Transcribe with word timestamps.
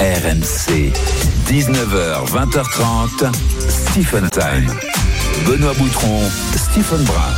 RMC, 0.00 0.92
19h, 1.46 2.26
20h30, 2.26 3.32
Stephen 3.68 4.28
Time. 4.28 4.74
Benoît 5.46 5.72
Boutron, 5.74 6.20
Stephen 6.56 7.04
Brun. 7.04 7.32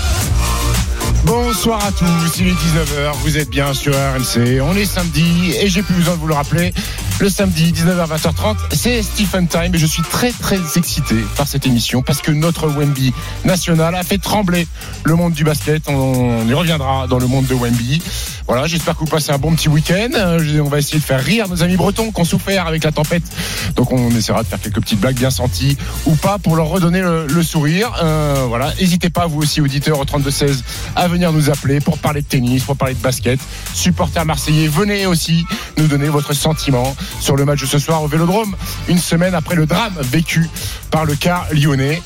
Bonsoir 1.25 1.85
à 1.85 1.93
tous, 1.93 2.41
il 2.41 2.49
est 2.49 2.53
19h, 2.53 3.13
vous 3.23 3.37
êtes 3.37 3.51
bien 3.51 3.75
sur 3.75 3.93
RMC, 3.93 4.61
on 4.63 4.75
est 4.75 4.87
samedi 4.87 5.55
et 5.61 5.69
j'ai 5.69 5.83
plus 5.83 5.97
besoin 5.97 6.15
de 6.15 6.21
vous 6.21 6.29
le 6.29 6.35
rappeler. 6.35 6.73
Le 7.19 7.29
samedi 7.29 7.73
19h 7.73 8.09
20h30, 8.09 8.57
c'est 8.73 9.03
Stephen 9.03 9.49
Time 9.49 9.75
et 9.75 9.79
je 9.79 9.87
suis 9.87 10.03
très 10.03 10.33
très 10.33 10.61
excité 10.77 11.17
par 11.37 11.49
cette 11.49 11.67
émission 11.67 12.03
parce 12.03 12.21
que 12.21 12.31
notre 12.31 12.69
Wemby 12.69 13.13
national 13.45 13.95
a 13.95 14.03
fait 14.03 14.19
trembler 14.19 14.67
le 15.05 15.15
monde 15.15 15.33
du 15.33 15.43
basket. 15.43 15.89
On 15.89 16.47
y 16.47 16.55
reviendra 16.55 17.07
dans 17.07 17.19
le 17.19 17.27
monde 17.27 17.47
de 17.47 17.55
Wemby. 17.55 18.03
Voilà, 18.47 18.67
j'espère 18.69 18.95
que 18.95 19.01
vous 19.01 19.11
passez 19.11 19.33
un 19.33 19.39
bon 19.39 19.53
petit 19.55 19.69
week-end. 19.69 20.11
Euh, 20.15 20.61
On 20.61 20.69
va 20.69 20.79
essayer 20.79 20.99
de 20.99 21.05
faire 21.05 21.21
rire 21.21 21.49
nos 21.49 21.65
amis 21.65 21.77
bretons 21.77 22.13
qui 22.13 22.21
ont 22.21 22.25
souffert 22.25 22.67
avec 22.67 22.85
la 22.85 22.93
tempête. 22.93 23.25
Donc 23.75 23.93
on 23.93 24.11
essaiera 24.11 24.45
de 24.45 24.49
faire 24.49 24.61
quelques 24.61 24.81
petites 24.81 25.01
blagues 25.01 25.17
bien 25.17 25.31
senties 25.31 25.77
ou 26.07 26.15
pas 26.15 26.39
pour 26.39 26.55
leur 26.55 26.69
redonner 26.69 27.01
le, 27.03 27.43
sourire. 27.43 27.93
Euh, 28.03 28.45
voilà, 28.49 28.73
n'hésitez 28.81 29.11
pas 29.11 29.27
vous 29.27 29.43
aussi 29.43 29.61
auditeurs 29.61 29.99
au 29.99 30.05
32 30.05 30.31
16 30.31 30.65
à 30.95 31.09
venir 31.09 31.33
nous 31.33 31.51
appeler 31.51 31.81
pour 31.81 31.99
parler 31.99 32.23
de 32.23 32.27
tennis, 32.27 32.63
pour 32.63 32.77
parler 32.77 32.95
de 32.95 33.01
basket. 33.01 33.41
Supporters 33.75 34.25
marseillais, 34.25 34.69
venez 34.69 35.07
aussi 35.07 35.45
nous 35.77 35.89
donner 35.89 36.09
votre 36.09 36.33
sentiment 36.33 36.95
sur 37.21 37.37
le 37.37 37.45
match 37.45 37.61
de 37.61 37.67
ce 37.67 37.79
soir 37.79 38.03
au 38.03 38.07
Vélodrome, 38.07 38.55
une 38.89 38.99
semaine 38.99 39.35
après 39.35 39.57
le 39.57 39.67
drame 39.67 39.95
vécu 40.01 40.49
par 40.91 41.05
le 41.05 41.15
car 41.17 41.47
lyonnais. 41.53 42.01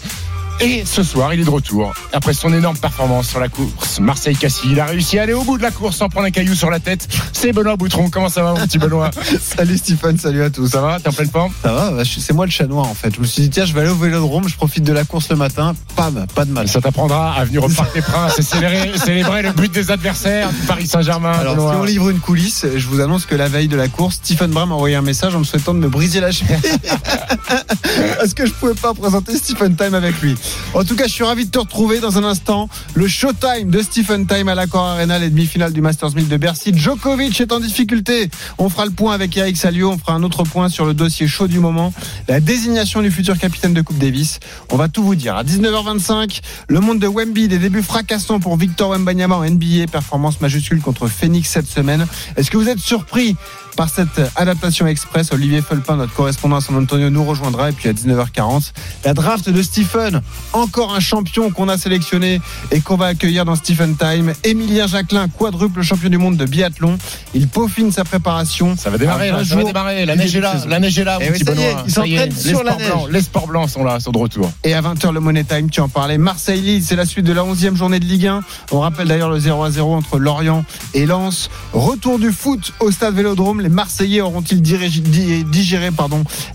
Et 0.62 0.84
ce 0.84 1.02
soir, 1.02 1.32
il 1.32 1.41
est 1.41 1.45
de 1.45 1.50
retour. 1.50 1.95
Après 2.12 2.34
son 2.34 2.52
énorme 2.52 2.77
performance 2.77 3.28
sur 3.28 3.41
la 3.41 3.48
course 3.48 3.98
Marseille-Cassis, 3.98 4.69
il 4.70 4.78
a 4.78 4.84
réussi 4.84 5.19
à 5.19 5.23
aller 5.23 5.33
au 5.33 5.42
bout 5.42 5.56
de 5.56 5.62
la 5.62 5.70
course 5.70 5.96
sans 5.96 6.10
prendre 6.10 6.27
un 6.27 6.30
caillou 6.30 6.55
sur 6.55 6.69
la 6.69 6.80
tête. 6.80 7.09
C'est 7.33 7.52
Benoît 7.52 7.77
Boutron. 7.77 8.10
Comment 8.10 8.28
ça 8.28 8.42
va, 8.42 8.52
mon 8.52 8.66
petit 8.66 8.78
Benoît 8.78 9.10
Salut 9.41 9.78
Stéphane, 9.78 10.19
salut 10.19 10.42
à 10.42 10.50
tous. 10.50 10.69
Ça 10.69 10.83
va? 10.83 11.00
T'es 11.00 11.09
en 11.09 11.12
pleine 11.12 11.30
forme? 11.30 11.52
Ça 11.62 11.73
va 11.73 11.91
bah, 11.92 12.02
C'est 12.05 12.34
moi 12.34 12.44
le 12.44 12.50
chat 12.50 12.67
noir 12.67 12.86
en 12.86 12.94
fait. 12.94 13.14
Je 13.14 13.20
me 13.20 13.25
suis 13.25 13.42
dit, 13.42 13.50
tiens, 13.50 13.64
je 13.64 13.72
vais 13.72 13.80
aller 13.80 13.91
au 13.91 13.97
vélodrome, 13.97 14.48
je 14.48 14.56
profite 14.56 14.84
de 14.84 14.92
la 14.92 15.05
course 15.05 15.30
le 15.30 15.36
matin. 15.36 15.75
Pam, 15.97 16.27
pas 16.34 16.44
de 16.44 16.52
mal. 16.52 16.69
Ça 16.69 16.83
t'apprendra 16.83 17.33
à 17.33 17.45
venir 17.45 17.64
au 17.64 17.69
Parc 17.69 17.95
des 17.95 18.02
Princes 18.02 18.39
et 18.39 18.42
célébrer, 18.42 18.92
célébrer 19.05 19.42
le 19.42 19.52
but 19.52 19.72
des 19.72 19.91
adversaires 19.91 20.50
du 20.50 20.67
Paris 20.67 20.86
Saint-Germain. 20.86 21.33
Alors, 21.33 21.56
Benoît. 21.56 21.72
si 21.72 21.78
on 21.78 21.84
livre 21.84 22.11
une 22.11 22.20
coulisse, 22.20 22.67
je 22.77 22.86
vous 22.86 23.00
annonce 23.00 23.24
que 23.24 23.34
la 23.34 23.48
veille 23.48 23.69
de 23.69 23.77
la 23.77 23.89
course, 23.89 24.17
Stephen 24.17 24.50
Bram 24.50 24.69
m'a 24.69 24.74
envoyé 24.74 24.97
un 24.97 25.02
message 25.02 25.34
en 25.34 25.39
me 25.39 25.45
souhaitant 25.45 25.72
de 25.72 25.78
me 25.78 25.89
briser 25.89 26.20
la 26.20 26.33
cheville. 26.33 26.58
Parce 28.19 28.34
que 28.34 28.45
je 28.45 28.52
pouvais 28.52 28.74
pas 28.74 28.92
présenter 28.92 29.36
Stephen 29.36 29.74
Time 29.74 29.95
avec 29.95 30.20
lui. 30.20 30.36
En 30.75 30.84
tout 30.84 30.95
cas, 30.95 31.06
je 31.06 31.12
suis 31.12 31.25
ravi 31.25 31.47
de 31.47 31.51
te 31.51 31.59
retrouver 31.59 32.01
dans 32.01 32.19
un 32.19 32.25
instant. 32.25 32.69
Le 32.95 33.09
showtime 33.09 33.70
de 33.70 33.83
Stephen 33.83 34.27
Time 34.27 34.48
à 34.48 34.55
l'Accor 34.55 34.84
Arena, 34.84 35.19
les 35.19 35.29
demi-finales 35.29 35.73
du 35.73 35.81
Masters 35.81 36.15
1000 36.15 36.29
de 36.29 36.37
Bercy. 36.37 36.73
Djokovic 36.75 37.41
est 37.41 37.53
en 37.53 37.61
difficulté. 37.61 38.31
On 38.59 38.69
fera 38.69 38.84
le 38.84 38.92
point 38.92 39.12
avec 39.12 39.37
Eric 39.37 39.57
Salio. 39.57 39.91
On 39.91 39.98
fera 39.98 40.12
un 40.12 40.23
autre 40.23 40.45
point 40.45 40.69
sur 40.69 40.87
le 40.87 40.95
dossier 40.95 41.27
chaud 41.27 41.48
du 41.48 41.59
moment. 41.59 41.92
La 42.29 42.41
désignation 42.41 43.03
du 43.03 43.11
futur 43.11 43.37
capitaine 43.37 43.75
de 43.75 43.83
Coupe 43.83 43.98
Davis. 43.98 44.39
On 44.70 44.77
va 44.77 44.89
tout 44.89 45.03
vous 45.03 45.17
dire. 45.17 45.37
À 45.37 45.45
19h25, 45.45 46.41
le 46.69 46.81
monde 46.81 46.98
de 46.98 47.09
Wemby, 47.09 47.48
des 47.48 47.59
débuts 47.59 47.83
fracassants 47.83 48.41
pour 48.41 48.57
Victor 48.57 48.91
Wembanyama 48.91 49.37
en 49.37 49.45
NBA. 49.45 49.87
Performance 49.91 50.41
majuscule 50.41 50.81
contre 50.81 51.09
Phoenix 51.09 51.48
cette 51.48 51.69
semaine. 51.69 52.07
Est-ce 52.37 52.51
que 52.51 52.57
vous 52.57 52.69
êtes 52.69 52.79
surpris 52.79 53.37
par 53.77 53.89
cette 53.89 54.21
adaptation 54.37 54.87
express. 54.87 55.33
Olivier 55.33 55.63
Felpin, 55.63 55.97
notre 55.97 56.13
correspondant 56.15 56.57
à 56.57 56.61
San 56.61 56.77
Antonio, 56.77 57.11
nous 57.11 57.25
rejoindra. 57.25 57.71
Et 57.71 57.73
puis 57.73 57.89
à 57.89 57.93
19h40, 57.93 58.73
la 59.05 59.15
draft 59.15 59.49
de 59.51 59.63
Stephen, 59.63 60.21
encore 60.53 60.95
un 60.95 61.01
champion 61.01 61.51
qu'on 61.51 61.69
a 61.69 61.79
sélectionné 61.79 62.41
et 62.71 62.81
qu'on 62.81 62.97
va 62.97 63.07
accueillir 63.07 63.45
dans 63.45 63.57
Stephen 63.57 63.97
Time. 63.97 64.33
Emilien 64.45 64.87
Jacquelin, 64.87 65.29
quadruple 65.29 65.83
champion 65.83 66.09
du 66.11 66.19
monde 66.19 66.37
de 66.37 66.45
biathlon. 66.45 66.98
Il 67.35 67.48
peaufine 67.48 67.93
sa 67.93 68.05
préparation. 68.05 68.77
Ça 68.77 68.91
va 68.91 68.98
démarrer, 68.98 69.29
À 69.31 69.33
là, 69.33 69.39
20 69.39 69.45
ça 69.45 69.57
va 69.57 69.65
démarrer. 69.65 70.07
La 70.07 70.17
neige 70.17 70.35
est 70.37 70.41
là, 70.41 70.55
la 70.69 70.81
neige 70.81 70.98
est 70.98 71.05
là, 71.05 71.19
Eh 71.21 71.25
mon 71.27 71.31
oui, 71.33 71.39
petit 71.39 71.45
ça 71.45 71.55
y 71.55 71.63
est, 71.65 71.69
Benoît. 71.69 71.83
ils 71.87 71.93
s'entraînent 71.93 72.29
les 72.31 72.51
sur 72.51 72.65
la 72.65 72.73
sports 72.73 72.79
neige. 72.81 72.89
blancs, 72.91 73.09
les 73.11 73.23
sports 73.23 73.47
blancs 73.47 73.71
sont 73.71 73.85
là, 73.85 74.01
sont 74.01 74.11
de 74.11 74.19
retour. 74.19 74.51
Et 74.65 74.75
à 74.75 74.83
20h, 74.83 75.13
le 75.13 75.21
Money 75.21 75.45
Time, 75.45 75.71
tu 75.71 75.81
en 75.81 75.89
parlais. 75.89 76.19
Marseille-Lille, 76.19 76.83
c'est 76.85 76.97
la 76.97 77.07
suite 77.07 77.25
de 77.27 77.33
la 77.33 77.42
11e 77.42 77.75
journée 77.77 78.01
de 78.01 78.05
Ligue 78.05 78.27
1. 78.27 78.42
On 78.73 78.80
rappelle 78.80 79.09
d'ailleurs 79.09 79.30
le 79.30 79.39
0 79.39 79.63
à 79.64 79.70
0 79.70 79.95
entre 79.95 80.19
Lorient 80.19 80.64
et 80.95 81.07
Lens. 81.07 81.51
Retour 81.73 82.19
du 82.19 82.33
foot 82.33 82.73
au 82.80 82.91
stade 82.91 83.14
Vélodrome. 83.14 83.60
Les 83.61 83.69
Marseillais 83.69 84.23
auront-ils 84.23 84.63
digéré 84.63 85.91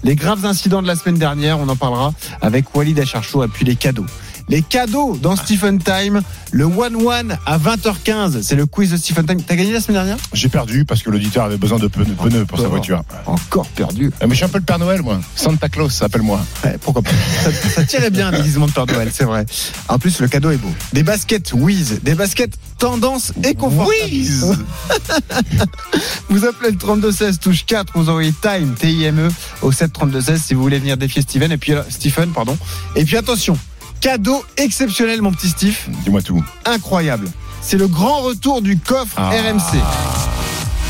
les 0.04 0.16
graves 0.16 0.46
incidents 0.46 0.82
de 0.82 0.88
la 0.88 0.96
semaine 0.96 1.20
dernière? 1.20 1.60
On 1.60 1.70
en 1.70 1.76
parlera 1.76 2.14
avec 2.42 2.76
Walid 2.76 3.00
Acharchou 3.00 3.44
puis 3.48 3.64
les 3.64 3.76
cadeaux. 3.76 4.06
Les 4.48 4.62
cadeaux 4.62 5.18
dans 5.20 5.36
Stephen 5.36 5.80
Time, 5.80 6.22
le 6.52 6.66
1-1 6.66 7.36
à 7.46 7.58
20h15, 7.58 8.44
c'est 8.44 8.56
le 8.56 8.68
quiz 8.68 8.92
de 8.92 8.98
Stephen 8.98 9.26
Time. 9.26 9.42
T'as 9.42 9.56
gagné 9.56 9.74
la 9.74 9.82
semaine 9.82 9.98
dernière? 9.98 10.18
J'ai 10.34 10.50
perdu 10.50 10.86
parce 10.86 11.02
que 11.02 11.10
l'auditeur 11.10 11.46
avait 11.46 11.58
besoin 11.58 11.80
de 11.80 11.88
pneus, 11.88 12.46
pour 12.46 12.60
sa 12.60 12.68
voiture. 12.68 13.04
Encore 13.26 13.68
perdu. 13.70 14.12
Euh, 14.22 14.28
Mais 14.28 14.32
je 14.32 14.36
suis 14.36 14.46
un 14.46 14.50
peu 14.50 14.60
le 14.60 14.64
Père 14.64 14.78
Noël, 14.78 15.02
moi. 15.02 15.20
Santa 15.36 15.68
Claus, 15.68 16.02
appelle-moi. 16.02 16.40
Ouais, 16.64 16.78
pourquoi 16.80 17.02
pas 17.02 17.10
ça, 17.44 17.52
ça 17.52 17.84
tirait 17.84 18.12
bien 18.12 18.30
le 18.30 18.38
déguisement 18.38 18.68
de 18.68 18.72
Père 18.72 18.86
Noël, 18.86 19.10
c'est 19.12 19.24
vrai. 19.24 19.46
En 19.88 19.98
plus, 19.98 20.20
le 20.20 20.28
cadeau 20.28 20.52
est 20.52 20.58
beau. 20.58 20.72
Des 20.94 21.04
baskets 21.04 21.54
Wiz, 21.54 22.02
des 22.04 22.14
baskets 22.14 22.54
tendance 22.78 23.34
et 23.44 23.56
confortable. 23.56 24.00
Wiz 24.12 24.46
Vous 26.30 26.46
appelez 26.46 26.72
le 26.72 26.78
3216 26.78 27.40
touche 27.40 27.66
4, 27.66 27.94
vous 27.96 28.10
envoyez 28.10 28.34
Time 28.42 28.76
T-I-M-E 28.76 29.30
au 29.62 29.72
7 29.72 29.92
3216 29.94 30.42
si 30.42 30.54
vous 30.54 30.62
voulez 30.62 30.80
venir 30.80 30.98
défier 30.98 31.22
Steven 31.22 31.52
et 31.52 31.58
puis 31.58 31.74
euh, 31.74 31.82
Stephen 31.90 32.32
pardon. 32.32 32.58
Et 32.96 33.06
puis 33.06 33.18
attention, 33.18 33.58
cadeau 34.06 34.46
exceptionnel 34.58 35.20
mon 35.24 35.32
petit 35.32 35.50
Steve, 35.50 35.76
Dis-moi 36.04 36.22
tout. 36.22 36.44
incroyable. 36.64 37.28
C'est 37.64 37.78
le 37.78 37.88
grand 37.88 38.20
retour 38.22 38.62
du 38.62 38.78
coffre 38.78 39.16
Ah. 39.18 39.32
RMC. 39.32 39.80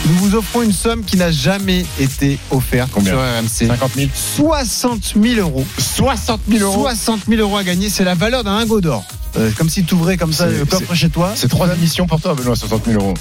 Nous 0.10 0.16
vous 0.16 0.36
offrons 0.36 0.62
une 0.64 0.74
somme 0.74 1.02
qui 1.02 1.16
n'a 1.16 1.32
jamais 1.32 1.86
été 1.98 2.38
offerte 2.52 2.90
Combien 2.94 3.14
sur 3.14 3.20
RMC. 3.22 3.68
50 3.70 3.92
000 3.96 4.10
60 4.36 5.14
000 5.24 5.40
euros. 5.40 5.66
60 5.78 6.42
000 6.50 6.64
euros 6.66 6.82
60 6.84 7.22
000 7.30 7.40
euros 7.42 7.56
à 7.56 7.64
gagner, 7.64 7.90
c'est 7.90 8.04
la 8.04 8.16
valeur 8.16 8.44
d'un 8.44 8.60
lingot 8.60 8.82
d'or. 8.82 9.06
Euh, 9.38 9.50
comme 9.58 9.70
si 9.70 9.86
tu 9.86 9.94
ouvrais 9.94 10.18
comme 10.18 10.34
ça 10.34 10.48
le 10.48 10.66
coffre 10.66 10.94
chez 10.94 11.08
toi. 11.10 11.32
C'est 11.36 11.48
trois 11.48 11.74
émissions 11.74 12.08
pour 12.08 12.20
toi, 12.20 12.34
Benoît, 12.36 12.58
60 12.58 12.84
000 12.86 13.02
euros. 13.02 13.14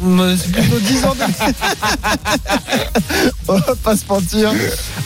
C'est 0.00 0.52
plutôt 0.52 0.78
10 0.78 1.04
ans 1.04 1.14
de... 1.14 1.24
On 3.48 3.54
va 3.54 3.74
pas 3.82 3.96
se 3.96 4.06
mentir. 4.08 4.50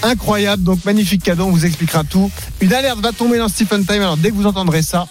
Incroyable, 0.03 0.63
donc 0.63 0.85
magnifique 0.85 1.23
cadeau, 1.23 1.45
on 1.45 1.51
vous 1.51 1.65
expliquera 1.65 2.05
tout. 2.05 2.31
Une 2.61 2.73
alerte 2.73 3.01
va 3.01 3.13
tomber 3.13 3.39
dans 3.39 3.49
Stephen 3.49 3.85
Time, 3.85 4.03
alors 4.03 4.17
dès 4.17 4.31
que 4.31 4.35
vous 4.37 4.47
entendrez 4.47 4.83
ça. 4.83 5.07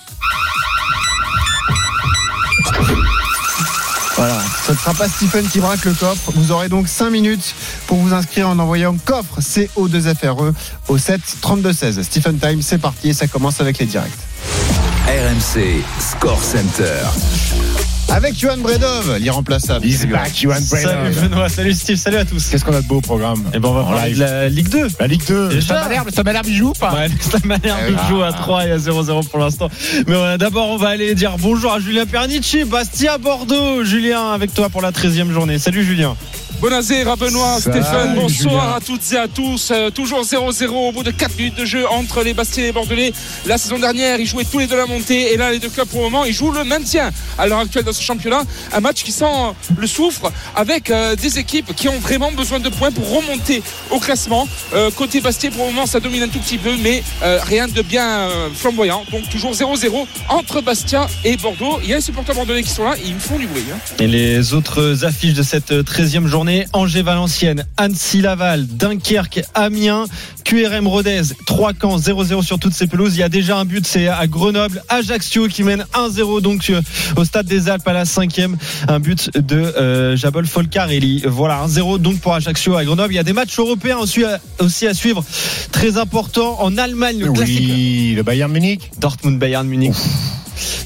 Voilà, 4.16 4.40
ce 4.66 4.72
ne 4.72 4.78
sera 4.78 4.94
pas 4.94 5.08
Stephen 5.10 5.46
qui 5.50 5.60
braque 5.60 5.84
le 5.86 5.94
coffre. 5.94 6.32
Vous 6.36 6.52
aurez 6.52 6.70
donc 6.70 6.88
5 6.88 7.10
minutes 7.10 7.56
pour 7.88 7.98
vous 7.98 8.14
inscrire 8.14 8.48
en 8.48 8.60
envoyant 8.60 8.96
coffre 9.04 9.42
CO2FRE 9.42 10.52
E 10.52 10.54
au 10.88 10.98
7 10.98 11.20
32 11.42 11.74
16. 11.74 12.02
Stephen 12.04 12.38
Time, 12.38 12.62
c'est 12.62 12.78
parti 12.78 13.10
et 13.10 13.14
ça 13.14 13.28
commence 13.28 13.60
avec 13.60 13.80
les 13.80 13.86
directs. 13.86 14.12
RMC, 15.08 15.84
Score 16.00 16.42
Center. 16.42 17.04
Avec 18.10 18.38
Johan 18.38 18.58
Bredov, 18.58 19.18
l'irremplaçable. 19.20 19.86
He's 19.86 20.06
back, 20.06 20.32
Johan 20.40 20.56
Salut 20.62 21.12
Brenner. 21.12 21.28
Benoît, 21.30 21.50
salut 21.50 21.74
Steve, 21.74 21.96
salut 21.96 22.18
à 22.18 22.26
tous. 22.26 22.48
Qu'est-ce 22.48 22.64
qu'on 22.64 22.74
a 22.76 22.82
de 22.82 22.88
beau 22.88 22.98
au 22.98 23.02
programme 23.02 23.44
Et 23.54 23.60
ben 23.60 23.70
on 23.70 23.74
va 23.74 23.84
parler 23.84 24.14
de 24.14 24.20
la 24.20 24.50
Ligue 24.50 24.70
2. 24.70 24.88
La 25.00 25.08
Ligue 25.08 25.24
2. 25.28 25.34
Le 25.48 25.50
Déjà 25.56 25.62
Stade 25.62 25.84
Malherbe, 25.84 26.06
le 26.08 26.12
Stade 26.12 26.26
Malherbe, 26.26 26.46
il 26.48 26.56
joue 26.56 26.70
ou 26.70 26.74
pas 26.74 26.94
Ouais, 26.94 27.08
la 27.34 27.40
manière 27.48 27.78
Eh 27.88 27.92
de 27.92 27.96
oui. 27.96 28.02
jouer 28.10 28.24
à 28.26 28.32
3 28.34 28.68
et 28.68 28.72
à 28.72 28.78
0-0 28.78 29.28
pour 29.30 29.40
l'instant. 29.40 29.68
Mais 30.08 30.14
euh, 30.16 30.38
d'abord, 30.38 30.70
on 30.70 30.78
va 30.78 30.90
aller 30.90 31.16
dire 31.16 31.36
bonjour 31.40 31.74
à 31.74 31.80
Julien 31.80 32.06
Pernici, 32.06 32.66
Bastia 32.66 33.18
Bordeaux. 33.18 33.84
Julien, 33.84 34.32
avec 34.32 34.54
toi 34.54 34.70
pour 34.70 34.82
la 34.82 34.92
13e 34.92 35.32
journée. 35.32 35.58
Salut 35.58 35.84
Julien. 35.84 36.16
Bonazera, 36.62 37.18
Benoît, 37.18 37.60
Stéphane, 37.60 38.16
bonsoir 38.16 38.30
Julien. 38.30 38.76
à 38.76 38.80
toutes 38.80 39.12
et 39.12 39.18
à 39.18 39.28
tous. 39.28 39.70
Euh, 39.72 39.90
toujours 39.90 40.24
0-0 40.24 40.68
au 40.70 40.92
bout 40.94 41.04
de 41.04 41.12
4 41.12 41.36
minutes 41.38 41.58
de 41.58 41.66
jeu 41.66 41.86
entre 41.90 42.24
les 42.24 42.34
Bastiens 42.34 42.64
et 42.64 42.68
les 42.68 42.72
Bordelais. 42.72 43.12
La 43.46 43.58
saison 43.58 43.80
dernière, 43.80 44.18
ils 44.20 44.26
jouaient 44.26 44.46
tous 44.46 44.60
les 44.60 44.68
deux 44.68 44.78
la 44.78 44.86
montée 44.86 45.34
et 45.34 45.38
là, 45.38 45.52
les 45.52 45.60
deux 45.60 45.68
clubs 45.68 45.88
pour 45.88 46.00
le 46.00 46.06
moment, 46.10 46.24
ils 46.24 46.32
jouent 46.34 46.54
le 46.54 46.64
maintien 46.64 47.12
à 47.38 47.48
l'heure 47.48 47.60
actuelle 47.60 47.84
dans 47.84 47.92
ce 47.92 48.02
championnat. 48.02 48.44
Un 48.72 48.80
match 48.80 49.04
qui 49.04 49.12
sent 49.12 49.26
le 49.78 49.88
souffre 49.88 50.32
avec 50.56 50.90
euh, 50.90 51.18
des 51.18 51.38
équipes 51.38 51.76
qui 51.76 51.90
ont 51.90 52.00
vraiment 52.00 52.32
besoin 52.32 52.62
de 52.62 52.70
points 52.70 52.92
pour 52.92 53.10
remonter 53.14 53.62
au 53.92 54.00
classement. 54.00 54.48
Euh, 54.74 54.90
côté 54.92 55.20
Bastia, 55.20 55.52
pour 55.52 55.66
le 55.66 55.74
moment, 55.74 55.86
ça 55.86 56.00
domine 56.00 56.24
un 56.24 56.30
tout 56.30 56.40
petit 56.40 56.58
peu, 56.58 56.72
mais 56.82 57.04
euh, 57.24 57.40
rien 57.44 57.68
de 57.68 57.82
bien 57.82 58.08
euh, 58.30 58.48
flamboyant. 58.56 59.04
Donc 59.12 59.28
toujours 59.30 59.52
0-0 59.52 60.06
entre 60.30 60.62
Bastia 60.62 61.08
et 61.26 61.36
Bordeaux. 61.36 61.80
Il 61.84 61.90
y 61.90 61.94
a 61.94 61.98
les 61.98 62.02
supporters 62.02 62.36
bordelais 62.36 62.64
qui 62.64 62.70
sont 62.70 62.86
là, 62.86 62.96
et 62.98 63.08
ils 63.08 63.16
me 63.16 63.20
font 63.20 63.38
du 63.38 63.48
bruit. 63.48 63.66
hein. 63.74 63.78
Et 64.00 64.08
les 64.08 64.54
autres 64.54 65.04
affiches 65.04 65.34
de 65.34 65.44
cette 65.44 65.72
13e 65.72 66.28
journée 66.28 66.43
Angers-Valenciennes, 66.74 67.66
Annecy-Laval, 67.78 68.68
Dunkerque, 68.68 69.44
Amiens, 69.54 70.06
QRM 70.44 70.88
Rodez, 70.88 71.22
3 71.46 71.74
camps 71.74 71.98
0-0 71.98 72.44
sur 72.44 72.60
toutes 72.60 72.74
ces 72.74 72.88
pelouses. 72.88 73.16
Il 73.16 73.20
y 73.20 73.24
a 73.24 73.30
déjà 73.30 73.58
un 73.58 73.66
but, 73.66 73.86
c'est 73.88 74.08
à 74.08 74.28
Grenoble, 74.28 74.84
Ajaccio 74.90 75.48
qui 75.48 75.64
mène 75.64 75.86
1-0 75.94 76.42
donc 76.42 76.70
euh, 76.70 76.82
au 77.16 77.24
stade 77.24 77.46
des 77.46 77.70
Alpes 77.70 77.88
à 77.88 77.94
la 77.94 78.06
cinquième. 78.06 78.58
Un 78.88 79.00
but 79.00 79.36
de 79.38 79.58
euh, 79.58 80.16
Jabol 80.16 80.46
Folcarelli. 80.46 81.24
Voilà, 81.26 81.66
1-0 81.66 82.00
donc 82.00 82.20
pour 82.20 82.34
Ajaccio 82.34 82.76
à 82.76 82.84
Grenoble. 82.84 83.14
Il 83.14 83.18
y 83.18 83.20
a 83.20 83.24
des 83.24 83.34
matchs 83.34 83.58
européens 83.58 83.98
aussi 83.98 84.24
à, 84.24 84.40
aussi 84.60 84.88
à 84.88 84.94
suivre, 84.94 85.24
très 85.72 85.98
importants 85.98 86.62
en 86.62 86.78
Allemagne. 86.78 87.20
Le 87.20 87.32
classique 87.32 87.60
Oui, 87.60 88.14
le 88.16 88.24
Bayern 88.24 88.52
Munich. 88.52 88.92
Dortmund 89.00 89.40
Bayern 89.40 89.68
Munich. 89.68 89.96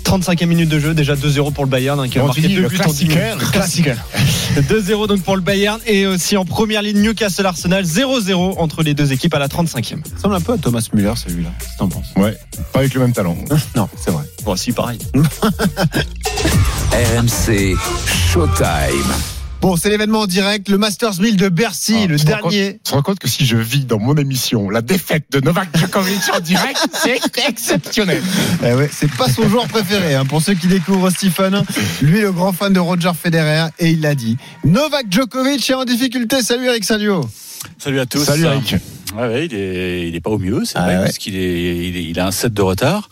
35e 0.04 0.46
minute 0.46 0.70
de 0.70 0.80
jeu, 0.80 0.94
déjà 0.94 1.16
2-0 1.16 1.52
pour 1.54 1.66
le 1.66 1.70
Bayern, 1.70 2.00
hein, 2.00 2.08
qui 2.08 2.20
a 2.20 2.24
marqué 2.24 2.42
deux 2.48 2.62
le 2.62 2.68
buts 2.70 2.80
en 2.86 2.92
10 2.92 3.06
minutes. 3.06 3.52
classiqueur. 3.52 3.98
2-0 4.58 5.08
donc 5.08 5.22
pour 5.22 5.36
le 5.36 5.42
Bayern 5.42 5.80
et 5.86 6.08
aussi 6.08 6.38
en 6.38 6.46
première 6.46 6.82
ligne 6.82 7.02
Newcastle 7.02 7.46
Arsenal 7.46 7.84
0-0 7.84 8.58
entre 8.58 8.84
les 8.84 8.94
deux 8.94 9.12
équipes 9.12 9.34
à 9.34 9.40
la 9.40 9.48
35e. 9.48 9.84
Ça 9.84 9.96
ressemble 10.16 10.36
un 10.36 10.42
peu 10.42 10.54
à 10.54 10.58
Thomas 10.58 10.88
Müller, 10.94 11.14
celui-là. 11.16 11.50
Qu'est-ce 11.60 11.74
que 11.74 11.78
t'en 11.80 11.90
penses? 11.90 12.08
Ouais, 12.16 12.38
pas 12.74 12.80
avec 12.80 12.94
le 12.94 13.02
même 13.02 13.14
talent. 13.14 13.38
Non, 13.76 13.90
c'est 14.04 14.12
vrai. 14.12 14.24
Bon, 14.44 14.56
si 14.56 14.72
pareil. 14.72 15.00
RMC 16.92 17.76
Showtime. 18.32 19.37
Bon, 19.60 19.76
c'est 19.76 19.90
l'événement 19.90 20.22
en 20.22 20.26
direct, 20.28 20.70
le 20.70 20.78
Masters 20.78 21.20
1000 21.20 21.36
de 21.36 21.50
Bercy, 21.50 21.96
Ah, 22.04 22.08
le 22.08 22.18
dernier. 22.18 22.74
Tu 22.84 22.92
te 22.92 22.96
rends 22.96 23.02
compte 23.02 23.18
que 23.20 23.28
si 23.28 23.46
je 23.46 23.58
vis 23.58 23.86
dans 23.86 23.98
mon 24.00 24.16
émission 24.16 24.70
la 24.70 24.82
défaite 24.82 25.26
de 25.32 25.40
Novak 25.42 25.76
Djokovic 25.76 26.22
en 26.34 26.40
direct, 26.40 26.78
c'est 26.94 27.20
exceptionnel. 27.50 28.22
Eh 28.64 28.74
ouais, 28.74 28.90
c'est 28.92 29.12
pas 29.12 29.28
son 29.28 29.50
joueur 29.50 29.68
préféré. 29.68 30.14
hein. 30.14 30.26
Pour 30.26 30.44
ceux 30.44 30.54
qui 30.54 30.68
découvrent 30.68 31.10
Stephen, 31.10 31.64
lui, 32.04 32.22
le 32.22 32.32
grand 32.32 32.54
fan 32.54 32.72
de 32.72 32.80
Roger 32.80 33.12
Federer, 33.20 33.70
et 33.80 33.90
il 33.90 34.02
l'a 34.02 34.14
dit. 34.14 34.38
Novak 34.64 35.08
Djokovic 35.10 35.68
est 35.70 35.74
en 35.74 35.86
difficulté. 35.86 36.44
Salut 36.44 36.68
Eric 36.68 36.84
Salio. 36.84 37.28
Salut 37.80 38.00
à 38.00 38.06
tous. 38.06 38.24
Salut 38.24 38.44
Eric. 38.46 38.76
Ouais, 39.16 39.28
ouais, 39.28 39.46
il 39.48 39.56
est, 39.56 40.08
il 40.10 40.16
est 40.16 40.20
pas 40.22 40.30
au 40.30 40.38
mieux, 40.38 40.64
c'est 40.66 40.74
Ah 40.78 40.84
vrai, 40.84 40.98
ouais. 40.98 41.04
parce 41.06 41.18
qu'il 41.18 41.36
est, 41.36 41.88
il 41.88 41.98
est- 41.98 42.04
il 42.04 42.20
a 42.20 42.28
un 42.28 42.32
set 42.32 42.54
de 42.54 42.62
retard. 42.62 43.10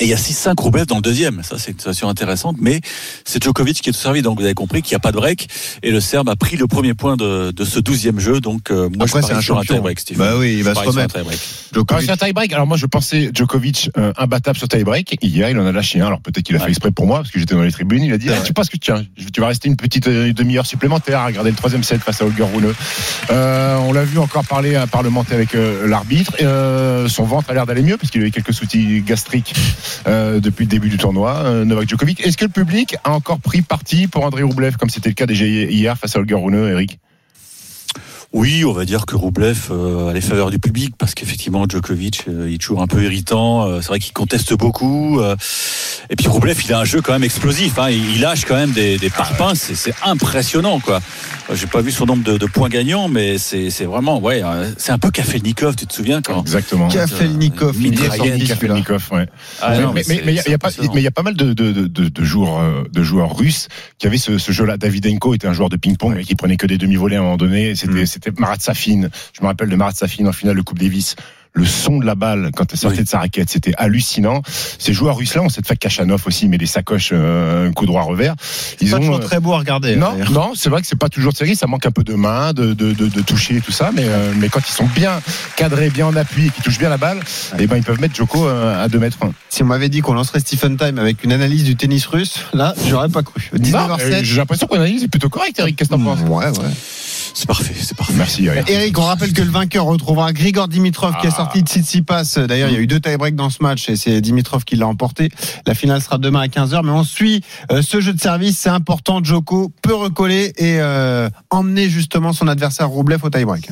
Et 0.00 0.04
il 0.04 0.08
y 0.10 0.14
a 0.14 0.16
6-5 0.16 0.60
Roublev 0.60 0.86
dans 0.86 0.96
le 0.96 1.02
deuxième. 1.02 1.42
Ça, 1.42 1.56
c'est 1.58 1.70
une 1.72 1.78
situation 1.78 2.08
intéressante. 2.08 2.56
Mais 2.60 2.80
c'est 3.24 3.42
Djokovic 3.42 3.80
qui 3.80 3.90
est 3.90 3.92
tout 3.92 3.98
servi. 3.98 4.22
Donc, 4.22 4.38
vous 4.38 4.44
avez 4.44 4.54
compris 4.54 4.82
qu'il 4.82 4.92
n'y 4.92 4.96
a 4.96 5.00
pas 5.00 5.12
de 5.12 5.16
break. 5.16 5.48
Et 5.82 5.90
le 5.90 6.00
Serbe 6.00 6.28
a 6.28 6.36
pris 6.36 6.56
le 6.56 6.66
premier 6.66 6.94
point 6.94 7.16
de, 7.16 7.50
de 7.50 7.64
ce 7.64 7.78
douzième 7.78 8.18
jeu. 8.20 8.40
Donc, 8.40 8.70
euh, 8.70 8.88
moi, 8.88 9.06
Après, 9.06 9.20
je 9.22 9.26
c'est 9.26 9.32
un 9.32 9.34
parie 9.36 9.44
sur 9.44 9.58
un 9.58 9.62
tie-break, 9.62 10.00
Steve. 10.00 10.18
Bah 10.18 10.32
oui, 10.36 10.54
il 10.58 10.64
va 10.64 10.70
Je 10.70 10.74
se 10.80 10.84
parie 10.84 10.88
remettre. 10.96 11.16
Djokovic. 11.72 12.04
c'est 12.06 12.12
un 12.12 12.16
tie-break, 12.16 12.52
alors 12.52 12.66
moi 12.66 12.76
je 12.76 12.84
pensais 12.86 13.30
Djokovic 13.32 13.90
euh, 13.96 14.12
imbattable 14.18 14.58
sur 14.58 14.68
tie-break. 14.68 15.16
Hier, 15.22 15.48
il 15.50 15.58
en 15.58 15.66
a 15.66 15.72
lâché 15.72 16.00
un. 16.00 16.06
Alors 16.06 16.20
peut-être 16.20 16.44
qu'il 16.44 16.54
a 16.56 16.58
fait 16.58 16.64
Ouais. 16.66 16.70
exprès 16.70 16.90
pour 16.90 17.06
moi, 17.06 17.18
parce 17.20 17.30
que 17.30 17.38
j'étais 17.38 17.54
dans 17.54 17.62
les 17.62 17.72
tribunes. 17.72 18.02
Il 18.04 18.12
a 18.12 18.18
dit 18.18 18.28
ah, 18.30 18.34
vrai. 18.34 18.44
Tu 18.46 18.52
penses 18.52 18.68
que 18.68 18.76
tiens, 18.76 19.04
tu 19.32 19.40
vas 19.40 19.46
rester 19.48 19.68
une 19.68 19.76
petite 19.76 20.06
euh, 20.08 20.32
demi-heure 20.32 20.66
supplémentaire 20.66 21.20
à 21.20 21.26
regarder 21.26 21.50
le 21.50 21.56
troisième 21.56 21.82
set 21.82 22.00
face 22.02 22.20
à 22.20 22.26
Holger 22.26 22.44
Rune. 22.44 22.72
Euh, 23.30 23.76
on 23.78 23.92
l'a 23.92 24.04
vu 24.04 24.18
encore 24.18 24.44
parler 24.44 24.74
à 24.76 24.86
parlementer 24.86 25.34
avec 25.34 25.54
euh, 25.54 25.86
l'arbitre. 25.88 26.32
Euh, 26.42 27.08
son 27.08 27.24
ventre 27.24 27.50
a 27.50 27.54
l'air 27.54 27.66
d'aller 27.66 27.82
mieux, 27.82 27.96
parce 27.96 28.10
qu'il 28.10 28.22
a 28.22 28.26
eu 28.26 28.30
quelques 28.30 28.52
soucis 28.54 29.00
gastriques 29.06 29.54
euh, 30.06 30.40
depuis 30.40 30.64
le 30.64 30.70
début 30.70 30.88
du 30.88 30.98
tournoi. 30.98 31.42
Euh, 31.44 31.64
Novak 31.64 31.88
Djokovic. 31.88 32.20
Est-ce 32.26 32.36
que 32.36 32.44
le 32.44 32.50
public 32.50 32.96
a 33.04 33.12
encore 33.12 33.40
pris 33.40 33.62
parti 33.62 34.06
pour 34.06 34.24
André 34.24 34.42
Roublev, 34.42 34.76
comme 34.76 34.90
c'était 34.90 35.08
le 35.08 35.14
cas 35.14 35.26
déjà 35.26 35.44
hier 35.44 35.96
face 35.96 36.16
à 36.16 36.18
Holger 36.18 36.34
Rune, 36.34 36.68
Eric? 36.68 36.98
Oui, 38.32 38.64
on 38.64 38.72
va 38.72 38.86
dire 38.86 39.04
que 39.04 39.14
Roublev 39.14 39.68
euh, 39.70 40.08
a 40.08 40.12
les 40.14 40.22
faveurs 40.22 40.50
du 40.50 40.58
public 40.58 40.94
parce 40.96 41.14
qu'effectivement 41.14 41.66
Djokovic, 41.68 42.24
euh, 42.28 42.46
il 42.48 42.54
est 42.54 42.58
toujours 42.58 42.80
un 42.80 42.86
peu 42.86 43.02
irritant. 43.04 43.68
Euh, 43.68 43.80
c'est 43.82 43.88
vrai 43.88 43.98
qu'il 43.98 44.14
conteste 44.14 44.54
beaucoup. 44.54 45.20
euh, 45.20 45.36
et 46.08 46.16
puis 46.16 46.28
Roublev, 46.28 46.56
il 46.64 46.72
a 46.72 46.78
un 46.80 46.84
jeu 46.86 47.02
quand 47.02 47.12
même 47.12 47.24
explosif. 47.24 47.78
Hein, 47.78 47.90
il, 47.90 48.16
il 48.16 48.20
lâche 48.22 48.46
quand 48.46 48.54
même 48.54 48.70
des, 48.72 48.96
des 48.96 49.10
parpaings. 49.10 49.54
C'est, 49.54 49.74
c'est 49.74 49.92
impressionnant, 50.02 50.80
quoi. 50.80 51.00
Euh, 51.50 51.54
J'ai 51.54 51.66
pas 51.66 51.82
vu 51.82 51.92
son 51.92 52.06
nombre 52.06 52.24
de, 52.24 52.38
de 52.38 52.46
points 52.46 52.70
gagnants, 52.70 53.08
mais 53.08 53.36
c'est, 53.36 53.68
c'est 53.68 53.84
vraiment, 53.84 54.18
ouais, 54.18 54.40
euh, 54.42 54.72
c'est 54.78 54.92
un 54.92 54.98
peu 54.98 55.10
Kafelnikov. 55.10 55.76
Tu 55.76 55.86
te 55.86 55.92
souviens 55.92 56.22
quand 56.22 56.40
Exactement. 56.40 56.88
Kafelnikov. 56.88 57.76
Kafelnikov, 58.48 59.08
ouais. 59.12 59.26
Ah, 59.60 59.72
mais 59.76 59.82
non, 59.82 59.92
mais- 59.92 60.02
il 60.08 60.32
y 60.32 60.38
a- 60.38 60.42
y 60.42 60.44
pas, 60.56 60.68
impressionnant. 60.68 60.92
mais 60.94 61.00
il 61.02 61.04
y 61.04 61.08
a 61.08 61.10
pas 61.12 61.22
mal 61.22 61.34
de, 61.34 61.52
de, 61.52 61.72
de, 61.72 61.86
de, 61.86 62.08
de 62.08 62.24
joueurs, 62.24 62.84
de 62.90 63.02
joueurs 63.02 63.36
russes 63.36 63.68
qui 63.98 64.06
avaient 64.06 64.16
ce, 64.16 64.38
ce 64.38 64.52
jeu-là. 64.52 64.78
Davidenko 64.78 65.34
était 65.34 65.48
un 65.48 65.52
joueur 65.52 65.68
de 65.68 65.76
ping-pong, 65.76 66.14
mais 66.16 66.24
qui 66.24 66.34
prenait 66.34 66.56
que 66.56 66.66
des 66.66 66.78
demi-volées 66.78 67.16
à 67.16 67.20
un 67.20 67.22
moment 67.24 67.36
donné. 67.36 67.74
C'était, 67.74 67.92
Mm. 67.92 68.06
c'était 68.06 68.21
Marat 68.38 68.56
Safin. 68.60 69.08
Je 69.32 69.42
me 69.42 69.46
rappelle 69.46 69.68
de 69.68 69.76
Marat 69.76 69.92
Safin 69.92 70.26
en 70.26 70.32
finale 70.32 70.56
de 70.56 70.62
Coupe 70.62 70.78
Davis. 70.78 71.16
Le 71.54 71.66
son 71.66 71.98
de 71.98 72.06
la 72.06 72.14
balle 72.14 72.50
quand 72.56 72.72
elle 72.72 72.78
sortait 72.78 72.96
Oui. 73.00 73.04
de 73.04 73.08
sa 73.10 73.18
raquette, 73.18 73.50
c'était 73.50 73.74
hallucinant. 73.76 74.40
Ces 74.78 74.94
joueurs 74.94 75.18
russes-là 75.18 75.42
ont 75.42 75.50
cette 75.50 75.66
fois 75.66 75.76
Kachanov 75.76 76.22
aussi, 76.26 76.48
mais 76.48 76.56
les 76.56 76.64
sacoches, 76.64 77.10
euh, 77.12 77.68
un 77.68 77.72
coup 77.72 77.84
droit 77.84 78.00
revers. 78.04 78.34
C'est 78.40 78.88
pas 78.90 78.96
toujours 78.98 79.16
euh, 79.16 79.18
très 79.18 79.38
beau 79.38 79.52
à 79.52 79.58
regarder. 79.58 79.94
non, 79.96 80.14
non, 80.30 80.52
c'est 80.54 80.70
vrai 80.70 80.80
que 80.80 80.86
c'est 80.86 80.98
pas 80.98 81.10
toujours 81.10 81.32
de 81.32 81.36
série, 81.36 81.54
ça 81.54 81.66
manque 81.66 81.84
un 81.84 81.90
peu 81.90 82.04
de 82.04 82.14
main, 82.14 82.54
de, 82.54 82.72
de, 82.72 82.94
de, 82.94 83.06
de 83.06 83.20
toucher 83.20 83.56
et 83.56 83.60
tout 83.60 83.70
ça, 83.70 83.90
mais, 83.92 84.04
euh, 84.06 84.32
mais 84.38 84.48
quand 84.48 84.60
ils 84.66 84.72
sont 84.72 84.86
bien 84.86 85.20
cadrés, 85.56 85.90
bien 85.90 86.06
en 86.06 86.16
appui 86.16 86.46
et 86.46 86.48
qu'ils 86.48 86.64
touchent 86.64 86.78
bien 86.78 86.88
la 86.88 86.96
balle, 86.96 87.20
eh 87.58 87.66
ben 87.66 87.76
ils 87.76 87.84
peuvent 87.84 88.00
mettre 88.00 88.14
Joko 88.14 88.48
euh, 88.48 88.82
à 88.82 88.88
2 88.88 88.98
mètres. 88.98 89.18
Si 89.50 89.62
on 89.62 89.66
m'avait 89.66 89.90
dit 89.90 90.00
qu'on 90.00 90.14
lancerait 90.14 90.40
Stephen 90.40 90.78
Time 90.78 90.98
avec 90.98 91.22
une 91.22 91.32
analyse 91.32 91.64
du 91.64 91.76
tennis 91.76 92.06
russe, 92.06 92.38
là, 92.54 92.74
j'aurais 92.88 93.10
pas 93.10 93.22
cru. 93.22 93.50
Non, 93.52 93.58
19h07. 93.58 94.24
J'ai 94.24 94.36
l'impression 94.38 94.66
qu'on 94.66 94.76
analyse 94.76 95.04
est 95.04 95.08
plutôt 95.08 95.28
correct, 95.28 95.58
Eric. 95.58 95.76
Qu'est-ce 95.76 95.90
que 95.90 95.94
t'en 95.96 96.02
penses? 96.02 96.20
Ouais, 96.20 96.46
ouais. 96.46 96.70
C'est 97.34 97.46
parfait, 97.46 97.74
c'est 97.78 97.96
parfait. 97.96 98.12
Merci, 98.16 98.44
Eric. 98.44 98.68
Eric, 98.68 98.98
on 98.98 99.02
rappelle 99.02 99.32
que 99.32 99.40
le 99.42 99.50
vainqueur 99.50 99.86
retrouvera 99.86 100.32
Grigor 100.32 100.68
Dimitrov 100.68 101.14
qui 101.20 101.26
est 101.26 101.30
Ah. 101.32 101.36
sorti 101.36 101.62
de 101.62 101.68
Tsitsipas. 101.68 102.38
D'ailleurs, 102.46 102.68
il 102.68 102.74
y 102.74 102.76
a 102.76 102.80
eu 102.80 102.86
deux 102.86 103.00
tie-breaks 103.00 103.34
dans 103.34 103.48
ce 103.50 103.62
match 103.62 103.88
et 103.88 103.96
c'est 103.96 104.20
Dimitrov 104.20 104.64
qui 104.64 104.76
l'a 104.76 104.86
emporté. 104.86 105.30
La 105.66 105.74
finale 105.74 106.02
sera 106.02 106.18
demain 106.18 106.40
à 106.40 106.48
15h. 106.48 106.82
Mais 106.84 106.90
on 106.90 107.04
suit 107.04 107.42
euh, 107.70 107.80
ce 107.82 108.00
jeu 108.00 108.12
de 108.12 108.20
service. 108.20 108.58
C'est 108.58 108.68
important. 108.68 109.22
Joko 109.24 109.72
peut 109.82 109.94
recoller 109.94 110.52
et 110.58 110.78
euh, 110.80 111.28
emmener 111.50 111.88
justement 111.88 112.32
son 112.32 112.48
adversaire 112.48 112.88
Roublev 112.88 113.20
au 113.24 113.30
tie-break. 113.30 113.70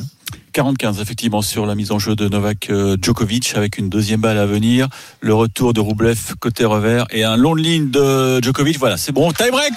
40-15 0.53 1.01
effectivement 1.01 1.41
sur 1.41 1.65
la 1.65 1.75
mise 1.75 1.91
en 1.91 1.99
jeu 1.99 2.15
de 2.15 2.27
Novak 2.27 2.69
euh, 2.69 2.97
Djokovic 3.01 3.53
avec 3.55 3.77
une 3.77 3.89
deuxième 3.89 4.19
balle 4.21 4.37
à 4.37 4.45
venir, 4.45 4.87
le 5.21 5.33
retour 5.33 5.73
de 5.73 5.79
Roublev 5.79 6.17
côté 6.39 6.65
revers 6.65 7.05
et 7.11 7.23
un 7.23 7.37
long 7.37 7.55
de 7.55 7.61
ligne 7.61 7.89
de 7.89 8.41
Djokovic. 8.41 8.77
Voilà, 8.79 8.97
c'est 8.97 9.11
bon, 9.11 9.31
tie 9.31 9.49
break 9.51 9.73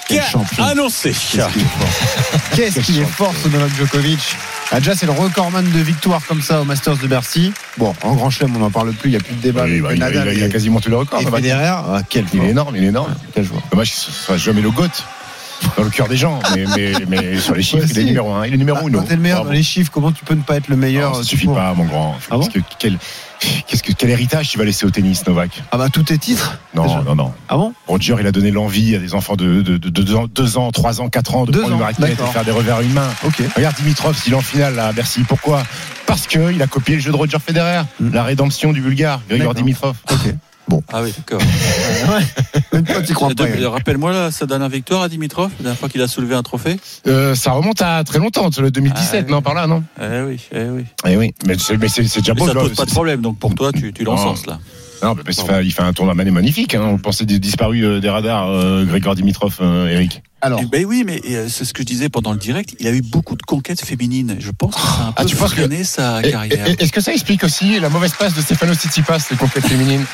annoncé. 0.59 1.13
Qu'est-ce 2.57 2.81
qu'il 2.81 2.99
est 2.99 3.05
fort 3.05 3.33
ce 3.43 3.49
Novak 3.49 3.75
Djokovic 3.77 4.37
ah, 4.73 4.79
Déjà, 4.79 4.95
c'est 4.95 5.07
le 5.07 5.13
recordman 5.13 5.65
de 5.71 5.79
victoire 5.79 6.25
comme 6.27 6.41
ça 6.43 6.61
au 6.61 6.65
Masters 6.65 6.97
de 6.97 7.07
Bercy. 7.07 7.53
Bon, 7.79 7.95
en 8.03 8.15
grand 8.15 8.31
chelem, 8.31 8.57
on 8.57 8.61
n'en 8.61 8.71
parle 8.71 8.93
plus. 8.93 9.11
Il 9.11 9.13
n'y 9.13 9.17
a 9.17 9.21
plus 9.21 9.35
de 9.35 9.41
débat. 9.41 9.65
Oui, 9.65 9.81
bah, 9.81 9.95
il, 9.95 10.03
a, 10.03 10.11
il 10.11 10.17
a- 10.17 10.21
Nadal 10.21 10.37
il 10.37 10.43
a 10.43 10.49
quasiment 10.49 10.81
tous 10.81 10.91
les 10.91 10.97
records. 10.97 11.21
et 11.21 11.25
Novak. 11.25 11.43
Federer. 11.43 11.67
Ah, 11.67 12.01
quel 12.09 12.25
Il 12.35 12.43
est 12.43 12.49
énorme, 12.51 12.75
il 12.77 12.85
est 12.85 12.89
énorme. 12.89 13.15
Quel 13.35 13.45
joueur. 13.45 13.63
Dommage 13.71 13.93
qu'il 13.93 14.11
ne 14.11 14.17
sera 14.17 14.37
jamais 14.37 14.63
le 14.63 14.71
GOAT 14.71 14.89
dans 15.77 15.85
le 15.85 15.91
cœur 15.91 16.09
des 16.09 16.17
gens, 16.17 16.41
mais, 16.55 16.65
mais, 16.77 16.93
mais 17.09 17.39
sur 17.39 17.55
les 17.55 17.63
chiffres, 17.63 17.85
Ouais, 17.85 17.91
il 17.93 17.99
est 17.99 18.05
numéro 18.05 18.33
1. 18.33 18.47
Il 18.47 18.55
est 18.55 18.57
numéro 18.57 18.79
Ah, 18.83 18.87
1. 18.87 18.93
Quand 18.93 19.03
t'es 19.03 19.17
le 19.17 19.21
meilleur 19.23 19.45
dans 19.45 19.51
les 19.51 19.63
chiffres, 19.63 19.91
comment 19.93 20.13
tu 20.13 20.25
peux 20.25 20.35
ne 20.35 20.43
pas 20.43 20.57
être 20.57 20.69
le 20.69 20.77
meilleur 20.77 21.15
ça 21.15 21.21
euh, 21.21 21.25
suffit 21.25 21.47
pas, 21.47 21.75
mon 21.75 21.85
grand. 21.85 22.17
Ah 22.31 22.37
bon 22.37 22.47
Qu'est-ce 22.47 22.59
que- 22.59 22.65
quel, 22.79 22.99
qu'est-ce 23.67 23.83
que, 23.83 23.93
quel 23.93 24.11
héritage 24.11 24.49
tu 24.51 24.59
vas 24.59 24.65
laisser 24.65 24.87
au 24.87 24.91
tennis, 24.91 25.27
Novak? 25.27 25.63
Ah 25.73 25.77
bah 25.79 25.89
tous 25.93 26.03
tes 26.03 26.19
titres 26.19 26.59
Non, 26.75 26.85
Déjà. 26.87 27.03
non, 27.03 27.15
non. 27.15 27.33
Ah 27.49 27.57
bon? 27.57 27.73
Roger, 27.87 28.17
il 28.21 28.27
a 28.27 28.33
donné 28.33 28.51
l'envie 28.51 28.95
à 28.95 28.99
des 28.99 29.15
enfants 29.15 29.37
de 29.37 29.63
2 29.63 29.63
de, 29.63 29.77
de, 29.79 29.89
deux 30.03 30.15
ans, 30.15 30.27
deux 30.33 30.57
ans, 30.59 30.71
3 30.73 31.01
ans, 31.01 31.09
4 31.09 31.35
ans 31.35 31.45
de 31.47 31.53
Deux 31.53 31.61
prendre 31.61 31.75
ans, 31.75 31.79
une 31.79 31.85
raquette 31.85 32.19
et 32.21 32.33
faire 32.33 32.45
des 32.45 32.51
revers 32.53 32.77
à 32.77 32.83
une 32.83 32.93
main. 32.93 33.09
Regarde 33.57 33.77
Dimitrov, 33.77 34.17
s'il 34.17 34.33
est 34.33 34.37
en 34.37 34.41
finale 34.41 34.75
là, 34.77 34.89
à 34.89 34.93
Bercy. 34.93 35.21
Pourquoi? 35.27 35.63
Parce 36.07 36.27
qu'il 36.27 36.61
a 36.63 36.67
copié 36.67 36.97
le 36.97 37.01
jeu 37.01 37.11
de 37.11 37.17
Roger 37.17 37.39
Federer, 37.45 37.83
Mm. 38.01 38.13
la 38.13 38.23
rédemption 38.25 38.73
du 38.73 38.81
Bulgare, 38.81 39.21
Grigor. 39.29 39.55
Dimitrov. 39.55 39.97
Ok. 40.71 40.83
Ah 40.93 41.03
oui, 41.03 41.13
d'accord. 41.17 41.41
ouais. 42.09 42.25
Même 42.73 42.85
toi, 42.85 43.03
t'y 43.03 43.13
crois 43.13 43.29
pas. 43.37 43.49
Eric. 43.49 43.65
Rappelle-moi 43.67 44.13
là, 44.13 44.31
sa 44.31 44.47
dernière 44.47 44.69
victoire 44.69 45.03
à 45.03 45.09
Dimitrov, 45.09 45.51
la 45.59 45.63
dernière 45.65 45.79
fois 45.79 45.89
qu'il 45.89 46.01
a 46.03 46.09
soulevé 46.09 46.35
un 46.35 46.43
trophée. 46.43 46.77
Euh, 47.07 47.35
ça 47.35 47.53
remonte 47.53 47.83
à 47.83 48.03
très 48.05 48.19
longtemps, 48.19 48.49
le 48.59 48.71
2017, 48.71 49.11
Ah, 49.13 49.25
oui. 49.27 49.33
non, 49.33 49.43
par 49.43 49.55
là, 49.55 49.67
non 49.67 49.83
Eh 50.01 50.21
oui, 50.23 50.41
eh 50.53 50.65
oui. 50.71 50.85
Eh 51.07 51.17
oui, 51.17 51.35
mais 51.47 51.57
c'est, 51.59 51.77
mais 51.77 51.89
c'est, 51.89 52.05
c'est 52.05 52.21
déjà 52.21 52.35
beau. 52.35 52.47
ça 52.47 52.55
pose 52.55 52.75
pas 52.75 52.85
de 52.87 52.91
problème, 52.91 53.21
donc 53.21 53.39
pour 53.39 53.55
toi, 53.55 53.73
tu, 53.73 53.93
tu 53.93 54.05
l'encenses 54.05 54.47
là. 54.47 54.59
Non, 55.03 55.15
mais 55.15 55.23
parce 55.23 55.37
qu'il 55.39 55.47
fait, 55.47 55.65
il 55.67 55.71
fait 55.73 55.83
un 55.83 55.93
tournoi 55.93 56.15
mané 56.15 56.31
magnifique. 56.31 56.75
Hein. 56.75 56.83
On 56.85 56.99
pensait 56.99 57.27
dis- 57.27 57.41
disparu 57.41 57.85
euh, 57.85 58.01
des 58.01 58.09
radars, 58.09 58.49
euh, 58.51 58.85
Grégor 58.85 59.15
Dimitrov, 59.15 59.57
euh, 59.61 59.89
Eric. 59.89 60.23
Alors, 60.41 60.61
Eh 60.63 60.67
Ben 60.67 60.85
oui, 60.87 61.05
mais 61.07 61.21
euh, 61.31 61.47
c'est 61.49 61.65
ce 61.65 61.73
que 61.75 61.83
je 61.83 61.87
disais 61.87 62.09
pendant 62.09 62.33
le 62.33 62.39
direct. 62.39 62.75
Il 62.81 62.87
a 62.87 62.91
eu 62.93 63.03
beaucoup 63.03 63.37
de 63.37 63.43
conquêtes 63.43 63.85
féminines. 63.85 64.37
Je 64.39 64.51
pense 64.51 64.75
que 64.75 64.81
ça 64.81 64.87
a 64.87 65.07
un 65.09 65.13
Ah, 65.17 65.23
peu 65.23 65.29
tu 65.29 65.37
que- 65.37 65.85
sa 65.85 66.23
Et- 66.27 66.31
carrière. 66.31 66.67
et- 66.69 66.77
Est-ce 66.83 66.93
que 66.93 67.01
ça 67.01 67.13
explique 67.13 67.45
aussi 67.45 67.79
la 67.81 67.89
mauvaise 67.91 68.13
passe 68.15 68.35
de 68.35 68.41
Stefano 68.41 68.75
Tsitsipas, 68.75 69.19
les 69.31 69.37
conquêtes 69.37 69.67
féminines? 69.67 70.05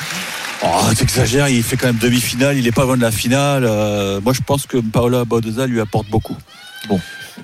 Oh, 0.63 0.67
t'exagères, 0.97 1.47
il 1.49 1.63
fait 1.63 1.75
quand 1.77 1.87
même 1.87 1.97
demi-finale, 1.97 2.57
il 2.57 2.67
est 2.67 2.71
pas 2.71 2.83
loin 2.83 2.95
de 2.97 3.01
la 3.01 3.11
finale. 3.11 3.63
Euh, 3.65 4.19
moi, 4.21 4.33
je 4.33 4.41
pense 4.41 4.65
que 4.67 4.77
Paola 4.77 5.25
Badoza 5.25 5.67
lui 5.67 5.79
apporte 5.79 6.07
beaucoup. 6.09 6.35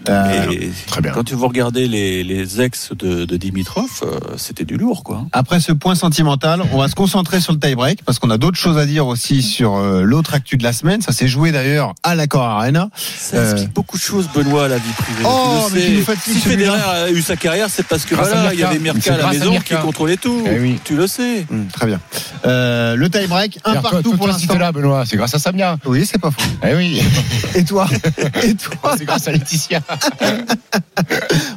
Euh, 0.10 0.50
Et 0.52 0.72
Très 0.88 1.02
bien. 1.02 1.12
quand 1.12 1.32
vous 1.32 1.48
regardez 1.48 1.88
les, 1.88 2.24
les 2.24 2.62
ex 2.62 2.92
de, 2.98 3.26
de 3.26 3.38
Dimitrov, 3.38 3.90
euh, 4.04 4.20
c'était 4.38 4.66
du 4.66 4.78
lourd, 4.78 5.04
quoi. 5.04 5.26
après 5.32 5.60
ce 5.60 5.72
point 5.72 5.96
sentimental, 5.96 6.62
on 6.72 6.78
va 6.78 6.88
se 6.88 6.96
concentrer 6.96 7.40
sur 7.42 7.54
le 7.54 7.60
tie-break 7.60 8.04
parce 8.04 8.20
qu'on 8.20 8.30
a 8.30 8.38
d'autres 8.38 8.58
choses 8.58 8.78
à 8.78 8.86
dire 8.86 9.08
aussi 9.08 9.42
sur 9.42 9.76
euh, 9.76 10.02
l'autre 10.04 10.34
actu 10.34 10.58
de 10.58 10.64
la 10.64 10.74
semaine. 10.74 11.02
Ça 11.02 11.12
s'est 11.12 11.28
joué 11.28 11.52
d'ailleurs 11.52 11.94
à 12.04 12.16
l'Accor 12.16 12.44
Arena. 12.44 12.90
Ça 12.96 13.38
Euh. 13.38 13.52
explique 13.52 13.74
beaucoup 13.74 13.98
de 13.98 14.02
choses, 14.02 14.28
Benoît, 14.34 14.66
à 14.66 14.68
la 14.68 14.78
vie 14.78 14.92
privée. 14.98 15.24
Oh, 15.26 15.66
Tu 15.70 15.74
mais 15.76 15.80
le 15.82 15.86
tu 15.86 15.92
sais. 15.92 15.98
nous 16.00 16.04
fatigues, 16.06 16.34
si. 16.34 16.40
Federer 16.42 16.82
a 16.82 17.10
eu 17.12 17.22
sa 17.22 17.36
carrière, 17.36 17.68
c'est 17.70 17.86
parce 17.86 18.06
que 18.06 18.16
Grâce 18.16 18.30
voilà, 18.30 18.54
il 18.54 18.60
y 18.60 18.64
avait 18.64 18.80
Mirka 18.80 19.14
à 19.14 19.18
la 19.18 19.28
à 19.28 19.32
maison 19.32 19.60
qui 19.60 19.76
contrôlait 19.76 20.18
tout. 20.18 20.44
Eh 20.50 20.60
oui. 20.60 20.80
Tu 20.84 20.96
le 20.96 21.08
sais. 21.08 21.46
Hum, 21.52 21.68
très 21.68 21.86
bien. 21.88 22.00
Euh, 22.46 22.96
le 22.96 23.10
tie-break, 23.10 23.60
un 23.66 23.74
toi, 23.74 23.82
partout 23.82 24.02
toi, 24.10 24.18
pour 24.18 24.26
toi, 24.28 24.36
si 24.38 24.48
l'instant. 24.48 24.60
là, 24.60 24.72
Benoît, 24.72 25.04
c'est 25.06 25.18
grâce 25.18 25.34
à 25.34 25.40
Samia. 25.40 25.78
Oui, 25.86 26.06
c'est 26.06 26.18
pas 26.20 26.32
faux. 26.32 26.42
Eh 26.68 26.76
oui, 26.76 27.02
Et 27.56 27.64
toi? 27.64 27.88
Et 28.44 28.56
toi? 28.56 28.96
C'est 28.98 29.06
grâce 29.06 29.28
à 29.28 29.32
Laetitia. 29.32 29.77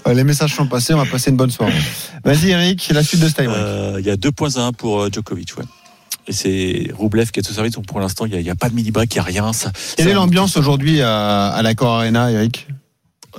Les 0.14 0.24
messages 0.24 0.54
sont 0.54 0.66
passés, 0.66 0.92
on 0.94 0.98
va 0.98 1.06
passer 1.06 1.30
une 1.30 1.36
bonne 1.36 1.50
soirée. 1.50 1.72
Vas-y 2.24 2.50
Eric, 2.50 2.90
la 2.92 3.02
suite 3.02 3.20
de 3.20 3.28
ce. 3.28 3.34
Euh, 3.40 3.96
Il 4.00 4.06
y 4.06 4.10
a 4.10 4.16
2 4.16 4.32
points 4.32 4.56
à 4.56 4.60
1 4.62 4.72
pour 4.72 5.00
euh, 5.02 5.08
Djokovic, 5.12 5.56
ouais. 5.58 5.64
Et 6.26 6.32
c'est 6.32 6.90
Roublev 6.96 7.30
qui 7.30 7.40
est 7.40 7.48
au 7.48 7.52
service. 7.52 7.72
Donc 7.74 7.86
pour 7.86 7.98
l'instant, 8.00 8.26
il 8.26 8.36
n'y 8.38 8.50
a, 8.50 8.54
pas 8.54 8.68
de 8.68 8.74
mini-break, 8.74 9.12
il 9.14 9.16
n'y 9.16 9.20
a 9.20 9.24
rien. 9.24 9.52
Ça, 9.52 9.72
Quelle 9.96 10.06
ça- 10.06 10.10
est 10.12 10.14
l'ambiance 10.14 10.56
aujourd'hui 10.56 11.00
à, 11.02 11.48
à 11.48 11.62
l'Accor 11.62 11.94
Arena, 11.96 12.30
Eric? 12.30 12.66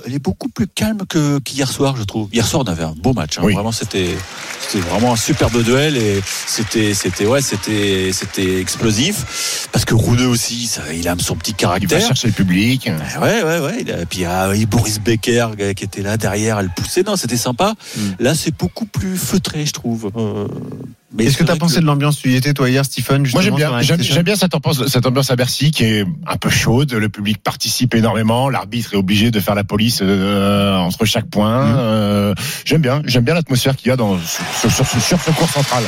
Elle 0.06 0.14
est 0.14 0.18
beaucoup 0.18 0.48
plus 0.48 0.66
calme 0.66 1.00
que 1.08 1.38
qu'hier 1.40 1.70
soir, 1.70 1.96
je 1.96 2.04
trouve. 2.04 2.28
Hier 2.32 2.46
soir, 2.46 2.62
on 2.66 2.70
avait 2.70 2.84
un 2.84 2.94
beau 2.96 3.12
match. 3.12 3.38
hein. 3.38 3.42
Oui. 3.44 3.54
Vraiment, 3.54 3.72
c'était 3.72 4.16
c'était 4.60 4.86
vraiment 4.88 5.12
un 5.12 5.16
superbe 5.16 5.62
duel 5.62 5.96
et 5.96 6.22
c'était 6.46 6.94
c'était 6.94 7.26
ouais, 7.26 7.42
c'était 7.42 8.10
c'était 8.12 8.60
explosif 8.60 9.68
parce 9.72 9.84
que 9.84 9.94
Rouneux 9.94 10.28
aussi, 10.28 10.66
ça, 10.66 10.82
il 10.92 11.08
a 11.08 11.16
son 11.18 11.36
petit 11.36 11.50
Il 11.50 11.54
va 11.54 11.58
caractère. 11.58 12.06
chercher 12.06 12.28
le 12.28 12.34
public. 12.34 12.90
Ouais, 13.20 13.42
ouais, 13.42 13.58
ouais. 13.60 13.80
Et 13.82 14.06
puis 14.06 14.24
ah, 14.24 14.48
oui, 14.50 14.66
Boris 14.66 14.98
Becker 15.00 15.48
euh, 15.60 15.72
qui 15.72 15.84
était 15.84 16.02
là 16.02 16.16
derrière, 16.16 16.58
elle 16.58 16.70
poussait. 16.70 17.02
Non, 17.02 17.16
c'était 17.16 17.36
sympa. 17.36 17.74
Mm. 17.96 18.00
Là, 18.20 18.34
c'est 18.34 18.56
beaucoup 18.56 18.86
plus 18.86 19.16
feutré, 19.16 19.66
je 19.66 19.72
trouve. 19.72 20.10
Euh, 20.16 20.46
Qu'est-ce 21.18 21.36
que 21.36 21.44
tu 21.44 21.50
as 21.50 21.56
pensé 21.56 21.80
de 21.80 21.84
l'ambiance 21.86 22.18
Tu 22.18 22.30
y 22.30 22.36
étais 22.36 22.54
toi 22.54 22.70
hier, 22.70 22.84
Stephen 22.84 23.26
Moi 23.32 23.42
j'aime 23.42 23.54
bien, 23.54 23.80
j'aime, 23.82 24.22
bien 24.22 24.36
cette 24.36 24.54
ambiance, 24.54 24.86
cette 24.86 25.06
ambiance 25.06 25.30
à 25.30 25.36
Bercy 25.36 25.70
qui 25.70 25.84
est 25.84 26.06
un 26.26 26.36
peu 26.36 26.48
chaude. 26.50 26.92
Le 26.92 27.08
public 27.08 27.38
participe 27.42 27.94
énormément. 27.94 28.48
L'arbitre 28.48 28.94
est 28.94 28.96
obligé 28.96 29.30
de 29.30 29.40
faire 29.40 29.54
la 29.54 29.64
police 29.64 30.00
euh, 30.02 30.76
entre 30.76 31.04
chaque 31.04 31.26
point. 31.26 31.64
Mhm. 31.66 31.76
Euh, 31.78 32.34
j'aime 32.64 32.80
bien, 32.82 33.02
j'aime 33.04 33.24
bien 33.24 33.34
l'atmosphère 33.34 33.76
qu'il 33.76 33.88
y 33.88 33.90
a 33.90 33.96
dans 33.96 34.18
sur, 34.18 34.70
sur, 34.72 34.86
sur, 34.86 35.00
sur 35.02 35.20
ce 35.20 35.30
cours 35.32 35.50
central. 35.50 35.82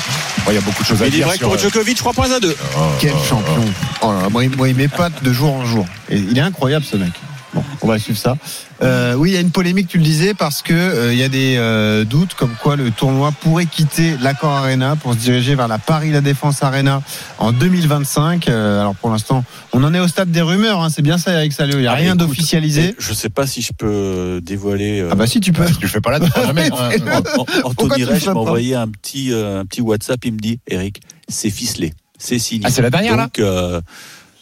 Il 0.48 0.54
y 0.54 0.58
a 0.58 0.60
beaucoup 0.60 0.82
de 0.82 0.86
choses 0.88 1.00
à 1.00 1.04
Mais 1.04 1.08
il 1.10 1.14
est 1.14 1.16
dire. 1.18 1.26
vrai 1.26 1.36
que 1.36 1.44
sur, 1.44 1.48
pour 1.50 1.58
Djokovic, 1.58 1.96
3 1.96 2.12
points 2.12 2.30
à 2.32 2.40
2. 2.40 2.48
euh, 2.48 2.54
Quel 3.00 3.10
euh, 3.12 3.24
champion 3.28 3.64
Oh 4.02 4.12
là 4.12 4.22
là, 4.22 4.28
moi, 4.28 4.44
il- 4.44 4.50
moi, 4.56 4.68
il 4.68 4.74
m'épate 4.74 5.22
de 5.22 5.32
jour 5.32 5.52
en 5.54 5.64
jour. 5.64 5.86
Et 6.10 6.16
il 6.18 6.36
est 6.36 6.40
incroyable 6.42 6.84
ce 6.84 6.96
mec. 6.96 7.12
Bon, 7.54 7.62
on 7.82 7.86
va 7.86 7.98
suivre 7.98 8.18
ça. 8.18 8.36
Euh, 8.82 9.14
oui, 9.14 9.30
il 9.30 9.34
y 9.34 9.36
a 9.36 9.40
une 9.40 9.52
polémique, 9.52 9.86
tu 9.86 9.98
le 9.98 10.02
disais, 10.04 10.34
parce 10.34 10.60
que 10.62 10.72
euh, 10.74 11.12
il 11.12 11.18
y 11.18 11.22
a 11.22 11.28
des 11.28 11.54
euh, 11.56 12.04
doutes 12.04 12.34
comme 12.34 12.50
quoi 12.60 12.74
le 12.74 12.90
tournoi 12.90 13.30
pourrait 13.30 13.66
quitter 13.66 14.16
l'Accor 14.20 14.50
Arena 14.50 14.96
pour 14.96 15.12
se 15.14 15.18
diriger 15.18 15.54
vers 15.54 15.68
la 15.68 15.78
Paris 15.78 16.10
La 16.10 16.20
Défense 16.20 16.62
Arena 16.64 17.00
en 17.38 17.52
2025. 17.52 18.48
Euh, 18.48 18.80
alors 18.80 18.94
pour 18.96 19.10
l'instant, 19.10 19.44
on 19.72 19.84
en 19.84 19.94
est 19.94 20.00
au 20.00 20.08
stade 20.08 20.30
des 20.32 20.40
rumeurs. 20.42 20.82
hein, 20.82 20.88
c'est 20.90 21.02
bien 21.02 21.16
ça, 21.18 21.32
Eric 21.32 21.52
Salio. 21.52 21.76
Il 21.78 21.82
n'y 21.82 21.86
a 21.86 21.92
Ah, 21.92 21.94
rien 21.94 22.16
d'officialisé. 22.16 22.94
Je 22.98 23.14
sais 23.14 23.28
pas 23.30 23.46
si 23.46 23.62
je 23.62 23.72
peux 23.72 24.40
dévoiler. 24.42 25.00
euh, 25.00 25.10
Ah 25.12 25.14
bah 25.14 25.26
si 25.28 25.40
tu 25.40 25.52
peux. 25.52 25.66
Si 25.66 25.74
tu 25.76 25.82
le 25.82 25.88
fais 25.88 26.00
pas 26.00 26.10
là, 26.10 26.20
tu 26.20 26.26
jamais. 26.44 26.68
hein. 26.72 26.90
An- 27.14 27.22
Pourquoi 27.22 27.60
Anthony 27.64 27.94
tu 28.04 28.04
Reich 28.04 28.26
m'a 28.26 28.32
envoyé 28.34 28.74
un 28.74 28.88
petit, 28.88 29.32
euh, 29.32 29.60
un 29.60 29.64
petit 29.64 29.80
WhatsApp. 29.80 30.18
Il 30.24 30.32
me 30.32 30.38
dit 30.38 30.58
Eric, 30.68 31.00
c'est 31.28 31.50
ficelé. 31.50 31.94
C'est 32.18 32.38
signé. 32.38 32.64
Ah, 32.66 32.70
c'est 32.70 32.80
la 32.82 32.90
dernière, 32.90 33.16
là? 33.16 33.24
Donc, 33.24 33.38
euh, 33.38 33.80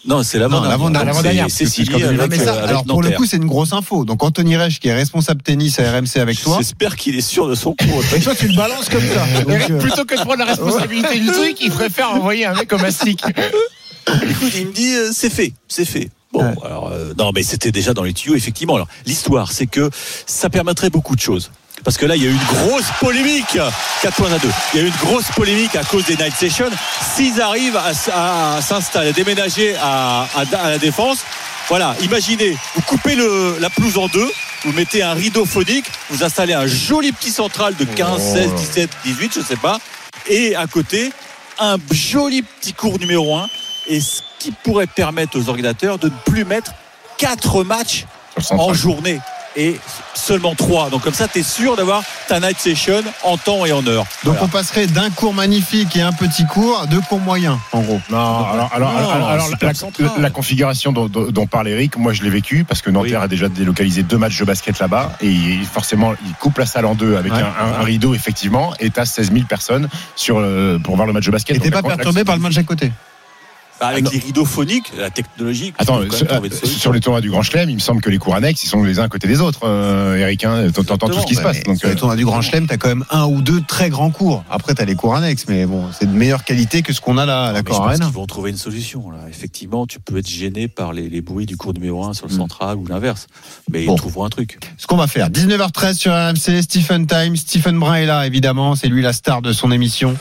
Non, 0.05 0.23
c'est 0.23 0.39
l'avant-dernière. 0.39 1.47
C'est 1.49 1.65
quand 1.85 1.95
avec, 2.03 2.35
ça, 2.41 2.55
euh, 2.55 2.59
avec 2.59 2.69
alors 2.71 2.85
pour 2.85 3.03
le 3.03 3.11
coup, 3.13 3.25
c'est 3.25 3.37
une 3.37 3.47
grosse 3.47 3.73
info. 3.73 4.05
Donc 4.05 4.23
Anthony 4.23 4.57
Reich, 4.57 4.81
qui 4.81 4.89
est 4.89 4.95
responsable 4.95 5.43
tennis 5.43 5.79
à 5.79 5.91
RMC 5.93 6.17
avec 6.21 6.41
toi. 6.41 6.57
J'espère 6.59 6.97
qu'il 6.97 7.17
est 7.17 7.21
sûr 7.21 7.49
de 7.49 7.55
son 7.55 7.75
compte. 7.75 8.05
Et 8.17 8.21
toi, 8.21 8.35
tu 8.35 8.49
le 8.49 8.57
balances 8.57 8.89
comme 8.89 9.03
ça. 9.03 9.43
Donc, 9.45 9.71
euh, 9.71 9.79
plutôt 9.79 10.05
que 10.05 10.15
de 10.17 10.21
prendre 10.21 10.39
la 10.39 10.47
responsabilité 10.47 11.21
du 11.21 11.27
truc, 11.27 11.57
il 11.61 11.71
préfère 11.71 12.11
envoyer 12.11 12.47
un 12.47 12.55
mec 12.55 12.69
comme 12.69 12.85
Astic. 12.85 13.23
Écoute, 13.25 14.53
il 14.57 14.67
me 14.67 14.73
dit 14.73 14.95
euh, 14.95 15.11
c'est 15.13 15.31
fait, 15.31 15.53
c'est 15.69 15.85
fait. 15.85 16.11
Bon, 16.33 16.41
Ouais. 16.43 16.55
alors 16.65 16.91
euh, 16.93 17.13
non, 17.19 17.31
mais 17.35 17.43
c'était 17.43 17.71
déjà 17.71 17.95
dans 17.95 18.03
les 18.03 18.15
tuyaux, 18.15 18.35
effectivement. 18.35 18.75
Alors 18.75 18.89
l'histoire, 19.07 19.53
c'est 19.53 19.67
que 19.67 19.91
ça 20.27 20.51
permettrait 20.51 20.91
beaucoup 20.91 21.15
de 21.15 21.21
choses. 21.21 21.51
Parce 21.85 21.97
que 21.97 22.07
là, 22.07 22.15
il 22.17 22.23
y 22.23 22.27
a 22.27 22.31
eu 22.31 22.33
une 22.33 22.59
grosse 22.69 22.87
polémique. 23.01 23.59
4 24.03 24.15
points 24.15 24.33
à 24.33 24.39
2. 24.39 24.49
Il 24.75 24.81
y 24.81 24.83
a 24.83 24.87
eu 24.87 24.89
une 24.89 24.97
grosse 25.09 25.27
polémique 25.35 25.75
à 25.77 25.83
cause 25.85 26.05
des 26.05 26.17
night 26.17 26.35
sessions. 26.35 26.71
S'ils 27.15 27.41
arrivent 27.41 27.77
à, 27.77 28.61
s'installer, 28.63 29.09
à 29.11 29.13
déménager 29.13 29.75
à, 29.83 30.27
à- 30.35 30.57
à 30.65 30.71
la 30.71 30.79
défense, 30.79 31.19
voilà, 31.69 31.95
imaginez, 32.03 32.57
vous 32.75 32.83
coupez 32.83 33.15
le, 33.15 33.57
la 33.61 33.71
pelouse 33.71 33.97
en 33.99 34.07
deux, 34.09 34.31
vous 34.65 34.73
mettez 34.73 35.03
un 35.03 35.13
rideau 35.15 35.45
phonique, 35.45 35.87
vous 36.11 36.23
installez 36.25 36.53
un 36.55 36.67
joli 36.67 37.13
petit 37.13 37.31
central 37.31 37.75
de 37.77 37.85
15, 37.85 38.21
Oh. 38.21 38.35
16, 38.35 38.55
17, 38.55 38.91
18, 39.05 39.33
je 39.37 39.41
sais 39.41 39.57
pas, 39.57 39.79
et 40.29 40.55
à 40.57 40.67
côté, 40.67 41.13
un 41.59 41.77
joli 41.91 42.43
petit 42.43 42.73
cours 42.75 42.99
numéro 42.99 43.37
1, 43.37 43.47
et 43.89 44.01
ce 44.01 44.21
qui 44.39 44.51
pourrait 44.51 44.87
permettre 44.89 45.39
aux 45.39 45.49
ordinateurs 45.49 45.99
de 45.99 46.09
ne 46.09 46.15
plus 46.25 46.45
mettre 46.45 46.73
4 47.19 47.63
matchs 47.65 48.05
en 48.51 48.75
journée 48.75 49.21
et 49.57 49.79
seulement 50.15 50.55
3. 50.55 50.91
Donc 50.91 51.03
comme 51.03 51.15
ça, 51.15 51.29
tu 51.29 51.39
es 51.41 51.43
sûr 51.43 51.77
d'avoir 51.77 52.03
ta 52.29 52.41
night 52.41 52.59
session 52.59 53.03
en 53.23 53.37
temps 53.37 53.65
et 53.67 53.73
en 53.73 53.87
heure. 53.87 54.05
Donc 54.25 54.35
Voilà. 54.35 54.43
on 54.45 54.49
passerait 54.49 54.87
d'un 54.87 55.11
cours 55.11 55.35
magnifique 55.35 55.97
et 55.97 56.03
un 56.03 56.13
petit 56.13 56.47
cours 56.47 56.81
à 56.81 56.87
deux 56.87 57.01
cours 57.01 57.21
moyens, 57.21 57.59
en 57.73 57.81
gros. 57.81 58.01
Non, 58.11 58.17
alors, 58.19 58.71
alors, 58.73 58.93
Non, 58.93 58.99
alors, 59.11 59.29
alors, 59.29 59.47
super 59.49 59.69
la, 59.69 59.75
central. 59.75 60.11
la- 60.17 60.23
la 60.23 60.31
configuration 60.31 60.93
dont, 60.93 61.09
dont- 61.09 61.31
dont 61.31 61.47
parle 61.47 61.69
Eric, 61.69 61.97
moi 61.97 62.13
je 62.13 62.23
l'ai 62.23 62.31
vécu 62.31 62.65
parce 62.65 62.83
que 62.83 62.91
Nanterre 62.91 63.19
Oui. 63.21 63.25
a 63.25 63.29
déjà 63.29 63.49
délocalisé 63.49 64.03
deux 64.03 64.19
matchs 64.19 64.39
de 64.39 64.45
basket 64.45 64.79
là-bas 64.79 65.13
et 65.21 65.29
il- 65.29 65.65
forcément 65.65 66.15
il 66.27 66.33
coupe 66.35 66.59
la 66.59 66.67
salle 66.67 66.87
en 66.87 66.95
deux 66.95 67.17
avec 67.17 67.33
Ouais. 67.33 67.41
un, 67.43 67.45
un- 67.67 67.81
un 67.81 67.83
rideau 67.85 68.15
effectivement 68.15 68.73
et 68.81 68.91
t'as 68.91 69.05
16 69.05 69.33
000 69.33 69.45
personnes 69.47 69.89
sur, 70.17 70.39
euh, 70.39 70.79
pour 70.83 70.97
voir 70.97 71.07
le 71.07 71.13
match 71.13 71.27
de 71.27 71.31
basket. 71.31 71.57
Et 71.57 71.61
t'es 71.61 71.71
pas 71.71 71.83
perturbé 71.83 72.25
par 72.25 72.37
le 72.37 72.43
match 72.43 72.57
à 72.59 72.63
côté. 72.63 72.93
Bah, 73.83 73.89
avec 73.89 74.05
non. 74.05 74.11
les 74.13 74.19
rideaux 74.21 74.45
phoniques, 74.45 74.93
la 74.97 75.11
technologie. 75.11 75.73
Attends, 75.77 76.01
sur, 76.13 76.27
euh, 76.31 76.49
sur 76.65 76.93
les 76.93 77.01
tournois 77.01 77.21
du 77.21 77.31
Grand 77.31 77.43
Chelem, 77.43 77.69
il 77.69 77.75
me 77.75 77.81
semble 77.81 78.01
que 78.01 78.11
les 78.11 78.19
cours 78.19 78.37
annexes, 78.37 78.63
ils 78.63 78.69
sont 78.69 78.85
les 78.85 79.01
uns 79.01 79.05
à 79.05 79.09
côté 79.09 79.27
des 79.27 79.41
autres, 79.41 79.61
euh, 79.65 80.17
Eric. 80.19 80.45
Hein, 80.45 80.69
T'entends 80.71 81.09
tout 81.09 81.19
ce 81.19 81.27
qui 81.27 81.35
se 81.35 81.43
passe. 81.43 81.65
Donc, 81.65 81.79
Sur 81.79 81.89
les 81.89 81.95
euh, 81.95 81.99
tournois 81.99 82.15
du 82.17 82.25
Grand 82.25 82.41
Chelem, 82.43 82.69
t'as 82.69 82.77
quand 82.77 82.87
même 82.89 83.05
un 83.11 83.27
ou 83.27 83.43
deux 83.43 83.61
très 83.61 83.91
grands 83.91 84.11
cours. 84.11 84.45
Après, 84.49 84.75
t'as 84.75 84.85
les 84.85 84.95
cours 84.95 85.17
annexes, 85.17 85.47
mais 85.49 85.67
bon, 85.67 85.87
c'est 85.99 86.07
de 86.07 86.13
meilleure 86.17 86.45
qualité 86.45 86.83
que 86.83 86.93
ce 86.93 87.01
qu'on 87.01 87.19
a 87.19 87.27
là 87.27 87.47
à 87.47 87.49
je 87.49 87.55
l'Accor 87.55 87.79
pense 87.79 87.87
Arena. 87.89 88.05
qu'ils 88.07 88.15
vont 88.15 88.27
trouver 88.27 88.51
une 88.53 88.57
solution. 88.57 89.11
Là. 89.11 89.19
Effectivement, 89.29 89.85
tu 89.89 89.99
peux 89.99 90.17
être 90.19 90.29
gêné 90.31 90.69
par 90.69 90.93
les, 90.93 91.09
les 91.09 91.21
bruits 91.21 91.47
du 91.47 91.57
cours 91.57 91.75
numéro 91.75 92.05
1 92.05 92.13
sur 92.15 92.29
le 92.29 92.33
central 92.33 92.77
ou 92.77 92.87
l'inverse. 92.87 93.27
Mais 93.69 93.85
Bon. 93.85 93.95
ils 93.95 93.99
trouveront 93.99 94.25
un 94.25 94.31
truc. 94.31 94.61
Ce 94.79 94.87
qu'on 94.87 94.97
va 94.97 95.09
faire, 95.09 95.29
19h13 95.29 95.95
sur 95.95 96.13
RMC, 96.13 96.63
Stephen 96.63 97.09
Time, 97.09 97.35
Stephen 97.37 97.81
Brun 97.81 97.95
est 97.97 98.07
là, 98.07 98.29
évidemment, 98.29 98.77
c'est 98.77 98.87
lui 98.87 99.03
la 99.03 99.13
star 99.13 99.43
de 99.43 99.53
son 99.53 99.73
émission. 99.73 100.15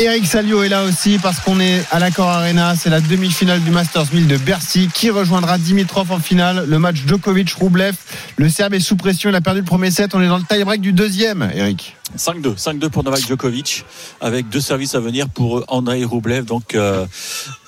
Eric 0.00 0.26
Salio 0.26 0.62
est 0.62 0.70
là 0.70 0.84
aussi 0.84 1.18
parce 1.22 1.38
qu'on 1.40 1.60
est 1.60 1.84
à 1.92 1.98
l'Accor 1.98 2.26
Arena, 2.28 2.74
c'est 2.74 2.88
la 2.90 3.01
demi-finale 3.08 3.60
du 3.62 3.70
Masters 3.70 4.06
1000 4.12 4.26
de 4.26 4.36
Bercy 4.36 4.88
qui 4.92 5.10
rejoindra 5.10 5.58
Dimitrov 5.58 6.10
en 6.12 6.18
finale, 6.18 6.64
le 6.68 6.78
match 6.78 6.96
Djokovic-Roublev. 7.06 7.94
Le 8.36 8.48
Serbe 8.48 8.74
est 8.74 8.80
sous 8.80 8.96
pression, 8.96 9.30
il 9.30 9.36
a 9.36 9.40
perdu 9.40 9.60
le 9.60 9.66
premier 9.66 9.90
set, 9.90 10.14
on 10.14 10.20
est 10.22 10.28
dans 10.28 10.38
le 10.38 10.44
tie-break 10.44 10.80
du 10.80 10.92
deuxième, 10.92 11.50
Eric. 11.54 11.96
5-2. 12.16 12.56
5-2 12.56 12.88
pour 12.90 13.04
Novak 13.04 13.26
Djokovic, 13.26 13.84
avec 14.20 14.48
deux 14.48 14.60
services 14.60 14.94
à 14.94 15.00
venir 15.00 15.28
pour 15.28 15.64
Andrei 15.68 16.04
Rublev. 16.04 16.44
Donc, 16.44 16.74
euh, 16.74 17.06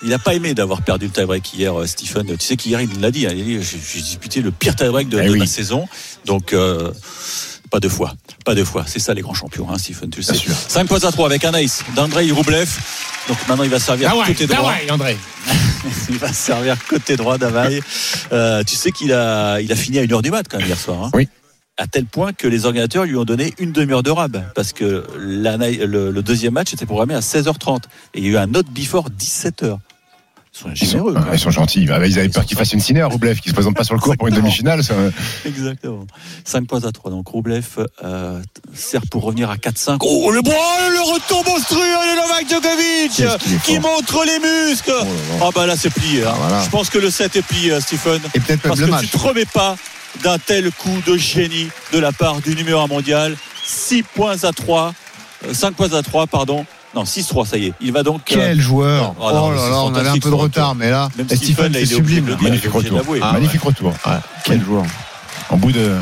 il 0.03 0.11
n'a 0.11 0.19
pas 0.19 0.35
aimé 0.35 0.55
d'avoir 0.55 0.83
perdu 0.83 1.07
le 1.07 1.13
tie-break 1.13 1.55
hier, 1.55 1.79
euh, 1.79 1.87
Stephen. 1.87 2.27
Tu 2.27 2.45
sais 2.45 2.57
qu'hier, 2.57 2.81
il 2.81 2.89
nous 2.91 3.01
l'a 3.01 3.11
dit. 3.11 3.27
hein, 3.27 3.31
il 3.35 3.41
a 3.41 3.45
dit, 3.45 3.63
J'ai 3.63 3.79
j'ai 3.95 4.01
disputé 4.01 4.43
le 4.43 4.51
pire 4.51 4.77
tie-break 4.77 5.09
de, 5.09 5.19
Eh 5.21 5.27
de 5.27 5.31
oui. 5.33 5.39
ma 5.39 5.47
saison. 5.47 5.89
Donc, 6.27 6.53
euh, 6.53 6.91
pas 7.75 7.81
deux 7.81 7.89
fois. 7.89 8.15
Pas 8.45 8.55
deux 8.55 8.65
fois. 8.65 8.85
C'est 8.87 9.01
ça, 9.01 9.15
les 9.15 9.21
grands 9.23 9.35
champions, 9.35 9.67
hein, 9.69 9.79
Stephen, 9.79 10.09
tu 10.09 10.19
le 10.21 10.23
sais. 10.23 10.33
Bien 10.33 10.41
sûr. 10.43 10.55
5 10.55 10.87
points 10.87 11.03
à 11.03 11.11
3 11.11 11.27
avec 11.27 11.45
un 11.45 11.53
ace 11.55 11.83
d'Andrei 11.97 12.31
Rublev. 12.31 12.71
Donc, 13.27 13.37
maintenant, 13.49 13.65
il 13.65 13.71
va 13.71 13.81
servir 13.81 14.11
Ah 14.13 14.17
ouais, 14.17 14.27
côté 14.27 14.47
ah 14.51 14.55
droit. 14.55 14.71
ouais, 14.73 14.91
André. 14.93 15.17
Il 16.09 16.19
va 16.19 16.33
servir 16.33 16.77
côté 16.89 17.17
droit 17.17 17.37
d'Availle. 17.37 17.81
Euh, 18.33 18.63
tu 18.63 18.77
sais 18.77 18.93
qu'il 18.93 19.13
a, 19.13 19.61
il 19.61 19.73
a 19.73 19.77
fini 19.77 19.99
à 19.99 20.03
une 20.03 20.13
heure 20.13 20.23
du 20.23 20.31
mat 20.31 20.45
quand 20.49 20.59
même 20.59 20.67
hier 20.69 20.79
soir. 20.79 21.03
hein. 21.05 21.11
Oui. 21.15 21.29
À 21.77 21.87
tel 21.89 22.05
point 22.07 22.33
que 22.33 22.47
les 22.47 22.65
ordinateurs 22.65 23.05
lui 23.07 23.17
ont 23.17 23.25
donné 23.25 23.53
une 23.59 23.73
demi-heure 23.73 24.05
de 24.05 24.11
rab 24.13 24.41
parce 24.55 24.73
que 24.73 25.05
la- 25.19 25.57
le, 25.57 26.11
le 26.13 26.23
deuxième 26.23 26.55
match 26.55 26.73
était 26.73 26.87
programmé 26.87 27.15
à 27.15 27.21
16h30 27.21 27.83
et 28.15 28.21
il 28.21 28.25
y 28.25 28.29
a 28.29 28.31
eu 28.31 28.37
un 28.37 28.55
autre 28.55 28.71
before 28.71 29.09
17h. 29.11 29.79
Ils 30.55 30.59
sont 30.61 30.69
Ils 30.71 30.77
sont, 30.79 30.87
généreux. 30.93 31.15
ah, 31.17 31.21
même. 31.21 31.31
ils 31.35 31.39
sont 31.39 31.51
gentils. 31.51 31.89
Ah, 31.91 31.99
Ils 32.07 32.19
avaient 32.19 32.29
peur 32.29 32.45
qu'il 32.47 32.57
fasse 32.57 32.73
une 32.73 32.81
ciné 32.81 33.01
à 33.01 33.07
Roublev, 33.07 33.41
qui 33.41 33.49
se 33.49 33.55
présente 33.55 33.75
pas 33.77 33.83
sur 33.83 33.95
le 33.95 34.01
cours 34.01 34.17
pour 34.17 34.29
une 34.29 34.35
demi-finale. 34.37 34.85
ça- 34.85 34.95
Exactement. 35.45 36.07
5 36.45 36.67
points 36.67 36.85
à 36.85 36.93
3. 36.93 37.11
Donc 37.11 37.27
Roublev 37.29 37.65
euh, 38.05 38.41
sert 38.73 39.01
pour 39.11 39.25
revenir 39.25 39.51
à 39.51 39.57
4-5. 39.57 39.97
Oh 40.01 40.31
le 40.31 40.43
bras, 40.43 40.55
le 40.91 41.13
retour 41.13 41.45
monstrueux 41.45 41.81
de 41.81 42.17
Novak 42.23 42.49
Djokovic 42.49 43.21
est 43.21 43.63
qui 43.65 43.79
montre 43.81 44.25
les 44.25 44.39
muscles. 44.39 44.93
Oh 44.93 45.05
là 45.05 45.39
là. 45.39 45.45
Ah 45.47 45.51
bah 45.55 45.67
là 45.67 45.77
c'est 45.77 45.91
plié. 45.91 46.23
hein. 46.25 46.31
Ah, 46.33 46.37
voilà. 46.39 46.63
Je 46.65 46.71
pense 46.71 46.89
que 46.89 46.99
le 46.99 47.11
7 47.11 47.35
est 47.37 47.43
plié, 47.43 47.73
euh, 47.73 47.81
Stephen. 47.81 48.21
Et 48.35 48.41
peut-être 48.41 48.63
Parce 48.63 48.79
le 48.79 48.87
que 48.87 48.91
match. 48.93 49.03
tu 49.03 49.09
te 49.09 49.19
remets 49.19 49.47
pas 49.47 49.77
d'un 50.23 50.39
tel 50.39 50.71
coup 50.71 51.03
de 51.07 51.17
génie 51.17 51.69
de 51.93 51.99
la 51.99 52.13
part 52.13 52.41
du 52.41 52.55
numéro 52.55 52.81
1 52.81 52.87
mondial. 52.87 53.37
6 53.67 54.05
points 54.05 54.45
à 54.45 54.53
3. 54.53 54.95
5 55.53 55.75
points 55.75 55.93
à 55.95 56.03
3, 56.03 56.27
pardon. 56.29 56.65
Non, 56.95 57.03
6-3, 57.05 57.47
ça 57.47 57.57
y 57.59 57.67
est. 57.67 57.73
Il 57.81 57.93
va 57.93 58.03
donc. 58.03 58.21
euh, 58.33 58.37
Quel 58.37 58.61
joueur 58.61 59.15
Oh, 59.19 59.31
non, 59.33 59.47
Oh 59.49 59.51
là 59.53 59.69
là, 59.71 59.83
on 59.85 59.95
avait 59.95 60.09
un 60.09 60.19
peu 60.19 60.31
de 60.31 60.35
retard, 60.35 60.75
mais 60.75 60.91
là, 60.91 61.09
Même 61.17 61.29
Stephen, 61.29 61.73
c'est 61.75 61.87
sublime. 61.87 62.27
le 62.27 62.35
dire. 62.37 62.43
Magnifique 62.45 62.73
retour. 62.73 63.01
Ah, 63.23 63.33
Magnifique 63.33 63.63
retour. 63.63 63.93
Ouais, 64.07 64.13
quel 64.45 64.63
joueur 64.63 64.85
En 65.51 65.57
bout 65.57 65.73
de, 65.73 65.97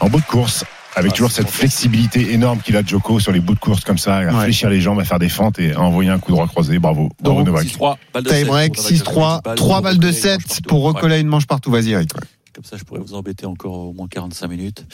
en 0.00 0.08
bout 0.08 0.20
de 0.20 0.26
course. 0.26 0.64
Avec 0.94 1.12
Ah, 1.12 1.16
toujours 1.16 1.30
cette 1.32 1.48
flexibilité 1.48 2.32
énorme 2.34 2.58
qu'il 2.60 2.76
a 2.76 2.82
Joko 2.84 3.18
sur 3.18 3.32
les 3.32 3.40
bouts 3.40 3.54
de 3.54 3.58
course 3.60 3.82
comme 3.82 3.96
ça, 3.96 4.16
à 4.18 4.24
Ouais. 4.26 4.44
fléchir 4.44 4.68
les 4.68 4.78
jambes, 4.82 5.00
à 5.00 5.04
faire 5.04 5.18
des 5.18 5.30
fentes 5.30 5.58
et 5.58 5.72
à 5.72 5.80
envoyer 5.80 6.10
un 6.10 6.18
coup 6.18 6.32
droit 6.32 6.46
croisé. 6.46 6.78
Bravo. 6.78 7.08
Bravo 7.18 7.38
Donc, 7.38 7.46
Novak. 7.46 7.64
6-3, 7.64 7.96
balle 8.12 8.22
de 8.24 8.28
sept 8.28 8.38
Tie 8.38 8.44
break, 8.44 8.74
pour 8.74 8.82
Novak 8.84 8.92
6-3, 8.98 9.36
Djokovic, 9.36 9.56
3 9.56 9.74
balle 9.80 9.82
balles 9.84 9.98
de 10.00 10.06
recoller, 10.08 10.20
7 10.20 10.32
manche 10.32 10.46
partout. 10.48 10.62
pour 10.68 10.82
recoller 10.82 11.20
une 11.20 11.28
manche 11.28 11.46
partout. 11.46 11.70
Vas-y, 11.70 11.92
Eric. 11.92 12.10
Comme 12.54 12.64
ça, 12.64 12.76
je 12.76 12.84
pourrais 12.84 13.00
vous 13.00 13.14
embêter 13.14 13.46
encore 13.46 13.72
au 13.72 13.92
moins 13.94 14.08
45 14.08 14.46
minutes. 14.48 14.84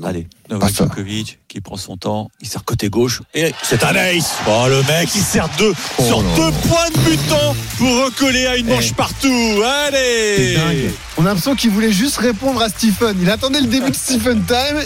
non. 0.00 0.06
Allez, 0.08 0.26
Novak. 0.50 0.74
Djokovic 0.74 1.38
qui 1.48 1.60
prend 1.60 1.76
son 1.76 1.96
temps, 1.96 2.28
il 2.40 2.48
sert 2.48 2.64
côté 2.64 2.88
gauche 2.88 3.22
et 3.34 3.52
c'est 3.62 3.84
un 3.84 3.94
ace. 3.94 4.34
Oh 4.48 4.64
le 4.68 4.82
mec, 4.88 5.08
il 5.14 5.20
sert 5.22 5.48
deux 5.56 5.72
Oh 5.98 6.02
sur 6.02 6.20
deux 6.22 6.50
points 6.68 6.90
de 6.92 6.98
butant 7.10 7.54
pour 7.78 8.04
recoller 8.06 8.46
à 8.46 8.56
une 8.56 8.66
manche 8.66 8.88
Eh. 8.90 8.94
partout. 8.94 9.62
Allez. 9.86 10.54
dingue. 10.56 10.90
On 11.16 11.22
a 11.22 11.26
l'impression 11.28 11.54
qu'il 11.54 11.70
voulait 11.70 11.92
juste 11.92 12.16
répondre 12.16 12.60
à 12.60 12.68
Stephen. 12.68 13.16
Il 13.22 13.30
attendait 13.30 13.60
le 13.60 13.68
début 13.68 13.90
de 13.90 13.94
Stephen 13.94 14.42
Time. 14.44 14.80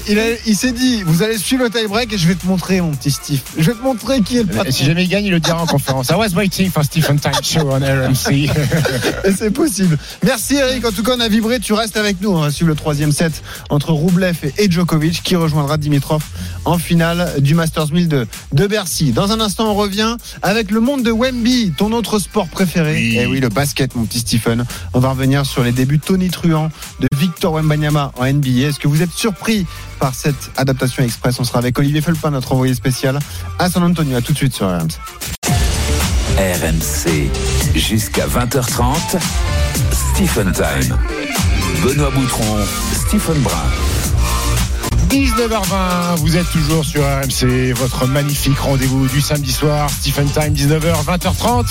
Il, 0.46 0.54
s'est 0.56 0.72
dit 0.72 1.02
Vous 1.04 1.22
allez 1.22 1.38
suivre 1.38 1.64
le 1.64 1.70
tie 1.70 1.86
break 1.86 2.12
et 2.12 2.18
je 2.18 2.28
vais 2.28 2.34
te 2.34 2.46
montrer, 2.46 2.82
mon 2.82 2.90
petit 2.90 3.10
Steve. 3.10 3.40
Je 3.56 3.62
vais 3.70 3.72
te 3.78 3.82
montrer 3.82 4.20
qui 4.20 4.36
est 4.36 4.42
le 4.42 4.52
Et 4.52 4.56
patron. 4.56 4.70
si 4.70 4.84
jamais 4.84 5.04
il 5.04 5.08
gagne, 5.08 5.24
il 5.24 5.30
le 5.30 5.40
dira 5.40 5.62
en 5.62 5.66
conférence. 5.66 6.10
I 6.10 6.14
was 6.16 6.34
waiting 6.36 6.70
for 6.70 6.84
Stephen 6.84 7.18
Time 7.18 7.32
Show 7.42 7.60
on 7.70 7.80
RMC. 7.80 8.30
Et 9.24 9.32
c'est 9.34 9.50
possible. 9.50 9.96
Merci, 10.22 10.56
Eric. 10.56 10.84
En 10.84 10.92
tout 10.92 11.02
cas, 11.02 11.12
on 11.16 11.20
a 11.20 11.28
vibré. 11.28 11.60
Tu 11.60 11.72
restes 11.72 11.96
avec 11.96 12.17
nous. 12.20 12.30
nous. 12.30 12.36
On 12.36 12.40
va 12.40 12.50
suivre 12.50 12.68
le 12.68 12.74
troisième 12.76 13.12
set 13.12 13.42
entre 13.70 13.92
Roublev 13.92 14.36
et 14.58 14.70
Djokovic 14.70 15.22
qui 15.22 15.36
rejoindra 15.36 15.76
Dimitrov 15.76 16.22
en 16.64 16.78
finale 16.78 17.40
du 17.40 17.54
Masters 17.54 17.92
1000 17.92 18.08
de, 18.08 18.26
de 18.52 18.66
Bercy. 18.66 19.12
Dans 19.12 19.32
un 19.32 19.40
instant, 19.40 19.70
on 19.70 19.74
revient 19.74 20.16
avec 20.42 20.70
le 20.70 20.80
monde 20.80 21.02
de 21.02 21.10
Wemby, 21.10 21.72
ton 21.76 21.92
autre 21.92 22.18
sport 22.18 22.48
préféré. 22.48 22.94
Oui. 22.94 23.16
Et 23.18 23.26
oui, 23.26 23.40
le 23.40 23.48
basket, 23.48 23.94
mon 23.94 24.04
petit 24.04 24.20
Stephen. 24.20 24.64
On 24.94 25.00
va 25.00 25.10
revenir 25.10 25.46
sur 25.46 25.62
les 25.62 25.72
débuts 25.72 25.98
tonitruants 25.98 26.70
de 27.00 27.08
Victor 27.16 27.54
Wembanyama 27.54 28.12
en 28.16 28.26
NBA. 28.26 28.68
Est-ce 28.68 28.78
que 28.78 28.88
vous 28.88 29.02
êtes 29.02 29.12
surpris 29.12 29.66
par 30.00 30.14
cette 30.14 30.50
adaptation 30.56 31.02
express? 31.02 31.38
On 31.40 31.44
sera 31.44 31.58
avec 31.58 31.78
Olivier 31.78 32.00
Felpin, 32.00 32.30
notre 32.30 32.52
envoyé 32.52 32.74
spécial 32.74 33.18
à 33.58 33.70
San 33.70 33.82
Antonio. 33.82 34.16
À 34.16 34.22
tout 34.22 34.32
de 34.32 34.38
suite 34.38 34.54
sur 34.54 34.66
RMC. 34.68 34.98
RMC, 36.38 37.28
jusqu'à 37.74 38.26
20h30, 38.26 39.18
Stephen 39.92 40.52
Time. 40.52 41.17
Benoît 41.76 42.10
Boutron, 42.10 42.58
Stephen 42.92 43.40
Brun. 43.42 43.52
19h20, 45.10 46.16
vous 46.18 46.36
êtes 46.36 46.50
toujours 46.50 46.84
sur 46.84 47.02
RMC, 47.02 47.72
votre 47.74 48.06
magnifique 48.06 48.58
rendez-vous 48.58 49.06
du 49.06 49.20
samedi 49.20 49.52
soir, 49.52 49.88
Stephen 49.88 50.28
Time, 50.28 50.52
19h, 50.52 51.04
20h30. 51.04 51.66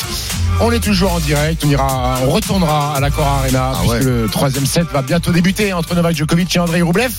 On 0.61 0.71
est 0.71 0.79
toujours 0.79 1.13
en 1.13 1.19
direct, 1.19 1.63
on 1.65 1.69
ira, 1.69 2.19
on 2.25 2.29
retournera 2.29 2.95
à 2.95 2.99
l'Accor 2.99 3.27
Arena, 3.27 3.73
Ah 3.73 3.77
puisque 3.79 3.93
ouais. 3.95 4.03
le 4.03 4.27
troisième 4.31 4.65
set 4.65 4.87
va 4.91 5.01
bientôt 5.01 5.31
débuter 5.31 5.73
entre 5.73 5.93
Novak 5.93 6.15
Djokovic 6.15 6.55
et 6.55 6.59
Andrei 6.59 6.81
Roublev. 6.81 7.11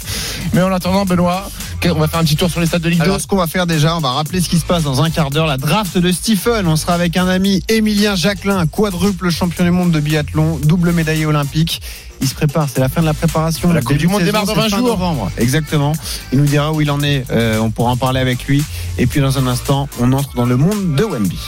Mais 0.54 0.62
en 0.62 0.72
attendant, 0.72 1.04
Benoît, 1.04 1.48
on 1.84 1.94
va 1.94 2.08
faire 2.08 2.20
un 2.20 2.24
petit 2.24 2.36
tour 2.36 2.50
sur 2.50 2.60
les 2.60 2.66
stades 2.66 2.82
de 2.82 2.88
Ligue 2.88 2.98
2. 3.00 3.04
Alors, 3.04 3.20
ce 3.20 3.26
qu'on 3.26 3.36
va 3.36 3.46
faire 3.46 3.66
déjà, 3.66 3.96
on 3.96 4.00
va 4.00 4.10
rappeler 4.12 4.40
ce 4.40 4.48
qui 4.48 4.58
se 4.58 4.64
passe 4.64 4.82
dans 4.82 5.02
un 5.02 5.10
quart 5.10 5.30
d'heure. 5.30 5.46
La 5.46 5.56
draft 5.58 5.98
de 5.98 6.10
Stephen. 6.10 6.66
On 6.66 6.74
sera 6.76 6.94
avec 6.94 7.16
un 7.16 7.28
ami, 7.28 7.62
Emilien 7.68 8.16
Jacquelin, 8.16 8.66
quadruple 8.66 9.30
champion 9.30 9.64
du 9.64 9.70
monde 9.70 9.92
de 9.92 10.00
biathlon, 10.00 10.58
double 10.64 10.92
médaillé 10.92 11.26
olympique. 11.26 11.80
Il 12.20 12.28
se 12.28 12.34
prépare, 12.34 12.68
c'est 12.72 12.80
la 12.80 12.88
fin 12.88 13.00
de 13.00 13.06
la 13.06 13.14
préparation. 13.14 13.72
La 13.72 13.80
Coupe 13.80 13.96
du 13.96 14.06
de 14.06 14.10
Monde 14.10 14.22
démarre 14.22 14.44
dans 14.44 14.54
c'est 14.54 14.60
20 14.60 14.68
fin 14.68 14.76
jours. 14.78 14.88
novembre. 14.88 15.30
Exactement. 15.38 15.92
Il 16.32 16.38
nous 16.38 16.46
dira 16.46 16.72
où 16.72 16.80
il 16.80 16.90
en 16.90 17.00
est. 17.02 17.24
Euh, 17.30 17.58
on 17.60 17.70
pourra 17.70 17.90
en 17.92 17.96
parler 17.96 18.20
avec 18.20 18.44
lui. 18.46 18.62
Et 18.98 19.06
puis, 19.06 19.20
dans 19.20 19.38
un 19.38 19.46
instant, 19.46 19.88
on 20.00 20.12
entre 20.12 20.34
dans 20.34 20.46
le 20.46 20.56
monde 20.56 20.96
de 20.96 21.04
Wemby. 21.04 21.38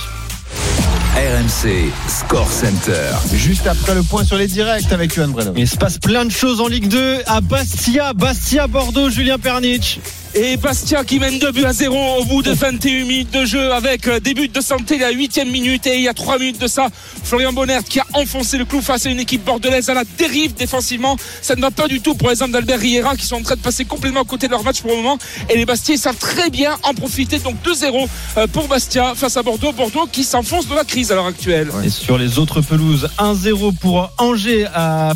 RMC, 1.16 1.90
Score 2.08 2.50
Center. 2.50 3.10
Juste 3.34 3.66
après 3.66 3.94
le 3.94 4.02
point 4.02 4.24
sur 4.24 4.36
les 4.36 4.46
directs 4.46 4.92
avec 4.92 5.12
Johan 5.14 5.28
Breno. 5.28 5.52
Il 5.56 5.68
se 5.68 5.76
passe 5.76 5.98
plein 5.98 6.24
de 6.24 6.30
choses 6.30 6.60
en 6.60 6.68
Ligue 6.68 6.88
2 6.88 7.22
à 7.26 7.40
Bastia, 7.40 8.12
Bastia, 8.14 8.68
Bordeaux, 8.68 9.10
Julien 9.10 9.38
Pernich. 9.38 9.98
Et 10.34 10.56
Bastia 10.56 11.02
qui 11.02 11.18
mène 11.18 11.40
2 11.40 11.50
buts 11.50 11.64
à 11.64 11.72
0 11.72 12.20
au 12.20 12.24
bout 12.24 12.42
de 12.42 12.52
21 12.52 13.04
minutes 13.04 13.32
de 13.32 13.44
jeu 13.44 13.72
avec 13.72 14.06
euh, 14.06 14.20
des 14.20 14.32
buts 14.32 14.46
de 14.46 14.60
santé 14.60 14.96
la 14.96 15.10
8 15.10 15.44
minute 15.46 15.88
et 15.88 15.96
il 15.96 16.02
y 16.02 16.08
a 16.08 16.14
3 16.14 16.38
minutes 16.38 16.60
de 16.60 16.68
ça 16.68 16.86
Florian 17.24 17.52
Bonnert 17.52 17.82
qui 17.82 17.98
a 17.98 18.06
enfoncé 18.14 18.56
le 18.56 18.64
clou 18.64 18.80
face 18.80 19.06
à 19.06 19.10
une 19.10 19.18
équipe 19.18 19.44
bordelaise 19.44 19.90
à 19.90 19.94
la 19.94 20.04
dérive 20.18 20.54
défensivement 20.54 21.16
ça 21.42 21.56
ne 21.56 21.60
va 21.60 21.72
pas 21.72 21.88
du 21.88 22.00
tout 22.00 22.14
pour 22.14 22.30
les 22.30 22.42
hommes 22.42 22.52
d'Albert 22.52 22.78
Riera 22.78 23.16
qui 23.16 23.26
sont 23.26 23.36
en 23.36 23.42
train 23.42 23.56
de 23.56 23.60
passer 23.60 23.84
complètement 23.84 24.20
à 24.20 24.24
côté 24.24 24.46
de 24.46 24.52
leur 24.52 24.62
match 24.62 24.82
pour 24.82 24.92
le 24.92 24.98
moment 24.98 25.18
et 25.48 25.56
les 25.56 25.64
Bastiais 25.64 25.96
savent 25.96 26.16
très 26.16 26.48
bien 26.48 26.76
en 26.84 26.94
profiter 26.94 27.40
donc 27.40 27.56
2-0 27.64 28.06
euh, 28.36 28.46
pour 28.46 28.68
Bastia 28.68 29.14
face 29.16 29.36
à 29.36 29.42
Bordeaux 29.42 29.72
Bordeaux 29.72 30.06
qui 30.10 30.22
s'enfonce 30.22 30.68
dans 30.68 30.76
la 30.76 30.84
crise 30.84 31.10
à 31.10 31.16
l'heure 31.16 31.26
actuelle 31.26 31.70
Et 31.84 31.90
sur 31.90 32.18
les 32.18 32.38
autres 32.38 32.60
pelouses, 32.60 33.08
1-0 33.18 33.76
pour 33.78 34.10
Angers 34.18 34.66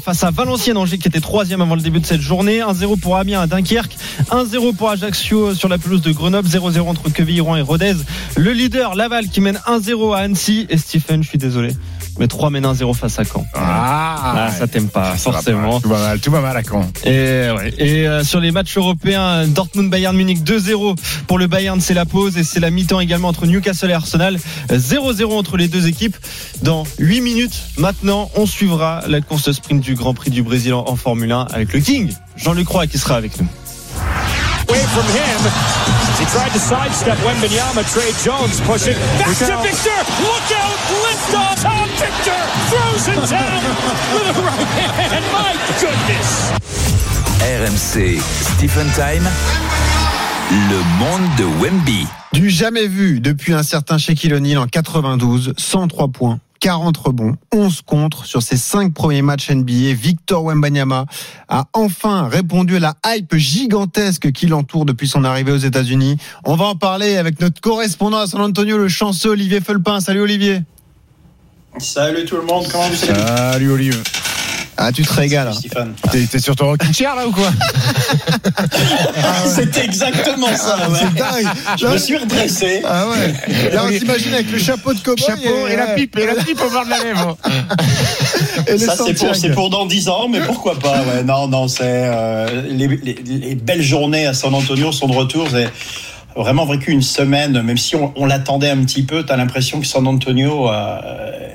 face 0.04 0.24
à 0.24 0.30
Valenciennes. 0.30 0.76
Angers 0.76 0.98
qui 0.98 1.08
était 1.08 1.20
troisième 1.20 1.60
avant 1.60 1.74
le 1.74 1.80
début 1.80 2.00
de 2.00 2.06
cette 2.06 2.20
journée. 2.20 2.60
1-0 2.60 2.98
pour 2.98 3.16
Amiens 3.16 3.40
à 3.40 3.46
Dunkerque. 3.46 3.96
1-0 4.30 4.74
pour 4.74 4.90
Ajaccio 5.04 5.54
sur 5.54 5.68
la 5.68 5.76
pelouse 5.78 6.00
de 6.02 6.12
Grenoble. 6.12 6.48
0-0 6.48 6.80
entre 6.88 7.10
Quevilly-Rouen 7.10 7.56
et 7.56 7.60
Rodez. 7.62 7.94
Le 8.36 8.52
leader, 8.52 8.94
Laval, 8.94 9.28
qui 9.28 9.40
mène 9.40 9.60
1-0 9.66 10.14
à 10.14 10.20
Annecy. 10.20 10.66
Et 10.70 10.78
Stephen, 10.78 11.22
je 11.22 11.28
suis 11.28 11.38
désolé. 11.38 11.74
Mais 12.18 12.26
3 12.28 12.48
mène 12.50 12.64
1-0 12.64 12.94
face 12.94 13.18
à 13.18 13.24
Caen. 13.24 13.44
Ah, 13.54 14.46
Ah, 14.46 14.50
ça 14.50 14.66
t'aime 14.68 14.88
pas, 14.88 15.16
ça 15.16 15.30
va 15.30 15.36
forcément. 15.38 15.72
pas. 15.74 15.80
Tout 15.80 15.88
va 15.88 15.98
mal, 15.98 16.20
tout 16.20 16.30
va 16.30 16.40
mal 16.40 16.56
à 16.56 16.62
Caen. 16.62 16.88
Et, 17.04 17.10
ouais. 17.10 17.74
et 17.78 18.06
euh, 18.06 18.22
sur 18.24 18.38
les 18.40 18.52
matchs 18.52 18.76
européens, 18.78 19.46
Dortmund 19.48 19.90
Bayern 19.90 20.16
Munich 20.16 20.38
2-0 20.44 20.96
pour 21.26 21.38
le 21.38 21.48
Bayern, 21.48 21.80
c'est 21.80 21.92
la 21.94 22.04
pause 22.06 22.38
et 22.38 22.44
c'est 22.44 22.60
la 22.60 22.70
mi-temps 22.70 23.00
également 23.00 23.28
entre 23.28 23.46
Newcastle 23.46 23.90
et 23.90 23.94
Arsenal. 23.94 24.38
0-0 24.70 25.24
entre 25.36 25.56
les 25.56 25.66
deux 25.68 25.88
équipes. 25.88 26.16
Dans 26.62 26.84
8 27.00 27.20
minutes, 27.20 27.60
maintenant, 27.78 28.30
on 28.36 28.46
suivra 28.46 29.02
la 29.08 29.20
course 29.20 29.50
sprint 29.52 29.82
du 29.82 29.94
Grand 29.94 30.14
Prix 30.14 30.30
du 30.30 30.42
Brésil 30.44 30.72
en, 30.72 30.84
en 30.88 30.96
Formule 30.96 31.32
1 31.32 31.48
avec 31.52 31.72
le 31.72 31.80
King, 31.80 32.12
Jean-Luc 32.36 32.68
Roy 32.68 32.86
qui 32.86 32.98
sera 32.98 33.16
avec 33.16 33.38
nous. 33.40 33.48
Away 34.68 34.82
from 34.94 35.06
him. 35.12 35.38
He 36.18 36.24
tried 36.32 36.52
to 36.52 36.58
sidestep 36.58 37.18
Wembenyama. 37.18 37.82
Trey 37.92 38.12
Jones 38.24 38.60
pushing. 38.62 38.96
Back 39.18 39.36
to 39.38 39.56
Victor. 39.62 39.98
Look 40.24 40.48
out. 40.56 40.78
Lift 41.04 41.34
off. 41.34 41.62
Tom 41.62 41.88
Victor 42.00 42.40
throws 42.70 43.08
it 43.08 43.20
down 43.30 43.62
with 44.14 44.36
a 44.36 44.42
right 44.42 44.68
hand. 44.96 45.24
My 45.32 45.52
goodness. 45.80 46.52
RMC, 47.40 48.20
Stephen 48.56 48.88
Time. 48.92 49.28
Le 50.50 50.78
monde 50.98 51.28
de 51.36 51.44
Wemby. 51.62 52.06
Du 52.32 52.50
jamais 52.50 52.86
vu 52.86 53.20
depuis 53.20 53.54
un 53.54 53.62
certain 53.62 53.98
Shaquille 53.98 54.34
O'Neal 54.34 54.58
en 54.58 54.66
92, 54.66 55.54
103 55.56 56.08
points. 56.08 56.40
40 56.64 56.96
rebonds, 56.96 57.36
11 57.52 57.82
contre 57.82 58.24
sur 58.24 58.40
ses 58.40 58.56
5 58.56 58.94
premiers 58.94 59.20
matchs 59.20 59.50
NBA. 59.50 59.92
Victor 59.92 60.42
Wembanyama 60.44 61.04
a 61.46 61.66
enfin 61.74 62.26
répondu 62.26 62.76
à 62.76 62.80
la 62.80 62.94
hype 63.06 63.36
gigantesque 63.36 64.32
qui 64.32 64.46
l'entoure 64.46 64.86
depuis 64.86 65.06
son 65.06 65.24
arrivée 65.24 65.52
aux 65.52 65.58
États-Unis. 65.58 66.16
On 66.46 66.56
va 66.56 66.64
en 66.64 66.74
parler 66.74 67.18
avec 67.18 67.38
notre 67.38 67.60
correspondant 67.60 68.16
à 68.16 68.26
San 68.26 68.40
Antonio, 68.40 68.78
le 68.78 68.88
chanceux 68.88 69.28
Olivier 69.28 69.60
Felpin. 69.60 70.00
Salut 70.00 70.22
Olivier. 70.22 70.62
Salut 71.76 72.24
tout 72.24 72.36
le 72.36 72.46
monde, 72.46 72.64
comment 72.72 72.88
vous 72.88 73.10
allez? 73.10 73.26
Salut 73.26 73.70
Olive. 73.70 74.02
Ah, 74.76 74.90
tu 74.92 75.02
te 75.04 75.12
régales. 75.12 75.48
hein. 75.48 75.52
Stéphane 75.52 75.94
T'es 76.10 76.26
t'es 76.26 76.38
sur 76.40 76.56
ton 76.56 76.66
rocking 76.66 76.92
chair 76.92 77.14
là 77.14 77.26
ou 77.28 77.30
quoi 77.30 77.48
C'est 79.46 79.76
exactement 79.78 80.48
ça, 80.56 80.88
ouais. 80.90 80.98
C'est 81.00 81.14
dingue. 81.14 81.52
Je 81.78 81.86
me 81.86 81.96
suis 81.98 82.16
redressé. 82.16 82.82
Ah 82.84 83.06
ouais. 83.08 83.70
Là, 83.72 83.84
on 83.86 83.90
s'imagine 83.98 84.34
avec 84.34 84.50
le 84.50 84.58
chapeau 84.58 84.92
de 84.92 84.98
cowboy. 85.00 85.24
Chapeau 85.24 85.66
et 85.68 85.76
la 85.76 85.86
pipe, 85.94 86.18
et 86.18 86.26
la 86.26 86.34
pipe 86.36 86.60
au 86.60 86.70
bord 86.70 86.84
de 86.84 86.90
la 86.90 86.98
lèvre. 87.04 87.36
Et 88.66 88.78
Ça, 88.78 88.96
c'est 88.96 89.14
pour, 89.14 89.28
sentiers. 89.28 89.48
c'est 89.48 89.54
pour 89.54 89.68
dans 89.70 89.84
10 89.86 90.08
ans, 90.08 90.28
mais 90.28 90.40
pourquoi 90.40 90.78
pas 90.78 91.02
ouais. 91.02 91.22
Non, 91.24 91.48
non, 91.48 91.68
c'est 91.68 91.82
euh, 91.84 92.62
les, 92.68 92.86
les- 92.88 93.18
les 93.24 93.54
belles 93.56 93.82
journées 93.82 94.26
à 94.26 94.34
San 94.34 94.54
Antonio 94.54 94.90
sont 94.92 95.06
de 95.08 95.14
retour. 95.14 95.48
C'est 95.50 95.68
vraiment 96.36 96.64
vécu 96.64 96.90
une 96.92 97.02
semaine, 97.02 97.60
même 97.62 97.76
si 97.78 97.94
on, 97.96 98.12
on 98.16 98.26
l'attendait 98.26 98.70
un 98.70 98.78
petit 98.84 99.02
peu. 99.02 99.24
T'as 99.24 99.36
l'impression 99.36 99.80
que 99.80 99.86
San 99.86 100.06
Antonio 100.06 100.70
euh, 100.70 101.00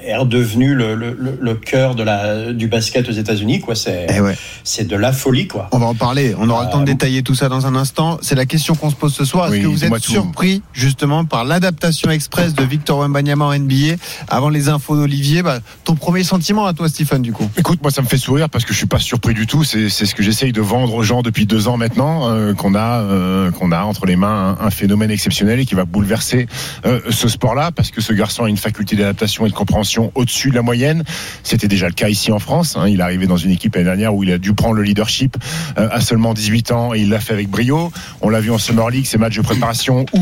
est 0.10 0.18
redevenu 0.18 0.74
le, 0.76 0.96
le, 0.96 1.16
le- 1.20 1.38
le 1.40 1.54
cœur 1.56 1.96
de 1.96 2.04
la, 2.04 2.52
du 2.54 2.68
basket 2.68 3.08
aux 3.08 3.14
États-Unis. 3.14 3.60
Quoi, 3.62 3.76
c'est, 3.76 4.08
Eh 4.16 4.20
ouais. 4.22 4.38
c'est 4.64 4.88
de 4.88 4.96
la 4.96 5.12
folie, 5.14 5.48
quoi. 5.48 5.68
On 5.72 5.80
va 5.80 5.86
en 5.88 5.96
parler. 5.96 6.36
On 6.38 6.50
aura 6.50 6.66
le 6.66 6.72
temps 6.72 6.78
de 6.80 6.84
Euh, 6.84 6.94
détailler 6.94 7.24
tout 7.24 7.36
ça 7.36 7.50
dans 7.50 7.66
un 7.68 7.76
instant. 7.76 8.18
C'est 8.22 8.36
la 8.36 8.46
question 8.46 8.76
qu'on 8.76 8.90
se 8.90 8.96
pose 8.96 9.14
ce 9.14 9.26
soir. 9.26 9.46
Est-ce 9.48 9.54
Oui, 9.56 9.62
que 9.62 9.68
vous 9.68 9.84
êtes 9.86 9.94
tout. 10.02 10.12
surpris 10.12 10.62
justement 10.74 11.26
par 11.26 11.44
l'adaptation 11.46 12.10
express 12.12 12.54
de 12.54 12.64
Victor 12.64 13.00
Wembanyama 13.00 13.46
en 13.46 13.54
NBA 13.58 13.96
Avant 14.28 14.50
les 14.50 14.70
infos 14.70 14.96
d'Olivier, 14.96 15.44
bah, 15.44 15.60
ton 15.84 15.96
premier 15.96 16.24
sentiment 16.24 16.66
à 16.66 16.74
toi, 16.74 16.90
Stephen, 16.90 17.22
du 17.22 17.32
coup? 17.34 17.50
Écoute, 17.58 17.80
moi 17.82 17.92
ça 17.92 18.02
me 18.02 18.08
fait 18.08 18.18
sourire 18.18 18.50
parce 18.50 18.66
que 18.66 18.74
je 18.74 18.78
suis 18.78 18.88
pas 18.88 19.00
surpris 19.00 19.34
du 19.34 19.46
tout. 19.48 19.64
C'est 19.64 19.90
ce 19.90 20.16
que 20.16 20.24
j'essaye 20.24 20.52
de 20.52 20.62
vendre 20.62 20.94
aux 20.96 21.04
gens 21.04 21.22
depuis 21.22 21.46
deux 21.46 21.68
ans 21.68 21.78
maintenant, 21.78 22.30
euh, 22.30 22.54
qu'on 22.54 22.74
a 22.76 23.00
euh, 23.02 23.52
qu'on 23.52 23.72
a 23.72 23.82
entre 23.84 24.06
les 24.06 24.16
mains 24.16 24.58
un, 24.60 24.66
un 24.68 24.70
phénomène 24.70 25.12
exceptionnel 25.12 25.60
et 25.60 25.66
qui 25.66 25.76
va 25.76 25.86
bouleverser 25.86 26.48
euh, 26.86 27.00
ce 27.10 27.28
sport-là 27.28 27.72
parce 27.72 27.92
que 27.92 28.02
ce 28.02 28.14
garçon 28.14 28.44
a 28.46 28.50
une 28.50 28.58
faculté 28.58 28.96
d'adaptation 28.96 29.46
et 29.46 29.50
de 29.50 29.54
compréhension 29.56 29.99
au-dessus 30.16 30.50
de 30.50 30.56
la 30.56 30.62
moyenne. 30.62 31.04
C'était 31.44 31.68
déjà 31.68 31.88
le 31.88 31.94
cas 31.94 32.10
ici 32.10 32.32
en 32.32 32.40
France. 32.40 32.76
hein. 32.78 32.88
Il 32.88 33.00
est 33.00 33.04
arrivé 33.04 33.28
dans 33.28 33.38
une 33.38 33.52
équipe 33.52 33.76
l'année 33.76 33.86
dernière 33.86 34.16
où 34.16 34.24
il 34.24 34.32
a 34.32 34.38
dû 34.38 34.54
prendre 34.54 34.76
le 34.76 34.84
leadership 34.84 35.38
euh, 35.78 35.90
à 35.92 36.02
seulement 36.02 36.34
18 36.34 36.72
ans 36.72 36.94
et 36.94 37.00
il 37.00 37.10
l'a 37.10 37.20
fait 37.20 37.34
avec 37.34 37.50
brio. 37.50 37.92
On 38.22 38.30
l'a 38.30 38.40
vu 38.40 38.52
en 38.52 38.58
Summer 38.58 38.90
League, 38.90 39.06
ces 39.06 39.18
matchs 39.18 39.38
de 39.38 39.42
préparation 39.42 40.06
où 40.14 40.20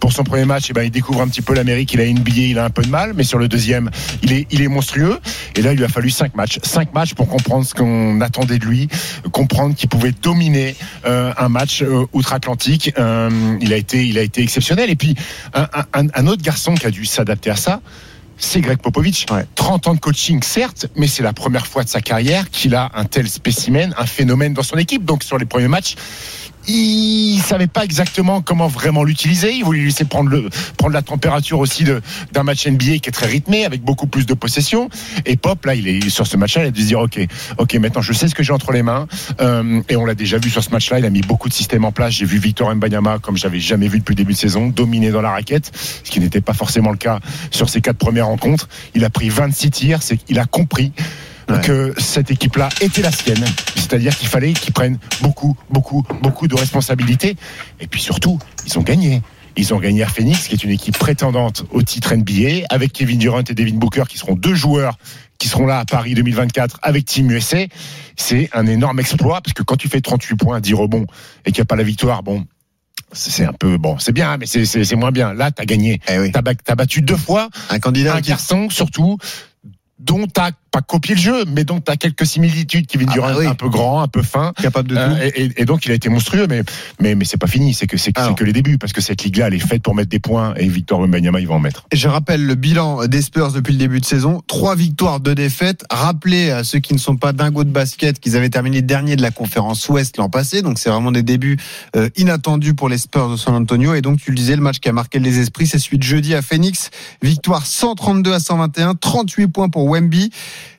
pour 0.00 0.12
son 0.12 0.24
premier 0.24 0.44
match, 0.44 0.66
eh 0.70 0.72
ben, 0.72 0.82
il 0.82 0.90
découvre 0.90 1.22
un 1.22 1.28
petit 1.28 1.42
peu 1.42 1.54
l'Amérique. 1.54 1.92
Il 1.94 2.00
a 2.00 2.06
NBA, 2.06 2.32
il 2.36 2.58
a 2.58 2.64
un 2.64 2.70
peu 2.70 2.82
de 2.82 2.88
mal, 2.88 3.12
mais 3.14 3.24
sur 3.24 3.38
le 3.38 3.48
deuxième, 3.48 3.90
il 4.22 4.32
est, 4.32 4.68
monstrueux. 4.68 5.18
Et 5.56 5.62
là, 5.62 5.72
il 5.72 5.78
lui 5.78 5.84
a 5.84 5.88
fallu 5.88 6.10
cinq 6.10 6.34
matchs, 6.34 6.58
cinq 6.62 6.94
matchs 6.94 7.14
pour 7.14 7.28
comprendre 7.28 7.64
ce 7.64 7.74
qu'on 7.74 8.20
attendait 8.20 8.58
de 8.58 8.64
lui, 8.64 8.88
comprendre 9.30 9.74
qu'il 9.74 9.88
pouvait 9.88 10.12
dominer 10.22 10.74
euh, 11.06 11.32
un 11.36 11.48
match 11.48 11.82
euh, 11.82 12.06
outre-Atlantique. 12.12 12.92
Il 13.60 13.72
a 13.72 13.76
été, 13.76 14.06
il 14.06 14.18
a 14.18 14.22
été 14.22 14.42
exceptionnel. 14.42 14.90
Et 14.90 14.96
puis 14.96 15.14
un 15.52 16.26
autre 16.26 16.42
garçon 16.42 16.74
qui 16.74 16.86
a 16.86 16.90
dû 16.90 17.04
s'adapter 17.04 17.50
à 17.50 17.56
ça. 17.56 17.80
C'est 18.36 18.60
Greg 18.60 18.78
Popovich. 18.78 19.26
Ouais. 19.30 19.46
30 19.54 19.88
ans 19.88 19.94
de 19.94 20.00
coaching, 20.00 20.42
certes, 20.42 20.86
mais 20.96 21.06
c'est 21.06 21.22
la 21.22 21.32
première 21.32 21.66
fois 21.66 21.84
de 21.84 21.88
sa 21.88 22.00
carrière 22.00 22.50
qu'il 22.50 22.74
a 22.74 22.90
un 22.94 23.04
tel 23.04 23.28
spécimen, 23.28 23.94
un 23.96 24.06
phénomène 24.06 24.54
dans 24.54 24.62
son 24.62 24.76
équipe. 24.76 25.04
Donc 25.04 25.22
sur 25.22 25.38
les 25.38 25.46
premiers 25.46 25.68
matchs, 25.68 25.94
il 26.66 27.40
savait 27.40 27.66
pas 27.66 27.84
exactement 27.84 28.40
comment 28.40 28.68
vraiment 28.68 29.04
l'utiliser. 29.04 29.52
Il 29.54 29.64
voulait 29.64 29.80
lui 29.80 29.86
laisser 29.86 30.04
prendre 30.04 30.30
la 30.90 31.02
température 31.02 31.58
aussi 31.58 31.84
d'un 31.84 32.42
match 32.42 32.66
NBA 32.66 32.98
qui 32.98 33.08
est 33.08 33.12
très 33.12 33.26
rythmé 33.26 33.64
avec 33.64 33.82
beaucoup 33.82 34.06
plus 34.06 34.26
de 34.26 34.34
possession. 34.34 34.88
Et 35.26 35.36
Pop 35.36 35.64
là, 35.64 35.74
il 35.74 35.86
est 35.88 36.08
sur 36.08 36.26
ce 36.26 36.36
match-là, 36.36 36.64
il 36.64 36.68
a 36.68 36.70
dû 36.70 36.82
se 36.82 36.86
dire 36.86 37.00
ok, 37.00 37.20
ok, 37.58 37.74
maintenant 37.74 38.02
je 38.02 38.12
sais 38.12 38.28
ce 38.28 38.34
que 38.34 38.42
j'ai 38.42 38.52
entre 38.52 38.72
les 38.72 38.82
mains. 38.82 39.06
Euh, 39.40 39.82
et 39.88 39.96
on 39.96 40.06
l'a 40.06 40.14
déjà 40.14 40.38
vu 40.38 40.50
sur 40.50 40.62
ce 40.62 40.70
match-là, 40.70 40.98
il 40.98 41.04
a 41.04 41.10
mis 41.10 41.22
beaucoup 41.22 41.48
de 41.48 41.54
systèmes 41.54 41.84
en 41.84 41.92
place. 41.92 42.14
J'ai 42.14 42.26
vu 42.26 42.38
Victor 42.38 42.74
Mbanyama 42.74 43.18
comme 43.18 43.36
j'avais 43.36 43.60
jamais 43.60 43.88
vu 43.88 43.98
depuis 43.98 44.12
le 44.12 44.16
début 44.18 44.32
de 44.32 44.38
saison, 44.38 44.68
dominer 44.68 45.10
dans 45.10 45.22
la 45.22 45.30
raquette, 45.30 45.70
ce 46.04 46.10
qui 46.10 46.20
n'était 46.20 46.40
pas 46.40 46.54
forcément 46.54 46.90
le 46.90 46.96
cas 46.96 47.20
sur 47.50 47.68
ses 47.68 47.80
quatre 47.80 47.98
premières 47.98 48.26
rencontres. 48.26 48.68
Il 48.94 49.04
a 49.04 49.10
pris 49.10 49.28
26 49.28 49.70
tirs, 49.70 50.02
c'est 50.02 50.16
qu'il 50.16 50.38
a 50.38 50.46
compris 50.46 50.92
Ouais. 51.48 51.60
que 51.60 51.94
cette 51.98 52.30
équipe-là 52.30 52.68
était 52.80 53.02
la 53.02 53.12
sienne. 53.12 53.44
C'est-à-dire 53.76 54.16
qu'il 54.16 54.28
fallait 54.28 54.52
qu'ils 54.54 54.72
prennent 54.72 54.98
beaucoup, 55.20 55.56
beaucoup, 55.70 56.02
beaucoup 56.22 56.48
de 56.48 56.54
responsabilités. 56.54 57.36
Et 57.80 57.86
puis 57.86 58.00
surtout, 58.00 58.38
ils 58.66 58.78
ont 58.78 58.82
gagné. 58.82 59.20
Ils 59.56 59.72
ont 59.72 59.78
gagné 59.78 60.02
à 60.02 60.08
Phoenix, 60.08 60.48
qui 60.48 60.54
est 60.54 60.64
une 60.64 60.70
équipe 60.70 60.98
prétendante 60.98 61.64
au 61.70 61.82
titre 61.82 62.14
NBA, 62.14 62.66
avec 62.70 62.92
Kevin 62.92 63.18
Durant 63.18 63.40
et 63.48 63.54
Devin 63.54 63.74
Booker, 63.76 64.04
qui 64.08 64.18
seront 64.18 64.34
deux 64.34 64.54
joueurs 64.54 64.98
qui 65.38 65.48
seront 65.48 65.66
là 65.66 65.80
à 65.80 65.84
Paris 65.84 66.14
2024 66.14 66.78
avec 66.82 67.04
Team 67.04 67.30
USA. 67.30 67.58
C'est 68.16 68.48
un 68.52 68.66
énorme 68.66 68.98
exploit, 69.00 69.40
parce 69.42 69.52
que 69.52 69.62
quand 69.62 69.76
tu 69.76 69.88
fais 69.88 70.00
38 70.00 70.36
points, 70.36 70.60
10 70.60 70.74
rebonds, 70.74 71.06
et 71.44 71.52
qu'il 71.52 71.60
n'y 71.60 71.62
a 71.62 71.66
pas 71.66 71.76
la 71.76 71.82
victoire, 71.82 72.22
bon, 72.22 72.46
c'est 73.12 73.44
un 73.44 73.52
peu, 73.52 73.76
bon, 73.78 73.98
c'est 73.98 74.12
bien, 74.12 74.38
mais 74.38 74.46
c'est- 74.46 74.94
moins 74.96 75.12
bien. 75.12 75.34
Là, 75.34 75.50
t'as 75.52 75.64
gagné. 75.66 76.00
Eh 76.08 76.18
oui. 76.18 76.32
T'as 76.32 76.74
battu 76.74 77.02
deux 77.02 77.16
fois 77.16 77.48
Un 77.70 77.78
candidat 77.78 78.14
un 78.16 78.20
qui 78.20 78.30
garçon 78.30 78.70
surtout 78.70 79.18
dont 80.00 80.26
t'as 80.26 80.50
pas 80.74 80.82
copié 80.82 81.14
le 81.14 81.20
jeu, 81.20 81.44
mais 81.46 81.62
dont 81.62 81.78
t'as 81.78 81.94
quelques 81.94 82.26
similitudes. 82.26 82.88
Kevin 82.88 83.06
Ah 83.10 83.14
Durant, 83.14 83.28
bah 83.28 83.36
oui. 83.38 83.46
un 83.46 83.54
peu 83.54 83.68
grand, 83.68 84.00
un 84.02 84.08
peu 84.08 84.22
fin. 84.22 84.52
capable 84.60 84.88
de 84.88 84.96
tout. 84.96 85.00
Euh, 85.00 85.30
et, 85.36 85.44
et- 85.44 85.62
et 85.62 85.64
donc 85.66 85.86
il 85.86 85.92
a 85.92 85.94
été 85.94 86.08
monstrueux, 86.08 86.46
mais 86.48 86.64
mais 87.00 87.14
mais 87.14 87.24
c'est 87.24 87.36
pas 87.38 87.46
fini. 87.46 87.74
C'est 87.74 87.86
que 87.86 87.96
c'est 87.96 88.18
Alors. 88.18 88.34
que 88.34 88.42
les 88.42 88.52
débuts, 88.52 88.76
parce 88.76 88.92
que 88.92 89.00
cette 89.00 89.22
ligue-là, 89.22 89.46
elle 89.46 89.54
est 89.54 89.58
faite 89.60 89.82
pour 89.84 89.94
mettre 89.94 90.10
des 90.10 90.18
points, 90.18 90.52
et 90.56 90.66
Victor 90.66 90.98
Wembanyama, 91.00 91.38
il 91.38 91.46
va 91.46 91.54
en 91.54 91.60
mettre. 91.60 91.84
Je 91.92 92.08
rappelle 92.08 92.44
le 92.44 92.56
bilan 92.56 93.06
des 93.06 93.22
Spurs 93.22 93.52
depuis 93.52 93.72
le 93.72 93.78
début 93.78 94.00
de 94.00 94.04
saison. 94.04 94.42
Trois 94.48 94.74
victoires, 94.74 95.20
deux 95.20 95.36
défaites. 95.36 95.84
Rappelez 95.90 96.50
à 96.50 96.64
ceux 96.64 96.80
qui 96.80 96.92
ne 96.92 96.98
sont 96.98 97.16
pas 97.16 97.32
dingos 97.32 97.62
de 97.62 97.70
basket 97.70 98.18
qu'ils 98.18 98.36
avaient 98.36 98.50
terminé 98.50 98.82
dernier 98.82 99.14
de 99.14 99.22
la 99.22 99.30
conférence 99.30 99.88
Ouest 99.88 100.16
l'an 100.16 100.28
passé. 100.28 100.60
Donc 100.62 100.80
c'est 100.80 100.90
vraiment 100.90 101.12
des 101.12 101.22
débuts 101.22 101.56
euh, 101.94 102.08
inattendus 102.16 102.74
pour 102.74 102.88
les 102.88 102.98
Spurs 102.98 103.28
de 103.30 103.36
San 103.36 103.54
Antonio. 103.54 103.94
Et 103.94 104.02
donc 104.02 104.18
tu 104.20 104.30
le 104.32 104.36
disais, 104.36 104.56
le 104.56 104.62
match 104.62 104.80
qui 104.80 104.88
a 104.88 104.92
marqué 104.92 105.20
les 105.20 105.38
esprits, 105.38 105.68
c'est 105.68 105.78
celui 105.78 105.98
de 105.98 106.02
jeudi 106.02 106.34
à 106.34 106.42
Phoenix. 106.42 106.90
Victoire 107.22 107.64
132 107.64 108.32
à 108.32 108.40
121, 108.40 108.94
38 108.96 109.46
points 109.46 109.68
pour 109.68 109.88
Wemby. 109.88 110.30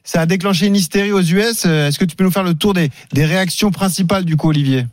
Ça 0.05 0.21
a 0.21 0.25
déclenché 0.27 0.67
une 0.67 0.75
hystérie 0.75 1.11
aux 1.11 1.21
US. 1.21 1.65
Euh, 1.65 1.87
Est-ce 1.87 1.97
que 1.97 2.05
tu 2.05 2.15
peux 2.15 2.23
nous 2.23 2.31
faire 2.31 2.43
le 2.43 2.53
tour 2.53 2.75
des, 2.75 2.91
réactions 3.15 3.71
principales 3.71 4.23
du 4.23 4.37
coup, 4.37 4.49
Olivier? 4.49 4.85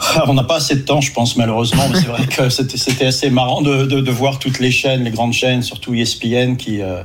Ah, 0.00 0.24
On 0.26 0.34
n'a 0.34 0.42
pas 0.42 0.56
assez 0.56 0.74
de 0.74 0.80
temps, 0.80 1.00
je 1.00 1.12
pense, 1.12 1.36
malheureusement, 1.36 1.88
c'est 1.94 2.06
vrai 2.06 2.26
que 2.26 2.48
c'était 2.50 3.06
assez 3.06 3.30
marrant 3.30 3.62
de, 3.62 4.10
voir 4.10 4.40
toutes 4.40 4.58
les 4.58 4.72
chaînes, 4.72 5.04
les 5.04 5.12
grandes 5.12 5.32
chaînes, 5.32 5.62
surtout 5.62 5.94
ESPN, 5.94 6.56
qui, 6.56 6.82
euh, 6.82 7.04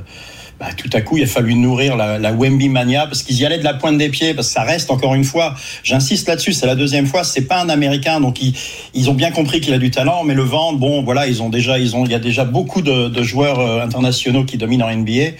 bah, 0.60 0.66
tout 0.76 0.90
à 0.92 1.00
coup, 1.00 1.16
il 1.16 1.22
a 1.22 1.26
fallu 1.26 1.54
nourrir 1.54 1.96
la, 1.96 2.18
la 2.18 2.32
Wemby 2.34 2.68
mania 2.68 3.06
parce 3.06 3.22
qu'ils 3.22 3.40
y 3.40 3.46
allaient 3.46 3.58
de 3.58 3.64
la 3.64 3.72
pointe 3.72 3.96
des 3.96 4.10
pieds, 4.10 4.34
parce 4.34 4.48
que 4.48 4.52
ça 4.52 4.62
reste 4.62 4.90
encore 4.90 5.14
une 5.14 5.24
fois, 5.24 5.54
j'insiste 5.82 6.28
là-dessus, 6.28 6.52
c'est 6.52 6.66
la 6.66 6.74
deuxième 6.74 7.06
fois, 7.06 7.24
c'est 7.24 7.46
pas 7.46 7.62
un 7.62 7.70
Américain, 7.70 8.20
donc 8.20 8.42
ils, 8.42 8.52
ils 8.92 9.08
ont 9.08 9.14
bien 9.14 9.30
compris 9.30 9.62
qu'il 9.62 9.72
a 9.72 9.78
du 9.78 9.90
talent, 9.90 10.22
mais 10.22 10.34
le 10.34 10.42
vent, 10.42 10.74
bon, 10.74 11.02
voilà, 11.02 11.26
ils 11.26 11.42
ont 11.42 11.48
déjà, 11.48 11.78
ils 11.78 11.96
ont, 11.96 12.04
il 12.04 12.10
y 12.10 12.14
a 12.14 12.18
déjà 12.18 12.44
beaucoup 12.44 12.82
de, 12.82 13.08
de 13.08 13.22
joueurs 13.22 13.58
euh, 13.58 13.82
internationaux 13.82 14.44
qui 14.44 14.58
dominent 14.58 14.82
en 14.82 14.94
NBA. 14.94 15.30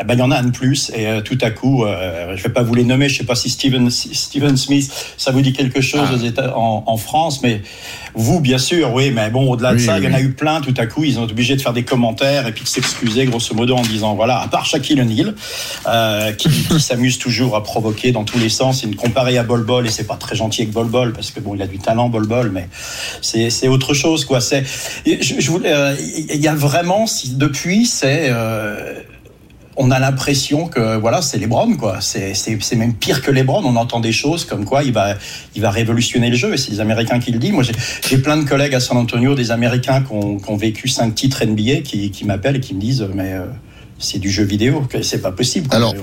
Eh 0.00 0.04
ben, 0.04 0.14
il 0.14 0.18
y 0.18 0.22
en 0.22 0.30
a 0.30 0.38
un 0.38 0.44
de 0.44 0.50
plus, 0.50 0.90
et 0.94 1.06
euh, 1.06 1.20
tout 1.20 1.38
à 1.40 1.50
coup, 1.50 1.84
euh, 1.84 2.36
je 2.36 2.42
vais 2.42 2.48
pas 2.50 2.62
vous 2.62 2.74
les 2.74 2.84
nommer, 2.84 3.08
je 3.08 3.18
sais 3.18 3.24
pas 3.24 3.34
si 3.34 3.48
Steven, 3.50 3.90
Steven 3.90 4.56
Smith, 4.56 4.92
ça 5.16 5.30
vous 5.30 5.40
dit 5.40 5.52
quelque 5.52 5.80
chose 5.80 6.10
aux 6.12 6.24
États, 6.24 6.56
en, 6.56 6.84
en 6.86 6.96
France, 6.96 7.42
mais 7.42 7.62
vous, 8.14 8.40
bien 8.40 8.58
sûr, 8.58 8.92
oui, 8.92 9.10
mais 9.10 9.30
bon, 9.30 9.50
au-delà 9.50 9.74
de 9.74 9.78
ça, 9.78 9.98
il 9.98 10.04
y 10.04 10.08
en 10.08 10.14
a 10.14 10.20
eu 10.20 10.32
plein, 10.32 10.60
tout 10.60 10.74
à 10.76 10.86
coup, 10.86 11.04
ils 11.04 11.18
ont 11.18 11.24
été 11.24 11.32
obligés 11.32 11.56
de 11.56 11.60
faire 11.60 11.72
des 11.72 11.84
commentaires 11.84 12.46
et 12.46 12.52
puis 12.52 12.64
de 12.64 12.68
s'excuser, 12.68 13.26
grosso 13.26 13.54
modo, 13.54 13.76
en 13.76 13.82
disant, 13.82 14.14
voilà, 14.14 14.40
à 14.40 14.48
part 14.48 14.66
Shaquille 14.66 15.00
O'Neal, 15.00 15.34
euh, 15.86 16.32
qui, 16.32 16.48
qui 16.48 16.80
s'amuse 16.80 17.18
toujours 17.18 17.56
à 17.56 17.62
provoquer 17.62 18.12
dans 18.12 18.24
tous 18.24 18.38
les 18.38 18.48
sens, 18.48 18.82
il 18.82 18.90
me 18.90 18.94
comparer 18.94 19.38
à 19.38 19.42
Bol 19.42 19.64
Bol, 19.64 19.86
et 19.86 19.90
c'est 19.90 20.06
pas 20.06 20.16
très 20.16 20.36
gentil 20.36 20.62
avec 20.62 20.72
Bol 20.72 20.88
Bol, 20.88 21.12
parce 21.12 21.30
que 21.30 21.40
bon, 21.40 21.54
il 21.54 21.62
a 21.62 21.66
du 21.66 21.78
talent, 21.78 22.08
Bol 22.08 22.26
Bol, 22.26 22.50
mais 22.50 22.68
c'est 23.22 23.50
c'est 23.50 23.68
autre 23.68 23.94
chose, 23.94 24.24
quoi. 24.24 24.40
C'est, 24.40 24.64
je, 25.06 25.34
je 25.38 25.50
voulais, 25.50 25.72
euh, 25.72 25.94
il 26.16 26.40
y 26.40 26.48
a 26.48 26.54
vraiment, 26.54 27.06
si, 27.06 27.34
depuis, 27.34 27.86
c'est, 27.86 28.28
euh, 28.30 28.94
on 29.76 29.90
a 29.90 29.98
l'impression 29.98 30.68
que 30.68 30.96
voilà, 30.96 31.22
c'est 31.22 31.38
LeBron 31.38 31.76
quoi. 31.76 32.00
C'est 32.00 32.76
même 32.76 32.94
pire 32.94 33.22
que 33.22 33.30
LeBron. 33.30 33.62
On 33.64 33.76
entend 33.76 34.00
des 34.00 34.12
choses 34.12 34.44
comme 34.44 34.64
quoi 34.64 34.82
il 34.82 34.92
va 34.92 35.14
il 35.54 35.62
va 35.62 35.70
révolutionner 35.70 36.30
le 36.30 36.36
jeu 36.36 36.54
et 36.54 36.56
c'est 36.56 36.70
les 36.70 36.80
Américains 36.80 37.18
qui 37.18 37.30
le 37.30 37.38
disent. 37.38 37.52
Moi 37.52 37.62
j'ai 37.62 37.74
j'ai 38.08 38.18
plein 38.18 38.36
de 38.36 38.48
collègues 38.48 38.74
à 38.74 38.80
San 38.80 38.96
Antonio, 38.96 39.34
des 39.34 39.50
Américains 39.50 40.02
qui 40.02 40.12
ont, 40.12 40.38
qui 40.38 40.50
ont 40.50 40.56
vécu 40.56 40.88
cinq 40.88 41.14
titres 41.14 41.44
NBA 41.44 41.82
qui 41.82 42.10
qui 42.10 42.24
m'appellent 42.24 42.56
et 42.56 42.60
qui 42.60 42.74
me 42.74 42.80
disent 42.80 43.06
mais 43.14 43.32
euh, 43.32 43.46
c'est 43.98 44.18
du 44.18 44.30
jeu 44.30 44.44
vidéo, 44.44 44.86
c'est 45.02 45.22
pas 45.22 45.32
possible. 45.32 45.68
quoi. 45.68 45.76
Alors- 45.76 45.94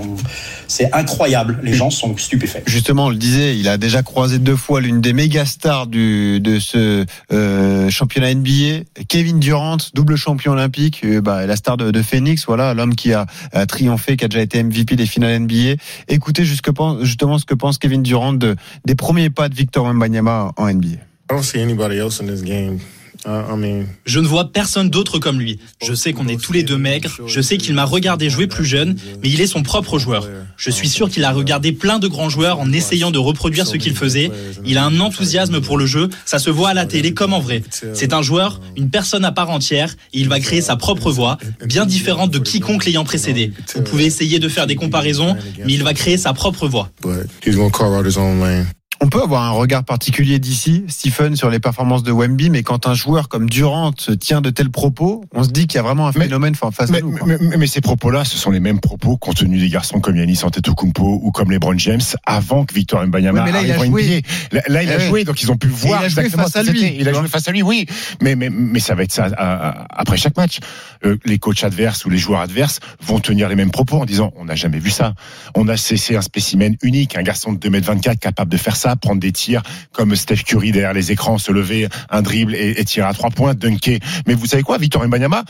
c'est 0.68 0.92
incroyable. 0.94 1.60
Les 1.62 1.74
gens 1.74 1.90
sont 1.92 2.18
stupéfaits. 2.18 2.64
Justement, 2.66 3.06
on 3.06 3.10
le 3.10 3.16
disait, 3.16 3.58
il 3.58 3.68
a 3.68 3.78
déjà 3.78 4.02
croisé 4.02 4.40
deux 4.40 4.56
fois 4.56 4.82
l'une 4.82 5.02
des 5.02 5.14
méga 5.14 5.46
stars 5.46 5.86
du, 5.88 6.40
de 6.40 6.58
ce 6.60 7.06
euh, 7.32 7.90
championnat 7.92 8.34
NBA, 8.34 8.86
Kevin 9.08 9.40
Durant, 9.40 9.78
double 9.94 10.16
champion 10.16 10.54
olympique, 10.54 11.02
euh, 11.04 11.22
bah, 11.22 11.46
la 11.46 11.56
star 11.56 11.78
de, 11.78 11.92
de 11.92 12.02
Phoenix, 12.02 12.46
voilà, 12.48 12.74
l'homme 12.74 12.96
qui 12.96 13.14
a, 13.14 13.28
a 13.52 13.66
triomphé, 13.68 14.18
qui 14.18 14.26
a 14.26 14.28
déjà 14.28 14.42
été 14.42 14.64
MVP 14.64 14.96
des 14.96 15.06
finales 15.06 15.40
NBA. 15.42 15.76
Écoutez 16.08 16.46
jusque- 16.46 16.72
justement 17.02 17.38
ce 17.38 17.46
que 17.46 17.54
pense 17.54 17.78
Kevin 17.78 18.02
Durant 18.02 18.34
de, 18.34 18.56
des 18.86 18.96
premiers 18.96 19.30
pas 19.30 19.50
de 19.50 19.56
Victor 19.56 19.86
Wembanyama 19.86 20.54
en 20.58 20.68
NBA. 20.74 20.88
I 20.88 20.98
don't 21.30 21.44
see 21.44 21.62
anybody 21.62 21.98
else 21.98 22.20
in 22.22 22.26
this 22.28 22.42
game. 22.44 22.80
I 23.26 23.56
mean, 23.58 23.86
Je 24.06 24.20
ne 24.20 24.28
vois 24.28 24.52
personne 24.52 24.90
d'autre 24.90 25.20
comme 25.20 25.40
lui. 25.40 25.60
Je 25.82 25.94
sais 25.94 26.14
qu'on 26.14 26.28
est 26.28 26.42
tous 26.42 26.54
les 26.54 26.64
deux 26.64 26.78
maigres. 26.78 27.10
Je 27.26 27.42
sais 27.42 27.58
qu'il 27.58 27.74
m'a 27.74 27.86
regardé 27.86 28.30
jouer 28.30 28.48
plus 28.48 28.66
jeune, 28.66 28.96
mais 29.22 29.30
il 29.30 29.42
est 29.42 29.48
son 29.48 29.64
propre 29.64 29.98
joueur. 30.00 30.28
Je 30.58 30.70
suis 30.70 30.90
sûr 30.90 31.10
qu'il 31.10 31.24
a 31.24 31.32
regardé 31.32 31.72
plein 31.72 32.00
de 32.00 32.08
grands 32.08 32.30
joueurs 32.30 32.60
en 32.60 32.72
essayant 32.72 33.12
de 33.12 33.18
reproduire 33.20 33.66
ce 33.68 33.78
qu'il 33.78 33.96
faisait. 33.96 34.32
Il 34.66 34.78
a 34.78 34.86
un 34.86 35.00
enthousiasme 35.00 35.62
pour 35.62 35.78
le 35.78 35.86
jeu. 35.86 36.10
Ça 36.26 36.40
se 36.40 36.50
voit 36.50 36.70
à 36.70 36.74
la 36.74 36.86
télé 36.86 37.14
comme 37.14 37.34
en 37.34 37.40
vrai. 37.40 37.64
C'est 37.94 38.14
un 38.14 38.22
joueur, 38.22 38.60
une 38.76 38.90
personne 38.90 39.26
à 39.26 39.32
part 39.32 39.50
entière, 39.50 39.96
et 40.14 40.20
il 40.20 40.30
va 40.30 40.40
créer 40.40 40.62
sa 40.62 40.76
propre 40.76 41.12
voix, 41.12 41.38
bien 41.66 41.86
différente 41.86 42.32
de 42.32 42.40
quiconque 42.40 42.86
l'ayant 42.86 43.04
précédé. 43.04 43.52
Vous 43.76 43.82
pouvez 43.82 44.06
essayer 44.06 44.40
de 44.40 44.50
faire 44.50 44.68
des 44.68 44.76
comparaisons, 44.76 45.36
mais 45.66 45.74
il 45.74 45.84
va 45.84 45.94
créer 45.94 46.18
sa 46.18 46.34
propre 46.34 46.68
voix. 46.68 46.90
On 49.06 49.10
peut 49.10 49.22
avoir 49.22 49.42
un 49.44 49.50
regard 49.50 49.84
particulier 49.84 50.39
d'ici, 50.39 50.86
Stephen, 50.88 51.36
sur 51.36 51.50
les 51.50 51.60
performances 51.60 52.04
de 52.04 52.13
Wemby, 52.13 52.50
mais 52.50 52.63
quand 52.63 52.88
un 52.88 52.94
joueur 52.94 53.28
comme 53.28 53.50
Durant 53.50 53.92
tient 53.92 54.39
de 54.39 54.50
tels 54.50 54.70
propos, 54.70 55.26
on 55.36 55.44
se 55.44 55.50
dit 55.50 55.68
qu'il 55.68 55.76
y 55.76 55.80
a 55.80 55.84
vraiment 55.84 56.08
un 56.08 56.13
Mais- 56.16 56.24
phénomène 56.24 56.56
face 56.56 56.80
à 56.80 56.86
Mais, 56.89 57.02
nous. 57.02 57.12
mais- 57.26 57.38
mais- 57.42 57.58
mais 57.58 57.68
ces 57.68 57.82
propos-là, 57.82 58.24
ce 58.24 58.38
sont 58.38 58.50
les 58.50 58.62
mêmes 58.62 58.80
propos 58.80 59.18
qu'ont 59.18 59.34
tenus 59.34 59.60
des 59.60 59.68
garçons 59.68 60.00
comme 60.00 60.16
Yannis 60.16 60.39
Antetokounmpo 60.46 61.20
ou 61.22 61.32
comme 61.32 61.52
LeBron 61.52 61.78
James 61.80 62.00
avant 62.26 62.63
que 62.63 62.74
Victor 62.74 63.06
Mbanyama 63.06 63.39
Oui, 63.44 63.46
mais 63.46 63.52
là, 63.52 63.58
arrive 63.74 63.78
en. 63.78 63.84
NBA. 63.98 64.22
Là, 64.54 64.62
là, 64.70 64.84
il 64.84 64.89
Eh 64.89 64.94
a 64.94 64.98
oui. 65.00 65.04
joué, 65.08 65.24
donc 65.26 65.44
ils 65.44 65.52
ont 65.52 65.58
pu 65.58 65.68
voir 65.68 66.00
il 66.02 66.06
a 66.06 66.08
joué 66.08 66.22
exactement 66.24 66.44
face 66.44 66.54
ce 66.54 66.58
à 66.60 66.63
lui. 66.72 66.96
Il 66.98 67.10
a 67.10 67.12
joué 67.12 67.28
face 67.28 67.48
à 67.50 67.52
lui, 67.52 67.62
oui. 67.62 67.86
Mais, 68.22 68.38
mais, 68.38 68.50
mais 68.50 68.80
ça 68.80 68.96
va 68.96 69.04
être 69.04 69.12
ça 69.12 69.26
à- 69.36 69.70
à- 69.82 69.88
après 70.00 70.16
chaque 70.16 70.38
match. 70.38 70.60
Euh, 71.06 71.18
les 71.26 71.39
coachs 71.39 71.66
adverses 71.66 72.06
ou 72.06 72.10
les 72.10 72.18
joueurs 72.18 72.39
adverses 72.39 72.80
vont 73.06 73.20
tenir 73.20 73.50
les 73.50 73.56
mêmes 73.56 73.72
propos 73.72 73.98
en 73.98 74.06
disant 74.06 74.32
on 74.38 74.46
n'a 74.46 74.56
jamais 74.56 74.80
vu 74.80 74.92
ça. 74.92 75.13
On 75.56 75.68
a 75.68 75.76
cessé 75.76 76.16
un 76.16 76.22
spécimen 76.22 76.78
unique, 76.82 77.18
un 77.18 77.24
garçon 77.24 77.52
de 77.52 77.58
2m24 77.58 78.18
capable 78.18 78.50
de 78.50 78.56
faire 78.58 78.78
ça, 78.78 78.93
prendre 78.96 79.20
des 79.22 79.32
tirs 79.32 79.62
comme 79.92 80.16
Steph 80.16 80.44
Curry 80.46 80.72
derrière 80.72 80.94
les 80.94 81.12
écrans, 81.12 81.38
se 81.38 81.52
lever, 81.52 81.88
un 82.10 82.22
dribble 82.22 82.56
et, 82.56 82.76
et 82.80 82.86
tirer 82.86 83.08
à 83.08 83.14
trois 83.14 83.30
points, 83.30 83.54
dunker. 83.54 84.00
Mais 84.28 84.34
vous 84.34 84.46
savez 84.46 84.64
quoi, 84.64 84.78
Victor 84.78 85.06
Mbanyama 85.08 85.44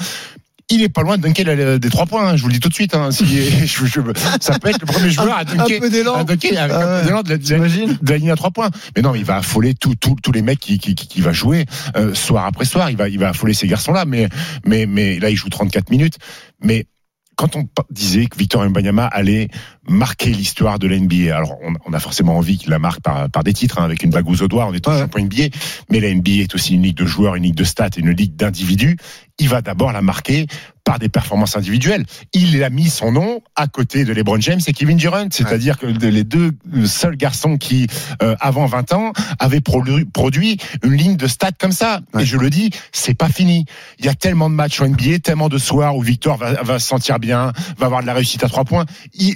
il 0.70 0.82
est 0.82 0.90
pas 0.90 1.02
loin 1.04 1.18
de 1.18 1.22
dunker 1.24 1.78
des 1.78 1.90
trois 1.90 2.06
points. 2.06 2.30
hein, 2.30 2.36
je 2.38 2.42
vous 2.42 2.48
le 2.48 2.54
dis 2.54 2.60
tout 2.62 2.70
de 2.70 2.74
suite. 2.74 2.96
hein, 2.96 3.12
si- 3.12 3.26
je- 3.68 3.86
je- 3.86 4.00
ça 4.40 4.58
peut 4.60 4.70
être 4.70 4.80
le 4.80 4.86
premier 4.88 5.12
joueur 5.12 5.38
à 5.38 5.44
dunker. 5.44 5.78
un 5.78 5.80
peu 5.82 5.90
d'élan. 5.90 6.16
avec 6.16 6.46
Ah 6.58 6.64
un 6.64 7.00
peu 7.02 7.06
d'élan 7.06 7.22
de 7.22 7.30
la, 7.30 7.38
de 7.38 7.42
la- 7.44 7.56
T'imagines 7.58 7.98
de 8.02 8.12
la 8.12 8.18
ligne 8.18 8.32
à 8.32 8.36
trois 8.38 8.50
points. 8.50 8.70
Mais 8.96 9.02
non, 9.02 9.14
il 9.14 9.26
va 9.26 9.36
affoler 9.36 9.74
tous 9.76 10.32
les 10.34 10.42
mecs 10.42 10.60
qui, 10.60 10.80
qui, 10.80 10.96
qui, 10.96 11.08
qui 11.08 11.20
va 11.22 11.34
jouer 11.34 11.66
euh, 11.98 12.14
soir 12.16 12.46
après 12.46 12.64
soir. 12.66 12.90
Il 12.90 12.96
va, 12.98 13.10
il 13.10 13.20
va 13.20 13.30
affoler 13.30 13.54
ces 13.54 13.68
garçons-là. 13.68 14.06
Mais, 14.06 14.30
mais, 14.66 14.86
mais 14.86 15.20
là, 15.20 15.30
il 15.30 15.36
joue 15.36 15.50
34 15.50 15.90
minutes. 15.92 16.16
Mais 16.62 16.86
quand 17.36 17.56
on 17.56 17.68
disait 17.90 18.26
que 18.28 18.38
Victor 18.38 18.68
Mbanyama 18.70 19.06
allait 19.08 19.48
marquer 19.88 20.30
l'histoire 20.32 20.80
de 20.80 20.88
l'NBA, 20.88 21.36
alors 21.36 21.56
on, 21.64 21.74
on 21.86 21.94
a 21.94 22.00
forcément 22.00 22.38
envie 22.38 22.58
qu'il 22.58 22.70
la 22.70 22.80
marque 22.80 23.02
par, 23.02 23.30
par 23.30 23.44
des 23.44 23.54
titres, 23.54 23.80
hein, 23.80 23.84
avec 23.84 24.04
une 24.04 24.12
bagouze 24.12 24.42
au 24.42 24.48
doigt 24.48 24.66
en 24.66 24.74
étant 24.74 24.92
Ouais. 24.92 25.00
champion 25.00 25.24
NBA, 25.26 25.56
mais 25.90 26.00
la 26.00 26.14
NBA 26.14 26.32
est 26.44 26.56
aussi 26.56 26.76
une 26.76 26.84
ligue 26.84 26.98
de 26.98 27.06
joueurs, 27.06 27.36
une 27.36 27.44
ligue 27.44 27.56
de 27.56 27.64
stats 27.64 27.90
et 27.98 28.00
une 28.00 28.12
ligue 28.12 28.36
d'individus. 28.36 28.98
Il 29.40 29.50
va 29.50 29.62
d'abord 29.62 29.92
la 29.92 30.02
marquer 30.02 30.46
par 30.84 31.00
des 31.00 31.10
performances 31.10 31.56
individuelles. 31.56 32.06
Il 32.34 32.62
a 32.64 32.70
mis 32.70 32.90
son 32.90 33.12
nom 33.12 33.42
à 33.56 33.68
côté 33.68 34.04
de 34.04 34.14
LeBron 34.14 34.40
James 34.42 34.60
et 34.68 34.74
Kevin 34.74 34.98
Durant, 34.98 35.28
c'est-à-dire 35.32 35.78
que 35.78 35.86
les 35.86 36.24
deux 36.24 36.52
seuls 36.86 37.16
garçons 37.16 37.58
qui, 37.58 37.88
euh, 38.22 38.36
avant 38.42 38.66
20 38.66 38.92
ans, 38.94 39.14
avaient 39.40 39.60
produ- 39.60 40.06
produit 40.06 40.58
une 40.84 40.94
ligne 40.94 41.16
de 41.16 41.28
stats 41.28 41.52
comme 41.58 41.72
ça. 41.72 42.02
Et 42.20 42.26
je 42.26 42.38
le 42.38 42.50
dis, 42.50 42.70
c'est 42.92 43.14
pas 43.14 43.30
fini. 43.30 43.66
Il 44.00 44.06
y 44.06 44.10
a 44.10 44.14
tellement 44.16 44.50
de 44.50 44.56
matchs 44.56 44.82
en 44.82 44.86
NBA, 44.88 45.20
tellement 45.20 45.50
de 45.50 45.58
soirs 45.58 45.96
où 45.96 46.02
Victor 46.02 46.38
va, 46.38 46.62
va 46.64 46.80
se 46.80 46.88
sentir 46.88 47.20
bien, 47.20 47.54
va 47.78 47.86
avoir 47.86 48.02
de 48.02 48.08
la 48.08 48.14
réussite 48.14 48.44
à 48.44 48.50
trois 48.50 48.66
points. 48.66 48.86
Il, 49.14 49.36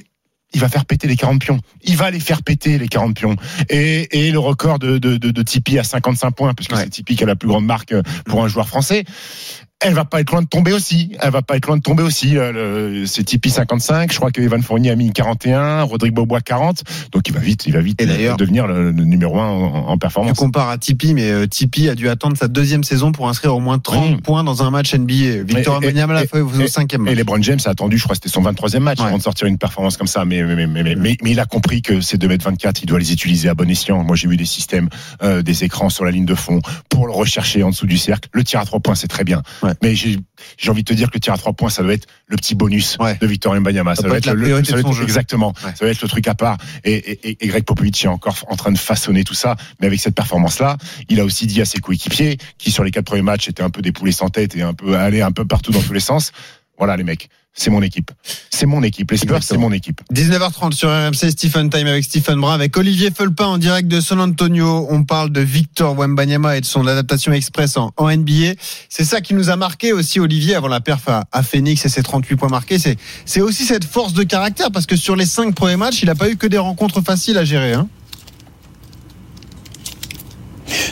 il 0.53 0.61
va 0.61 0.69
faire 0.69 0.85
péter 0.85 1.07
les 1.07 1.15
40 1.17 1.39
pions. 1.41 1.59
Il 1.83 1.97
va 1.97 2.09
les 2.11 2.19
faire 2.21 2.41
péter 2.41 2.77
les 2.77 2.87
40 2.87 3.15
pions. 3.15 3.35
Et, 3.69 4.27
et 4.27 4.31
le 4.31 4.39
record 4.39 4.79
de, 4.79 4.97
de, 4.97 5.17
de, 5.17 5.31
de 5.31 5.43
Tipeee 5.43 5.79
à 5.79 5.83
55 5.83 6.31
points, 6.31 6.53
puisque 6.53 6.71
Ouais. 6.73 6.79
c'est 6.83 6.89
Tipeee 6.89 7.15
qui 7.17 7.23
a 7.23 7.27
la 7.27 7.35
plus 7.35 7.47
grande 7.49 7.65
marque 7.65 7.91
euh, 7.93 8.01
pour 8.25 8.43
un 8.43 8.47
joueur 8.47 8.67
français. 8.67 9.03
Elle 9.79 9.93
va 9.93 10.05
pas 10.05 10.21
être 10.21 10.31
loin 10.31 10.41
de 10.41 10.47
tomber 10.47 10.73
aussi. 10.73 11.11
Elle 11.21 11.29
va 11.29 11.43
pas 11.43 11.55
être 11.55 11.67
loin 11.67 11.77
de 11.77 11.83
tomber 11.83 12.01
aussi. 12.01 12.31
Le- 12.31 13.03
C'est 13.05 13.23
Tipeee 13.23 13.51
55. 13.51 14.11
Je 14.11 14.17
crois 14.17 14.31
que 14.31 14.41
Evan 14.41 14.61
Fournier 14.63 14.89
a 14.89 14.95
mis 14.95 15.11
41, 15.11 15.83
Rodrigue 15.83 16.13
Bobois 16.15 16.41
40. 16.41 16.83
Donc 17.11 17.27
il 17.27 17.33
va 17.33 17.39
vite, 17.39 17.65
il 17.67 17.73
va 17.73 17.81
vite 17.81 18.01
Et 18.01 18.07
d'ailleurs- 18.07 18.37
devenir 18.37 18.65
le, 18.65 18.91
le 18.91 19.03
numéro 19.03 19.39
1 19.39 19.45
en, 19.47 19.73
en 19.89 19.93
Tu 19.93 19.99
performance. 19.99 20.37
compares 20.37 20.69
à 20.69 20.79
Tipeee, 20.79 21.13
mais 21.13 21.29
euh, 21.29 21.45
Tipeee 21.45 21.89
a 21.89 21.95
dû 21.95 22.09
attendre 22.09 22.35
sa 22.35 22.47
deuxième 22.47 22.83
saison 22.83 23.11
pour 23.11 23.29
inscrire 23.29 23.55
au 23.55 23.59
moins 23.59 23.77
30 23.77 24.15
Oui. 24.15 24.21
points 24.21 24.43
dans 24.43 24.63
un 24.63 24.71
match 24.71 24.95
NBA. 24.95 25.43
Victor 25.43 25.75
Et- 25.75 25.85
et- 25.85 25.87
Wembanyama 25.89 26.13
l'a 26.15 26.23
et- 26.23 26.27
fait 26.27 26.41
au 26.41 26.51
et- 26.59 26.67
cinquième 26.67 27.03
Et 27.03 27.11
match. 27.11 27.17
LeBron 27.19 27.41
James 27.43 27.59
a 27.65 27.69
attendu, 27.69 27.97
je 27.99 28.03
crois, 28.03 28.15
que 28.15 28.21
c'était 28.23 28.33
son 28.33 28.41
23e 28.41 28.81
match 28.83 28.99
Ouais. 28.99 29.05
avant 29.05 29.17
de 29.19 29.23
sortir 29.23 29.45
une 29.47 29.59
performance 29.59 29.95
comme 29.95 30.07
ça. 30.07 30.25
Mais, 30.25 30.41
mais, 30.41 30.55
mais, 30.55 30.65
mais, 30.65 30.95
mais- 30.95 31.17
mais 31.21 31.31
il 31.31 31.39
a 31.39 31.45
compris 31.45 31.83
que 31.83 32.01
ces 32.01 32.17
2m24, 32.17 32.81
il 32.81 32.87
doit 32.87 32.97
les 32.99 33.13
utiliser 33.13 33.47
à 33.49 33.53
bon 33.53 33.69
escient. 33.69 34.03
Moi, 34.03 34.15
j'ai 34.15 34.27
vu 34.27 34.37
des 34.37 34.45
systèmes, 34.45 34.89
euh, 35.21 35.43
des 35.43 35.63
écrans 35.63 35.89
sur 35.89 36.03
la 36.03 36.09
ligne 36.11 36.25
de 36.25 36.35
fond 36.35 36.61
pour 36.89 37.05
le 37.05 37.13
rechercher 37.13 37.61
en 37.61 37.69
dessous 37.69 37.85
du 37.85 37.97
cercle. 37.99 38.27
Le 38.33 38.43
tir 38.43 38.59
à 38.59 38.65
trois 38.65 38.79
points, 38.79 38.95
c'est 38.95 39.07
très 39.07 39.23
bien. 39.23 39.43
Ouais. 39.61 39.66
Mais 39.81 39.95
j'ai 39.95 40.17
j'ai 40.57 40.69
envie 40.69 40.83
de 40.83 40.87
te 40.87 40.93
dire 40.93 41.09
que 41.09 41.15
le 41.15 41.19
tir 41.19 41.33
à 41.33 41.37
trois 41.37 41.53
points, 41.53 41.69
ça 41.69 41.83
doit 41.83 41.93
être 41.93 42.07
le 42.27 42.35
petit 42.37 42.55
bonus 42.55 42.97
Ouais. 42.99 43.17
de 43.19 43.27
Victor 43.27 43.55
Mbanyama. 43.55 43.95
Ça 43.95 44.01
Ça, 44.03 44.07
doit 44.07 44.17
être 44.17 44.31
le, 44.31 44.41
priorité 44.41 44.71
ça 44.71 44.81
doit 44.81 44.89
être- 44.91 44.97
jeu. 44.97 45.03
exactement. 45.03 45.53
Ouais. 45.65 45.71
Ça 45.75 45.85
va 45.85 45.91
être 45.91 46.01
le 46.01 46.07
truc 46.07 46.27
à 46.27 46.35
part. 46.35 46.57
Et, 46.83 46.93
et, 46.93 47.29
et- 47.29 47.37
et 47.45 47.47
Greg 47.47 47.63
Popovich 47.63 48.03
est 48.05 48.07
encore 48.07 48.35
en 48.47 48.55
train 48.55 48.71
de 48.71 48.77
façonner 48.77 49.23
tout 49.23 49.33
ça. 49.33 49.55
Mais 49.79 49.87
avec 49.87 49.99
cette 49.99 50.15
performance-là, 50.15 50.77
il 51.09 51.19
a 51.19 51.25
aussi 51.25 51.47
dit 51.47 51.61
à 51.61 51.65
ses 51.65 51.79
coéquipiers, 51.79 52.37
qui 52.57 52.71
sur 52.71 52.83
les 52.83 52.91
quatre 52.91 53.05
premiers 53.05 53.21
matchs 53.23 53.47
étaient 53.49 53.63
un 53.63 53.69
peu 53.69 53.81
des 53.81 53.91
poulets 53.91 54.11
sans 54.11 54.29
tête 54.29 54.55
et 54.55 54.61
un 54.61 54.73
peu 54.73 54.95
allés 54.97 55.21
un 55.21 55.31
peu 55.31 55.45
partout 55.45 55.71
dans 55.71 55.81
tous 55.81 55.93
les 55.93 55.99
sens. 55.99 56.31
Voilà 56.77 56.95
les 56.95 57.03
mecs, 57.03 57.29
c'est 57.57 57.71
mon 57.71 57.81
équipe. 57.81 58.11
C'est 58.51 58.67
mon 58.67 58.83
équipe. 58.83 59.09
Les 59.11 59.17
Spurs, 59.17 59.41
c'est 59.41 59.57
mon 59.57 59.71
équipe. 59.71 60.01
19h30 60.13 60.73
sur 60.73 60.89
RMC, 60.89 61.31
Stephen 61.31 61.71
Time 61.71 61.87
avec 61.87 62.03
Stephen 62.03 62.39
Brun, 62.39 62.53
avec 62.53 62.77
Olivier 62.77 63.09
Felpin 63.09 63.47
en 63.47 63.57
direct 63.57 63.87
de 63.87 63.99
San 63.99 64.21
Antonio. 64.21 64.85
On 64.91 65.03
parle 65.03 65.31
de 65.31 65.41
Victor 65.41 65.97
Wembanyama 65.97 66.55
et 66.57 66.61
de 66.61 66.65
son 66.67 66.85
adaptation 66.85 67.33
express 67.33 67.75
en, 67.75 67.91
en 67.97 68.15
NBA. 68.15 68.53
C'est 68.89 69.03
ça 69.03 69.21
qui 69.21 69.33
nous 69.33 69.49
a 69.49 69.55
marqué 69.55 69.91
aussi, 69.91 70.19
Olivier, 70.19 70.53
avant 70.53 70.67
la 70.67 70.81
perf 70.81 71.09
à, 71.09 71.25
à 71.31 71.41
Phoenix 71.41 71.83
et 71.83 71.89
ses 71.89 72.03
38 72.03 72.35
points 72.35 72.49
marqués. 72.49 72.77
C'est, 72.77 73.41
aussi 73.41 73.65
cette 73.65 73.85
force 73.85 74.13
de 74.13 74.23
caractère 74.23 74.71
parce 74.71 74.85
que 74.85 74.95
sur 74.95 75.15
les 75.15 75.25
cinq 75.25 75.55
premiers 75.55 75.77
matchs, 75.77 76.03
il 76.03 76.05
n'a 76.05 76.15
pas 76.15 76.29
eu 76.29 76.37
que 76.37 76.47
des 76.47 76.59
rencontres 76.59 77.01
faciles 77.01 77.39
à 77.39 77.43
gérer. 77.43 77.73
Hein. 77.73 77.87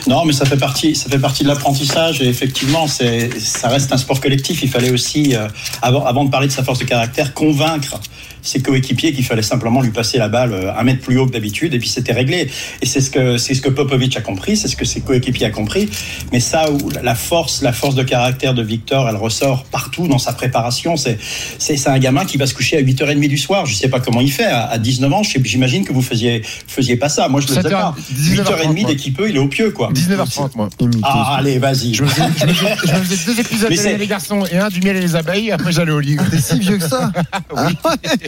Non, 0.06 0.24
mais 0.24 0.32
ça 0.32 0.44
fait 0.44 0.56
partie, 0.56 0.94
ça 0.94 1.08
fait 1.08 1.18
partie 1.18 1.42
de 1.42 1.48
l'apprentissage 1.48 2.22
et 2.22 2.28
effectivement, 2.28 2.86
ça 2.86 3.68
reste 3.68 3.92
un 3.92 3.96
sport 3.96 4.20
collectif. 4.20 4.62
Il 4.62 4.70
fallait 4.70 4.90
aussi, 4.90 5.34
euh, 5.34 5.48
avant 5.82 6.24
de 6.24 6.30
parler 6.30 6.46
de 6.46 6.52
sa 6.52 6.62
force 6.62 6.78
de 6.78 6.84
caractère, 6.84 7.34
convaincre 7.34 8.00
ses 8.46 8.60
coéquipiers 8.60 9.12
qu'il 9.12 9.24
fallait 9.24 9.42
simplement 9.42 9.80
lui 9.82 9.90
passer 9.90 10.18
la 10.18 10.28
balle 10.28 10.52
euh, 10.52 10.72
un 10.76 10.82
mètre 10.84 11.00
plus 11.00 11.18
haut 11.18 11.26
que 11.26 11.32
d'habitude 11.32 11.74
et 11.74 11.78
puis 11.78 11.88
c'était 11.88 12.12
réglé. 12.12 12.48
Et 12.82 12.86
c'est 12.86 13.00
ce 13.00 13.10
que 13.10 13.36
c'est 13.38 13.54
ce 13.54 13.60
que 13.60 13.68
Popovic 13.68 14.16
a 14.16 14.20
compris, 14.20 14.56
c'est 14.56 14.68
ce 14.68 14.76
que 14.76 14.84
ses 14.84 15.00
coéquipiers 15.00 15.46
a 15.46 15.50
compris. 15.50 15.88
Mais 16.32 16.40
ça, 16.40 16.70
où 16.70 16.78
la 17.02 17.14
force, 17.14 17.62
la 17.62 17.72
force 17.72 17.94
de 17.94 18.02
caractère 18.02 18.54
de 18.54 18.62
Victor, 18.62 19.08
elle 19.08 19.16
ressort 19.16 19.64
partout 19.64 20.06
dans 20.08 20.18
sa 20.18 20.32
préparation. 20.32 20.96
C'est 20.96 21.18
c'est 21.58 21.86
un 21.88 21.98
gamin 21.98 22.24
qui 22.24 22.36
va 22.36 22.46
se 22.46 22.54
coucher 22.54 22.76
à 22.78 22.82
8h30 22.82 23.28
du 23.28 23.38
soir. 23.38 23.66
Je 23.66 23.74
sais 23.74 23.88
pas 23.88 24.00
comment 24.00 24.20
il 24.20 24.30
fait. 24.32 24.44
À, 24.44 24.66
à 24.66 24.78
19 24.78 25.12
ans, 25.12 25.22
j'imagine 25.22 25.84
que 25.84 25.92
vous 25.92 26.02
faisiez 26.02 26.42
faisiez 26.66 26.96
pas 26.96 27.08
ça. 27.08 27.28
Moi, 27.28 27.40
je 27.40 27.48
le 27.48 27.54
faisais 27.54 27.68
7h, 27.68 27.72
pas. 27.72 27.94
19h30, 28.14 28.44
8h30 28.74 28.86
dès 28.86 28.96
qu'il 28.96 29.12
peut, 29.12 29.28
il 29.28 29.36
est 29.36 29.40
au 29.40 29.48
pieu 29.48 29.70
quoi. 29.70 29.90
19h30, 29.92 30.50
moi. 30.56 30.68
Ah, 31.02 31.36
allez, 31.38 31.58
vas-y. 31.58 31.94
Je 31.94 32.02
me 32.04 32.08
faisais, 32.08 32.22
je 32.38 32.46
me 32.46 32.52
faisais- 32.52 32.76
je 32.86 32.92
me 32.92 33.04
faisais 33.04 33.32
deux 33.34 33.40
épisodes 33.46 33.70
de 33.70 33.96
les 33.98 34.06
garçons 34.06 34.44
et 34.50 34.56
un 34.58 34.68
du 34.68 34.80
miel 34.80 34.96
et 34.96 35.00
les 35.00 35.16
abeilles. 35.16 35.50
Après, 35.50 35.72
j'allais 35.72 35.92
au 35.92 36.00
lit. 36.00 36.16
T'es 36.30 36.38
si 36.38 36.58
vieux 36.58 36.78
que 36.78 36.88
ça 36.88 37.10
Ah 37.56 37.68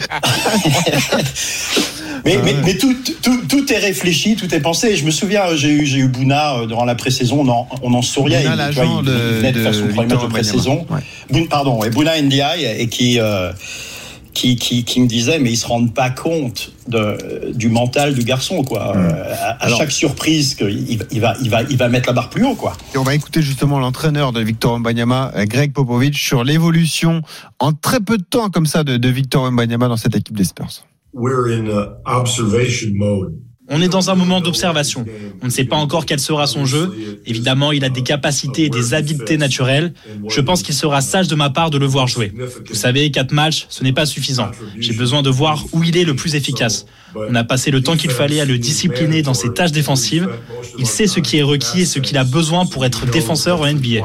Mais, 2.25 2.37
mais, 2.43 2.53
mais 2.65 2.77
tout, 2.77 2.93
tout, 3.23 3.41
tout 3.47 3.71
est 3.71 3.77
réfléchi, 3.77 4.35
tout 4.35 4.53
est 4.53 4.59
pensé. 4.59 4.95
Je 4.97 5.05
me 5.05 5.11
souviens, 5.11 5.43
j'ai 5.55 5.69
eu, 5.69 5.85
eu 5.99 6.07
Bouna 6.07 6.55
euh, 6.55 6.65
durant 6.65 6.83
la 6.83 6.95
pré-saison, 6.95 7.41
on 7.41 7.47
en, 7.49 7.67
on 7.81 7.93
en 7.93 8.01
souriait. 8.01 8.41
Bouna, 8.41 8.55
l'agent 8.57 9.01
de- 9.01 9.41
de, 9.41 9.51
de 9.51 9.61
faire 9.63 9.73
son 9.73 9.87
premier 9.87 10.01
Victor 10.01 10.17
match 10.17 10.23
de 10.23 10.27
pré-saison. 10.33 10.85
Ouais. 10.89 10.99
Bouna- 11.31 11.47
pardon, 11.47 11.81
et 11.83 11.89
Bouna 11.89 12.21
NDI, 12.21 12.41
et 12.77 12.87
qui, 12.89 13.19
euh, 13.21 13.51
qui, 14.39 14.55
qui, 14.55 14.83
qui 14.85 15.01
me 15.01 15.07
disait, 15.07 15.37
mais 15.39 15.51
ils 15.51 15.57
se 15.57 15.67
rendent 15.67 15.93
pas 15.93 16.09
compte 16.09 16.71
de, 16.87 17.51
du 17.53 17.67
mental 17.69 18.13
du 18.13 18.23
garçon, 18.23 18.63
quoi. 18.63 18.95
Euh, 18.95 19.09
à, 19.33 19.49
à 19.49 19.65
Alors- 19.65 19.77
chaque 19.79 19.91
surprise, 19.91 20.55
que 20.55 20.63
il, 20.63 20.97
va- 20.97 21.05
il, 21.11 21.19
va, 21.19 21.33
il, 21.41 21.49
va, 21.49 21.61
il 21.63 21.77
va 21.77 21.89
mettre 21.89 22.07
la 22.07 22.13
barre 22.13 22.29
plus 22.29 22.45
haut, 22.45 22.55
quoi. 22.55 22.73
Et 22.95 22.97
on 22.97 23.03
va 23.03 23.15
écouter 23.15 23.41
justement 23.41 23.79
l'entraîneur 23.79 24.31
de 24.31 24.39
Victor 24.41 24.73
Wembanyama, 24.73 25.31
euh, 25.35 25.45
Greg 25.45 25.73
Popovich, 25.73 26.17
sur 26.23 26.43
l'évolution 26.45 27.21
en 27.59 27.73
très 27.73 27.99
peu 27.99 28.17
de 28.17 28.23
temps 28.23 28.49
comme 28.49 28.65
ça 28.65 28.83
de, 28.85 28.95
de 28.97 29.09
Victor 29.09 29.43
Wembanyama 29.43 29.87
dans 29.89 29.97
cette 29.97 30.15
équipe 30.15 30.37
des 30.37 30.45
Spurs. 30.45 30.85
We're 31.13 31.47
in 31.51 31.65
uh, 31.67 31.87
observation 32.05 32.91
mode. 32.93 33.33
On 33.69 33.81
est 33.81 33.87
dans 33.87 34.09
un 34.09 34.15
moment 34.15 34.41
d'observation. 34.41 35.05
On 35.41 35.45
ne 35.45 35.51
sait 35.51 35.63
pas 35.63 35.75
encore 35.75 36.05
quel 36.05 36.19
sera 36.19 36.47
son 36.47 36.65
jeu. 36.65 36.91
Évidemment, 37.25 37.71
il 37.71 37.85
a 37.85 37.89
des 37.89 38.01
capacités 38.03 38.65
et 38.65 38.69
des 38.69 38.93
habiletés 38.93 39.37
naturelles. 39.37 39.93
Je 40.27 40.41
pense 40.41 40.63
qu'il 40.63 40.73
sera 40.73 41.01
sage 41.01 41.27
de 41.27 41.35
ma 41.35 41.49
part 41.49 41.69
de 41.69 41.77
le 41.77 41.85
voir 41.85 42.07
jouer. 42.07 42.33
Vous 42.67 42.75
savez, 42.75 43.11
quatre 43.11 43.31
matchs, 43.31 43.67
ce 43.69 43.83
n'est 43.83 43.93
pas 43.93 44.05
suffisant. 44.05 44.49
J'ai 44.79 44.93
besoin 44.93 45.21
de 45.21 45.29
voir 45.29 45.63
où 45.71 45.83
il 45.83 45.97
est 45.97 46.03
le 46.03 46.15
plus 46.15 46.35
efficace. 46.35 46.85
On 47.15 47.35
a 47.35 47.43
passé 47.43 47.71
le 47.71 47.81
temps 47.81 47.95
qu'il 47.95 48.11
fallait 48.11 48.39
à 48.39 48.45
le 48.45 48.57
discipliner 48.57 49.21
dans 49.21 49.33
ses 49.33 49.53
tâches 49.53 49.71
défensives. 49.71 50.27
Il 50.77 50.87
sait 50.87 51.07
ce 51.07 51.19
qui 51.19 51.37
est 51.37 51.43
requis 51.43 51.81
et 51.81 51.85
ce 51.85 51.99
qu'il 51.99 52.17
a 52.17 52.23
besoin 52.23 52.65
pour 52.65 52.85
être 52.85 53.05
défenseur 53.05 53.61
en 53.61 53.71
NBA. 53.71 54.01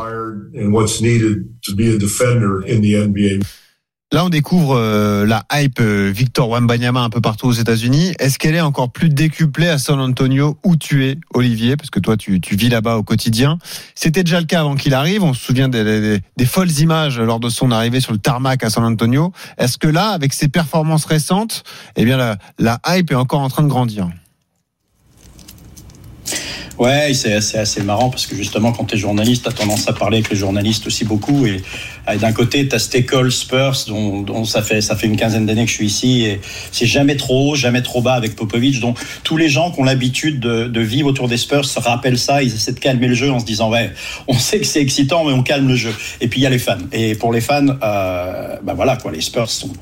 Là, 4.14 4.24
on 4.24 4.28
découvre 4.28 4.76
euh, 4.76 5.26
la 5.26 5.44
hype 5.52 5.80
euh, 5.80 6.12
Victor 6.14 6.48
Wembanyama 6.48 7.00
un 7.00 7.10
peu 7.10 7.20
partout 7.20 7.48
aux 7.48 7.52
États-Unis. 7.52 8.14
Est-ce 8.20 8.38
qu'elle 8.38 8.54
est 8.54 8.60
encore 8.60 8.92
plus 8.92 9.08
décuplée 9.08 9.66
à 9.66 9.76
San 9.76 9.98
Antonio 9.98 10.56
où 10.62 10.76
tu 10.76 11.04
es, 11.04 11.18
Olivier? 11.34 11.76
Parce 11.76 11.90
que 11.90 11.98
toi, 11.98 12.16
tu, 12.16 12.38
vis 12.52 12.68
là-bas 12.68 12.94
au 12.94 13.02
quotidien. 13.02 13.58
C'était 13.96 14.22
déjà 14.22 14.38
le 14.38 14.46
cas 14.46 14.60
avant 14.60 14.76
qu'il 14.76 14.94
arrive. 14.94 15.24
On 15.24 15.34
se 15.34 15.44
souvient 15.44 15.68
des, 15.68 16.20
des- 16.36 16.46
folles 16.46 16.70
images 16.78 17.18
lors 17.18 17.40
de 17.40 17.48
son 17.48 17.72
arrivée 17.72 17.98
sur 17.98 18.12
le 18.12 18.18
tarmac 18.18 18.62
à 18.62 18.70
San 18.70 18.84
Antonio. 18.84 19.32
Est-ce 19.58 19.78
que 19.78 19.88
là, 19.88 20.10
avec 20.10 20.32
ses 20.32 20.46
performances 20.46 21.06
récentes, 21.06 21.64
eh 21.96 22.04
bien, 22.04 22.36
la, 22.60 22.78
hype 22.86 23.10
est 23.10 23.16
encore 23.16 23.40
en 23.40 23.48
train 23.48 23.64
de 23.64 23.68
grandir? 23.68 24.08
Ouais, 26.78 27.12
c'est 27.14 27.34
assez, 27.34 27.82
marrant 27.82 28.10
parce 28.10 28.26
que 28.26 28.36
justement, 28.36 28.70
quand 28.70 28.84
tu 28.84 28.94
es 28.94 28.98
journaliste, 28.98 29.42
tu 29.42 29.48
as 29.48 29.52
tendance 29.52 29.88
à 29.88 29.92
parler 29.92 30.18
avec 30.18 30.30
les 30.30 30.36
journalistes 30.36 30.86
aussi 30.86 31.04
beaucoup. 31.04 31.46
Et 31.46 31.62
d'un 32.06 32.32
côté, 32.32 32.68
tu 32.68 32.74
as 32.74 32.78
cette 32.78 33.30
Spurs 33.30 33.76
dont, 33.88 34.22
dont 34.22 34.44
ça, 34.44 34.62
fait, 34.62 34.80
ça 34.80 34.96
fait 34.96 35.06
une 35.06 35.16
quinzaine 35.16 35.46
d'années 35.46 35.64
que 35.64 35.70
je 35.70 35.76
suis 35.76 35.86
ici. 35.86 36.24
Et 36.24 36.40
c'est 36.70 36.86
jamais 36.86 37.16
trop 37.16 37.52
haut, 37.52 37.54
jamais 37.54 37.82
trop 37.82 38.02
bas 38.02 38.14
avec 38.14 38.36
Popovic. 38.36 38.80
Donc, 38.80 38.98
tous 39.22 39.36
les 39.36 39.48
gens 39.48 39.70
qui 39.70 39.80
ont 39.80 39.84
l'habitude 39.84 40.40
de, 40.40 40.66
de 40.66 40.80
vivre 40.80 41.08
autour 41.08 41.28
des 41.28 41.36
Spurs 41.36 41.64
se 41.64 41.78
rappellent 41.78 42.18
ça. 42.18 42.42
Ils 42.42 42.54
essaient 42.54 42.72
de 42.72 42.80
calmer 42.80 43.08
le 43.08 43.14
jeu 43.14 43.30
en 43.30 43.38
se 43.38 43.44
disant, 43.44 43.70
ouais, 43.70 43.90
on 44.28 44.34
sait 44.34 44.58
que 44.60 44.66
c'est 44.66 44.82
excitant, 44.82 45.24
mais 45.24 45.32
on 45.32 45.42
calme 45.42 45.68
le 45.68 45.76
jeu. 45.76 45.94
Et 46.20 46.28
puis, 46.28 46.40
il 46.40 46.42
y 46.44 46.46
a 46.46 46.50
les 46.50 46.58
fans. 46.58 46.78
Et 46.92 47.14
pour 47.14 47.32
les 47.32 47.40
fans, 47.40 47.66
euh, 47.82 48.56
bah 48.62 48.74
voilà, 48.74 48.96
quoi, 48.96 49.12
les 49.12 49.20
Spurs 49.20 49.50
sont 49.50 49.72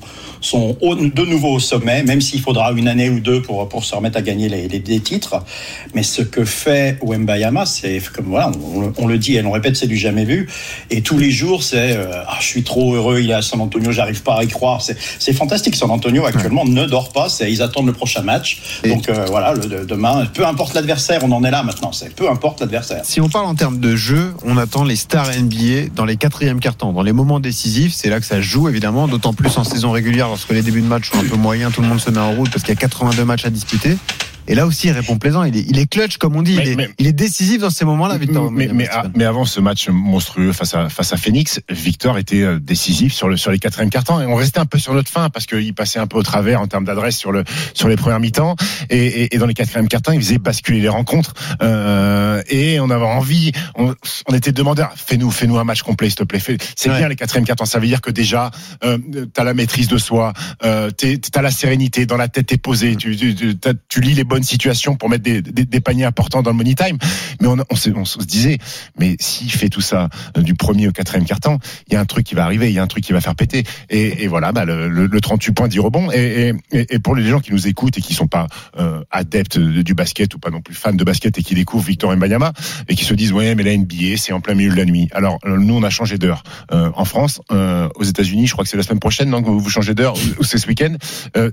sont 0.42 0.76
de 0.80 1.24
nouveau 1.24 1.54
au 1.54 1.60
sommet, 1.60 2.02
même 2.02 2.20
s'il 2.20 2.40
faudra 2.40 2.72
une 2.72 2.88
année 2.88 3.08
ou 3.08 3.20
deux 3.20 3.40
pour, 3.40 3.68
pour 3.68 3.84
se 3.84 3.94
remettre 3.94 4.18
à 4.18 4.22
gagner 4.22 4.48
les, 4.48 4.68
les, 4.68 5.00
titres. 5.00 5.42
Mais 5.94 6.02
ce 6.02 6.22
que 6.22 6.44
fait 6.44 6.98
Wembayama, 7.02 7.64
c'est 7.64 8.02
comme 8.12 8.26
voilà, 8.26 8.50
on, 8.74 8.92
on 8.98 9.06
le 9.06 9.18
dit 9.18 9.36
et 9.36 9.44
on 9.44 9.52
répète, 9.52 9.76
c'est 9.76 9.86
du 9.86 9.96
jamais 9.96 10.24
vu. 10.24 10.48
Et 10.90 11.02
tous 11.02 11.18
les 11.18 11.30
jours, 11.30 11.62
c'est 11.62 11.96
euh, 12.12 12.24
ah, 12.26 12.36
je 12.40 12.46
suis 12.46 12.62
trop 12.62 12.94
heureux, 12.94 13.20
il 13.20 13.30
est 13.30 13.34
à 13.34 13.42
San 13.42 13.60
Antonio, 13.60 13.90
j'arrive 13.92 14.22
pas 14.22 14.36
à 14.36 14.44
y 14.44 14.48
croire. 14.48 14.80
C'est 14.82 15.32
fantastique. 15.32 15.76
San 15.76 15.90
Antonio 15.90 16.24
actuellement 16.26 16.64
ne 16.64 16.86
dort 16.86 17.12
pas, 17.12 17.28
ils 17.40 17.62
attendent 17.62 17.86
le 17.86 17.92
prochain 17.92 18.22
match. 18.22 18.80
Donc 18.84 19.08
euh, 19.08 19.26
voilà, 19.28 19.54
le, 19.54 19.84
demain, 19.84 20.26
peu 20.26 20.46
importe 20.46 20.74
l'adversaire, 20.74 21.20
on 21.24 21.32
en 21.32 21.44
est 21.44 21.50
là 21.50 21.62
maintenant. 21.62 21.92
C'est 21.92 22.14
peu 22.14 22.28
importe 22.28 22.60
l'adversaire. 22.60 23.02
Si 23.04 23.20
on 23.20 23.28
parle 23.28 23.46
en 23.46 23.54
termes 23.54 23.78
de 23.78 23.96
jeu, 23.96 24.34
on 24.44 24.56
attend 24.56 24.84
les 24.84 24.96
stars 24.96 25.30
NBA 25.30 25.90
dans 25.94 26.04
les 26.04 26.16
quatrièmes 26.16 26.60
cartons, 26.60 26.92
dans 26.92 27.02
les 27.02 27.12
moments 27.12 27.40
décisifs. 27.40 27.94
C'est 27.94 28.10
là 28.10 28.20
que 28.20 28.26
ça 28.26 28.40
joue, 28.40 28.68
évidemment, 28.68 29.08
d'autant 29.08 29.32
plus 29.32 29.56
en 29.58 29.64
saison 29.64 29.90
régulière, 29.90 30.28
lorsque 30.28 30.50
les 30.50 30.62
débuts 30.62 30.82
de 30.82 30.86
match 30.86 31.10
sont 31.10 31.18
un 31.18 31.24
peu 31.24 31.36
moyens, 31.36 31.72
tout 31.72 31.82
le 31.82 31.88
monde 31.88 32.00
se 32.00 32.10
met 32.10 32.18
en 32.18 32.32
route 32.32 32.50
parce 32.50 32.62
qu'il 32.62 32.74
y 32.74 32.76
a 32.76 32.80
82 32.80 33.24
matchs 33.24 33.46
à 33.46 33.50
disputer. 33.50 33.96
Et 34.48 34.54
là 34.54 34.66
aussi, 34.66 34.88
il 34.88 34.90
répond 34.92 35.18
plaisant. 35.18 35.44
Il 35.44 35.56
est, 35.56 35.64
il 35.68 35.78
est 35.78 35.86
clutch, 35.86 36.16
comme 36.16 36.34
on 36.36 36.42
dit. 36.42 36.56
Mais- 36.56 36.62
il, 36.64 36.68
est, 36.72 36.76
mais- 36.76 36.88
il 36.98 37.06
est 37.06 37.12
décisif 37.12 37.60
dans 37.60 37.70
ces 37.70 37.84
moments-là, 37.84 38.18
Victor. 38.18 38.50
mais, 38.50 38.68
mais, 38.72 38.88
mais 39.14 39.24
avant 39.24 39.44
ce 39.44 39.60
match 39.60 39.88
monstrueux 39.88 40.52
face 40.52 40.74
à, 40.74 40.88
face 40.88 41.12
à 41.12 41.16
Phoenix, 41.16 41.60
Victor 41.70 42.18
était 42.18 42.42
euh, 42.42 42.58
décisif 42.60 43.14
sur, 43.14 43.28
le, 43.28 43.36
sur 43.36 43.50
les 43.52 43.58
quatrièmes 43.58 43.90
cartons 43.90 44.20
et 44.20 44.26
on 44.26 44.34
restait 44.34 44.58
un 44.58 44.66
peu 44.66 44.78
sur 44.78 44.94
notre 44.94 45.10
fin 45.10 45.30
parce 45.30 45.46
qu'il 45.46 45.72
passait 45.74 45.98
un 46.00 46.06
peu 46.06 46.18
au 46.18 46.22
travers 46.22 46.60
en 46.60 46.66
termes 46.66 46.84
d'adresse 46.84 47.16
sur, 47.16 47.30
le, 47.32 47.44
sur 47.74 47.88
les 47.88 47.96
premières 47.96 48.18
mi-temps 48.20 48.56
et, 48.90 48.96
et, 49.06 49.34
et 49.34 49.38
dans 49.38 49.46
les 49.46 49.54
quatrièmes 49.54 49.88
cartons, 49.88 50.12
il 50.12 50.20
faisait 50.20 50.38
basculer 50.38 50.80
les 50.80 50.88
rencontres 50.88 51.34
euh, 51.62 52.42
et 52.48 52.80
on 52.80 52.90
avait 52.90 53.04
envie, 53.04 53.52
on, 53.76 53.94
on 54.28 54.34
était 54.34 54.52
demandeur, 54.52 54.92
fais-nous 54.96 55.30
fais-nous 55.30 55.58
un 55.58 55.64
match 55.64 55.82
complet 55.82 56.08
s'il 56.08 56.16
te 56.16 56.24
plaît. 56.24 56.40
Fais- 56.40 56.58
C'est 56.76 56.90
Ouais. 56.90 56.98
bien 56.98 57.08
les 57.08 57.16
quatrièmes 57.16 57.46
cartons, 57.46 57.64
ça 57.64 57.78
veut 57.78 57.86
dire 57.86 58.00
que 58.00 58.10
déjà 58.10 58.50
euh, 58.84 58.98
t'as 59.32 59.44
la 59.44 59.54
maîtrise 59.54 59.88
de 59.88 59.98
soi, 59.98 60.32
euh, 60.64 60.90
t'es- 60.90 61.18
t'as 61.18 61.42
la 61.42 61.50
sérénité, 61.52 62.06
dans 62.06 62.16
la 62.16 62.28
tête 62.28 62.46
t'es 62.46 62.56
posé, 62.58 62.96
tu, 62.96 63.16
tu, 63.16 63.34
tu, 63.34 63.56
t'as- 63.56 63.72
tu 63.88 64.00
lis 64.00 64.14
les 64.14 64.24
bonnes 64.32 64.42
situations 64.42 64.96
pour 64.96 65.10
mettre 65.10 65.24
des, 65.24 65.80
paniers 65.80 66.04
importants 66.04 66.42
dans 66.42 66.50
le 66.50 66.56
money 66.56 66.74
time. 66.74 66.96
Mais 67.40 67.48
on, 67.48 67.74
se 67.76 68.18
disait, 68.24 68.58
mais 68.98 69.16
s'il 69.20 69.50
fait 69.50 69.68
tout 69.68 69.80
ça 69.82 70.08
euh, 70.38 70.42
du 70.42 70.54
premier 70.54 70.88
au 70.88 70.92
quatrième 70.92 71.26
quart-temps, 71.26 71.58
il 71.88 71.92
y 71.92 71.96
a 71.96 72.00
un 72.00 72.06
truc 72.06 72.24
qui 72.24 72.34
va 72.34 72.44
arriver, 72.44 72.68
il 72.70 72.74
y 72.74 72.78
a 72.78 72.82
un 72.82 72.86
truc 72.86 73.04
qui 73.04 73.12
va 73.12 73.20
faire 73.20 73.34
péter. 73.34 73.64
Et, 73.90 74.26
voilà, 74.28 74.52
bah, 74.52 74.64
le, 74.64 74.88
le- 74.88 75.06
le 75.06 75.20
38 75.20 75.52
points 75.52 75.68
10 75.68 75.78
rebonds. 75.80 76.10
Et, 76.12 76.54
pour 77.04 77.14
les 77.14 77.28
gens 77.28 77.40
qui 77.40 77.52
nous 77.52 77.66
écoutent 77.68 77.98
et 77.98 78.00
qui 78.00 78.14
sont 78.14 78.26
pas 78.26 78.46
euh, 78.78 79.02
adeptes 79.10 79.58
de- 79.58 79.82
du 79.82 79.92
basket 79.94 80.34
ou 80.34 80.38
pas 80.38 80.50
non 80.50 80.62
plus 80.62 80.74
fans 80.74 80.94
de 80.94 81.04
basket 81.04 81.36
et 81.38 81.42
qui 81.42 81.54
découvrent 81.54 81.84
Victor 81.84 82.16
Mbanyama 82.16 82.52
et 82.88 82.94
qui 82.94 83.04
se 83.04 83.12
disent, 83.12 83.32
ouais, 83.32 83.54
mais 83.54 83.64
la 83.64 83.76
NBA, 83.76 84.16
c'est 84.16 84.32
en 84.32 84.40
plein 84.40 84.54
milieu 84.54 84.70
de 84.70 84.76
la 84.76 84.86
nuit. 84.86 85.08
Alors, 85.12 85.38
euh, 85.44 85.58
nous, 85.58 85.74
on 85.74 85.82
a 85.82 85.90
changé 85.90 86.16
d'heure. 86.16 86.42
En 86.70 87.04
France, 87.04 87.40
aux 87.50 88.04
États-Unis, 88.04 88.46
je 88.46 88.52
crois 88.52 88.64
que 88.64 88.70
c'est 88.70 88.76
la 88.76 88.82
semaine 88.82 89.00
prochaine, 89.00 89.30
donc 89.30 89.44
vous 89.46 89.68
changez 89.70 89.94
d'heure, 89.94 90.14
ou 90.38 90.44
c'est 90.44 90.58
ce 90.58 90.66
week-end. 90.66 90.94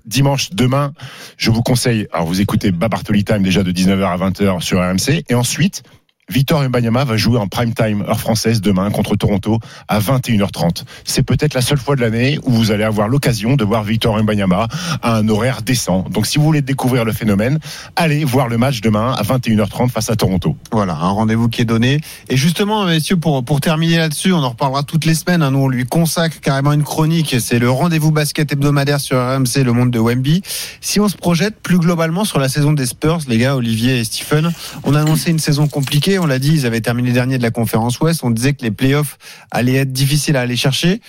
Dimanche, 0.05 0.51
demain, 0.51 0.93
je 1.37 1.49
vous 1.51 1.61
conseille, 1.61 2.07
alors 2.13 2.27
vous 2.27 2.39
écoutez 2.41 2.68
Babartoli 2.71 3.23
Time 3.23 3.43
déjà 3.43 3.63
de 3.63 3.71
19h 3.71 4.05
à 4.05 4.17
20h 4.17 4.61
sur 4.61 4.79
RMC, 4.79 5.23
et 5.29 5.35
ensuite, 5.35 5.83
Victor 6.29 6.61
Mbanyama 6.63 7.05
va 7.05 7.17
jouer 7.17 7.39
en 7.39 7.47
prime 7.47 7.73
time 7.73 8.03
heure 8.07 8.19
française 8.19 8.61
demain 8.61 8.89
contre 8.91 9.15
Toronto 9.15 9.59
à 9.87 9.99
21h30. 9.99 10.83
C'est 11.03 11.23
peut-être 11.23 11.53
la 11.55 11.61
seule 11.61 11.79
fois 11.79 11.95
de 11.95 12.01
l'année 12.01 12.39
où 12.43 12.51
vous 12.51 12.71
allez 12.71 12.83
avoir 12.83 13.07
l'occasion 13.07 13.55
de 13.55 13.63
voir 13.63 13.83
Victor 13.83 14.21
Mbanyama 14.21 14.67
à 15.01 15.15
un 15.15 15.27
horaire 15.27 15.61
décent. 15.63 16.05
Donc 16.11 16.27
si 16.27 16.37
vous 16.37 16.43
voulez 16.43 16.61
découvrir 16.61 17.03
le 17.03 17.13
phénomène, 17.13 17.59
allez 17.95 18.23
voir 18.25 18.47
le 18.47 18.57
match 18.57 18.81
demain 18.81 19.13
à 19.17 19.23
21h30 19.23 19.89
face 19.89 20.09
à 20.11 20.15
Toronto. 20.15 20.55
Voilà, 20.71 20.93
un 20.93 21.09
rendez-vous 21.09 21.49
qui 21.49 21.61
est 21.61 21.65
donné. 21.65 21.99
Et 22.29 22.37
justement, 22.37 22.85
messieurs, 22.85 23.17
pour, 23.17 23.43
pour 23.43 23.59
terminer 23.59 23.97
là-dessus, 23.97 24.31
on 24.31 24.37
en 24.43 24.49
reparlera 24.49 24.83
toutes 24.83 25.05
les 25.05 25.15
semaines. 25.15 25.41
hein. 25.41 25.51
Nous, 25.51 25.59
on 25.59 25.67
lui 25.67 25.85
consacre 25.85 26.39
carrément 26.41 26.73
une 26.73 26.83
chronique. 26.83 27.35
C'est 27.39 27.57
le 27.59 27.71
rendez-vous 27.71 28.11
basket 28.11 28.51
hebdomadaire 28.51 28.99
sur 28.99 29.17
RMC, 29.17 29.63
le 29.63 29.73
monde 29.73 29.89
de 29.89 29.99
Wemby. 29.99 30.43
Si 30.79 30.99
on 30.99 31.09
se 31.09 31.17
projette 31.17 31.59
plus 31.59 31.79
globalement 31.79 32.23
sur 32.23 32.37
la 32.37 32.49
saison 32.49 32.71
des 32.73 32.85
Spurs, 32.85 33.19
les 33.27 33.39
gars, 33.39 33.55
Olivier 33.55 33.99
et 33.99 34.03
Stephen, 34.03 34.51
on 34.83 34.93
a 34.93 35.01
annoncé 35.01 35.31
une 35.31 35.39
saison 35.39 35.67
compliquée. 35.67 36.18
On 36.19 36.25
l'a 36.25 36.39
dit, 36.39 36.53
ils 36.53 36.65
avaient 36.65 36.81
terminé 36.81 37.11
dernier 37.11 37.37
de 37.37 37.43
la 37.43 37.51
conférence 37.51 37.99
Ouest. 37.99 38.23
On 38.23 38.29
disait 38.29 38.53
que 38.53 38.63
les 38.63 38.71
playoffs 38.71 39.17
allaient 39.51 39.75
être 39.75 39.91
difficiles 39.91 40.35
à 40.35 40.41
aller 40.41 40.55
chercher. 40.55 41.01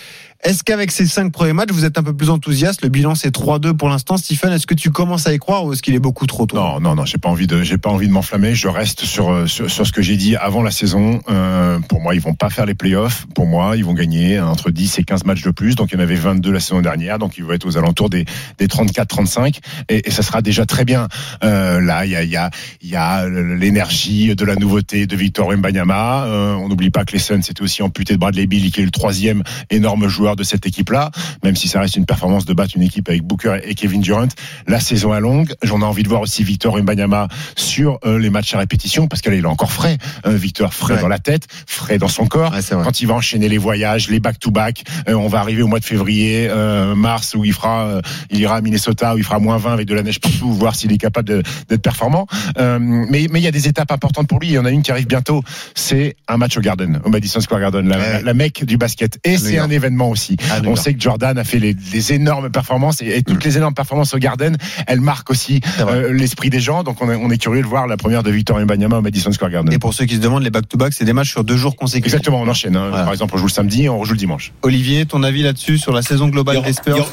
Est-ce 0.43 0.63
qu'avec 0.63 0.91
ces 0.91 1.05
cinq 1.05 1.31
premiers 1.31 1.53
matchs, 1.53 1.69
vous 1.71 1.85
êtes 1.85 1.99
un 1.99 2.03
peu 2.03 2.13
plus 2.15 2.31
enthousiaste? 2.31 2.81
Le 2.81 2.89
bilan, 2.89 3.13
c'est 3.13 3.35
3-2 3.35 3.73
pour 3.73 3.89
l'instant. 3.89 4.17
Stephen, 4.17 4.51
est-ce 4.51 4.65
que 4.65 4.73
tu 4.73 4.89
commences 4.89 5.27
à 5.27 5.33
y 5.33 5.37
croire 5.37 5.65
ou 5.65 5.73
est-ce 5.73 5.83
qu'il 5.83 5.93
est 5.93 5.99
beaucoup 5.99 6.25
trop 6.25 6.47
tôt? 6.47 6.57
Non, 6.57 6.79
non, 6.79 6.95
non, 6.95 7.05
j'ai 7.05 7.19
pas 7.19 7.29
envie 7.29 7.45
de, 7.45 7.61
j'ai 7.61 7.77
pas 7.77 7.91
envie 7.91 8.07
de 8.07 8.11
m'enflammer. 8.11 8.55
Je 8.55 8.67
reste 8.67 9.05
sur, 9.05 9.31
euh, 9.31 9.45
sur 9.45 9.69
ce 9.69 9.91
que 9.91 10.01
j'ai 10.01 10.17
dit 10.17 10.35
avant 10.35 10.63
la 10.63 10.71
saison. 10.71 11.21
Euh, 11.29 11.79
pour 11.87 12.01
moi, 12.01 12.15
ils 12.15 12.21
vont 12.21 12.33
pas 12.33 12.49
faire 12.49 12.65
les 12.65 12.73
playoffs. 12.73 13.27
Pour 13.35 13.45
moi, 13.45 13.77
ils 13.77 13.85
vont 13.85 13.93
gagner 13.93 14.39
entre 14.39 14.71
10 14.71 14.97
et 14.97 15.03
15 15.03 15.25
matchs 15.25 15.43
de 15.43 15.51
plus. 15.51 15.75
Donc 15.75 15.91
il 15.91 15.95
y 15.95 15.97
en 15.97 16.03
avait 16.03 16.15
22 16.15 16.51
la 16.51 16.59
saison 16.59 16.81
dernière. 16.81 17.19
Donc 17.19 17.37
ils 17.37 17.43
vont 17.43 17.53
être 17.53 17.67
aux 17.67 17.77
alentours 17.77 18.09
des 18.09 18.25
des 18.57 18.67
34-35 18.67 19.59
et, 19.89 20.07
et 20.07 20.11
ça 20.11 20.23
sera 20.23 20.41
déjà 20.41 20.65
très 20.65 20.85
bien. 20.85 21.07
Euh, 21.43 21.79
là, 21.81 22.05
il 22.05 22.11
y 22.11 22.15
a 22.15 22.23
y 22.23 22.35
a 22.35 22.49
y 22.81 22.95
a 22.95 23.27
l'énergie 23.27 24.35
de 24.35 24.45
la 24.45 24.55
nouveauté 24.55 25.05
de 25.05 25.15
Victor 25.15 25.55
Mbanyama. 25.55 26.25
Euh, 26.25 26.53
on 26.55 26.67
n'oublie 26.67 26.89
pas 26.89 27.05
que 27.05 27.13
les 27.13 27.19
Suns 27.19 27.41
étaient 27.41 27.61
aussi 27.61 27.83
amputés 27.83 28.15
de 28.15 28.19
Bradley 28.19 28.47
Bill, 28.47 28.71
qui 28.71 28.81
est 28.81 28.85
le 28.85 28.91
troisième 28.91 29.43
énorme 29.69 30.07
joueur 30.07 30.30
de 30.35 30.43
cette 30.43 30.65
équipe-là. 30.65 31.11
Même 31.43 31.55
si 31.55 31.67
ça 31.67 31.79
reste 31.81 31.95
une 31.95 32.05
performance 32.05 32.45
de 32.45 32.53
battre 32.53 32.73
une 32.75 32.83
équipe 32.83 33.09
avec 33.09 33.23
Booker 33.23 33.57
et 33.63 33.75
Kevin 33.75 34.01
Durant, 34.01 34.27
la 34.67 34.79
saison 34.79 35.13
est 35.15 35.19
longue. 35.19 35.53
J'en 35.63 35.81
ai 35.81 35.85
envie 35.85 36.03
de 36.03 36.09
voir 36.09 36.21
aussi 36.21 36.43
Victor 36.43 36.77
Mbanyama 36.81 37.27
sur 37.55 37.99
euh, 38.05 38.17
les 38.19 38.29
matchs 38.29 38.53
à 38.53 38.59
répétition 38.59 39.07
parce 39.07 39.21
qu'il 39.21 39.33
est 39.33 39.45
encore 39.45 39.71
frais. 39.71 39.97
Euh, 40.25 40.35
Victor 40.35 40.73
frais 40.73 40.95
Ouais. 40.95 41.01
dans 41.01 41.07
la 41.07 41.19
tête, 41.19 41.47
frais 41.67 41.97
dans 41.97 42.07
son 42.07 42.25
corps. 42.25 42.51
Ouais. 42.53 42.59
Quand 42.83 43.01
il 43.01 43.07
va 43.07 43.13
enchaîner 43.13 43.47
les 43.49 43.57
voyages, 43.57 44.09
les 44.09 44.19
back-to-back, 44.19 44.83
euh, 45.07 45.13
on 45.13 45.27
va 45.27 45.39
arriver 45.39 45.61
au 45.61 45.67
mois 45.67 45.79
de 45.79 45.85
février, 45.85 46.47
euh, 46.49 46.95
mars 46.95 47.33
où 47.35 47.45
il 47.45 47.53
fera, 47.53 48.01
il 48.29 48.39
ira 48.39 48.55
à 48.57 48.61
Minnesota 48.61 49.15
où 49.15 49.17
il 49.17 49.23
fera 49.23 49.39
moins 49.39 49.57
20 49.57 49.73
avec 49.73 49.87
de 49.87 49.93
la 49.95 50.03
neige 50.03 50.19
partout, 50.19 50.51
voir 50.53 50.75
s'il 50.75 50.91
est 50.91 50.97
capable 50.97 51.43
d'être 51.69 51.81
performant. 51.81 52.27
Mais 52.57 53.27
mais 53.31 53.39
il 53.39 53.43
y 53.43 53.47
a 53.47 53.51
des 53.51 53.67
étapes 53.67 53.91
importantes 53.91 54.27
pour 54.27 54.39
lui. 54.39 54.49
Il 54.49 54.53
y 54.53 54.57
en 54.59 54.65
a 54.65 54.71
une 54.71 54.81
qui 54.83 54.91
arrive 54.91 55.07
bientôt. 55.07 55.43
C'est 55.75 56.15
un 56.27 56.37
match 56.37 56.57
au 56.57 56.61
Garden, 56.61 56.99
au 57.05 57.09
Madison 57.09 57.39
Square 57.39 57.61
Garden, 57.61 57.87
la, 57.87 57.97
Ouais. 57.97 58.21
la 58.23 58.33
mecque 58.33 58.65
du 58.65 58.77
basket. 58.77 59.19
Et 59.23 59.37
c'est 59.37 59.57
un 59.59 59.69
événement 59.69 60.09
aussi. 60.09 60.20
New 60.61 60.69
On 60.69 60.75
sait 60.75 60.93
que 60.93 61.01
Jordan 61.01 61.37
a 61.37 61.43
fait 61.43 61.59
les, 61.59 61.75
les 61.93 62.13
énormes 62.13 62.49
performances 62.49 63.01
et, 63.01 63.17
et 63.17 63.23
toutes 63.23 63.43
les 63.43 63.57
énormes 63.57 63.73
performances 63.73 64.13
au 64.13 64.17
Garden, 64.17 64.57
elles 64.87 65.01
marquent 65.01 65.29
aussi 65.31 65.61
euh, 65.79 66.11
l'esprit 66.13 66.49
des 66.49 66.59
gens. 66.59 66.83
Donc 66.83 67.01
on 67.01 67.09
est, 67.11 67.15
on 67.15 67.29
est 67.29 67.37
curieux 67.37 67.61
de 67.61 67.67
voir 67.67 67.87
la 67.87 67.97
première 67.97 68.23
de 68.23 68.31
Victor 68.31 68.59
Mbanyama 68.59 68.97
au 68.97 69.01
Madison 69.01 69.31
Square 69.31 69.51
Garden. 69.51 69.73
Et 69.73 69.79
pour 69.79 69.93
ceux 69.93 70.05
qui 70.05 70.15
se 70.15 70.19
demandent, 70.21 70.43
les 70.43 70.49
back-to-back, 70.49 70.93
c'est 70.93 71.05
des 71.05 71.13
matchs 71.13 71.31
sur 71.31 71.43
deux 71.43 71.57
jours 71.57 71.75
consécutifs. 71.75 72.13
Exactement, 72.13 72.41
on 72.41 72.47
enchaîne. 72.47 72.75
hein. 72.75 72.87
Voilà. 72.89 73.03
Par 73.03 73.13
exemple, 73.13 73.33
on 73.35 73.37
joue 73.37 73.47
le 73.47 73.51
samedi, 73.51 73.89
on 73.89 73.97
rejoue 73.99 74.13
le 74.13 74.19
dimanche. 74.19 74.51
Olivier, 74.61 75.05
ton 75.05 75.23
avis 75.23 75.43
là-dessus 75.43 75.77
sur 75.77 75.93
la 75.93 76.01
saison 76.01 76.27
globale 76.27 76.61
des 76.61 76.73
Spurs 76.73 77.09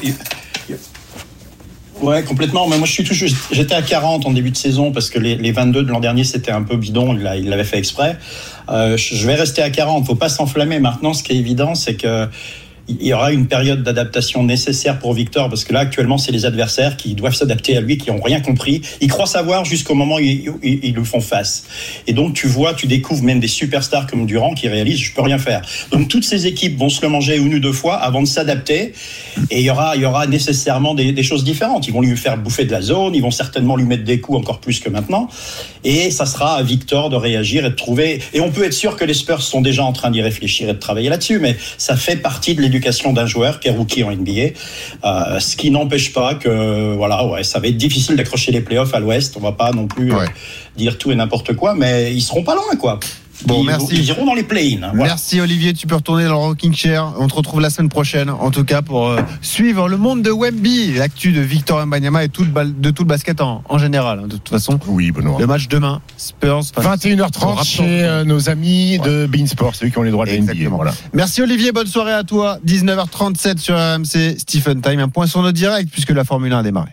Ouais, 2.01 2.23
complètement. 2.23 2.65
Mais 2.69 2.77
moi, 2.77 2.87
je 2.87 2.93
suis 2.93 3.03
toujours. 3.03 3.27
J'étais 3.51 3.75
à 3.75 3.81
40 3.81 4.25
en 4.25 4.31
début 4.31 4.51
de 4.51 4.55
saison 4.57 4.93
parce 4.93 5.09
que 5.09 5.19
les, 5.19 5.35
les 5.35 5.51
22 5.51 5.83
de 5.83 5.89
l'an 5.91 5.99
dernier, 5.99 6.23
c'était 6.23 6.51
un 6.51 6.61
peu 6.63 6.77
bidon. 6.77 7.13
Il 7.13 7.23
l'a- 7.23 7.35
il 7.35 7.49
l'avait 7.49 7.65
fait 7.65 7.77
exprès. 7.77 8.17
Euh, 8.69 8.95
je 8.95 9.15
je 9.15 9.27
vais 9.27 9.35
rester 9.35 9.61
à 9.61 9.69
40. 9.69 10.05
Faut 10.05 10.15
pas 10.15 10.29
s'enflammer. 10.29 10.79
Maintenant, 10.79 11.13
ce 11.13 11.23
qui 11.23 11.33
est 11.33 11.35
évident, 11.35 11.75
c'est 11.75 11.95
que 11.95 12.27
il 12.99 13.07
y 13.07 13.13
aura 13.13 13.31
une 13.31 13.47
période 13.47 13.83
d'adaptation 13.83 14.43
nécessaire 14.43 14.99
pour 14.99 15.13
Victor 15.13 15.49
parce 15.49 15.63
que 15.63 15.73
là 15.73 15.79
actuellement 15.79 16.17
c'est 16.17 16.31
les 16.31 16.45
adversaires 16.45 16.97
qui 16.97 17.13
doivent 17.13 17.35
s'adapter 17.35 17.77
à 17.77 17.81
lui 17.81 17.97
qui 17.97 18.11
ont 18.11 18.21
rien 18.21 18.41
compris. 18.41 18.81
Ils 19.01 19.09
croient 19.09 19.27
savoir 19.27 19.65
jusqu'au 19.65 19.95
moment 19.95 20.15
où 20.15 20.19
ils, 20.19 20.93
lui 20.93 21.05
font 21.05 21.21
face. 21.21 21.65
Et 22.07 22.13
donc 22.13 22.33
tu 22.33 22.47
vois 22.47 22.73
tu 22.73 22.87
découvres 22.87 23.23
même 23.23 23.39
des 23.39 23.47
superstars 23.47 24.07
comme 24.07 24.25
Durant 24.25 24.53
qui 24.53 24.67
réalisent 24.67 24.99
je 24.99 25.13
peux 25.13 25.21
rien 25.21 25.37
faire. 25.37 25.61
Donc 25.91 26.07
toutes 26.07 26.25
ces 26.25 26.47
équipes 26.47 26.77
vont 26.77 26.89
se 26.89 27.01
le 27.01 27.09
manger 27.09 27.37
une 27.37 27.53
ou 27.53 27.59
deux 27.59 27.71
fois 27.71 27.95
avant 27.95 28.21
de 28.21 28.27
s'adapter. 28.27 28.93
Et 29.51 29.59
il 29.59 29.65
y 29.65 29.69
aura 29.69 29.95
il 29.95 30.01
y 30.01 30.05
aura 30.05 30.27
nécessairement 30.27 30.95
des, 30.95 31.11
des 31.11 31.23
choses 31.23 31.43
différentes. 31.43 31.87
Ils 31.87 31.93
vont 31.93 32.01
lui 32.01 32.17
faire 32.17 32.37
bouffer 32.37 32.65
de 32.65 32.71
la 32.71 32.81
zone 32.81 33.15
ils 33.15 33.21
vont 33.21 33.31
certainement 33.31 33.75
lui 33.75 33.85
mettre 33.85 34.03
des 34.03 34.19
coups 34.19 34.39
encore 34.39 34.59
plus 34.59 34.79
que 34.79 34.89
maintenant. 34.89 35.29
Et 35.83 36.11
ça 36.11 36.25
sera 36.25 36.55
à 36.55 36.63
Victor 36.63 37.09
de 37.09 37.15
réagir 37.15 37.65
et 37.65 37.69
de 37.69 37.75
trouver. 37.75 38.21
Et 38.33 38.41
on 38.41 38.51
peut 38.51 38.63
être 38.63 38.73
sûr 38.73 38.95
que 38.95 39.05
les 39.05 39.13
Spurs 39.13 39.41
sont 39.41 39.61
déjà 39.61 39.83
en 39.83 39.93
train 39.93 40.11
d'y 40.11 40.21
réfléchir 40.21 40.69
et 40.69 40.73
de 40.73 40.79
travailler 40.79 41.09
là-dessus 41.09 41.39
mais 41.39 41.57
ça 41.77 41.95
fait 41.95 42.15
partie 42.15 42.55
de 42.55 42.61
l'éducation 42.61 42.78
d'un 43.13 43.25
joueur 43.25 43.59
qui 43.59 43.67
est 43.67 43.71
rookie 43.71 44.03
en 44.03 44.11
NBA 44.11 44.31
euh, 45.03 45.39
ce 45.39 45.55
qui 45.55 45.71
n'empêche 45.71 46.13
pas 46.13 46.35
que 46.35 46.93
voilà 46.95 47.25
ouais 47.25 47.43
ça 47.43 47.59
va 47.59 47.67
être 47.67 47.77
difficile 47.77 48.15
d'accrocher 48.15 48.51
les 48.51 48.61
playoffs 48.61 48.93
à 48.93 48.99
l'Ouest 48.99 49.35
on 49.37 49.41
va 49.41 49.51
pas 49.51 49.71
non 49.71 49.87
plus 49.87 50.11
euh, 50.13 50.17
Ouais. 50.19 50.27
dire 50.77 50.97
tout 50.97 51.11
et 51.11 51.15
n'importe 51.15 51.53
quoi 51.55 51.75
mais 51.75 52.13
ils 52.13 52.21
seront 52.21 52.43
pas 52.43 52.55
loin 52.55 52.75
quoi 52.79 52.99
Bon, 53.45 53.61
ils, 53.61 53.65
merci. 53.67 53.87
ils 53.91 54.05
iront 54.05 54.25
dans 54.25 54.33
les 54.33 54.43
play-in 54.43 54.83
hein, 54.83 54.91
voilà. 54.93 55.11
Merci 55.13 55.39
Olivier, 55.39 55.73
tu 55.73 55.87
peux 55.87 55.95
retourner 55.95 56.25
dans 56.25 56.31
le 56.31 56.35
rocking 56.37 56.73
chair. 56.73 57.13
On 57.17 57.27
te 57.27 57.35
retrouve 57.35 57.61
la 57.61 57.69
semaine 57.69 57.89
prochaine, 57.89 58.29
en 58.29 58.51
tout 58.51 58.63
cas 58.65 58.81
pour 58.81 59.07
euh, 59.07 59.21
suivre 59.41 59.87
le 59.87 59.97
monde 59.97 60.21
de 60.21 60.31
Wemby, 60.31 60.93
l'actu 60.95 61.31
de 61.31 61.41
Victor 61.41 61.85
Mbanyama 61.85 62.25
et 62.25 62.29
tout 62.29 62.43
le 62.43 62.49
bal- 62.51 62.79
de 62.79 62.91
tout 62.91 63.03
le 63.03 63.07
basket 63.07 63.39
en, 63.41 63.63
en 63.69 63.77
général. 63.77 64.19
hein, 64.19 64.27
De 64.27 64.33
toute 64.35 64.49
façon, 64.49 64.77
Oui, 64.87 65.11
Benoît. 65.11 65.37
le 65.39 65.47
match 65.47 65.67
demain, 65.69 66.01
Spurs. 66.17 66.63
face- 66.73 66.85
21h30 66.85 67.21
Raptor. 67.21 67.63
chez 67.63 68.03
euh, 68.03 68.23
nos 68.25 68.49
amis 68.49 68.99
de 68.99 69.25
Beansport, 69.25 69.73
ceux 69.75 69.87
qui 69.89 69.97
ont 69.97 70.03
les 70.03 70.11
droits 70.11 70.25
de 70.25 70.31
la 70.31 70.37
NBA. 70.37 70.51
Exactement. 70.51 70.75
Voilà. 70.77 70.93
Merci 71.13 71.41
Olivier, 71.41 71.71
bonne 71.71 71.87
soirée 71.87 72.13
à 72.13 72.23
toi. 72.23 72.57
19h37 72.67 73.57
sur 73.57 73.75
RMC, 73.75 74.37
Stephen 74.37 74.81
Time. 74.81 74.99
Un 74.99 75.09
point 75.09 75.27
sur 75.27 75.41
notre 75.41 75.53
direct 75.57 75.89
puisque 75.91 76.11
la 76.11 76.23
Formule 76.25 76.51
1 76.53 76.59
a 76.59 76.63
démarré. 76.63 76.91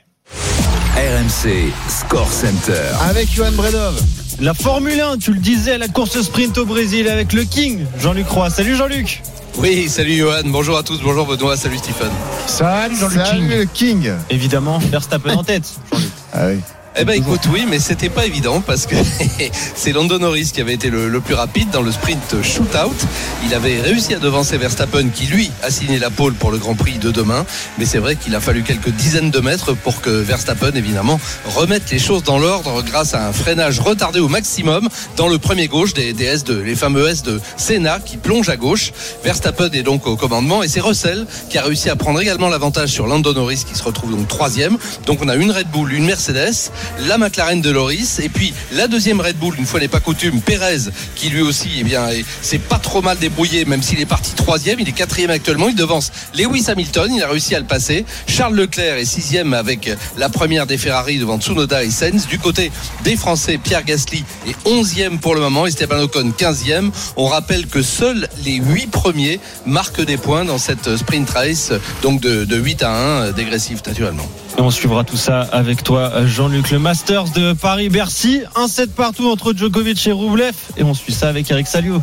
RMC 0.96 1.72
Score 1.88 2.30
Center. 2.32 2.80
Avec 3.08 3.30
Johan 3.34 3.52
Bredov. 3.52 4.00
La 4.40 4.52
Formule 4.52 5.00
1, 5.00 5.16
tu 5.18 5.32
le 5.32 5.38
disais, 5.38 5.78
la 5.78 5.88
course 5.88 6.20
sprint 6.20 6.58
au 6.58 6.66
Brésil 6.66 7.08
avec 7.08 7.32
le 7.32 7.44
King, 7.44 7.86
Jean-Luc 7.98 8.28
Roy. 8.28 8.50
Salut 8.50 8.76
Jean-Luc 8.76 9.22
Oui, 9.56 9.88
salut 9.88 10.14
Johan, 10.16 10.42
bonjour 10.46 10.76
à 10.76 10.82
tous, 10.82 11.00
bonjour 11.02 11.26
Benoît, 11.26 11.56
salut 11.56 11.78
Stephen. 11.78 12.10
Salut 12.46 12.96
Jean-Luc 12.96 13.18
Salut 13.18 13.38
King. 13.40 13.48
le 13.58 13.64
King. 13.64 14.10
Évidemment, 14.28 14.78
Verstappen 14.78 15.34
en 15.36 15.44
tête. 15.44 15.64
Jean-Luc. 15.90 16.08
Ah 16.34 16.46
oui. 16.48 16.60
Eh 16.98 17.04
ben 17.04 17.12
écoute, 17.12 17.42
oui, 17.52 17.66
mais 17.68 17.78
c'était 17.78 18.08
pas 18.08 18.24
évident 18.24 18.62
parce 18.62 18.86
que 18.86 18.96
c'est 19.74 19.92
Lando 19.92 20.18
Norris 20.18 20.50
qui 20.54 20.62
avait 20.62 20.72
été 20.72 20.88
le, 20.88 21.10
le 21.10 21.20
plus 21.20 21.34
rapide 21.34 21.68
dans 21.70 21.82
le 21.82 21.92
sprint 21.92 22.42
shootout. 22.42 22.96
Il 23.44 23.52
avait 23.52 23.82
réussi 23.82 24.14
à 24.14 24.18
devancer 24.18 24.56
Verstappen 24.56 25.10
qui 25.10 25.26
lui 25.26 25.50
a 25.62 25.70
signé 25.70 25.98
la 25.98 26.08
pole 26.08 26.32
pour 26.32 26.50
le 26.50 26.56
Grand 26.56 26.74
Prix 26.74 26.96
de 26.98 27.10
demain. 27.10 27.44
Mais 27.78 27.84
c'est 27.84 27.98
vrai 27.98 28.16
qu'il 28.16 28.34
a 28.34 28.40
fallu 28.40 28.62
quelques 28.62 28.88
dizaines 28.88 29.30
de 29.30 29.40
mètres 29.40 29.74
pour 29.74 30.00
que 30.00 30.08
Verstappen 30.08 30.70
évidemment 30.74 31.20
remette 31.54 31.90
les 31.90 31.98
choses 31.98 32.22
dans 32.22 32.38
l'ordre 32.38 32.82
grâce 32.82 33.12
à 33.12 33.28
un 33.28 33.32
freinage 33.34 33.78
retardé 33.78 34.18
au 34.18 34.28
maximum 34.28 34.88
dans 35.18 35.28
le 35.28 35.36
premier 35.36 35.68
gauche 35.68 35.92
des, 35.92 36.14
des 36.14 36.34
S2, 36.34 36.62
les 36.62 36.76
fameux 36.76 37.08
S 37.08 37.22
de 37.22 37.42
Senna 37.58 38.00
qui 38.02 38.16
plongent 38.16 38.48
à 38.48 38.56
gauche. 38.56 38.94
Verstappen 39.22 39.68
est 39.74 39.82
donc 39.82 40.06
au 40.06 40.16
commandement 40.16 40.62
et 40.62 40.68
c'est 40.68 40.80
Russell 40.80 41.26
qui 41.50 41.58
a 41.58 41.62
réussi 41.62 41.90
à 41.90 41.96
prendre 41.96 42.22
également 42.22 42.48
l'avantage 42.48 42.88
sur 42.88 43.06
Lando 43.06 43.34
Norris 43.34 43.64
qui 43.68 43.76
se 43.76 43.82
retrouve 43.82 44.12
donc 44.12 44.28
troisième. 44.28 44.78
Donc 45.04 45.18
on 45.22 45.28
a 45.28 45.34
une 45.34 45.50
Red 45.50 45.70
Bull, 45.70 45.92
une 45.92 46.06
Mercedes, 46.06 46.70
la 47.06 47.18
McLaren 47.18 47.60
de 47.60 47.70
Loris 47.70 48.18
et 48.20 48.28
puis 48.28 48.52
la 48.72 48.88
deuxième 48.88 49.20
Red 49.20 49.36
Bull, 49.36 49.54
une 49.58 49.66
fois 49.66 49.80
n'est 49.80 49.88
pas 49.88 50.00
coutume, 50.00 50.40
Perez 50.40 50.90
qui 51.14 51.28
lui 51.28 51.42
aussi 51.42 51.68
eh 51.78 51.84
bien 51.84 52.08
est- 52.08 52.24
s'est 52.42 52.58
pas 52.58 52.78
trop 52.78 53.02
mal 53.02 53.18
débrouillé 53.18 53.64
même 53.64 53.82
s'il 53.82 54.00
est 54.00 54.06
parti 54.06 54.32
troisième, 54.34 54.80
il 54.80 54.88
est 54.88 54.92
quatrième 54.92 55.30
actuellement, 55.30 55.68
il 55.68 55.74
devance 55.74 56.10
Lewis 56.36 56.64
Hamilton, 56.68 57.12
il 57.14 57.22
a 57.22 57.28
réussi 57.28 57.54
à 57.54 57.58
le 57.60 57.64
passer. 57.66 58.04
Charles 58.26 58.54
Leclerc 58.54 58.96
est 58.98 59.04
sixième 59.04 59.54
avec 59.54 59.90
la 60.16 60.28
première 60.28 60.66
des 60.66 60.78
Ferrari 60.78 61.18
devant 61.18 61.38
Tsunoda 61.38 61.82
et 61.84 61.90
Sainz. 61.90 62.26
Du 62.26 62.38
côté 62.38 62.70
des 63.04 63.16
Français, 63.16 63.58
Pierre 63.62 63.84
Gasly 63.84 64.24
est 64.48 64.56
onzième 64.68 65.18
pour 65.18 65.34
le 65.34 65.40
moment, 65.40 65.66
Esteban 65.66 66.00
Ocon 66.00 66.32
quinzième. 66.36 66.90
On 67.16 67.26
rappelle 67.26 67.66
que 67.66 67.82
seuls 67.82 68.28
les 68.44 68.56
huit 68.56 68.90
premiers 68.90 69.40
marquent 69.64 70.04
des 70.04 70.16
points 70.16 70.44
dans 70.44 70.58
cette 70.58 70.96
sprint 70.96 71.28
race, 71.30 71.72
donc 72.02 72.20
de, 72.20 72.44
de 72.44 72.56
8 72.56 72.82
à 72.82 72.90
1, 73.26 73.32
dégressif 73.32 73.84
naturellement. 73.86 74.28
Et 74.58 74.60
on 74.60 74.70
suivra 74.70 75.04
tout 75.04 75.16
ça 75.16 75.42
avec 75.42 75.84
toi, 75.84 76.26
Jean-Luc. 76.26 76.70
Le 76.70 76.78
Masters 76.78 77.30
de 77.30 77.52
Paris-Bercy. 77.52 78.42
Un 78.54 78.68
set 78.68 78.94
partout 78.94 79.28
entre 79.28 79.52
Djokovic 79.54 80.06
et 80.06 80.12
Roublev. 80.12 80.54
Et 80.78 80.82
on 80.82 80.94
suit 80.94 81.12
ça 81.12 81.28
avec 81.28 81.50
Eric 81.50 81.66
Salio. 81.66 82.00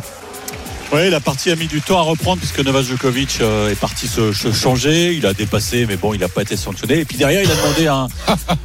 Oui, 0.92 1.10
la 1.10 1.18
partie 1.18 1.50
a 1.50 1.56
mis 1.56 1.66
du 1.66 1.80
temps 1.80 1.98
à 1.98 2.02
reprendre 2.02 2.38
puisque 2.38 2.60
Novak 2.60 2.84
Djokovic 2.84 3.38
euh, 3.40 3.70
est 3.70 3.74
parti 3.74 4.06
se, 4.06 4.30
changer. 4.52 5.14
Il 5.14 5.26
a 5.26 5.34
dépassé, 5.34 5.86
mais 5.86 5.96
bon, 5.96 6.14
il 6.14 6.20
n'a 6.20 6.28
pas 6.28 6.42
été 6.42 6.56
sanctionné. 6.56 7.00
Et 7.00 7.04
puis 7.04 7.16
derrière, 7.16 7.42
il 7.42 7.50
a 7.50 7.56
demandé 7.56 7.86
un, 7.88 8.06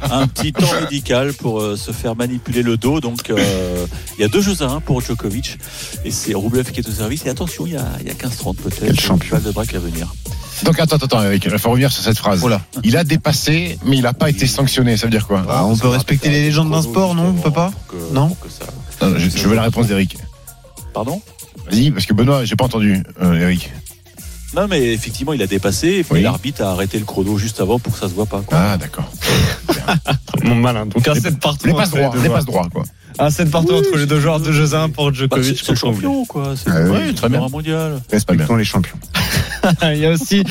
un 0.10 0.28
petit 0.28 0.52
temps 0.52 0.80
médical 0.80 1.32
pour 1.32 1.60
euh, 1.60 1.74
se 1.74 1.90
faire 1.90 2.14
manipuler 2.14 2.62
le 2.62 2.76
dos. 2.76 3.00
Donc, 3.00 3.30
euh, 3.30 3.86
il 4.16 4.22
y 4.22 4.24
a 4.24 4.28
deux 4.28 4.42
jeux 4.42 4.62
à 4.62 4.66
un 4.66 4.80
pour 4.80 5.00
Djokovic. 5.00 5.58
Et 6.04 6.12
c'est 6.12 6.34
Roublev 6.34 6.70
qui 6.70 6.78
est 6.78 6.88
au 6.88 6.92
service. 6.92 7.26
Et 7.26 7.30
attention, 7.30 7.66
il 7.66 7.72
y 7.72 7.76
a, 7.76 7.86
il 8.00 8.06
y 8.06 8.10
a 8.10 8.14
15-30 8.14 8.54
peut-être. 8.56 8.86
Quel 8.86 9.00
champion. 9.00 9.38
de 9.38 9.50
braque 9.50 9.74
à 9.74 9.80
venir. 9.80 10.06
Donc 10.64 10.78
attends, 10.78 10.96
attends, 10.96 11.06
attends, 11.06 11.22
Eric, 11.24 11.44
il 11.50 11.58
faut 11.58 11.70
revenir 11.70 11.90
sur 11.92 12.02
cette 12.02 12.18
phrase. 12.18 12.44
Il 12.84 12.96
a 12.96 13.04
dépassé, 13.04 13.78
mais 13.84 13.96
il 13.96 14.02
n'a 14.02 14.12
pas 14.12 14.28
été 14.30 14.46
sanctionné. 14.46 14.96
Ça 14.96 15.06
veut 15.06 15.10
dire 15.10 15.26
quoi 15.26 15.44
Ah, 15.48 15.64
on 15.64 15.76
peut 15.76 15.88
respecter 15.88 16.28
les 16.28 16.42
légendes 16.42 16.70
d'un 16.70 16.82
sport, 16.82 17.14
non 17.14 17.28
On 17.28 17.40
peut 17.40 17.50
pas 17.50 17.70
Non 18.12 18.36
Non, 19.02 19.14
je, 19.18 19.28
je 19.30 19.48
veux 19.48 19.54
la 19.54 19.62
réponse 19.62 19.86
d'Eric. 19.86 20.16
Pardon 20.92 21.20
Vas-y, 21.70 21.90
parce 21.90 22.06
que 22.06 22.12
Benoît, 22.14 22.44
j'ai 22.44 22.56
pas 22.56 22.64
entendu, 22.64 23.02
euh, 23.22 23.38
Eric. 23.40 23.70
Non, 24.54 24.66
mais 24.68 24.92
effectivement, 24.92 25.32
il 25.32 25.40
a 25.42 25.46
dépassé. 25.46 25.88
Et 25.88 26.02
puis 26.04 26.14
Oui. 26.14 26.22
l'arbitre 26.22 26.62
a 26.62 26.72
arrêté 26.72 26.98
le 26.98 27.04
chrono 27.04 27.38
juste 27.38 27.60
avant 27.60 27.78
pour 27.78 27.92
que 27.92 27.98
ça 28.00 28.08
se 28.08 28.14
voit 28.14 28.26
pas. 28.26 28.40
Quoi. 28.44 28.58
Ah, 28.58 28.76
d'accord. 28.76 29.08
Mon 30.42 30.56
malin. 30.56 30.86
Donc 30.86 31.06
un 31.06 31.14
set 31.14 31.38
partout. 31.38 31.68
Les 31.68 31.72
passes 31.74 31.90
droits, 31.90 32.08
deux 32.10 32.18
les 32.18 32.24
joueurs. 32.24 32.34
passes 32.36 32.46
droits, 32.46 32.68
quoi. 32.72 32.82
Un 33.20 33.30
set 33.30 33.48
partout 33.50 33.74
entre 33.74 33.96
les 33.96 34.06
deux 34.06 34.18
joueurs. 34.18 34.40
Deux 34.40 34.50
jeux 34.52 34.74
à 34.74 34.82
un 34.82 34.88
pour 34.90 35.06
Bah, 35.10 35.16
Djokovic. 35.16 35.60
c'est 35.64 35.70
le 35.70 35.76
champion, 35.76 36.24
quoi. 36.24 36.54
C'est 36.56 36.68
Ah 36.70 36.80
oui, 36.90 37.14
très 37.14 37.28
bien. 37.28 37.46
mondial. 37.48 38.00
Respectons 38.10 38.56
les 38.56 38.64
champions. 38.64 38.98
Il 39.82 39.98
y 39.98 40.06
a 40.06 40.10
aussi 40.10 40.42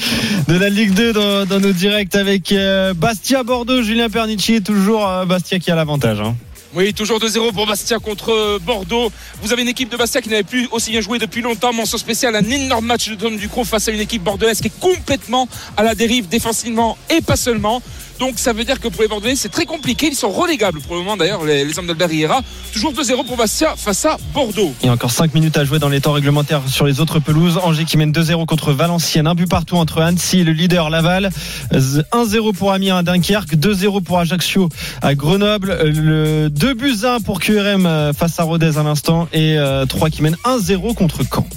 de 0.48 0.58
la 0.58 0.70
Ligue 0.70 0.94
2 0.94 1.46
dans, 1.46 1.60
nos 1.60 1.72
directs 1.72 2.16
avec 2.16 2.52
euh, 2.52 2.94
Bastia 2.94 3.44
Bordeaux, 3.44 3.82
Julien 3.82 4.10
Pernici, 4.10 4.62
toujours 4.62 5.08
euh, 5.08 5.26
Bastia 5.26 5.60
qui 5.60 5.72
a 5.72 5.76
l'avantage. 5.76 6.20
hein. 6.22 6.36
Oui, 6.76 6.94
toujours 6.94 7.18
2-0 7.18 7.52
pour 7.52 7.66
Bastia 7.66 7.98
contre 7.98 8.32
euh, 8.32 8.60
Bordeaux. 8.64 9.12
Vous 9.42 9.52
avez 9.52 9.64
une 9.64 9.70
équipe 9.70 9.90
de 9.90 9.98
Bastia 9.98 10.22
qui 10.22 10.30
n'avait 10.30 10.44
plus 10.44 10.68
aussi 10.72 10.92
bien 10.92 11.02
joué 11.02 11.18
depuis 11.18 11.42
longtemps. 11.42 11.74
Mention 11.74 11.98
spéciale, 11.98 12.36
un 12.36 12.48
énorme 12.48 12.86
match 12.86 13.10
de 13.10 13.16
Tom 13.16 13.38
Ducrot 13.38 13.64
face 13.64 13.88
à 13.88 13.92
une 13.92 14.00
équipe 14.00 14.24
bordelaise 14.24 14.62
qui 14.62 14.68
est 14.68 14.80
complètement 14.80 15.48
à 15.78 15.84
la 15.84 15.96
dérive 15.96 16.28
défensivement 16.28 16.96
et 17.10 17.22
pas 17.22 17.38
seulement. 17.38 17.82
Donc 18.20 18.34
ça 18.38 18.52
veut 18.54 18.66
dire 18.66 18.80
que 18.82 18.90
pour 18.90 19.02
les 19.02 19.08
Bordelais, 19.08 19.36
c'est 19.36 19.50
très 19.50 19.66
compliqué. 19.66 20.08
Ils 20.08 20.16
sont 20.16 20.30
relégables 20.30 20.82
pour 20.82 20.96
le 20.96 21.02
moment 21.04 21.16
d'ailleurs, 21.16 21.44
les, 21.46 21.64
les 21.64 22.06
Riera. 22.06 22.42
Toujours 22.74 22.92
2-0 22.94 23.26
pour 23.26 23.38
Bastia 23.38 23.76
face 23.78 24.04
à 24.06 24.18
Bordeaux. 24.34 24.74
Il 24.82 24.88
y 24.88 24.90
a 24.90 24.92
encore 24.92 25.12
5 25.12 25.34
minutes 25.34 25.58
à 25.58 25.64
jouer 25.64 25.80
dans 25.80 25.88
les 25.90 26.02
temps 26.02 26.12
réglementaires 26.12 26.62
sur 26.68 26.86
les 26.86 27.00
autres 27.00 27.20
pelouses. 27.20 27.58
Angers 27.64 27.86
qui 27.86 27.98
mène 27.98 28.12
2-0 28.12 28.46
contre 28.46 28.74
Valenciennes. 28.74 29.28
Un 29.28 29.36
but 29.36 29.48
partout 29.50 29.78
entre 29.78 30.02
Annecy 30.02 30.40
et 30.40 30.44
le 30.44 30.52
leader 30.52 30.90
Laval. 30.90 31.30
Z- 31.74 32.04
1-0 32.12 32.54
pour 32.54 32.74
Amiens 32.74 32.98
à 32.98 33.04
Dunkerque. 33.04 33.56
2-0 33.56 34.04
pour 34.04 34.20
Ajaccio 34.20 34.68
à 35.02 35.16
Grenoble. 35.16 35.72
Euh, 35.72 35.92
Le 35.92 36.50
2 36.50 36.74
buts 36.74 36.98
1 37.04 37.22
pour 37.22 37.40
QRM 37.40 37.86
euh, 37.86 38.12
face 38.14 38.40
à 38.40 38.44
Rodez 38.44 38.78
à 38.78 38.84
l'instant. 38.84 39.28
Et 39.34 39.58
3 39.88 40.10
qui 40.10 40.22
mène 40.24 40.36
1-0 40.46 40.94
contre 40.94 41.22
Caen. 41.24 41.48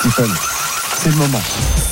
Stephen, 0.00 0.30
c'est 1.02 1.10
le 1.10 1.16
moment. 1.16 1.40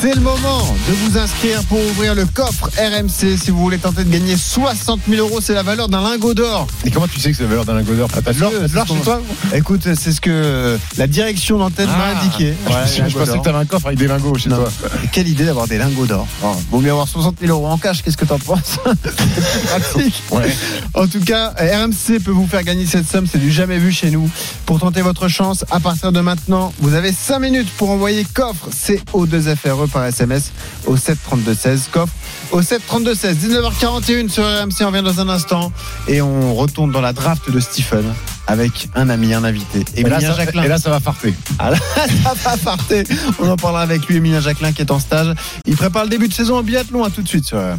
C'est 0.01 0.15
le 0.15 0.21
moment 0.21 0.77
de 0.89 0.93
vous 0.93 1.19
inscrire 1.19 1.65
pour 1.65 1.79
ouvrir 1.91 2.15
le 2.15 2.25
coffre 2.27 2.69
RMC. 2.79 3.37
Si 3.43 3.51
vous 3.51 3.59
voulez 3.59 3.79
tenter 3.79 4.05
de 4.05 4.11
gagner 4.11 4.37
60 4.37 5.01
000 5.09 5.27
euros, 5.27 5.41
c'est 5.41 5.55
la 5.55 5.63
valeur 5.63 5.89
d'un 5.89 6.03
lingot 6.03 6.35
d'or. 6.35 6.67
Et 6.85 6.91
comment 6.91 7.09
tu 7.09 7.19
sais 7.19 7.31
que 7.31 7.37
c'est 7.37 7.43
la 7.45 7.49
valeur 7.49 7.65
d'un 7.65 7.75
lingot 7.75 7.95
d'or? 7.95 8.09
Que 8.11 8.21
t'as 8.21 8.33
de 8.33 8.41
l'or 8.41 8.87
chez 8.87 8.95
toi 9.03 9.21
Écoute, 9.55 9.89
c'est 9.95 10.13
ce 10.13 10.21
que 10.21 10.79
la 10.99 11.07
direction 11.07 11.59
d'antenne 11.59 11.89
m'a 11.89 12.15
Ah. 12.15 12.21
indiqué. 12.21 12.55
Je 12.65 12.69
Ouais, 12.73 12.81
pensais- 12.83 13.09
Je 13.11 13.19
pensais 13.19 13.39
que 13.39 13.45
t'avais 13.45 13.59
un 13.59 13.65
coffre 13.65 13.87
avec 13.87 13.99
des 13.99 14.07
lingots 14.07 14.37
chez 14.37 14.51
Non. 14.51 14.57
toi. 14.57 14.69
Quelle 15.13 15.27
idée 15.29 15.45
d'avoir 15.47 15.67
des 15.67 15.79
lingots 15.79 16.07
d'or. 16.07 16.27
Oh, 16.45 16.53
vaut 16.71 16.81
mieux 16.81 16.91
avoir 16.93 17.09
60 17.09 17.37
000 17.41 17.51
euros 17.53 17.67
en 17.69 17.79
cash. 17.79 18.03
Qu'est-ce 18.03 18.17
que 18.17 18.25
t'en 18.27 18.39
penses? 18.39 18.79
C'est 18.85 19.63
pratique. 19.67 20.23
Ouais. 20.31 20.55
En 20.95 21.07
tout 21.07 21.21
cas, 21.25 21.55
RMC 21.59 22.21
peut 22.23 22.31
vous 22.31 22.47
faire 22.47 22.63
gagner 22.63 22.87
cette 22.87 23.09
somme. 23.11 23.27
C'est 23.31 23.39
du 23.39 23.51
jamais 23.51 23.79
vu 23.79 23.91
chez 23.91 24.11
nous. 24.11 24.29
Pour 24.67 24.79
tenter 24.79 25.01
votre 25.03 25.29
chance, 25.29 25.65
à 25.71 25.81
partir 25.81 26.13
de 26.13 26.21
maintenant, 26.21 26.73
vous 26.81 26.95
avez 26.95 27.13
5 27.13 27.39
minutes 27.41 27.69
pour 27.79 27.91
envoyer 27.91 28.25
coffre 28.33 28.69
CO2FRE 29.13 29.85
E 29.85 29.87
par 29.89 30.05
SMS 30.05 30.53
au 30.87 30.97
732-16. 30.97 31.91
Coffre 31.91 32.13
au 32.53 32.61
732-16. 32.61 33.35
19h41 33.35 34.29
sur 34.29 34.45
RMC. 34.45 34.83
On 34.83 34.87
revient 34.87 35.03
dans 35.03 35.21
un 35.21 35.29
instant. 35.29 35.73
Et 36.07 36.21
on 36.21 36.55
retourne 36.55 36.93
dans 36.93 37.01
la 37.01 37.13
draft 37.13 37.51
de 37.51 37.61
Stephen 37.61 38.05
avec 38.47 38.89
un 38.95 39.09
ami, 39.11 39.35
un 39.35 39.45
invité. 39.45 39.85
Et 39.95 40.03
là, 40.03 40.21
ça, 40.21 40.35
Jacquelin. 40.35 40.63
et 40.63 40.69
là, 40.69 40.79
ça 40.79 40.91
va 40.91 41.01
farter. 41.01 41.35
Ah 41.59 41.71
là, 41.71 41.77
ça 42.25 42.35
va 42.45 42.57
farter. 42.57 43.05
On 43.39 43.49
en 43.49 43.57
parlera 43.57 43.83
avec 43.83 44.07
lui, 44.07 44.17
Emilien 44.17 44.41
Jacquelin, 44.41 44.73
qui 44.73 44.83
est 44.83 44.91
en 44.91 44.99
stage. 44.99 45.35
Il 45.67 45.77
prépare 45.77 46.05
le 46.05 46.11
début 46.11 46.29
de 46.29 46.35
saison 46.35 46.57
en 46.57 46.63
biathlon. 46.63 47.05
À 47.05 47.11
tout 47.11 47.23
de 47.23 47.29
suite 47.29 47.45
sur 47.45 47.59
RMC. 47.59 47.79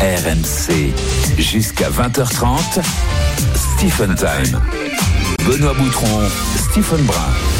RMC, 0.00 0.92
jusqu'à 1.38 1.88
20h30, 1.88 2.82
Stephen 3.54 4.14
Time. 4.14 4.60
Benoît 5.46 5.74
Boutron, 5.74 6.22
Stephen 6.56 7.04
Brun. 7.04 7.53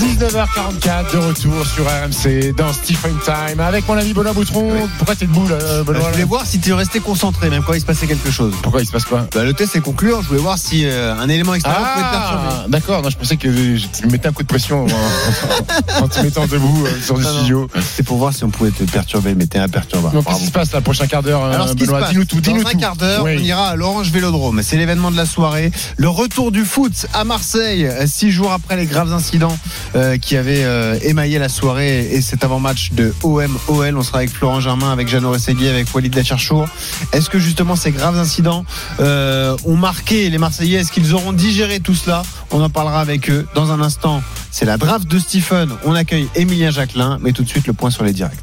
19h44 0.00 1.12
de 1.12 1.18
retour 1.18 1.66
sur 1.66 1.84
RMC 1.84 2.54
dans 2.56 2.72
Stephen 2.72 3.14
Time 3.22 3.60
avec 3.60 3.86
mon 3.86 3.98
ami 3.98 4.14
Benoît 4.14 4.32
Boutron. 4.32 4.88
Pourquoi 4.96 5.14
t'es 5.14 5.26
debout 5.26 5.46
là, 5.46 5.56
Bah, 5.58 5.92
Benoît 5.92 6.04
je 6.06 6.12
voulais 6.12 6.24
voir 6.24 6.46
si 6.46 6.58
tu 6.58 6.72
restais 6.72 7.00
concentré, 7.00 7.50
même 7.50 7.62
quand 7.62 7.74
il 7.74 7.80
se 7.82 7.84
passait 7.84 8.06
quelque 8.06 8.30
chose. 8.30 8.54
Pourquoi 8.62 8.80
il 8.80 8.86
se 8.86 8.92
passe 8.92 9.04
quoi 9.04 9.26
Bah, 9.34 9.44
le 9.44 9.52
test 9.52 9.76
est 9.76 9.80
concluant. 9.82 10.22
Je 10.22 10.28
voulais 10.28 10.40
voir 10.40 10.56
si 10.56 10.86
euh, 10.86 11.14
un 11.14 11.28
élément 11.28 11.52
extérieur 11.52 11.82
pouvait 11.92 12.06
te 12.06 12.10
perturber. 12.12 12.46
Ah, 12.48 12.64
d'accord. 12.68 13.10
Je 13.10 13.16
pensais 13.18 13.36
que 13.36 13.48
tu 13.76 14.06
me 14.06 14.10
mettais 14.12 14.28
un 14.28 14.32
coup 14.32 14.42
de 14.42 14.48
pression 14.48 14.86
en, 16.00 16.04
en 16.04 16.08
te 16.08 16.20
mettant 16.20 16.46
debout 16.46 16.86
euh, 16.86 16.90
sur 17.04 17.18
le 17.18 17.24
studio. 17.24 17.68
C'est 17.94 18.02
pour 18.02 18.16
voir 18.16 18.32
si 18.32 18.42
on 18.44 18.48
pouvait 18.48 18.70
te 18.70 18.84
perturber, 18.84 19.34
mais 19.34 19.46
t'es 19.48 19.58
imperturbable. 19.58 20.14
Donc, 20.14 20.24
qu'est-ce 20.24 20.38
qui 20.40 20.46
se 20.46 20.50
passe 20.52 20.72
là, 20.72 20.80
prochain 20.80 21.08
quart 21.08 21.22
d'heure, 21.22 21.44
euh, 21.44 21.52
Alors, 21.52 21.74
Benoît 21.74 22.08
Dis-nous 22.08 22.24
tout, 22.24 22.40
dis-nous 22.40 22.62
dans 22.62 22.70
un 22.70 22.72
tout. 22.72 22.78
quart 22.78 22.96
d'heure, 22.96 23.22
Oui. 23.24 23.36
on 23.38 23.42
ira 23.42 23.68
à 23.68 23.76
l'Orange 23.76 24.10
Vélodrome. 24.10 24.62
C'est 24.62 24.78
l'événement 24.78 25.10
de 25.10 25.16
la 25.18 25.26
soirée. 25.26 25.70
Le 25.98 26.08
retour 26.08 26.52
du 26.52 26.64
foot 26.64 27.06
à 27.12 27.24
Marseille, 27.24 27.84
euh, 27.84 28.06
six 28.06 28.30
jours 28.30 28.50
après 28.52 28.76
les 28.76 28.86
graves 28.86 29.12
incidents 29.12 29.58
euh, 29.94 30.18
qui 30.18 30.36
avaient 30.36 30.64
euh, 30.64 30.98
émaillé 31.02 31.38
la 31.38 31.48
soirée 31.48 32.08
et 32.12 32.20
cet 32.20 32.44
avant-match 32.44 32.92
de 32.92 33.12
OM-OL. 33.22 33.96
On 33.96 34.02
sera 34.02 34.18
avec 34.18 34.30
Florent 34.30 34.60
Germain, 34.60 34.92
avec 34.92 35.08
Jeannot 35.08 35.30
Rességui, 35.30 35.68
avec 35.68 35.92
Walid 35.94 36.14
Lacharchour. 36.14 36.68
Est-ce 37.12 37.28
que 37.28 37.38
justement 37.38 37.76
ces 37.76 37.90
graves 37.90 38.16
incidents 38.16 38.64
euh, 39.00 39.56
ont 39.64 39.76
marqué 39.76 40.30
les 40.30 40.38
Marseillais? 40.38 40.80
Est-ce 40.80 40.92
qu'ils 40.92 41.14
auront 41.14 41.32
digéré 41.32 41.80
tout 41.80 41.94
cela? 41.94 42.22
On 42.50 42.62
en 42.62 42.70
parlera 42.70 43.00
avec 43.00 43.30
eux 43.30 43.46
dans 43.54 43.72
un 43.72 43.80
instant. 43.80 44.22
C'est 44.50 44.64
la 44.64 44.76
draft 44.76 45.06
de 45.08 45.18
Stephen. 45.18 45.70
On 45.84 45.94
accueille 45.94 46.28
Emilien 46.34 46.70
Jacquelin, 46.70 47.18
mais 47.20 47.32
tout 47.32 47.42
de 47.42 47.48
suite 47.48 47.66
le 47.66 47.72
point 47.72 47.90
sur 47.90 48.04
les 48.04 48.12
directs. 48.12 48.38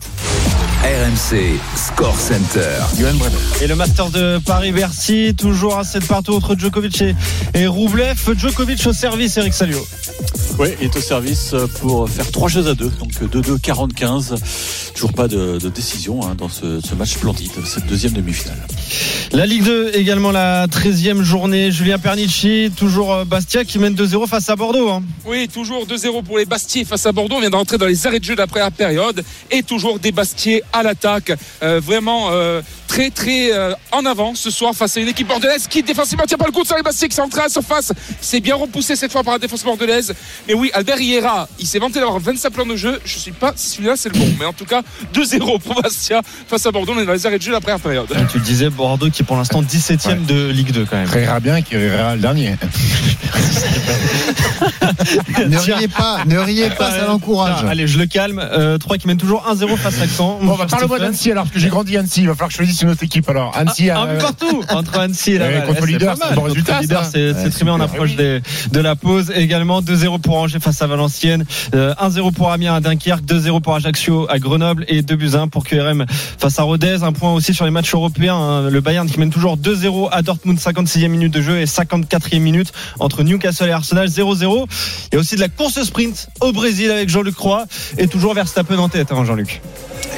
RMC, 0.88 1.60
Score 1.76 2.18
Center. 2.18 2.80
Et 3.62 3.68
le 3.68 3.76
Master 3.76 4.10
de 4.10 4.38
Paris-Bercy, 4.46 5.36
toujours 5.38 5.78
à 5.78 5.84
7 5.84 6.08
partout 6.08 6.32
entre 6.34 6.58
Djokovic 6.58 7.02
et, 7.02 7.14
et 7.56 7.68
Roublev. 7.68 8.16
Djokovic 8.38 8.88
au 8.88 8.94
service, 8.94 9.36
Eric 9.36 9.54
Salio. 9.54 9.86
Oui, 10.58 10.70
il 10.80 10.86
est 10.86 10.96
au 10.96 11.02
service 11.02 11.54
pour 11.82 12.10
faire 12.10 12.32
trois 12.32 12.48
jeux 12.48 12.66
à 12.68 12.74
deux, 12.74 12.90
donc 13.00 13.12
2-2, 13.22 13.60
40-15. 13.60 14.94
Toujours 14.94 15.14
pas 15.14 15.28
de, 15.28 15.60
de 15.60 15.70
décision 15.70 16.22
hein, 16.26 16.34
dans 16.36 16.50
ce, 16.50 16.80
ce 16.82 16.96
match 16.96 17.12
splendide, 17.16 17.52
cette 17.66 17.86
deuxième 17.86 18.14
demi-finale. 18.14 18.58
La 19.34 19.46
Ligue 19.46 19.64
2, 19.66 19.92
également 19.94 20.32
la 20.32 20.66
13e 20.68 21.22
journée. 21.22 21.70
Julien 21.72 22.00
Pernici, 22.00 22.72
toujours 22.76 23.14
euh, 23.14 23.26
Bastia 23.26 23.66
qui 23.66 23.78
mène 23.78 23.94
2-0 23.94 24.26
face 24.28 24.50
à 24.50 24.56
Bordeaux. 24.56 24.90
hein. 24.90 25.04
Oui, 25.26 25.48
toujours 25.54 25.86
2-0 25.86 26.24
pour 26.24 26.38
les 26.40 26.46
Bastiers 26.46 26.86
face 26.86 27.06
à 27.06 27.12
Bordeaux. 27.12 27.36
On 27.36 27.42
vient 27.42 27.50
de 27.52 27.56
rentrer 27.56 27.78
dans 27.78 27.86
les 27.86 28.08
arrêts 28.08 28.20
de 28.20 28.24
jeu 28.26 28.36
d'après 28.36 28.62
la 28.62 28.72
période. 28.72 29.24
Et 29.52 29.62
toujours 29.62 30.00
des 30.00 30.12
Bastiers 30.14 30.64
à 30.74 30.77
l'attaque. 30.84 31.32
Euh, 31.64 31.80
vraiment 31.84 32.30
euh, 32.32 32.62
très 32.88 33.10
très 33.10 33.52
euh, 33.52 33.74
en 33.92 34.06
avant 34.06 34.34
ce 34.36 34.50
soir 34.50 34.74
face 34.74 34.98
à 34.98 35.00
une 35.00 35.08
équipe 35.08 35.28
bordelaise 35.28 35.68
qui 35.68 35.84
défensivement 35.84 36.26
tient 36.26 36.38
pas 36.38 36.46
le 36.46 36.52
coup 36.52 36.64
sur 36.66 36.76
les 36.76 36.84
Bastiers 36.84 37.08
qui 37.08 37.16
sont 37.16 37.24
entrés 37.24 37.42
à 37.42 37.44
la 37.44 37.50
surface. 37.50 37.94
C'est 38.22 38.40
bien 38.40 38.56
repoussé 38.56 38.96
cette 38.96 39.12
fois 39.12 39.24
par 39.24 39.34
la 39.34 39.40
défense 39.40 39.64
bordelaise. 39.64 40.14
Mais 40.48 40.54
oui, 40.54 40.72
Albert 40.74 40.98
Riera, 40.98 41.48
il 41.60 41.68
s'est 41.68 41.80
vanté 41.80 42.00
d'avoir 42.00 42.20
25 42.20 42.50
plans 42.52 42.66
de 42.66 42.76
jeu. 42.76 43.00
Je 43.06 43.18
sais 43.18 43.32
pas 43.32 43.54
si 43.56 43.76
celui-là 43.76 43.96
c'est 43.96 44.14
le 44.14 44.20
bon. 44.20 44.28
Mais 44.40 44.46
en 44.46 44.54
tout 44.54 44.66
cas, 44.66 44.82
2-0 45.14 45.60
pour 45.60 45.82
Bastia 45.82 46.22
face 46.48 46.66
à 46.66 46.72
Bordeaux. 46.72 46.94
On 46.96 47.00
est 47.00 47.06
dans 47.06 47.14
les 47.14 47.26
arrêts 47.26 47.38
de 47.38 47.44
jeu 47.44 47.52
la 47.52 47.62
période. 47.62 48.08
Et 48.12 48.32
tu 48.32 48.38
le 48.38 48.44
disais, 48.44 48.70
Bordeaux 48.70 49.10
qui 49.10 49.22
est 49.22 49.26
pour 49.26 49.36
l'instant 49.36 49.62
17e 49.62 50.26
de 50.26 50.50
Ligue 50.50 50.72
2 50.72 50.86
quand 50.86 50.98
même. 50.98 51.10
Rira 51.10 51.40
bien 51.40 51.62
qui 51.62 51.76
rira 51.76 52.16
le 52.16 52.22
dernier. 52.22 52.56
Ne 55.48 55.58
riez 55.58 55.88
pas, 55.88 56.24
ne 56.26 56.38
riez 56.38 56.70
pas, 56.70 56.92
ça 56.92 57.06
l'encourage. 57.06 57.60
Ah, 57.64 57.70
Allez, 57.70 57.88
je 57.88 57.98
le 57.98 58.06
calme. 58.06 58.40
Euh, 58.40 58.78
3 58.78 58.98
qui 58.98 59.08
mène 59.08 59.18
toujours 59.18 59.46
1-0 59.48 59.78
face 59.78 60.02
à 60.02 60.08
Caen. 60.08 60.40
Bon, 60.42 60.56
bah, 60.56 60.66
parle-moi 60.70 61.00
d'Annecy 61.00 61.32
alors, 61.32 61.44
parce 61.44 61.54
que 61.54 61.60
j'ai 61.60 61.70
grandi 61.70 61.96
à 61.98 62.02
Annecy. 62.02 62.22
Il 62.22 62.28
va 62.28 62.34
falloir 62.34 62.50
que 62.50 62.54
je 62.54 62.58
choisisse 62.58 62.77
c'est 62.78 62.86
notre 62.86 63.04
équipe 63.04 63.30
alors. 63.30 63.52
Annecy 63.56 63.90
Ah, 63.90 64.00
a. 64.00 64.04
un 64.04 64.14
but 64.14 64.22
partout 64.22 64.64
entre 64.70 65.00
Annecy 65.00 65.32
et 65.34 65.38
Laval. 65.40 65.66
contre 65.66 65.86
leader, 65.86 66.16
c'est 66.18 66.36
bon 66.36 66.42
résultat, 66.44 66.82
leader, 66.82 67.06
c'est 67.06 67.34
Ouais, 67.34 67.50
très 67.50 67.66
bien. 67.66 67.74
On 67.74 67.80
approche 67.82 68.16
des- 68.16 68.42
de 68.72 68.80
la 68.80 68.96
pause. 68.96 69.32
Également 69.36 69.82
2-0 69.82 70.20
pour 70.20 70.38
Angers 70.38 70.60
face 70.60 70.82
à 70.82 70.88
Valenciennes, 70.88 71.46
euh, 71.76 71.94
1-0 72.00 72.32
pour 72.32 72.52
Amiens 72.52 72.76
à 72.76 72.80
Dunkerque, 72.80 73.24
2-0 73.26 73.60
pour 73.62 73.76
Ajaccio 73.76 74.28
à 74.30 74.40
Grenoble 74.40 74.86
et 74.88 75.02
2 75.02 75.16
buts 75.16 75.32
à 75.34 75.40
1 75.40 75.48
pour 75.48 75.66
QRM 75.66 76.06
face 76.38 76.60
à 76.60 76.64
Rodez. 76.64 77.04
Un 77.04 77.12
point 77.14 77.34
aussi 77.34 77.54
sur 77.54 77.66
les 77.66 77.72
matchs 77.72 77.94
européens. 77.94 78.36
hein. 78.36 78.70
Le 78.70 78.82
Bayern 78.82 79.10
qui 79.10 79.20
mène 79.20 79.30
toujours 79.32 79.58
2-0 79.58 80.10
à 80.12 80.22
Dortmund, 80.22 80.60
56e 80.60 81.08
minute 81.12 81.34
de 81.34 81.42
jeu 81.42 81.60
et 81.60 81.66
54e 81.66 82.40
minute 82.42 82.72
entre 83.00 83.24
Newcastle 83.24 83.70
et 83.70 83.72
Arsenal 83.72 84.08
0-0. 84.08 84.68
Il 85.12 85.16
y 85.16 85.18
a 85.18 85.20
aussi 85.20 85.36
de 85.36 85.42
la 85.42 85.50
course 85.50 85.82
sprint 85.84 86.30
au 86.42 86.52
Brésil 86.52 86.92
avec 86.92 87.10
Jean-Luc 87.10 87.36
Croix 87.36 87.66
et 87.98 88.08
toujours 88.08 88.34
Verstappen 88.34 88.78
en 88.78 88.90
tête, 88.90 89.12
hein, 89.12 89.24
Jean-Luc. 89.26 89.62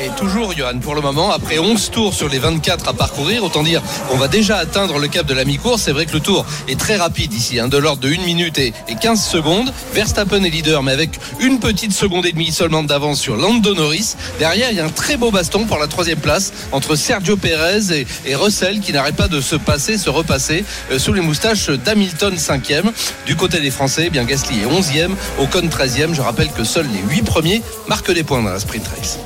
Et 0.01 0.09
toujours, 0.17 0.53
Johan, 0.55 0.79
pour 0.79 0.95
le 0.95 1.01
moment, 1.01 1.31
après 1.31 1.59
11 1.59 1.91
tours 1.91 2.13
sur 2.13 2.29
les 2.29 2.39
24 2.39 2.87
à 2.87 2.93
parcourir, 2.93 3.43
autant 3.43 3.63
dire 3.63 3.81
qu'on 4.09 4.17
va 4.17 4.27
déjà 4.27 4.57
atteindre 4.57 4.97
le 4.97 5.07
cap 5.07 5.25
de 5.25 5.33
la 5.33 5.43
mi-course. 5.43 5.81
C'est 5.81 5.91
vrai 5.91 6.05
que 6.05 6.13
le 6.13 6.19
tour 6.21 6.45
est 6.67 6.79
très 6.79 6.95
rapide 6.95 7.33
ici, 7.33 7.59
hein, 7.59 7.67
de 7.67 7.77
l'ordre 7.77 8.01
de 8.01 8.09
1 8.09 8.25
minute 8.25 8.57
et, 8.57 8.73
et 8.87 8.95
15 8.95 9.21
secondes. 9.21 9.73
Verstappen 9.93 10.43
est 10.43 10.49
leader, 10.49 10.83
mais 10.83 10.91
avec 10.91 11.19
une 11.39 11.59
petite 11.59 11.91
seconde 11.91 12.25
et 12.25 12.31
demie 12.31 12.51
seulement 12.51 12.83
d'avance 12.83 13.19
sur 13.19 13.35
Lando 13.35 13.73
Norris. 13.75 14.15
Derrière, 14.39 14.71
il 14.71 14.77
y 14.77 14.79
a 14.79 14.85
un 14.85 14.89
très 14.89 15.17
beau 15.17 15.31
baston 15.31 15.65
pour 15.65 15.77
la 15.77 15.87
troisième 15.87 16.19
place 16.19 16.53
entre 16.71 16.95
Sergio 16.95 17.35
Perez 17.35 17.91
et, 17.91 18.07
et 18.25 18.35
Russell 18.35 18.79
qui 18.79 18.93
n'arrête 18.93 19.15
pas 19.15 19.27
de 19.27 19.41
se 19.41 19.55
passer, 19.55 19.97
se 19.97 20.09
repasser 20.09 20.63
euh, 20.91 20.99
sous 20.99 21.13
les 21.13 21.21
moustaches 21.21 21.69
d'Hamilton 21.69 22.35
5e. 22.35 22.91
Du 23.25 23.35
côté 23.35 23.59
des 23.59 23.71
Français, 23.71 24.05
eh 24.07 24.09
bien 24.09 24.23
Gasly 24.23 24.61
est 24.61 24.65
11e, 24.65 25.11
Ocon 25.39 25.67
13e. 25.67 26.13
Je 26.13 26.21
rappelle 26.21 26.51
que 26.51 26.63
seuls 26.63 26.87
les 26.87 27.15
8 27.15 27.23
premiers 27.23 27.61
marquent 27.87 28.11
des 28.11 28.23
points 28.23 28.41
dans 28.41 28.51
la 28.51 28.59
sprint 28.59 28.87
race. 28.87 29.19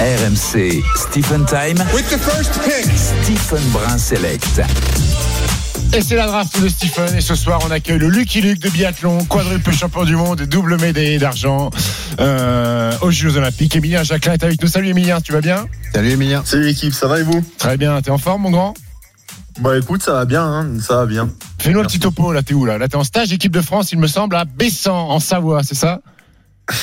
RMC 0.00 0.82
Stephen 0.96 1.46
Time. 1.46 1.78
Stephen 2.96 3.62
Brun 3.70 3.96
Select. 3.96 4.60
Et 5.92 6.02
c'est 6.02 6.16
la 6.16 6.26
draft 6.26 6.60
de 6.60 6.68
Stephen. 6.68 7.16
Et 7.16 7.20
ce 7.20 7.36
soir, 7.36 7.60
on 7.64 7.70
accueille 7.70 7.98
le 7.98 8.08
Lucky 8.08 8.40
Luke 8.40 8.58
de 8.58 8.70
biathlon, 8.70 9.24
quadruple 9.26 9.72
champion 9.72 10.04
du 10.04 10.16
monde, 10.16 10.42
double 10.42 10.80
médaillé 10.80 11.18
d'argent 11.18 11.70
euh, 12.18 12.92
aux 13.02 13.12
Jeux 13.12 13.36
Olympiques. 13.36 13.76
Emilien 13.76 14.02
Jacquelin 14.02 14.32
est 14.32 14.42
avec 14.42 14.60
nous. 14.60 14.66
Salut 14.66 14.88
Emilien, 14.88 15.20
tu 15.20 15.32
vas 15.32 15.40
bien? 15.40 15.66
Salut 15.94 16.10
Emilien. 16.10 16.42
Salut 16.44 16.64
l'équipe, 16.64 16.92
ça 16.92 17.06
va 17.06 17.20
et 17.20 17.22
vous? 17.22 17.44
Très 17.58 17.76
bien. 17.76 18.02
T'es 18.02 18.10
en 18.10 18.18
forme, 18.18 18.42
mon 18.42 18.50
grand? 18.50 18.74
Bah 19.60 19.78
écoute, 19.78 20.02
ça 20.02 20.12
va 20.12 20.24
bien, 20.24 20.42
hein, 20.42 20.66
ça 20.80 20.96
va 20.96 21.06
bien. 21.06 21.30
Fais-nous 21.60 21.78
un 21.78 21.84
petit 21.84 22.00
topo. 22.00 22.32
Là, 22.32 22.42
t'es 22.42 22.54
où 22.54 22.64
là? 22.64 22.78
Là, 22.78 22.88
t'es 22.88 22.96
en 22.96 23.04
stage 23.04 23.32
équipe 23.32 23.52
de 23.52 23.60
France, 23.60 23.92
il 23.92 24.00
me 24.00 24.08
semble, 24.08 24.34
à 24.34 24.44
Bessan, 24.44 24.92
en 24.92 25.20
Savoie, 25.20 25.62
c'est 25.62 25.76
ça? 25.76 26.00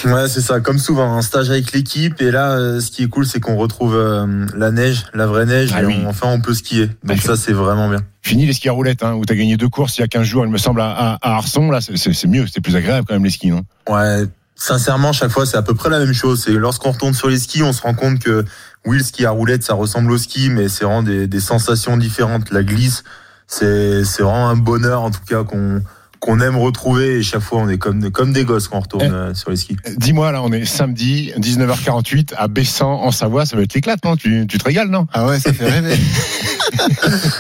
Ouais, 0.06 0.28
c'est 0.28 0.42
ça, 0.42 0.60
comme 0.60 0.78
souvent, 0.78 1.18
un 1.18 1.22
stage 1.24 1.50
avec 1.50 1.72
l'équipe. 1.74 2.22
Et 2.22 2.30
là, 2.30 2.52
euh, 2.52 2.80
ce 2.80 2.92
qui 2.92 3.04
est 3.04 3.08
cool, 3.08 3.26
c'est 3.26 3.40
qu'on 3.40 3.56
retrouve 3.58 3.96
euh, 3.96 4.46
la 4.56 4.70
neige, 4.72 5.06
la 5.14 5.26
vraie 5.26 5.46
neige, 5.48 5.72
Ah 5.74 5.82
et 5.82 5.86
oui. 5.86 5.96
on- 6.06 6.10
enfin 6.10 6.28
on 6.28 6.40
peut 6.40 6.54
skier. 6.54 6.86
Donc 6.86 6.96
Bah, 7.04 7.16
ça, 7.18 7.36
c'est 7.36 7.52
vraiment 7.54 7.90
bien. 7.90 8.00
Fini 8.22 8.46
les 8.46 8.54
skis 8.54 8.70
à 8.70 8.74
roulettes, 8.74 9.02
hein, 9.04 9.14
où 9.14 9.26
t'as 9.26 9.34
gagné 9.34 9.58
deux 9.58 9.70
courses 9.70 9.98
il 9.98 10.02
y 10.02 10.04
a 10.04 10.08
15 10.08 10.24
jours, 10.28 10.46
il 10.46 10.52
me 10.52 10.60
semble, 10.60 10.82
à, 10.82 10.92
à- 11.22 11.36
Arson. 11.38 11.72
Là, 11.72 11.80
c'est- 11.82 12.28
mieux, 12.28 12.46
c'est 12.52 12.62
plus 12.62 12.76
agréable 12.76 13.06
quand 13.08 13.16
même 13.16 13.24
les 13.24 13.32
skis, 13.32 13.50
non? 13.50 13.64
Ouais, 13.90 14.26
sincèrement, 14.56 15.14
chaque 15.14 15.32
fois, 15.32 15.48
c'est 15.48 15.58
à 15.58 15.64
peu 15.64 15.74
près 15.74 15.90
la 15.90 15.98
même 16.00 16.14
chose. 16.14 16.44
C'est 16.46 16.52
lorsqu'on 16.52 16.92
retourne 16.92 17.16
sur 17.16 17.30
les 17.30 17.40
skis, 17.40 17.64
on 17.64 17.74
se 17.74 17.82
rend 17.82 17.96
compte 17.96 18.20
que 18.20 18.46
oui, 18.86 18.98
le 19.00 19.04
ski 19.04 19.26
à 19.26 19.32
roulettes, 19.32 19.64
ça 19.64 19.74
ressemble 19.74 20.12
au 20.12 20.18
ski, 20.20 20.50
mais 20.50 20.70
c'est 20.70 20.86
vraiment 20.86 21.02
des, 21.04 21.26
des 21.26 21.40
sensations 21.40 21.98
différentes. 21.98 22.52
La 22.52 22.62
glisse, 22.62 23.04
c'est 23.48 24.04
c'est 24.06 24.22
vraiment 24.22 24.50
un 24.50 24.56
bonheur, 24.58 25.02
en 25.02 25.10
tout 25.12 25.26
cas, 25.28 25.44
qu'on 25.44 25.82
qu'on 26.22 26.40
aime 26.40 26.56
retrouver. 26.56 27.18
Et 27.18 27.24
chaque 27.24 27.42
fois, 27.42 27.60
on 27.60 27.68
est 27.68 27.78
comme, 27.78 28.10
comme 28.12 28.32
des 28.32 28.46
gosses 28.46 28.70
quand 28.70 28.78
on 28.78 28.82
retourne 28.82 29.04
Eh. 29.06 29.12
euh, 29.14 29.34
sur 29.34 29.50
les 29.50 29.58
skis. 29.58 29.76
Dis-moi, 29.98 30.32
là, 30.32 30.42
on 30.42 30.52
est 30.54 30.64
samedi, 30.66 31.34
19h48, 31.38 32.34
à 32.38 32.48
Bessan, 32.48 32.88
en 32.88 33.12
Savoie. 33.12 33.46
Ça 33.46 33.58
va 33.58 33.64
être 33.64 33.74
l'éclate, 33.74 34.04
non? 34.06 34.16
Tu, 34.16 34.46
tu 34.48 34.58
te 34.58 34.64
régales, 34.64 34.90
non? 34.90 35.08
Ah 35.12 35.26
ouais, 35.28 35.40
ça 35.40 35.52
fait 35.52 35.70
rêver. 35.70 35.98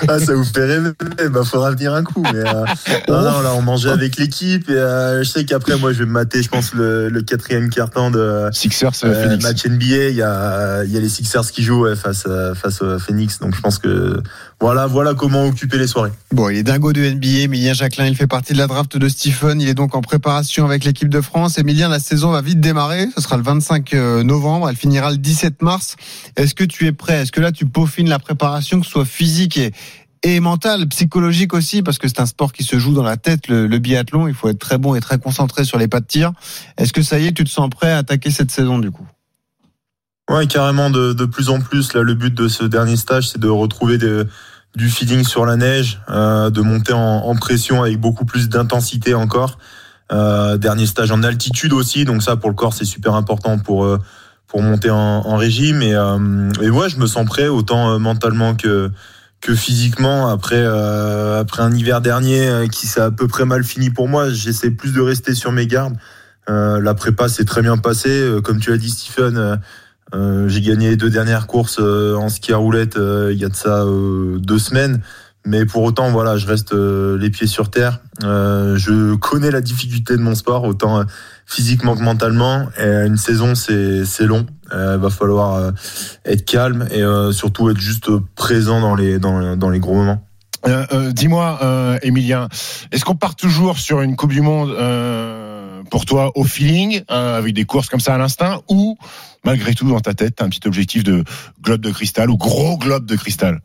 Ah, 0.09 0.19
ça 0.19 0.33
vous 0.33 0.43
fait 0.43 0.65
rêver. 0.65 0.89
Bah, 1.31 1.43
faudra 1.45 1.71
venir 1.71 1.93
un 1.93 2.03
coup. 2.03 2.21
Mais, 2.33 2.39
euh, 2.39 2.65
non, 3.07 3.21
non, 3.21 3.39
là, 3.41 3.53
on 3.55 3.61
mangeait 3.61 3.89
avec 3.89 4.17
l'équipe. 4.17 4.69
Et 4.69 4.73
euh, 4.73 5.23
je 5.23 5.29
sais 5.29 5.45
qu'après, 5.45 5.77
moi, 5.77 5.93
je 5.93 5.99
vais 5.99 6.05
me 6.05 6.11
mater, 6.11 6.43
je 6.43 6.49
pense, 6.49 6.73
le, 6.73 7.07
le 7.09 7.21
quatrième 7.21 7.69
carton 7.69 8.11
de 8.11 8.49
Sixers, 8.51 8.91
euh, 9.05 9.23
Phoenix. 9.23 9.43
match 9.43 9.65
NBA. 9.65 10.09
Il 10.09 10.15
y 10.15 10.21
a, 10.21 10.83
il 10.83 10.91
y 10.91 10.97
a 10.97 10.99
les 10.99 11.07
Sixers 11.09 11.49
qui 11.51 11.63
jouent 11.63 11.83
ouais, 11.85 11.95
face, 11.95 12.25
à, 12.25 12.53
face 12.55 12.81
à 12.81 12.99
Phoenix. 12.99 13.39
Donc, 13.39 13.55
je 13.55 13.61
pense 13.61 13.77
que 13.77 14.21
voilà, 14.59 14.85
voilà 14.85 15.13
comment 15.13 15.45
occuper 15.45 15.77
les 15.77 15.87
soirées. 15.87 16.11
Bon, 16.33 16.49
il 16.49 16.57
est 16.57 16.63
dingo 16.63 16.91
de 16.93 17.01
NBA. 17.01 17.43
Emilien 17.43 17.73
Jacquelin, 17.73 18.07
il 18.07 18.15
fait 18.17 18.27
partie 18.27 18.53
de 18.53 18.57
la 18.57 18.67
draft 18.71 18.97
de 18.97 19.09
Stephen. 19.09 19.59
Il 19.59 19.67
est 19.67 19.73
donc 19.73 19.95
en 19.95 20.01
préparation 20.01 20.65
avec 20.65 20.85
l'équipe 20.85 21.09
de 21.09 21.19
France. 21.19 21.57
Emilien, 21.57 21.89
la 21.89 21.99
saison 21.99 22.31
va 22.31 22.41
vite 22.41 22.61
démarrer. 22.61 23.07
Ce 23.15 23.21
sera 23.21 23.35
le 23.35 23.43
25 23.43 23.93
novembre. 24.23 24.69
Elle 24.69 24.77
finira 24.77 25.11
le 25.11 25.17
17 25.17 25.61
mars. 25.61 25.97
Est-ce 26.37 26.55
que 26.55 26.63
tu 26.63 26.87
es 26.87 26.93
prêt? 26.93 27.21
Est-ce 27.21 27.31
que 27.31 27.41
là, 27.41 27.51
tu 27.51 27.65
peaufines 27.65 28.07
la 28.07 28.19
préparation, 28.19 28.79
que 28.79 28.85
ce 28.85 28.91
soit 28.91 29.05
physique 29.05 29.57
et, 29.57 29.73
et 30.23 30.39
mentale, 30.39 30.87
psychologique 30.87 31.53
aussi, 31.53 31.81
parce 31.81 31.97
que 31.97 32.07
c'est 32.07 32.21
un 32.21 32.25
sport 32.25 32.53
qui 32.53 32.63
se 32.63 32.79
joue 32.79 32.93
dans 32.93 33.03
la 33.03 33.17
tête, 33.17 33.49
le, 33.49 33.67
biathlon. 33.77 34.27
Il 34.29 34.33
faut 34.33 34.47
être 34.47 34.59
très 34.59 34.77
bon 34.77 34.95
et 34.95 35.01
très 35.01 35.19
concentré 35.19 35.65
sur 35.65 35.77
les 35.77 35.89
pas 35.89 35.99
de 35.99 36.05
tir. 36.05 36.31
Est-ce 36.77 36.93
que 36.93 37.01
ça 37.01 37.19
y 37.19 37.27
est, 37.27 37.33
tu 37.33 37.43
te 37.43 37.49
sens 37.49 37.69
prêt 37.69 37.91
à 37.91 37.97
attaquer 37.97 38.31
cette 38.31 38.51
saison 38.51 38.79
du 38.79 38.91
coup? 38.91 39.07
Ouais, 40.29 40.47
carrément, 40.47 40.89
de, 40.89 41.11
de 41.11 41.25
plus 41.25 41.49
en 41.49 41.59
plus. 41.59 41.93
Là, 41.93 42.03
le 42.03 42.13
but 42.13 42.33
de 42.33 42.47
ce 42.47 42.63
dernier 42.63 42.95
stage, 42.95 43.29
c'est 43.29 43.39
de 43.39 43.49
retrouver 43.49 43.97
de- 43.97 44.29
du 44.75 44.89
feeling 44.89 45.25
sur 45.25 45.45
la 45.45 45.57
neige, 45.57 45.99
euh, 46.09 46.49
de 46.49 46.61
monter 46.61 46.93
en, 46.93 46.99
en 46.99 47.35
pression 47.35 47.83
avec 47.83 47.99
beaucoup 47.99 48.25
plus 48.25 48.49
d'intensité 48.49 49.13
encore. 49.13 49.57
Euh, 50.11 50.57
dernier 50.57 50.85
stage 50.85 51.11
en 51.11 51.23
altitude 51.23 51.71
aussi, 51.73 52.03
donc 52.03 52.21
ça 52.21 52.35
pour 52.35 52.49
le 52.49 52.55
corps 52.55 52.73
c'est 52.73 52.85
super 52.85 53.15
important 53.15 53.57
pour 53.57 53.85
euh, 53.85 53.97
pour 54.47 54.61
monter 54.61 54.89
en, 54.89 54.97
en 54.97 55.37
régime 55.37 55.81
et, 55.81 55.93
euh, 55.93 56.49
et 56.61 56.69
ouais 56.69 56.89
je 56.89 56.97
me 56.97 57.07
sens 57.07 57.25
prêt 57.25 57.47
autant 57.47 57.91
euh, 57.91 57.97
mentalement 57.97 58.53
que 58.55 58.91
que 59.39 59.55
physiquement. 59.55 60.27
Après 60.27 60.63
après 60.63 61.63
un 61.63 61.73
hiver 61.73 62.01
dernier 62.01 62.67
qui 62.71 62.87
s'est 62.87 63.01
à 63.01 63.09
peu 63.09 63.27
près 63.27 63.45
mal 63.45 63.63
fini 63.63 63.89
pour 63.89 64.07
moi 64.07 64.29
j'essaie 64.29 64.69
plus 64.71 64.91
de 64.93 65.01
rester 65.01 65.33
sur 65.33 65.51
mes 65.51 65.65
gardes. 65.65 65.95
La 66.47 66.93
prépa 66.93 67.29
s'est 67.29 67.45
très 67.45 67.61
bien 67.61 67.77
passée. 67.77 68.29
Comme 68.43 68.59
tu 68.59 68.73
as 68.73 68.77
dit 68.77 68.89
Stephen 68.89 69.59
euh, 70.13 70.47
j'ai 70.49 70.61
gagné 70.61 70.89
les 70.89 70.97
deux 70.97 71.09
dernières 71.09 71.47
courses 71.47 71.79
euh, 71.79 72.15
en 72.15 72.29
ski 72.29 72.51
à 72.53 72.57
roulette 72.57 72.97
euh, 72.97 73.31
il 73.31 73.39
y 73.39 73.45
a 73.45 73.49
de 73.49 73.55
ça 73.55 73.85
deux 74.37 74.59
semaines. 74.59 75.01
Mais 75.43 75.65
pour 75.65 75.81
autant 75.81 76.11
voilà 76.11 76.37
je 76.37 76.45
reste 76.45 76.71
les 76.73 77.29
pieds 77.31 77.47
sur 77.47 77.71
terre. 77.71 77.99
Je 78.21 79.15
connais 79.15 79.49
la 79.49 79.61
difficulté 79.61 80.15
de 80.15 80.21
mon 80.21 80.35
sport 80.35 80.65
autant 80.65 81.03
physiquement 81.47 81.95
que 81.95 82.03
mentalement. 82.03 82.67
Une 82.77 83.17
saison 83.17 83.55
c'est 83.55 84.05
long. 84.25 84.45
Euh, 84.71 84.97
va 84.97 85.09
falloir 85.09 85.71
être 86.25 86.45
calme 86.45 86.87
et 86.91 87.01
surtout 87.31 87.71
être 87.71 87.79
juste 87.79 88.11
présent 88.35 88.81
dans 88.81 88.93
les 88.93 89.17
dans, 89.17 89.57
dans 89.57 89.71
les 89.71 89.79
gros 89.79 89.95
moments. 89.95 90.23
Dis-moi, 91.11 91.57
euh, 91.63 91.97
Emilien, 92.03 92.47
est-ce 92.91 93.03
qu'on 93.03 93.15
part 93.15 93.35
toujours 93.35 93.79
sur 93.79 94.01
une 94.01 94.15
Coupe 94.15 94.33
du 94.33 94.41
Monde 94.41 94.75
pour 95.89 96.05
toi 96.05 96.31
au 96.35 96.43
feeling, 96.43 97.01
avec 97.07 97.55
des 97.55 97.65
courses 97.65 97.89
comme 97.89 97.99
ça 97.99 98.13
à 98.13 98.19
l'instinct, 98.19 98.61
ou 98.69 98.95
malgré 99.45 99.73
tout 99.73 99.89
dans 99.89 99.99
ta 99.99 100.13
tête, 100.13 100.35
t'as 100.37 100.45
un 100.45 100.49
petit 100.49 100.67
objectif 100.67 101.03
de 101.03 101.23
globe 101.61 101.81
de 101.81 101.91
cristal 101.91 102.29
ou 102.29 102.37
gros 102.37 102.77
globe 102.77 103.05
de 103.05 103.15
cristal 103.15 103.61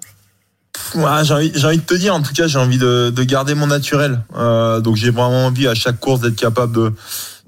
Ouais, 0.95 1.25
j'ai 1.25 1.35
envie, 1.35 1.65
envie 1.65 1.79
de 1.79 1.83
te 1.83 1.95
dire, 1.95 2.15
en 2.15 2.23
tout 2.23 2.33
cas, 2.33 2.47
j'ai 2.47 2.59
envie 2.59 2.79
de, 2.79 3.11
de 3.11 3.23
garder 3.23 3.55
mon 3.55 3.67
naturel. 3.67 4.21
Euh, 4.37 4.81
donc 4.81 4.97
j'ai 4.97 5.11
vraiment 5.11 5.47
envie 5.47 5.67
à 5.67 5.75
chaque 5.75 5.99
course 5.99 6.21
d'être 6.21 6.37
capable 6.37 6.93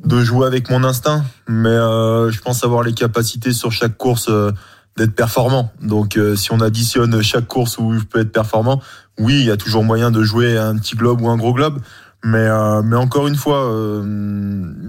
de, 0.04 0.24
jouer 0.24 0.46
avec 0.46 0.70
mon 0.70 0.84
instinct. 0.84 1.24
Mais 1.46 1.68
euh, 1.68 2.30
je 2.30 2.40
pense 2.40 2.64
avoir 2.64 2.82
les 2.82 2.94
capacités 2.94 3.52
sur 3.52 3.70
chaque 3.70 3.96
course 3.96 4.28
euh, 4.28 4.52
d'être 4.96 5.14
performant. 5.14 5.72
Donc 5.80 6.18
si 6.36 6.52
on 6.52 6.60
additionne 6.60 7.22
chaque 7.22 7.46
course 7.46 7.78
où 7.78 7.94
je 7.94 8.04
peux 8.04 8.20
être 8.20 8.32
performant, 8.32 8.82
oui, 9.18 9.34
il 9.40 9.46
y 9.46 9.50
a 9.50 9.56
toujours 9.56 9.84
moyen 9.84 10.10
de 10.10 10.22
jouer 10.22 10.56
un 10.58 10.76
petit 10.76 10.96
globe 10.96 11.20
ou 11.20 11.28
un 11.28 11.36
gros 11.36 11.52
globe. 11.52 11.80
Mais, 12.24 12.38
euh, 12.38 12.82
mais 12.82 12.96
encore 12.96 13.28
une 13.28 13.36
fois, 13.36 13.64
euh, 13.70 14.02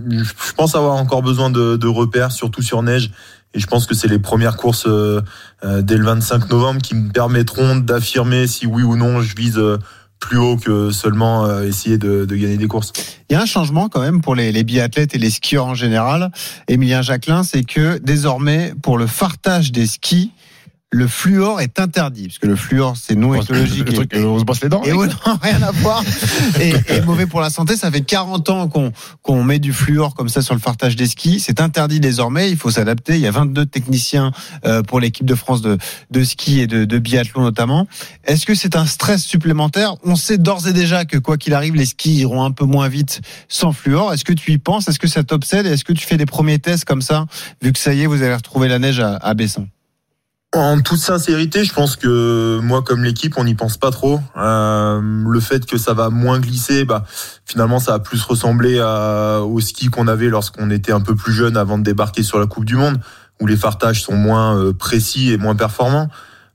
je 0.09 0.53
pense 0.53 0.75
avoir 0.75 0.95
encore 0.95 1.21
besoin 1.21 1.49
de, 1.49 1.75
de 1.75 1.87
repères, 1.87 2.31
surtout 2.31 2.61
sur 2.61 2.81
neige. 2.81 3.11
Et 3.53 3.59
je 3.59 3.67
pense 3.67 3.85
que 3.85 3.95
c'est 3.95 4.07
les 4.07 4.19
premières 4.19 4.57
courses 4.57 4.85
euh, 4.87 5.21
euh, 5.63 5.81
dès 5.81 5.97
le 5.97 6.05
25 6.05 6.49
novembre 6.49 6.81
qui 6.81 6.95
me 6.95 7.11
permettront 7.11 7.77
d'affirmer 7.77 8.45
si 8.45 8.67
oui 8.67 8.83
ou 8.83 8.95
non 8.95 9.21
je 9.21 9.35
vise 9.35 9.57
euh, 9.57 9.77
plus 10.19 10.37
haut 10.37 10.57
que 10.57 10.91
seulement 10.91 11.45
euh, 11.45 11.63
essayer 11.63 11.97
de, 11.97 12.25
de 12.25 12.35
gagner 12.35 12.57
des 12.57 12.67
courses. 12.67 12.93
Il 13.29 13.33
y 13.33 13.35
a 13.35 13.41
un 13.41 13.47
changement 13.47 13.89
quand 13.89 14.01
même 14.01 14.21
pour 14.21 14.35
les, 14.35 14.51
les 14.51 14.63
biathlètes 14.63 15.15
et 15.15 15.17
les 15.17 15.29
skieurs 15.31 15.65
en 15.65 15.73
général. 15.73 16.31
Emilien 16.67 17.01
Jacquelin, 17.01 17.43
c'est 17.43 17.63
que 17.63 17.97
désormais, 17.99 18.73
pour 18.83 18.97
le 18.97 19.07
fartage 19.07 19.71
des 19.71 19.87
skis, 19.87 20.31
le 20.91 21.07
fluor 21.07 21.61
est 21.61 21.79
interdit, 21.79 22.27
parce 22.27 22.39
que 22.39 22.47
le 22.47 22.55
fluor, 22.55 22.95
c'est 22.97 23.13
non 23.13 23.35
écologique. 23.35 23.85
Le 23.85 23.91
et- 23.91 23.95
truc, 23.95 24.11
on 24.15 24.39
se 24.39 24.43
brosse 24.43 24.61
les 24.63 24.69
dents. 24.69 24.81
Et 24.83 24.89
avec 24.89 24.99
ouais, 25.01 25.07
non, 25.07 25.37
rien 25.41 25.61
à 25.61 25.71
voir. 25.71 26.03
Et, 26.59 26.73
et 26.87 27.01
mauvais 27.01 27.27
pour 27.27 27.41
la 27.41 27.49
santé. 27.51 27.75
Ça 27.77 27.91
fait 27.91 28.01
40 28.01 28.49
ans 28.49 28.67
qu'on 28.67 28.91
qu'on 29.21 29.43
met 29.43 29.59
du 29.59 29.71
fluor 29.71 30.15
comme 30.15 30.29
ça 30.29 30.41
sur 30.41 30.55
le 30.55 30.59
fartage 30.59 30.95
des 30.95 31.05
skis. 31.05 31.39
C'est 31.39 31.61
interdit 31.61 31.99
désormais. 31.99 32.49
Il 32.49 32.57
faut 32.57 32.71
s'adapter. 32.71 33.13
Il 33.15 33.19
y 33.21 33.27
a 33.27 33.31
22 33.31 33.67
techniciens 33.67 34.31
euh, 34.65 34.81
pour 34.81 34.99
l'équipe 34.99 35.25
de 35.27 35.35
France 35.35 35.61
de, 35.61 35.77
de 36.09 36.23
ski 36.23 36.59
et 36.59 36.67
de, 36.67 36.85
de 36.85 36.97
biathlon 36.97 37.41
notamment. 37.43 37.87
Est-ce 38.25 38.45
que 38.47 38.55
c'est 38.55 38.75
un 38.75 38.85
stress 38.87 39.23
supplémentaire? 39.23 39.95
On 40.03 40.15
sait 40.15 40.37
d'ores 40.39 40.67
et 40.67 40.73
déjà 40.73 41.05
que 41.05 41.17
quoi 41.17 41.37
qu'il 41.37 41.53
arrive, 41.53 41.75
les 41.75 41.85
skis 41.85 42.15
iront 42.15 42.43
un 42.43 42.51
peu 42.51 42.65
moins 42.65 42.87
vite 42.89 43.21
sans 43.47 43.73
fluor. 43.73 44.11
Est-ce 44.13 44.25
que 44.25 44.33
tu 44.33 44.51
y 44.53 44.57
penses? 44.57 44.87
Est-ce 44.87 44.99
que 44.99 45.07
ça 45.07 45.23
t'obsède? 45.23 45.67
Et 45.67 45.69
Est-ce 45.69 45.83
que 45.85 45.93
tu 45.93 46.05
fais 46.05 46.17
des 46.17 46.25
premiers 46.25 46.57
tests 46.59 46.85
comme 46.85 47.01
ça, 47.03 47.25
vu 47.61 47.71
que 47.73 47.79
ça 47.79 47.93
y 47.93 48.01
est, 48.01 48.05
vous 48.07 48.23
avez 48.23 48.33
retrouvé 48.35 48.67
la 48.67 48.79
neige 48.79 48.99
à, 48.99 49.17
à 49.17 49.33
Besson? 49.35 49.67
En 50.51 50.81
toute 50.81 50.97
sincérité, 50.97 51.63
je 51.63 51.71
pense 51.71 51.95
que 51.95 52.59
moi, 52.59 52.81
comme 52.81 53.03
l'équipe, 53.03 53.35
on 53.37 53.43
n'y 53.43 53.53
pense 53.53 53.77
pas 53.77 53.91
trop. 53.91 54.19
Euh, 54.35 54.99
le 54.99 55.39
fait 55.39 55.63
que 55.67 55.77
ça 55.77 55.93
va 55.93 56.09
moins 56.09 56.39
glisser, 56.39 56.85
bah, 56.85 57.05
finalement, 57.45 57.77
ça 57.77 57.91
va 57.91 57.99
plus 57.99 58.23
ressembler 58.23 58.79
à, 58.79 59.41
au 59.41 59.59
ski 59.59 59.89
qu'on 59.89 60.07
avait 60.07 60.27
lorsqu'on 60.27 60.71
était 60.71 60.91
un 60.91 61.01
peu 61.01 61.15
plus 61.15 61.33
jeune 61.33 61.55
avant 61.55 61.77
de 61.77 61.83
débarquer 61.83 62.23
sur 62.23 62.39
la 62.39 62.47
Coupe 62.47 62.65
du 62.65 62.77
Monde, 62.77 62.99
où 63.39 63.45
les 63.45 63.57
fartages 63.57 64.01
sont 64.01 64.15
moins 64.15 64.57
euh, 64.57 64.73
précis 64.73 65.31
et 65.31 65.37
moins 65.37 65.55
performants. 65.55 66.09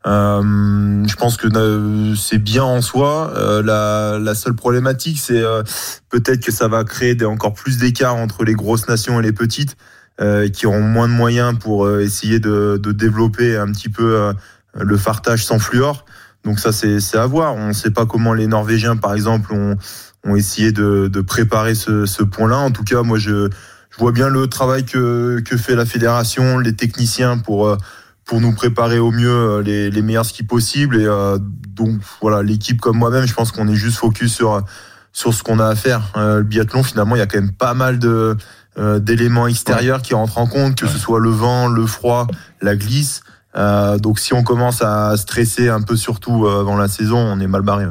Euh, 0.07 1.03
je 1.07 1.17
pense 1.17 1.37
que 1.37 1.49
euh, 1.57 2.15
c'est 2.15 2.39
bien 2.39 2.65
en 2.65 2.83
soi. 2.83 3.33
Euh, 3.37 3.63
la, 3.63 4.19
la, 4.19 4.35
seule 4.35 4.55
problématique, 4.55 5.19
c'est 5.19 5.41
euh, 5.41 5.63
peut-être 6.11 6.45
que 6.45 6.53
ça 6.53 6.69
va 6.69 6.85
créer 6.85 7.15
des, 7.15 7.25
encore 7.25 7.55
plus 7.55 7.79
d'écart 7.79 8.17
entre 8.17 8.45
les 8.45 8.55
grosses 8.55 8.87
nations 8.89 9.19
et 9.21 9.23
les 9.23 9.33
petites. 9.33 9.77
Euh, 10.21 10.49
qui 10.49 10.67
auront 10.67 10.81
moins 10.81 11.09
de 11.09 11.13
moyens 11.13 11.59
pour 11.59 11.87
euh, 11.87 12.01
essayer 12.01 12.39
de, 12.39 12.79
de, 12.81 12.93
développer 12.93 13.57
un 13.57 13.67
petit 13.73 13.89
peu 13.89 14.15
euh, 14.15 14.33
le 14.79 14.97
fartage 14.97 15.45
sans 15.45 15.59
fluor. 15.59 16.05
Donc 16.45 16.61
ça, 16.61 16.71
c'est 16.71 17.17
à 17.17 17.27
voir. 17.27 17.57
On 17.57 17.69
ne 17.69 17.73
sait 17.73 17.91
pas 17.91 18.07
comment 18.07 18.33
les 18.33 18.47
Norvégiens, 18.47 18.97
par 18.97 19.13
exemple, 19.13 19.53
ont, 19.53 19.77
ont 20.23 20.37
essayé 20.37 20.71
de, 20.71 21.09
de 21.09 21.21
préparer 21.21 21.75
ce, 21.75 22.07
ce 22.07 22.23
point-là. 22.23 22.59
En 22.59 22.71
tout 22.71 22.85
cas, 22.85 23.03
moi, 23.03 23.19
je, 23.19 23.49
je 23.91 23.99
vois 23.99 24.13
bien 24.13 24.29
le 24.29 24.47
travail 24.47 24.85
que, 24.85 25.41
que 25.45 25.57
fait 25.57 25.75
la 25.75 25.85
fédération, 25.85 26.59
les 26.59 26.77
techniciens 26.77 27.39
pour 27.39 27.77
pour 28.25 28.41
nous 28.41 28.55
préparer 28.55 28.99
au 28.99 29.11
mieux 29.11 29.61
les, 29.61 29.91
les 29.91 30.03
meilleurs 30.03 30.25
skis 30.27 30.45
possibles. 30.45 31.01
Et 31.01 31.07
euh, 31.07 31.39
donc 31.41 32.01
voilà, 32.21 32.43
l'équipe 32.43 32.81
comme 32.81 32.99
moi-même, 32.99 33.27
je 33.27 33.35
pense 33.35 33.53
qu'on 33.53 33.69
est 33.69 33.75
juste 33.75 33.99
focus 33.99 34.33
sur 34.33 34.63
sur 35.13 35.33
ce 35.33 35.43
qu'on 35.43 35.61
a 35.61 35.67
à 35.67 35.75
faire. 35.77 36.13
Euh, 36.17 36.39
le 36.39 36.43
biathlon, 36.43 36.83
finalement, 36.83 37.17
il 37.17 37.21
y 37.21 37.23
a 37.23 37.27
quand 37.27 37.41
même 37.41 37.53
pas 37.53 37.73
mal 37.73 37.99
de 37.99 38.37
d'éléments 38.77 39.47
extérieurs 39.47 40.03
qui 40.03 40.15
rentrent 40.15 40.39
en 40.39 40.47
compte, 40.47 40.77
que 40.77 40.87
ce 40.87 40.99
soit 40.99 41.21
le 41.21 41.31
vent, 41.31 41.69
le 41.69 41.87
froid, 41.87 42.27
la 42.61 42.77
glisse. 42.77 43.23
Euh, 43.57 43.99
donc 43.99 44.19
si 44.19 44.35
on 44.35 44.43
commence 44.43 44.83
à 44.83 45.17
stresser 45.17 45.69
un 45.69 45.81
peu 45.81 45.97
surtout 45.97 46.47
euh, 46.47 46.61
avant 46.61 46.77
la 46.77 46.89
saison, 46.89 47.19
on 47.19 47.39
est 47.41 47.47
mal 47.47 47.63
barré. 47.63 47.85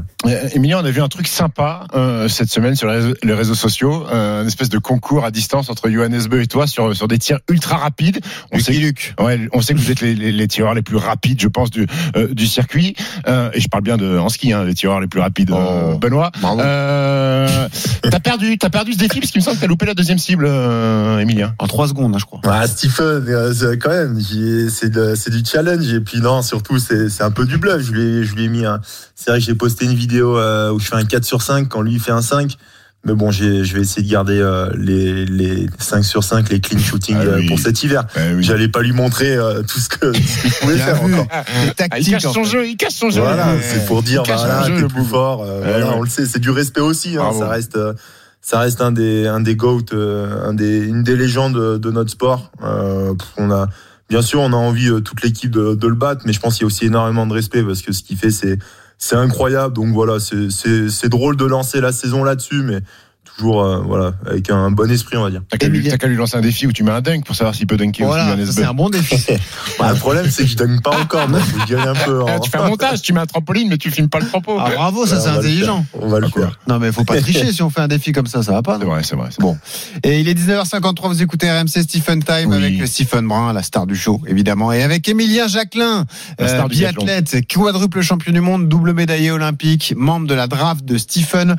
Emilien, 0.53 0.79
on 0.81 0.85
a 0.85 0.91
vu 0.91 1.01
un 1.01 1.07
truc 1.07 1.27
sympa 1.27 1.85
euh, 1.95 2.27
cette 2.27 2.49
semaine 2.49 2.75
sur 2.75 2.87
les 2.87 2.95
réseaux, 2.95 3.13
les 3.23 3.33
réseaux 3.33 3.55
sociaux, 3.55 4.05
euh, 4.11 4.41
une 4.41 4.47
espèce 4.47 4.69
de 4.69 4.77
concours 4.77 5.25
à 5.25 5.31
distance 5.31 5.69
entre 5.69 5.89
Johannes 5.89 6.27
Beu 6.29 6.41
et 6.41 6.47
toi 6.47 6.67
sur 6.67 6.95
sur 6.95 7.07
des 7.07 7.17
tirs 7.17 7.39
ultra 7.49 7.77
rapides. 7.77 8.19
On 8.51 8.57
Luc 8.57 8.65
sait, 8.65 8.73
Luc. 8.73 9.15
ouais, 9.19 9.47
on 9.53 9.61
sait 9.61 9.73
que 9.73 9.79
vous 9.79 9.91
êtes 9.91 10.01
les, 10.01 10.15
les, 10.15 10.31
les 10.31 10.47
tireurs 10.47 10.73
les 10.73 10.81
plus 10.81 10.97
rapides, 10.97 11.41
je 11.41 11.47
pense, 11.47 11.71
du 11.71 11.87
euh, 12.15 12.33
du 12.33 12.47
circuit. 12.47 12.95
et 13.27 13.59
je 13.59 13.67
parle 13.67 13.83
bien 13.83 13.97
de 13.97 14.17
en 14.17 14.29
ski, 14.29 14.53
hein, 14.53 14.63
les 14.63 14.73
tireurs 14.73 14.99
les 14.99 15.07
plus 15.07 15.19
rapides. 15.19 15.51
Oh, 15.51 15.97
Benoît, 15.97 16.31
t'as 16.41 18.19
perdu, 18.19 18.57
t'as 18.57 18.69
perdu 18.69 18.93
ce 18.93 18.97
défi 18.97 19.19
parce 19.19 19.31
qu'il 19.31 19.39
me 19.41 19.43
semble 19.45 19.57
que 19.57 19.61
t'as 19.61 19.67
loupé 19.67 19.85
la 19.85 19.93
deuxième 19.93 20.17
cible, 20.19 20.45
Emilien. 21.19 21.53
En 21.59 21.67
trois 21.67 21.87
secondes, 21.87 22.15
hein, 22.15 22.19
je 22.19 22.25
crois. 22.25 22.41
Ah, 22.45 22.67
Stephen, 22.67 23.25
quand 23.81 23.89
même, 23.89 24.19
c'est 24.69 25.15
c'est 25.15 25.29
du 25.29 25.43
challenge 25.53 25.93
et 25.93 25.99
puis 25.99 26.19
non 26.19 26.41
surtout 26.41 26.79
c'est 26.79 27.09
c'est 27.09 27.23
un 27.23 27.31
peu 27.31 27.45
du 27.45 27.57
bluff 27.57 27.81
je 27.81 27.91
lui 27.91 28.01
ai, 28.01 28.23
je 28.23 28.33
lui 28.35 28.45
ai 28.45 28.47
mis 28.49 28.65
un 28.65 28.81
c'est 29.15 29.29
vrai 29.29 29.39
que 29.39 29.45
j'ai 29.45 29.55
posté 29.55 29.85
une 29.85 29.93
vidéo 29.93 30.37
euh, 30.37 30.71
où 30.71 30.79
je 30.79 30.87
fais 30.87 30.95
un 30.95 31.05
4 31.05 31.23
sur 31.23 31.41
5 31.43 31.69
quand 31.69 31.81
lui 31.81 31.93
il 31.93 31.99
fait 31.99 32.11
un 32.11 32.21
5 32.23 32.55
mais 33.05 33.13
bon 33.13 33.31
j'ai 33.31 33.65
je 33.65 33.75
vais 33.75 33.81
essayer 33.81 34.01
de 34.01 34.09
garder 34.11 34.39
euh, 34.39 34.69
les 34.77 35.25
les 35.25 35.67
5 35.77 36.03
sur 36.03 36.23
5 36.23 36.49
les 36.49 36.59
clean 36.61 36.79
shooting 36.79 37.17
Ah 37.19 37.23
euh, 37.23 37.37
oui. 37.39 37.47
pour 37.47 37.59
cet 37.59 37.83
hiver 37.83 38.05
Eh 38.15 38.33
oui. 38.35 38.43
j'allais 38.43 38.69
pas 38.69 38.81
lui 38.81 38.93
montrer 38.93 39.35
euh, 39.35 39.61
tout 39.61 39.79
ce 39.79 39.89
que, 39.89 40.07
tout 40.11 40.21
ce 40.21 40.41
que 40.43 40.47
je 40.49 40.59
pouvais 40.61 40.77
faire 40.77 41.03
vu. 41.03 41.13
encore 41.13 41.27
Ah, 41.31 41.99
il 41.99 42.09
cache 42.09 42.23
son 42.23 42.43
jeu, 42.45 42.65
il 42.67 42.77
cache 42.77 42.93
son 42.93 43.09
jeu. 43.09 43.21
voilà 43.21 43.53
Ouais. 43.53 43.61
c'est 43.61 43.85
pour 43.85 44.03
dire 44.03 44.23
son 44.25 44.37
jeu, 44.63 44.75
t'es 44.75 44.81
le 44.81 44.87
plus 44.87 45.03
fort 45.05 45.43
euh, 45.43 45.59
Eh 45.63 45.67
voilà, 45.69 45.87
ouais. 45.89 45.93
on 45.97 46.01
le 46.01 46.09
sait 46.09 46.25
c'est 46.25 46.39
du 46.39 46.49
respect 46.49 46.81
aussi 46.81 47.17
hein, 47.17 47.31
ça 47.37 47.47
reste 47.49 47.75
euh, 47.75 47.93
ça 48.41 48.59
reste 48.59 48.81
un 48.81 48.91
des 48.91 49.27
un 49.27 49.39
des 49.41 49.55
goats 49.55 49.79
euh, 49.93 50.47
un 50.49 50.53
des 50.53 50.77
une 50.79 51.03
des 51.03 51.15
légendes 51.17 51.55
de, 51.55 51.77
de 51.77 51.91
notre 51.91 52.11
sport 52.11 52.51
euh, 52.63 53.13
on 53.37 53.51
a 53.51 53.67
bien 54.09 54.21
sûr 54.21 54.39
on 54.41 54.53
a 54.53 54.55
envie 54.55 54.89
euh, 54.89 54.99
toute 54.99 55.23
l'équipe 55.23 55.51
de, 55.51 55.75
de 55.75 55.87
le 55.87 55.95
battre 55.95 56.23
mais 56.25 56.33
je 56.33 56.39
pense 56.39 56.55
qu'il 56.55 56.63
y 56.63 56.65
a 56.65 56.67
aussi 56.67 56.85
énormément 56.85 57.25
de 57.25 57.33
respect 57.33 57.63
parce 57.63 57.81
que 57.81 57.91
ce 57.91 58.03
qu'il 58.03 58.17
fait 58.17 58.31
c'est 58.31 58.57
incroyable. 59.15 59.73
Donc 59.73 59.93
voilà 59.93 60.17
c'est 60.19 61.09
drôle 61.09 61.35
de 61.35 61.45
lancer 61.45 61.81
la 61.81 61.91
saison 61.91 62.23
là-dessus 62.23 62.63
mais 62.63 62.79
toujours 63.37 63.63
euh, 63.63 63.81
voilà 63.85 64.13
avec 64.25 64.49
un 64.49 64.69
bon 64.71 64.89
esprit 64.91 65.17
on 65.17 65.23
va 65.23 65.29
dire 65.31 65.41
T'as 65.49 65.57
qu'à 65.57 65.67
lui, 65.67 65.87
qu'à 65.87 66.07
lui 66.07 66.15
lancer 66.15 66.37
un 66.37 66.41
défi 66.41 66.67
où 66.67 66.71
tu 66.71 66.83
mets 66.83 66.91
un 66.91 67.01
dunk 67.01 67.25
pour 67.25 67.35
savoir 67.35 67.55
s'il 67.55 67.67
peut 67.67 67.77
dunker 67.77 68.05
Voilà, 68.05 68.35
c'est 68.49 68.63
un 68.63 68.73
bon 68.73 68.89
défi. 68.89 69.15
Bah, 69.79 69.91
le 69.91 69.97
problème 69.99 70.29
c'est 70.29 70.43
que 70.43 70.49
je 70.49 70.55
donne 70.57 70.81
pas 70.81 70.97
encore 70.99 71.27
mais 71.29 71.39
j'y 71.67 71.75
aille 71.75 71.87
un 71.87 71.93
peu 71.93 72.21
Ah, 72.27 72.35
en- 72.35 72.39
tu 72.39 72.49
fais 72.49 72.57
un 72.57 72.67
montage, 72.67 73.01
tu 73.01 73.13
mets 73.13 73.19
un 73.21 73.25
trampoline, 73.25 73.69
mais 73.69 73.77
tu 73.77 73.89
filmes 73.91 74.09
pas 74.09 74.19
le 74.19 74.25
propos. 74.27 74.57
Ah, 74.59 74.69
bravo, 74.75 75.05
ça 75.05 75.19
c'est 75.19 75.29
intelligent. 75.29 75.85
on 75.93 76.07
va 76.07 76.19
le 76.19 76.29
Quoi 76.29 76.43
faire 76.43 76.59
Non 76.67 76.79
mais 76.79 76.91
faut 76.91 77.03
pas 77.03 77.19
tricher 77.21 77.51
si 77.51 77.61
on 77.63 77.69
fait 77.69 77.81
un 77.81 77.87
défi 77.87 78.11
comme 78.11 78.27
ça, 78.27 78.43
ça 78.43 78.51
va 78.51 78.61
pas. 78.61 78.77
C'est 78.79 78.85
vrai, 78.85 79.01
c'est 79.03 79.15
vrai. 79.15 79.29
Bon. 79.39 79.57
Et 80.03 80.19
il 80.19 80.27
est 80.29 80.33
19h53, 80.39 81.07
vous 81.07 81.21
écoutez 81.21 81.49
RMC 81.51 81.67
Stephen 81.83 82.23
Time 82.23 82.49
Oui. 82.49 82.55
avec 82.55 82.87
Stephen 82.87 83.27
Brun, 83.27 83.51
la 83.53 83.63
star 83.63 83.87
du 83.87 83.95
show, 83.95 84.21
évidemment, 84.27 84.71
et 84.71 84.83
avec 84.83 85.07
Emilien 85.09 85.47
Jacquelin, 85.47 86.05
du 86.39 86.45
biathlète, 86.69 87.47
quadruple 87.47 88.01
champion 88.01 88.31
du 88.31 88.41
monde, 88.41 88.67
double 88.69 88.93
médaillé 88.93 89.31
olympique, 89.31 89.93
membre 89.97 90.27
de 90.27 90.33
la 90.33 90.47
draft 90.47 90.85
de 90.85 90.97
Stephen. 90.97 91.55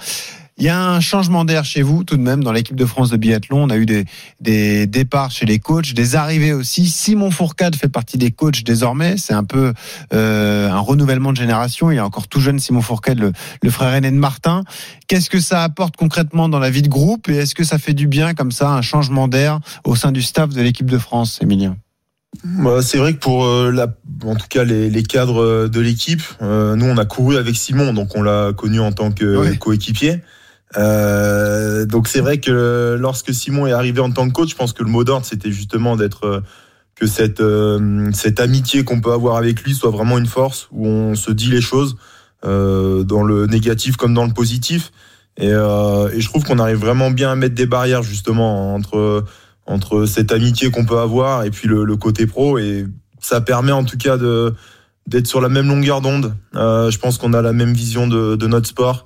Il 0.56 0.64
y 0.64 0.68
a 0.68 0.80
un 0.80 1.00
changement 1.00 1.44
d'air 1.44 1.64
chez 1.64 1.82
vous, 1.82 2.04
tout 2.04 2.16
de 2.16 2.22
même, 2.22 2.44
dans 2.44 2.52
l'équipe 2.52 2.76
de 2.76 2.84
France 2.86 3.10
de 3.10 3.16
biathlon. 3.16 3.64
On 3.64 3.70
a 3.70 3.76
eu 3.76 3.86
des, 3.86 4.04
des 4.40 4.86
départs 4.86 5.32
chez 5.32 5.46
les 5.46 5.58
coachs, 5.58 5.94
des 5.94 6.14
arrivées 6.14 6.52
aussi. 6.52 6.86
Simon 6.88 7.32
Fourcade 7.32 7.74
fait 7.74 7.88
partie 7.88 8.18
des 8.18 8.30
coachs 8.30 8.62
désormais. 8.62 9.16
C'est 9.16 9.32
un 9.34 9.42
peu 9.42 9.72
euh, 10.12 10.70
un 10.70 10.78
renouvellement 10.78 11.32
de 11.32 11.36
génération. 11.36 11.90
Il 11.90 11.96
est 11.96 12.00
encore 12.00 12.28
tout 12.28 12.38
jeune, 12.38 12.60
Simon 12.60 12.82
Fourcade, 12.82 13.18
le, 13.18 13.32
le 13.62 13.70
frère 13.70 13.92
aîné 13.94 14.12
de 14.12 14.16
Martin. 14.16 14.62
Qu'est-ce 15.08 15.28
que 15.28 15.40
ça 15.40 15.64
apporte 15.64 15.96
concrètement 15.96 16.48
dans 16.48 16.60
la 16.60 16.70
vie 16.70 16.82
de 16.82 16.88
groupe 16.88 17.28
et 17.28 17.34
est-ce 17.38 17.56
que 17.56 17.64
ça 17.64 17.78
fait 17.78 17.92
du 17.94 18.06
bien 18.06 18.34
comme 18.34 18.52
ça, 18.52 18.70
un 18.70 18.82
changement 18.82 19.26
d'air 19.26 19.58
au 19.82 19.96
sein 19.96 20.12
du 20.12 20.22
staff 20.22 20.50
de 20.50 20.62
l'équipe 20.62 20.88
de 20.88 20.98
France, 20.98 21.40
Emilien 21.42 21.76
Bah, 22.44 22.80
c'est 22.80 22.98
vrai 22.98 23.14
que 23.14 23.18
pour 23.18 23.44
euh, 23.44 23.72
la, 23.72 23.88
en 24.24 24.36
tout 24.36 24.46
cas 24.48 24.62
les, 24.62 24.88
les 24.88 25.02
cadres 25.02 25.42
euh, 25.42 25.68
de 25.68 25.80
l'équipe, 25.80 26.22
euh, 26.42 26.76
nous 26.76 26.86
on 26.86 26.96
a 26.96 27.04
couru 27.04 27.38
avec 27.38 27.56
Simon, 27.56 27.92
donc 27.92 28.14
on 28.14 28.22
l'a 28.22 28.52
connu 28.52 28.78
en 28.78 28.92
tant 28.92 29.10
que 29.10 29.36
Ouais. 29.36 29.56
coéquipier. 29.56 30.20
Euh, 30.76 31.86
donc 31.86 32.08
c'est 32.08 32.20
vrai 32.20 32.38
que 32.38 32.96
lorsque 32.98 33.32
Simon 33.32 33.66
est 33.66 33.72
arrivé 33.72 34.00
en 34.00 34.10
tant 34.10 34.26
que 34.28 34.32
coach, 34.32 34.50
je 34.50 34.56
pense 34.56 34.72
que 34.72 34.82
le 34.82 34.90
mot 34.90 35.04
d'ordre 35.04 35.24
c'était 35.24 35.52
justement 35.52 35.96
d'être 35.96 36.24
euh, 36.24 36.40
que 36.94 37.06
cette 37.06 37.40
euh, 37.40 38.10
cette 38.12 38.40
amitié 38.40 38.84
qu'on 38.84 39.00
peut 39.00 39.12
avoir 39.12 39.36
avec 39.36 39.62
lui 39.62 39.74
soit 39.74 39.90
vraiment 39.90 40.18
une 40.18 40.26
force 40.26 40.68
où 40.70 40.86
on 40.86 41.14
se 41.14 41.30
dit 41.30 41.48
les 41.50 41.60
choses 41.60 41.96
euh, 42.44 43.02
dans 43.04 43.22
le 43.22 43.46
négatif 43.46 43.96
comme 43.96 44.14
dans 44.14 44.26
le 44.26 44.32
positif. 44.32 44.92
Et, 45.36 45.50
euh, 45.50 46.08
et 46.12 46.20
je 46.20 46.28
trouve 46.28 46.44
qu'on 46.44 46.60
arrive 46.60 46.78
vraiment 46.78 47.10
bien 47.10 47.32
à 47.32 47.34
mettre 47.34 47.56
des 47.56 47.66
barrières 47.66 48.02
justement 48.02 48.74
entre 48.74 49.24
entre 49.66 50.06
cette 50.06 50.30
amitié 50.30 50.70
qu'on 50.70 50.84
peut 50.84 50.98
avoir 50.98 51.42
et 51.44 51.50
puis 51.50 51.68
le, 51.68 51.84
le 51.84 51.96
côté 51.96 52.26
pro 52.26 52.58
et 52.58 52.86
ça 53.20 53.40
permet 53.40 53.72
en 53.72 53.84
tout 53.84 53.96
cas 53.96 54.16
de 54.16 54.54
d'être 55.06 55.26
sur 55.26 55.40
la 55.40 55.48
même 55.48 55.68
longueur 55.68 56.00
d'onde. 56.00 56.34
Je 56.54 56.98
pense 56.98 57.18
qu'on 57.18 57.32
a 57.34 57.42
la 57.42 57.52
même 57.52 57.74
vision 57.74 58.06
de, 58.06 58.36
de 58.36 58.46
notre 58.46 58.68
sport 58.68 59.04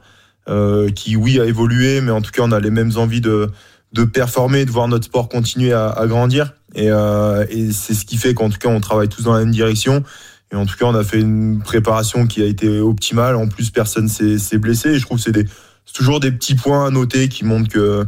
euh, 0.49 0.91
qui 0.91 1.17
oui 1.17 1.41
a 1.41 1.45
évolué 1.45 2.01
mais 2.01 2.11
en 2.11 2.21
tout 2.21 2.31
cas 2.31 2.43
on 2.43 2.53
a 2.53 2.61
les 2.61 2.71
mêmes 2.71 2.93
envies 2.97 3.21
de 3.21 3.51
de 3.95 4.05
performer, 4.05 4.67
de 4.67 4.71
voir 4.71 4.87
notre 4.87 5.07
sport 5.07 5.31
continuer 5.31 5.73
à, 5.73 5.89
à 5.89 6.07
grandir 6.07 6.53
et, 6.75 6.91
euh, 6.91 7.47
et 7.49 7.73
c'est 7.73 7.95
ce 7.95 8.05
qui 8.05 8.19
fait 8.19 8.35
qu'en 8.35 8.51
tout 8.51 8.59
cas 8.59 8.69
on 8.69 8.81
travaille 8.81 9.09
tous 9.09 9.23
dans 9.23 9.33
la 9.33 9.41
même 9.41 9.51
direction 9.51 10.05
et 10.53 10.57
en 10.57 10.67
tout 10.67 10.77
cas 10.77 10.87
on 10.87 10.95
a 10.95 11.05
fait 11.05 11.21
une 11.21 11.61
préparation 11.61 12.27
qui 12.27 12.43
a 12.43 12.47
été 12.47 12.81
optimale. 12.81 13.37
En 13.37 13.49
plus 13.49 13.71
personne 13.71 14.09
s'est 14.09 14.59
blessé 14.59 14.91
et 14.91 14.99
je 14.99 15.05
trouve 15.05 15.19
que 15.19 15.25
c'est 15.25 15.33
des 15.33 15.47
toujours 15.93 16.21
des 16.21 16.33
petits 16.33 16.55
points 16.55 16.87
à 16.87 16.91
noter 16.91 17.29
qui 17.29 17.45
montrent 17.45 17.69
que 17.69 18.07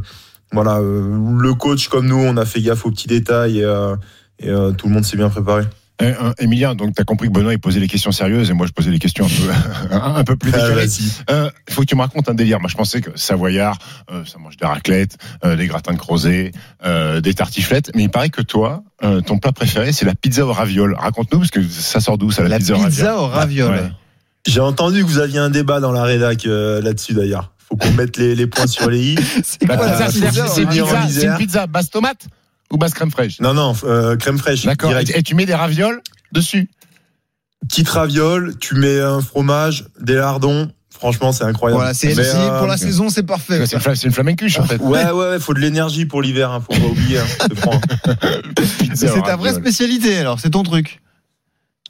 voilà, 0.51 0.79
euh, 0.79 1.37
le 1.39 1.53
coach 1.53 1.87
comme 1.87 2.07
nous, 2.07 2.17
on 2.17 2.35
a 2.37 2.45
fait 2.45 2.61
gaffe 2.61 2.85
aux 2.85 2.91
petits 2.91 3.07
détails 3.07 3.59
et, 3.59 3.63
euh, 3.63 3.95
et, 4.39 4.49
euh, 4.49 4.71
tout 4.71 4.87
le 4.87 4.93
monde 4.93 5.05
s'est 5.05 5.17
bien 5.17 5.29
préparé. 5.29 5.63
Eh, 6.01 6.07
hein, 6.19 6.33
Emilien, 6.39 6.75
donc 6.75 6.95
tu 6.95 7.01
as 7.01 7.05
compris 7.05 7.27
que 7.27 7.33
Benoît 7.33 7.53
il 7.53 7.59
posait 7.59 7.79
les 7.79 7.87
questions 7.87 8.11
sérieuses 8.11 8.49
et 8.49 8.53
moi 8.53 8.65
je 8.67 8.71
posais 8.71 8.89
les 8.91 8.99
questions 8.99 9.25
un 9.25 9.29
peu, 9.29 9.95
un, 9.95 10.15
un 10.15 10.23
peu 10.23 10.35
plus 10.35 10.51
Ah, 10.53 10.57
décalées. 10.69 10.73
vas-y. 10.87 11.11
Euh, 11.29 11.49
Il 11.67 11.73
faut 11.73 11.81
que 11.81 11.85
tu 11.87 11.95
me 11.95 12.01
racontes 12.01 12.27
un 12.29 12.33
délire. 12.33 12.59
Moi 12.59 12.69
je 12.69 12.75
pensais 12.75 13.01
que 13.01 13.11
Savoyard, 13.15 13.77
euh, 14.11 14.23
ça 14.25 14.37
mange 14.39 14.57
des 14.57 14.65
raclettes, 14.65 15.17
euh, 15.45 15.55
des 15.55 15.67
gratins 15.67 15.93
de 15.93 15.97
crozet, 15.99 16.51
euh, 16.85 17.21
des 17.21 17.33
tartiflettes, 17.33 17.91
mais 17.95 18.03
il 18.03 18.09
paraît 18.09 18.29
que 18.29 18.41
toi, 18.41 18.83
euh, 19.03 19.21
ton 19.21 19.37
plat 19.37 19.51
préféré 19.51 19.91
c'est 19.91 20.05
la 20.05 20.15
pizza 20.15 20.45
au 20.45 20.51
ravioles. 20.53 20.95
Raconte-nous 20.97 21.39
parce 21.39 21.51
que 21.51 21.61
ça 21.67 21.99
sort 21.99 22.17
d'où 22.17 22.31
ça 22.31 22.43
la, 22.43 22.49
La 22.49 22.57
pizza, 22.57 22.75
pizza 22.75 23.17
au 23.17 23.25
au 23.25 23.27
ravioles. 23.27 23.71
Ouais. 23.75 23.91
J'ai 24.47 24.59
entendu 24.59 25.01
que 25.03 25.07
vous 25.07 25.19
aviez 25.19 25.37
un 25.39 25.51
débat 25.51 25.79
dans 25.79 25.91
la 25.91 26.03
rédac 26.03 26.45
euh, 26.47 26.81
là-dessus 26.81 27.13
d'ailleurs. 27.13 27.51
Faut 27.69 27.75
qu'on 27.77 27.91
mette 27.91 28.17
les, 28.17 28.35
les 28.35 28.47
points 28.47 28.67
sur 28.67 28.89
les 28.89 29.13
i. 29.13 29.15
C'est 29.43 29.65
quoi 29.65 29.75
la 29.77 30.09
c'est 30.11 30.19
pizza 30.19 30.47
c'est 30.47 30.65
au 30.65 30.71
une 30.71 31.05
pizza, 31.07 31.37
pizza 31.37 31.67
basse 31.67 31.89
tomate 31.89 32.25
ou 32.71 32.77
basse 32.77 32.93
crème 32.93 33.11
fraîche 33.11 33.39
Non, 33.39 33.53
non, 33.53 33.75
euh, 33.83 34.15
crème 34.17 34.37
fraîche. 34.37 34.65
D'accord. 34.65 34.91
Et, 34.97 35.03
et 35.17 35.23
tu 35.23 35.35
mets 35.35 35.45
des 35.45 35.55
ravioles 35.55 36.01
dessus. 36.31 36.69
Petite 37.67 37.89
raviole, 37.89 38.55
tu 38.59 38.75
mets 38.75 38.99
un 38.99 39.21
fromage, 39.21 39.85
des 39.99 40.15
lardons. 40.15 40.71
Franchement, 40.89 41.31
c'est 41.31 41.43
incroyable. 41.45 41.79
Voilà, 41.79 41.93
c'est 41.95 42.17
euh, 42.17 42.57
pour 42.59 42.67
la 42.67 42.77
saison, 42.77 43.09
c'est 43.09 43.23
parfait. 43.23 43.65
C'est 43.65 43.75
une, 43.77 43.81
fla- 43.81 43.95
c'est 43.95 44.05
une 44.07 44.13
flamencuche 44.13 44.59
en 44.59 44.65
fait. 44.65 44.79
Ouais, 44.81 45.05
ouais, 45.05 45.29
ouais, 45.29 45.39
faut 45.39 45.53
de 45.55 45.59
l'énergie 45.59 46.05
pour 46.05 46.21
l'hiver, 46.21 46.51
hein, 46.51 46.61
faut 46.61 46.79
pas 46.79 46.85
oublier. 46.91 47.17
hein, 47.19 47.25
c'est 48.93 49.21
ta 49.23 49.35
vraie 49.35 49.53
spécialité 49.53 50.17
alors, 50.17 50.39
c'est 50.39 50.51
ton 50.51 50.63
truc. 50.63 51.01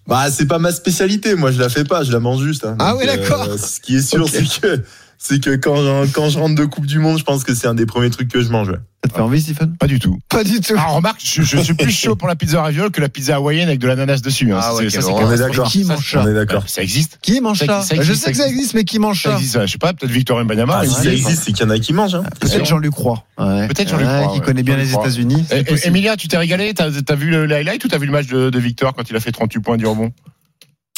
Bah, 0.08 0.32
c'est 0.32 0.46
pas 0.48 0.60
ma 0.60 0.72
spécialité. 0.72 1.36
Moi, 1.36 1.52
je 1.52 1.60
la 1.60 1.70
fais 1.70 1.84
pas, 1.84 2.04
je 2.04 2.12
la 2.12 2.20
mange 2.20 2.44
juste. 2.44 2.66
hein. 2.66 2.76
Ah 2.80 2.92
Donc, 2.92 3.02
oui, 3.02 3.06
d'accord. 3.08 3.48
ce 3.58 3.80
qui 3.80 3.98
est 3.98 4.02
sûr, 4.02 4.28
c'est 4.28 4.44
que 4.62 4.84
c'est 5.24 5.40
que 5.40 5.56
quand, 5.56 5.76
quand 6.14 6.30
je 6.30 6.40
rentre 6.40 6.56
de 6.56 6.66
Coupe 6.66 6.88
du 6.88 6.98
Monde, 7.00 7.20
je 7.20 7.24
pense 7.24 7.44
que 7.44 7.54
c'est 7.54 7.68
un 7.68 7.76
des 7.76 7.86
premiers 7.86 8.10
trucs 8.10 8.28
que 8.30 8.42
je 8.42 8.50
mange. 8.50 8.70
ouais. 8.70 8.78
Ça 9.04 9.10
te 9.10 9.16
fait 9.16 9.22
envie, 9.22 9.42
Stephen? 9.42 9.76
Pas 9.78 9.88
du 9.88 9.98
tout. 10.00 10.20
Pas 10.30 10.44
du 10.44 10.60
tout. 10.62 10.76
Ah, 10.78 10.86
remarque, 10.90 11.22
je, 11.24 11.42
je 11.42 11.58
suis 11.58 11.74
plus 11.74 11.90
chaud 11.92 12.16
pour 12.16 12.28
la 12.28 12.36
pizza 12.36 12.62
ravioli 12.62 12.92
que 12.92 13.02
la 13.02 13.10
pizza 13.10 13.36
hawaïenne 13.36 13.68
avec 13.68 13.80
de 13.80 13.88
l'ananas 13.88 14.22
dessus. 14.22 14.52
hein. 14.54 14.60
Ah 14.62 14.76
ouais, 14.76 14.90
ça. 14.92 15.00
On 15.08 15.32
est 15.32 15.38
d'accord. 15.38 15.68
Qui 15.70 15.84
mange 15.86 16.12
ça- 16.12 16.22
On 16.24 16.28
est 16.28 16.34
d'accord. 16.36 16.64
Ça 16.68 16.84
existe. 16.84 17.18
Qui 17.22 17.42
mange 17.42 17.58
Ça 17.60 17.66
ça, 17.66 17.74
existe, 17.80 17.90
ça 17.90 17.96
Je 17.96 18.02
existe, 18.02 18.24
sais 18.26 18.32
que 18.32 18.38
ça 18.38 18.48
existe, 18.48 18.74
mais 18.76 18.84
qui 18.84 19.00
mange 19.00 19.24
Ça 19.24 19.30
ça 19.32 19.36
existe, 19.38 19.60
je 19.66 19.72
sais 19.72 19.78
pas, 19.80 19.94
peut-être 19.94 20.12
Victor 20.12 20.44
Mbanyama. 20.44 20.82
Ah, 20.82 20.86
si 20.86 20.94
ça 20.94 21.12
existe. 21.12 21.44
c'est 21.46 21.52
qu'il 21.52 21.66
y 21.66 21.68
en 21.68 21.72
a 21.72 21.80
qui 21.80 21.94
mangent. 21.94 22.14
hein. 22.16 22.24
Peut-être 22.40 22.66
Jean-Luc 22.66 22.94
Roy. 22.94 23.24
Ouais. 23.40 23.68
Peut-être 23.70 23.90
Jean-Luc 23.90 24.08
Ouais, 24.08 24.24
Roy, 24.24 24.34
Qui 24.34 24.40
ouais. 24.40 24.46
connaît 24.46 24.64
bien 24.64 24.76
Jean-Luc 24.78 24.90
les. 24.92 25.00
États-Unis. 25.00 25.46
Emilia, 25.86 26.16
tu 26.16 26.28
t'es 26.28 26.38
régalé? 26.38 26.74
T'as 26.76 26.90
as 27.08 27.16
vu 27.16 27.32
le 27.32 27.52
highlight 27.52 27.84
ou 27.84 27.88
t'as 27.88 27.98
vu 27.98 28.06
le 28.06 28.12
match 28.12 28.28
de, 28.28 28.50
de 28.52 28.60
Victor 28.60 28.94
quand 28.94 29.10
il 29.10 29.16
a 29.16 29.20
fait 29.20 29.32
38 29.32 29.62
points 29.62 29.78
du 29.78 29.88
rebond? 29.88 30.12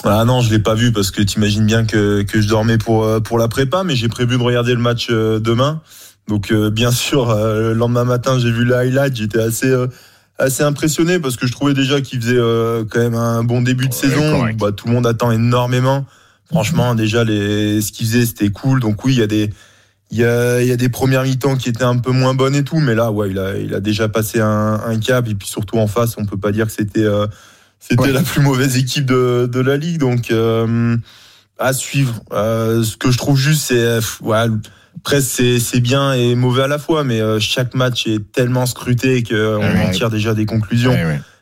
Ah 0.06 0.26
non, 0.26 0.42
je 0.42 0.50
l'ai 0.50 0.60
pas 0.60 0.74
vu 0.76 0.92
parce 0.92 1.12
que 1.12 1.22
t'imagines 1.22 1.66
bien 1.66 1.86
que, 1.86 2.24
que 2.24 2.42
je 2.42 2.48
dormais 2.48 2.78
pour, 2.78 3.04
euh, 3.06 3.20
pour 3.20 3.38
la 3.38 3.48
prépa, 3.48 3.84
mais 3.84 3.96
j'ai 3.96 4.10
prévu 4.10 4.38
de 4.38 4.44
regarder 4.44 4.74
le 4.74 4.80
match 4.80 5.08
euh, 5.10 5.40
demain. 5.40 5.82
Donc 6.28 6.52
euh, 6.52 6.70
bien 6.70 6.92
sûr, 6.92 7.30
euh, 7.30 7.70
le 7.70 7.74
lendemain 7.74 8.04
matin, 8.04 8.38
j'ai 8.40 8.52
vu 8.52 8.66
le 8.66 8.76
highlight, 8.76 9.16
j'étais 9.16 9.40
assez 9.42 9.68
euh, 9.68 9.88
assez 10.40 10.64
impressionné 10.64 11.20
parce 11.20 11.36
que 11.38 11.48
je 11.48 11.52
trouvais 11.52 11.74
déjà 11.74 12.02
qu'il 12.02 12.22
faisait 12.22 12.36
euh, 12.38 12.84
quand 12.90 13.00
même 13.00 13.16
un 13.16 13.44
bon 13.44 13.62
début 13.62 13.88
de 13.88 13.94
Ouais, 13.94 14.00
saison. 14.00 14.46
Bah, 14.58 14.72
tout 14.72 14.88
le 14.88 14.94
monde 14.94 15.08
attend 15.08 15.32
énormément. 15.32 16.06
Franchement, 16.52 16.96
déjà 16.96 17.24
les 17.24 17.82
ce 17.82 17.92
qu'il 17.92 18.06
faisait, 18.08 18.26
c'était 18.26 18.50
cool. 18.50 18.80
Donc 18.80 19.04
oui, 19.06 19.14
il 19.14 19.20
y 19.20 19.24
a 19.24 19.28
des 19.28 19.50
il 20.12 20.20
y 20.20 20.26
a, 20.26 20.62
il 20.62 20.68
y 20.68 20.72
a 20.72 20.78
des 20.78 20.90
premières 20.90 21.24
mi-temps 21.24 21.56
qui 21.56 21.70
étaient 21.70 21.84
un 21.84 21.98
peu 21.98 22.12
moins 22.12 22.36
bonnes 22.36 22.56
et 22.56 22.64
tout, 22.64 22.80
mais 22.80 22.94
là, 22.94 23.12
ouais, 23.12 23.32
il 23.32 23.40
a, 23.40 23.58
il 23.58 23.74
a 23.74 23.80
déjà 23.80 24.10
passé 24.10 24.40
un, 24.42 24.80
un 24.86 25.00
cap. 25.00 25.28
Et 25.28 25.34
puis 25.34 25.48
surtout 25.48 25.78
en 25.78 25.88
face, 25.88 26.16
on 26.18 26.26
peut 26.26 26.38
pas 26.38 26.52
dire 26.52 26.68
que 26.68 26.72
c'était 26.72 27.04
euh, 27.04 27.26
c'était 27.88 28.02
Ouais. 28.04 28.12
la 28.12 28.22
plus 28.22 28.42
mauvaise 28.42 28.78
équipe 28.78 29.06
de, 29.06 29.50
de 29.52 29.60
la 29.60 29.78
ligue. 29.78 30.00
Donc 30.00 30.32
euh, 30.32 30.96
à 31.60 31.74
suivre. 31.74 32.14
Euh, 32.32 32.84
ce 32.84 32.98
que 32.98 33.12
je 33.12 33.18
trouve 33.18 33.38
juste, 33.38 33.64
c'est 33.68 33.78
euh, 33.80 34.02
ouais, 34.22 34.46
presque 35.04 35.28
c'est 35.30 35.60
c'est 35.60 35.80
bien 35.82 36.14
et 36.14 36.36
mauvais 36.36 36.64
à 36.64 36.68
la 36.68 36.80
fois, 36.80 37.04
mais 37.04 37.20
euh, 37.22 37.40
chaque 37.40 37.74
match 37.76 38.08
est 38.08 38.32
tellement 38.32 38.66
scruté 38.66 39.22
qu'on 39.24 39.36
Ouais, 39.36 39.86
en 39.88 39.92
tire 39.92 40.10
déjà 40.10 40.34
des 40.34 40.46
conclusions. 40.46 40.96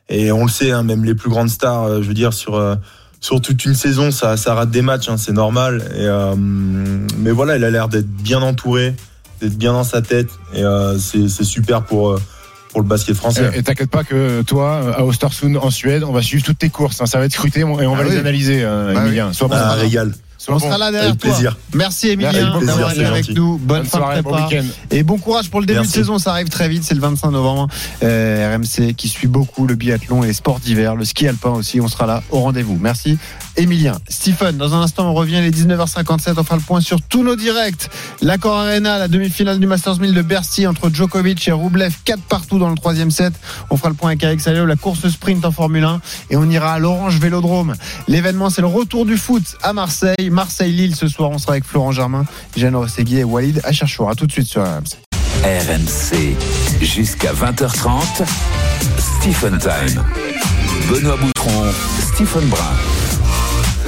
Et 0.10 0.32
on 0.32 0.44
le 0.44 0.50
sait, 0.52 0.72
hein, 0.72 0.84
même 0.84 1.06
les 1.06 1.16
plus 1.16 1.30
grandes 1.30 1.50
stars, 1.50 1.84
euh, 1.86 2.02
je 2.02 2.08
veux 2.10 2.14
dire, 2.14 2.34
sur, 2.34 2.56
euh, 2.56 2.76
sur 3.22 3.40
toute 3.40 3.64
une 3.64 3.76
saison, 3.76 4.12
ça, 4.12 4.36
ça 4.36 4.54
rate 4.56 4.70
des 4.70 4.82
matchs, 4.82 5.08
hein, 5.08 5.16
c'est 5.18 5.32
normal. 5.32 5.82
Et, 5.96 6.06
euh, 6.06 6.36
mais 6.36 7.32
voilà, 7.32 7.56
il 7.56 7.64
a 7.64 7.70
l'air 7.70 7.88
d'être 7.88 8.10
bien 8.10 8.42
entouré, 8.42 8.94
d'être 9.40 9.58
bien 9.58 9.72
dans 9.72 9.86
sa 9.86 10.02
tête. 10.02 10.28
Et 10.54 10.64
euh, 10.66 10.98
c'est 10.98 11.30
c'est 11.30 11.46
super 11.46 11.84
pour, 11.84 12.10
euh, 12.12 12.20
pour 12.72 12.82
le 12.82 12.88
basket 12.88 13.16
français. 13.16 13.52
Et 13.56 13.64
t'inquiète 13.64 13.90
pas 13.90 14.04
que 14.04 14.42
toi, 14.44 14.96
à 14.98 15.04
Ostersund 15.04 15.58
en 15.58 15.70
Suède, 15.70 16.04
on 16.04 16.12
va 16.12 16.22
suivre 16.22 16.44
toutes 16.44 16.60
tes 16.60 16.70
courses. 16.70 17.02
hein. 17.02 17.06
Ça 17.06 17.20
va 17.20 17.26
être 17.26 17.34
scruté 17.34 17.60
et 17.62 17.64
on 17.64 17.76
va 17.76 17.84
Ah 18.00 18.04
les 18.04 18.12
oui. 18.12 18.18
analyser, 18.18 18.62
euh, 18.64 18.94
Bah 18.94 19.02
Emilien. 19.06 19.34
Sois 19.34 19.48
bon. 19.48 19.56
Ah, 19.58 19.74
régal. 19.74 20.14
Sois 20.44 20.56
On 20.56 20.58
bon. 20.58 20.66
sera 20.66 20.78
là 20.80 20.92
derrière 20.92 21.10
Avec 21.10 21.22
toi. 21.22 21.30
plaisir. 21.32 21.56
Merci 21.76 22.10
Emilien 22.10 22.32
d'avoir 22.66 22.92
été 22.94 23.06
avec 23.06 23.26
gentil. 23.26 23.36
nous. 23.40 23.60
Bonne, 23.60 23.82
Bonne 23.82 23.86
fin 23.86 23.98
de 24.00 24.04
soirée, 24.04 24.22
bon 24.24 24.32
prépa. 24.32 24.48
week-end. 24.48 24.66
Et 24.90 25.04
bon 25.04 25.20
courage 25.20 25.52
pour 25.52 25.60
le 25.60 25.68
début 25.68 25.80
Merci. 25.82 25.92
de 25.92 25.98
saison, 25.98 26.18
ça 26.18 26.32
arrive 26.32 26.50
très 26.50 26.68
vite, 26.68 26.84
c'est 26.84 26.96
le 26.96 27.00
25 27.02 27.30
novembre. 27.30 27.68
Euh, 28.02 28.56
RMC 28.58 28.96
qui 28.96 29.08
suit 29.08 29.28
beaucoup 29.28 29.68
le 29.68 29.76
biathlon 29.76 30.24
et 30.24 30.28
les 30.28 30.34
sports 30.34 30.60
d'hiver, 30.60 30.96
le 30.96 31.06
ski 31.06 31.28
alpin 31.28 31.52
aussi, 31.52 31.80
on 31.80 31.88
sera 31.88 32.08
là 32.08 32.24
au 32.32 32.40
rendez-vous. 32.40 32.78
Merci 32.82 33.20
Emilien. 33.56 34.00
Stephen, 34.10 34.58
dans 34.58 34.74
un 34.74 34.82
instant 34.82 35.12
on 35.12 35.14
revient 35.14 35.42
les 35.42 35.52
19h57, 35.52 36.34
on 36.38 36.44
fera 36.44 36.56
le 36.56 36.62
point 36.64 36.82
sur 36.82 37.02
tous 37.04 37.22
nos 37.24 37.36
directs. 37.36 37.90
L'accord 38.22 38.58
Arena, 38.58 38.98
la 38.98 39.08
demi-finale 39.08 39.60
du 39.60 39.68
Masters 39.68 40.00
1000 40.00 40.14
de 40.16 40.22
Bercy 40.24 40.66
entre 40.66 40.90
Djokovic 40.92 41.48
et 41.48 41.52
Rublev, 41.52 41.94
4 42.06 42.20
partout 42.24 42.58
dans 42.58 42.70
le 42.70 42.76
troisième 42.76 43.12
set. 43.12 43.34
On 43.70 43.78
fera 43.78 43.90
le 43.90 43.96
point 43.96 44.16
avec 44.20 44.42
Salio, 44.42 44.66
la 44.66 44.76
course 44.76 45.08
sprint 45.08 45.46
en 45.46 45.52
Formule 45.52 45.84
1 45.84 46.02
et 46.32 46.38
on 46.38 46.50
ira 46.50 46.74
à 46.74 46.80
l'Orange 46.80 47.20
Vélodrome. 47.20 47.76
L'événement 48.08 48.50
c'est 48.50 48.62
le 48.62 48.68
retour 48.68 49.06
du 49.06 49.18
foot 49.18 49.44
à 49.62 49.74
Marseille, 49.74 50.30
Marseille-Lille 50.32 50.96
ce 50.96 51.08
soir, 51.08 51.30
on 51.30 51.38
sera 51.38 51.54
avec 51.54 51.66
Florent 51.66 51.92
Germain, 51.92 52.26
Jeanne 52.56 52.76
Rossegui 52.76 53.18
et 53.18 53.24
Walid 53.24 53.62
Acharchour. 53.64 54.10
À 54.10 54.16
tout 54.16 54.26
de 54.26 54.32
suite 54.32 54.48
sur 54.48 54.64
RMC. 54.64 54.98
RMC, 55.44 56.36
jusqu'à 56.82 57.34
20h30, 57.34 58.24
Stephen 58.98 59.58
Time. 59.60 60.04
Benoît 60.90 61.18
Boutron, 61.18 61.66
Stephen 62.14 62.48
Brun. 62.48 62.76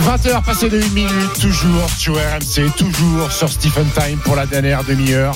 20h 0.01 0.43
passé 0.43 0.69
de 0.69 0.81
1 0.81 0.89
minute, 0.89 1.39
toujours 1.39 1.89
sur 1.97 2.15
RMC, 2.15 2.71
toujours 2.77 3.31
sur 3.31 3.49
Stephen 3.49 3.87
Time 3.95 4.17
pour 4.17 4.35
la 4.35 4.45
dernière 4.45 4.83
demi-heure. 4.83 5.35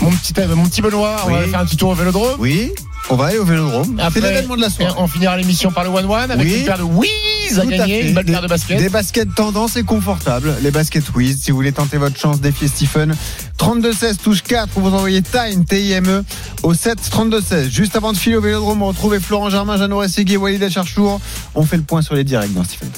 Mon 0.00 0.10
petit, 0.10 0.34
mon 0.54 0.64
petit 0.64 0.82
Benoît, 0.82 1.16
on 1.26 1.30
va 1.30 1.42
faire 1.42 1.60
un 1.60 1.66
petit 1.66 1.76
tour 1.76 1.90
au 1.90 1.94
vélodrome. 1.94 2.36
Oui, 2.38 2.72
on 3.10 3.16
va 3.16 3.26
aller 3.26 3.38
au 3.38 3.44
Vélodrome. 3.44 4.00
C'est 4.12 4.20
l'événement 4.20 4.56
de 4.56 4.60
la 4.60 4.70
soirée. 4.70 4.94
on 4.98 5.06
finira 5.06 5.36
l'émission 5.36 5.70
par 5.70 5.84
le 5.84 5.90
1-1 5.90 6.30
avec 6.30 6.46
Oui. 6.46 6.58
une 6.60 6.64
paire 6.64 6.78
de 6.78 6.82
Wiz 6.82 7.58
à 7.58 7.64
une 7.64 8.14
belle 8.14 8.24
paire 8.24 8.42
de 8.42 8.46
baskets. 8.48 8.78
Des 8.78 8.88
baskets 8.88 9.34
tendance 9.34 9.76
et 9.76 9.82
confortables. 9.82 10.54
Les 10.62 10.70
baskets 10.70 11.10
Wiz. 11.14 11.40
Si 11.42 11.50
vous 11.50 11.56
voulez 11.56 11.72
tenter 11.72 11.98
votre 11.98 12.18
chance, 12.18 12.40
défier 12.40 12.68
Stephen. 12.68 13.14
32-16, 13.58 14.16
touche 14.16 14.42
4. 14.42 14.68
Vous 14.76 14.88
envoyez 14.88 15.22
Time, 15.22 15.64
T-I-M-E, 15.64 16.24
au 16.62 16.74
7 16.74 16.98
32-16. 17.10 17.68
Juste 17.70 17.96
avant 17.96 18.12
de 18.12 18.16
filer 18.18 18.36
au 18.36 18.40
vélodrome, 18.40 18.82
on 18.82 18.86
retrouve 18.88 19.18
Florent 19.18 19.50
Germain, 19.50 19.76
Jeannot 19.76 20.02
et 20.04 20.36
Walid 20.36 20.62
Acharchour. 20.62 21.20
On 21.54 21.64
fait 21.64 21.76
le 21.76 21.82
point 21.82 22.02
sur 22.02 22.14
les 22.14 22.24
directs 22.24 22.52
dans 22.54 22.64
Stephen. 22.64 22.88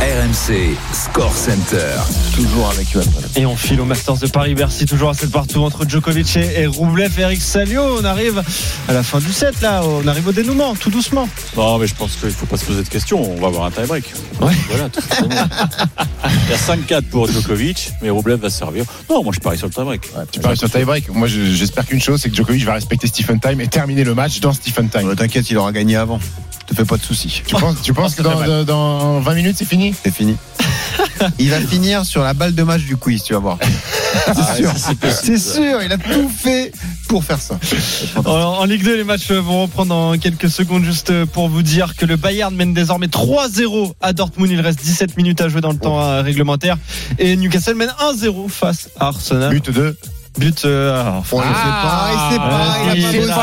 RMC, 0.00 0.76
Score 0.94 1.32
Center. 1.36 1.92
Toujours 2.34 2.70
avec 2.70 2.90
Yoann. 2.92 3.06
Et 3.36 3.44
on 3.44 3.54
file 3.54 3.80
au 3.82 3.84
Masters 3.84 4.16
de 4.16 4.26
Paris-Bercy, 4.28 4.86
toujours 4.86 5.10
à 5.10 5.14
7 5.14 5.30
partout 5.30 5.60
entre 5.62 5.86
Djokovic 5.86 6.36
et 6.38 6.62
et 6.62 7.20
Eric 7.20 7.42
Salio. 7.42 7.82
On 8.00 8.04
arrive 8.04 8.42
à 8.88 8.92
la 8.94 9.02
fin 9.02 9.18
du 9.18 9.30
set, 9.30 9.60
là. 9.60 9.82
On 9.84 10.06
arrive 10.08 10.26
au 10.28 10.32
dénouement, 10.32 10.74
tout 10.74 10.88
doucement. 10.90 11.28
Non, 11.54 11.76
mais 11.78 11.86
je 11.86 11.94
pense 11.94 12.16
qu'il 12.16 12.28
ne 12.28 12.32
faut 12.32 12.46
pas 12.46 12.56
se 12.56 12.64
poser 12.64 12.82
de 12.82 12.88
questions. 12.88 13.20
On 13.20 13.38
va 13.40 13.48
avoir 13.48 13.64
un 13.66 13.70
tie-break. 13.70 14.04
Ouais. 14.40 14.52
Voilà, 14.70 14.88
tout 14.88 15.02
simplement. 15.02 15.34
Il 16.24 16.50
y 16.50 16.54
a 16.54 17.00
5-4 17.00 17.02
pour 17.02 17.30
Djokovic, 17.30 17.90
mais 18.00 18.08
Rublev 18.08 18.40
va 18.40 18.48
servir. 18.50 18.84
Non, 19.10 19.22
moi 19.22 19.32
je 19.34 19.40
parie 19.40 19.58
sur 19.58 19.66
le 19.66 19.72
tie-break. 19.72 20.08
Tu 20.32 20.40
parles 20.40 20.56
sur 20.56 20.70
tie-break. 20.70 21.10
Moi, 21.10 21.28
je- 21.28 21.44
j'espère 21.54 21.84
qu'une 21.84 22.00
chose, 22.00 22.20
c'est 22.22 22.30
que 22.30 22.36
Djokovic 22.36 22.64
va 22.64 22.72
respecter 22.74 23.06
Stephen 23.06 23.38
Time 23.38 23.60
et 23.60 23.66
terminer 23.68 24.04
le 24.04 24.14
match 24.14 24.40
dans 24.40 24.54
Stephen 24.54 24.88
Time. 24.88 25.08
Ouais, 25.08 25.14
T'inquiète, 25.16 25.50
il 25.50 25.58
aura 25.58 25.72
gagné 25.72 25.96
avant. 25.96 26.18
Te 26.70 26.74
fais 26.76 26.84
pas 26.84 26.96
de 26.96 27.02
soucis. 27.02 27.42
Tu 27.44 27.54
penses, 27.56 27.82
tu 27.82 27.92
penses 27.92 28.14
que 28.14 28.22
dans, 28.22 28.40
dans- 28.46 28.64
dans 28.64 29.20
20 29.20 29.34
minutes, 29.34 29.56
c'est 29.58 29.64
fini 29.64 29.92
C'est 30.04 30.14
fini. 30.14 30.36
Il 31.38 31.50
va 31.50 31.60
finir 31.60 32.04
sur 32.04 32.22
la 32.22 32.32
balle 32.32 32.54
de 32.54 32.62
match 32.62 32.82
du 32.82 32.96
quiz, 32.96 33.22
tu 33.24 33.32
vas 33.32 33.40
voir. 33.40 33.58
C'est 34.26 34.56
sûr. 34.62 34.72
C'est 35.22 35.38
sûr, 35.38 35.82
il 35.82 35.90
a 35.92 35.98
tout 35.98 36.28
fait 36.30 36.72
pour 37.08 37.24
faire 37.24 37.40
ça. 37.40 37.58
En, 38.24 38.30
en 38.30 38.64
Ligue 38.64 38.84
2, 38.84 38.96
les 38.96 39.04
matchs 39.04 39.30
vont 39.32 39.62
reprendre 39.62 39.88
dans 39.88 40.18
quelques 40.18 40.48
secondes. 40.48 40.84
Juste 40.84 41.24
pour 41.26 41.48
vous 41.48 41.62
dire 41.62 41.96
que 41.96 42.06
le 42.06 42.16
Bayern 42.16 42.54
mène 42.54 42.72
désormais 42.72 43.06
3-0 43.08 43.92
à 44.00 44.12
Dortmund. 44.12 44.50
Il 44.50 44.60
reste 44.60 44.80
17 44.80 45.16
minutes 45.16 45.40
à 45.40 45.48
jouer 45.48 45.60
dans 45.60 45.72
le 45.72 45.78
temps 45.78 46.00
euh, 46.00 46.22
réglementaire. 46.22 46.76
Et 47.18 47.36
Newcastle 47.36 47.74
mène 47.74 47.92
1-0 48.14 48.48
face 48.48 48.88
à 48.98 49.08
Arsenal. 49.08 49.50
But 49.50 49.70
2. 49.70 49.96
But. 50.38 50.64
euh, 50.64 51.00
alors, 51.00 51.24
il 51.24 51.28
sait 51.28 51.36
pas, 51.36 52.10
il 52.12 52.32
sait 52.32 52.38
pas, 52.38 52.76
il 52.84 52.90
a 52.90 52.94
il 52.96 53.02
pas 53.02 53.34
bossé. 53.34 53.42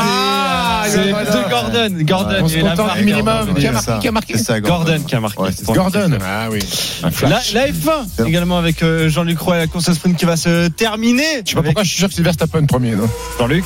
De 0.96 1.50
Gordon. 1.50 1.96
Gordon. 2.04 2.36
On 2.42 2.48
se 2.48 2.58
contente 2.58 2.96
du 2.98 3.04
minimum. 3.04 3.46
Gordon, 3.46 3.54
Qui 3.54 3.66
a 3.66 3.72
c'est 3.72 3.72
marqué 3.72 3.88
ça. 3.88 3.98
Qui 3.98 4.08
a 4.08 4.12
marqué 4.12 4.38
C'est 4.38 4.44
ça, 4.44 4.60
Gordon 4.60 5.00
qui 5.06 5.14
a 5.14 5.20
marqué. 5.20 5.42
C'est. 5.54 5.66
Gordon. 5.72 6.18
Ah 6.24 6.48
oui. 6.50 6.60
La, 7.02 7.10
flash. 7.10 7.52
la 7.54 7.68
F1 7.68 8.26
également 8.26 8.58
avec 8.58 8.82
euh, 8.82 9.08
Jean-Luc 9.08 9.38
Roy 9.38 9.56
et 9.56 9.60
la 9.60 9.66
course 9.66 9.88
à 9.88 9.94
sprint 9.94 10.16
qui 10.16 10.24
va 10.24 10.36
se 10.36 10.68
terminer. 10.68 11.42
Je 11.44 11.50
sais 11.50 11.56
pas 11.56 11.62
pourquoi 11.62 11.82
je 11.82 11.88
suis 11.88 11.98
sûr 11.98 12.08
que 12.08 12.14
c'est 12.14 12.22
Verstappen 12.22 12.64
premier, 12.66 12.92
non? 12.92 13.08
Jean-Luc? 13.38 13.64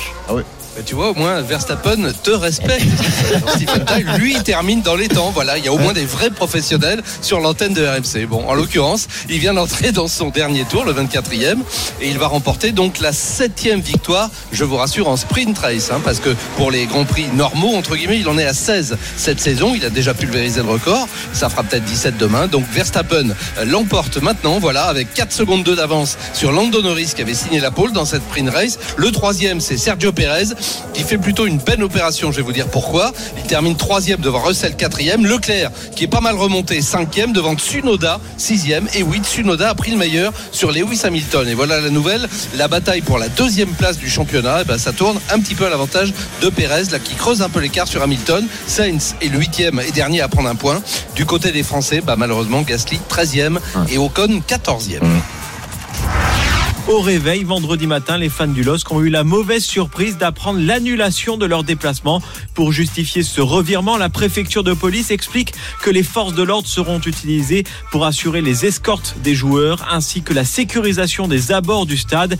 Tu 0.85 0.95
vois, 0.95 1.11
au 1.11 1.13
moins, 1.13 1.41
Verstappen 1.41 2.11
te 2.23 2.31
respecte. 2.31 2.83
Lui, 4.17 4.33
il 4.33 4.43
termine 4.43 4.81
dans 4.81 4.95
les 4.95 5.07
temps. 5.07 5.31
Voilà, 5.31 5.57
il 5.57 5.65
y 5.65 5.67
a 5.67 5.73
au 5.73 5.77
moins 5.77 5.93
des 5.93 6.05
vrais 6.05 6.31
professionnels 6.31 7.01
sur 7.21 7.39
l'antenne 7.39 7.73
de 7.73 7.85
RMC. 7.85 8.25
Bon, 8.27 8.47
en 8.47 8.55
l'occurrence, 8.55 9.07
il 9.29 9.39
vient 9.39 9.53
d'entrer 9.53 9.91
dans 9.91 10.07
son 10.07 10.29
dernier 10.29 10.65
tour, 10.65 10.83
le 10.83 10.93
24e, 10.93 11.57
et 12.01 12.09
il 12.09 12.17
va 12.17 12.27
remporter 12.27 12.71
donc 12.71 12.99
la 12.99 13.13
septième 13.13 13.81
victoire, 13.81 14.29
je 14.51 14.63
vous 14.63 14.75
rassure, 14.75 15.07
en 15.07 15.15
sprint 15.15 15.57
race, 15.59 15.91
hein, 15.91 16.01
parce 16.03 16.19
que 16.19 16.29
pour 16.57 16.71
les 16.71 16.85
grands 16.85 17.05
prix 17.05 17.25
normaux, 17.35 17.75
entre 17.75 17.95
guillemets, 17.95 18.19
il 18.19 18.27
en 18.27 18.37
est 18.37 18.45
à 18.45 18.53
16 18.53 18.97
cette 19.15 19.39
saison. 19.39 19.73
Il 19.75 19.85
a 19.85 19.89
déjà 19.89 20.13
pulvérisé 20.13 20.61
le 20.61 20.69
record. 20.69 21.07
Ça 21.33 21.49
fera 21.49 21.63
peut-être 21.63 21.85
17 21.85 22.17
demain. 22.17 22.47
Donc 22.47 22.65
Verstappen 22.71 23.27
l'emporte 23.65 24.17
maintenant, 24.17 24.59
voilà, 24.59 24.85
avec 24.85 25.13
4 25.13 25.31
secondes 25.31 25.63
2 25.63 25.75
d'avance 25.75 26.17
sur 26.33 26.51
Lando 26.51 26.81
Norris 26.81 27.13
qui 27.15 27.21
avait 27.21 27.33
signé 27.33 27.59
la 27.59 27.71
pole 27.71 27.91
dans 27.91 28.05
cette 28.05 28.23
sprint 28.23 28.49
race. 28.49 28.79
Le 28.97 29.11
troisième, 29.11 29.61
c'est 29.61 29.77
Sergio 29.77 30.11
Perez 30.11 30.53
qui 30.93 31.03
fait 31.03 31.17
plutôt 31.17 31.45
une 31.45 31.57
belle 31.57 31.83
opération. 31.83 32.31
Je 32.31 32.37
vais 32.37 32.43
vous 32.43 32.51
dire 32.51 32.67
pourquoi. 32.67 33.11
Il 33.37 33.43
termine 33.43 33.75
troisième 33.75 34.19
devant 34.19 34.41
Russell 34.41 34.75
quatrième. 34.75 35.25
Leclerc 35.25 35.71
qui 35.95 36.05
est 36.05 36.07
pas 36.07 36.21
mal 36.21 36.35
remonté 36.35 36.81
cinquième 36.81 37.33
devant 37.33 37.55
Tsunoda 37.55 38.19
sixième. 38.37 38.87
Et 38.93 39.03
oui, 39.03 39.19
Tsunoda 39.23 39.69
a 39.69 39.75
pris 39.75 39.91
le 39.91 39.97
meilleur 39.97 40.33
sur 40.51 40.71
Lewis 40.71 41.01
Hamilton. 41.03 41.47
Et 41.47 41.53
voilà 41.53 41.81
la 41.81 41.89
nouvelle. 41.89 42.27
La 42.55 42.67
bataille 42.67 43.01
pour 43.01 43.17
la 43.17 43.29
deuxième 43.29 43.69
place 43.69 43.97
du 43.97 44.09
championnat, 44.09 44.59
eh 44.61 44.65
ben, 44.65 44.77
ça 44.77 44.93
tourne 44.93 45.19
un 45.31 45.39
petit 45.39 45.55
peu 45.55 45.65
à 45.65 45.69
l'avantage 45.69 46.13
de 46.41 46.49
Perez, 46.49 46.85
là 46.91 46.99
qui 46.99 47.15
creuse 47.15 47.41
un 47.41 47.49
peu 47.49 47.59
l'écart 47.59 47.87
sur 47.87 48.01
Hamilton. 48.01 48.45
Sainz 48.67 49.15
est 49.21 49.29
le 49.29 49.39
huitième 49.39 49.79
et 49.79 49.91
dernier 49.91 50.21
à 50.21 50.27
prendre 50.27 50.49
un 50.49 50.55
point. 50.55 50.81
Du 51.15 51.25
côté 51.25 51.51
des 51.51 51.63
Français, 51.63 52.01
bah, 52.01 52.15
malheureusement 52.17 52.61
Gasly 52.61 52.99
13e 53.09 53.57
et 53.89 53.97
Ocon 53.97 54.41
14e. 54.47 55.01
Au 56.89 56.99
réveil, 56.99 57.45
vendredi 57.45 57.87
matin, 57.87 58.17
les 58.17 58.27
fans 58.27 58.45
du 58.45 58.61
LOSC 58.61 58.91
ont 58.91 59.01
eu 59.01 59.09
la 59.09 59.23
mauvaise 59.23 59.63
surprise 59.63 60.17
d'apprendre 60.17 60.59
l'annulation 60.59 61.37
de 61.37 61.45
leur 61.45 61.63
déplacement. 61.63 62.21
Pour 62.53 62.73
justifier 62.73 63.23
ce 63.23 63.39
revirement, 63.39 63.95
la 63.95 64.09
préfecture 64.09 64.65
de 64.65 64.73
police 64.73 65.09
explique 65.09 65.53
que 65.81 65.89
les 65.89 66.03
forces 66.03 66.33
de 66.33 66.43
l'ordre 66.43 66.67
seront 66.67 66.99
utilisées 66.99 67.63
pour 67.91 68.05
assurer 68.05 68.41
les 68.41 68.65
escortes 68.65 69.15
des 69.23 69.33
joueurs 69.33 69.87
ainsi 69.89 70.23
que 70.23 70.33
la 70.33 70.43
sécurisation 70.43 71.29
des 71.29 71.53
abords 71.53 71.85
du 71.85 71.95
stade. 71.95 72.37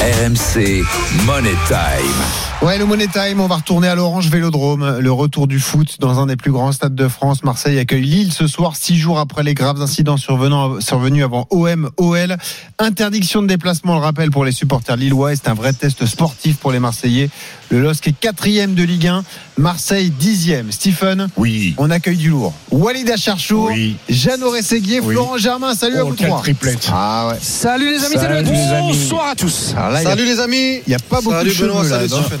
RMC 0.00 0.84
Money 1.24 1.54
Time. 1.68 2.49
Ouais, 2.62 2.76
le 2.76 2.84
Money 2.84 3.06
Time, 3.06 3.40
on 3.40 3.46
va 3.46 3.56
retourner 3.56 3.88
à 3.88 3.94
l'Orange 3.94 4.28
Vélodrome. 4.28 4.98
Le 4.98 5.10
retour 5.10 5.46
du 5.46 5.58
foot 5.58 5.96
dans 5.98 6.20
un 6.20 6.26
des 6.26 6.36
plus 6.36 6.52
grands 6.52 6.72
stades 6.72 6.94
de 6.94 7.08
France. 7.08 7.42
Marseille 7.42 7.78
accueille 7.78 8.02
Lille 8.02 8.34
ce 8.34 8.46
soir, 8.46 8.76
six 8.76 8.98
jours 8.98 9.18
après 9.18 9.42
les 9.42 9.54
graves 9.54 9.80
incidents 9.80 10.18
survenus 10.18 11.24
avant 11.24 11.46
OM, 11.48 11.88
OL. 11.96 12.36
Interdiction 12.78 13.40
de 13.40 13.46
déplacement, 13.46 13.94
le 13.94 14.02
rappel 14.02 14.30
pour 14.30 14.44
les 14.44 14.52
supporters 14.52 14.96
lillois. 14.96 15.34
C'est 15.34 15.48
un 15.48 15.54
vrai 15.54 15.72
test 15.72 16.04
sportif 16.04 16.58
pour 16.58 16.70
les 16.70 16.80
Marseillais. 16.80 17.30
Le 17.70 17.80
LOSC 17.80 18.08
est 18.08 18.12
quatrième 18.12 18.74
de 18.74 18.82
Ligue 18.82 19.06
1, 19.06 19.24
Marseille 19.64 20.08
dixième. 20.10 20.72
Stephen, 20.72 21.28
oui. 21.36 21.74
on 21.76 21.90
accueille 21.90 22.16
du 22.16 22.30
lourd. 22.30 22.54
Walid 22.70 23.10
Acharchour, 23.10 23.66
oui. 23.70 23.94
Jeannot 24.08 24.50
Rességuier, 24.52 25.00
Oui. 25.00 25.12
Florent 25.14 25.36
Germain. 25.36 25.74
Salut 25.74 25.98
à 25.98 26.04
Oh, 26.04 26.08
vous 26.08 26.14
trois. 26.16 26.38
triplette. 26.40 26.88
Ah 26.90 27.28
ouais. 27.28 27.34
Salut 27.42 27.90
les 27.90 28.02
amis, 28.04 28.14
Salut 28.14 28.46
salut, 28.46 28.80
bonsoir 28.80 29.28
à 29.28 29.34
tous. 29.34 29.74
Là, 29.76 29.88
a- 29.98 30.02
Salut 30.02 30.24
les 30.24 30.40
amis. 30.40 30.76
il 30.86 30.88
n'y 30.88 30.94
a 30.94 30.98
pas 30.98 31.20
beaucoup 31.20 31.36
Salut 31.36 31.50
de 31.50 31.54
cheveux 31.54 31.68
Benoît. 31.68 31.84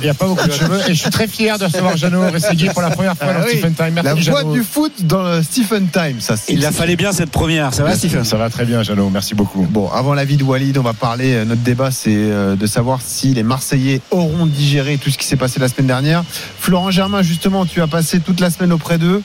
n'y 0.02 0.08
a 0.08 0.14
pas 0.14 0.26
beaucoup 0.26 0.46
de 0.48 0.52
cheveux 0.52 0.80
et 0.88 0.94
je 0.94 1.00
suis 1.00 1.10
très 1.10 1.26
fier 1.28 1.58
de 1.58 1.64
recevoir 1.66 1.94
Jeannot 1.98 2.30
Rességuier 2.30 2.70
pour 2.70 2.80
la 2.80 2.88
première 2.90 3.14
fois 3.18 3.26
Ah 3.30 3.40
dans 3.40 3.44
oui. 3.44 3.50
Stephen 3.58 3.74
Time. 3.74 3.90
Merci 3.92 4.06
La 4.06 4.14
voix 4.14 4.40
Jeannot. 4.40 4.52
du 4.54 4.62
foot 4.64 4.92
dans 5.00 5.22
le 5.22 5.42
Stephen 5.42 5.88
Time, 5.92 6.20
ça. 6.20 6.36
Il 6.48 6.64
a 6.64 6.72
fallu 6.72 6.96
bien 6.96 7.12
cette 7.12 7.30
première. 7.30 7.74
Ça 7.74 7.84
va, 7.84 7.94
Stephen 7.96 8.24
Ça 8.24 8.38
va 8.38 8.48
très 8.48 8.64
bien, 8.64 8.82
Jeannot. 8.82 9.10
Merci 9.10 9.34
beaucoup. 9.34 9.66
Bon, 9.70 9.90
avant 9.90 10.14
la 10.14 10.24
vie 10.24 10.38
de 10.38 10.44
Walid, 10.44 10.78
on 10.78 10.82
va 10.82 10.94
parler. 10.94 11.34
euh, 11.34 11.44
Notre 11.44 11.60
débat, 11.60 11.90
c'est 11.90 12.08
euh, 12.14 12.56
de 12.56 12.66
savoir 12.66 13.00
si 13.04 13.34
les 13.34 13.42
Marseillais 13.42 14.00
auront 14.10 14.46
digéré 14.46 14.96
tout 14.96 15.10
ce 15.10 15.18
qui 15.18 15.26
s'est 15.26 15.36
passé 15.36 15.60
la 15.60 15.68
semaine 15.68 15.86
dernière. 15.88 16.24
Florent 16.58 16.90
Germain, 16.90 17.09
justement, 17.22 17.66
tu 17.66 17.80
as 17.80 17.86
passé 17.86 18.20
toute 18.20 18.40
la 18.40 18.50
semaine 18.50 18.72
auprès 18.72 18.98
d'eux. 18.98 19.22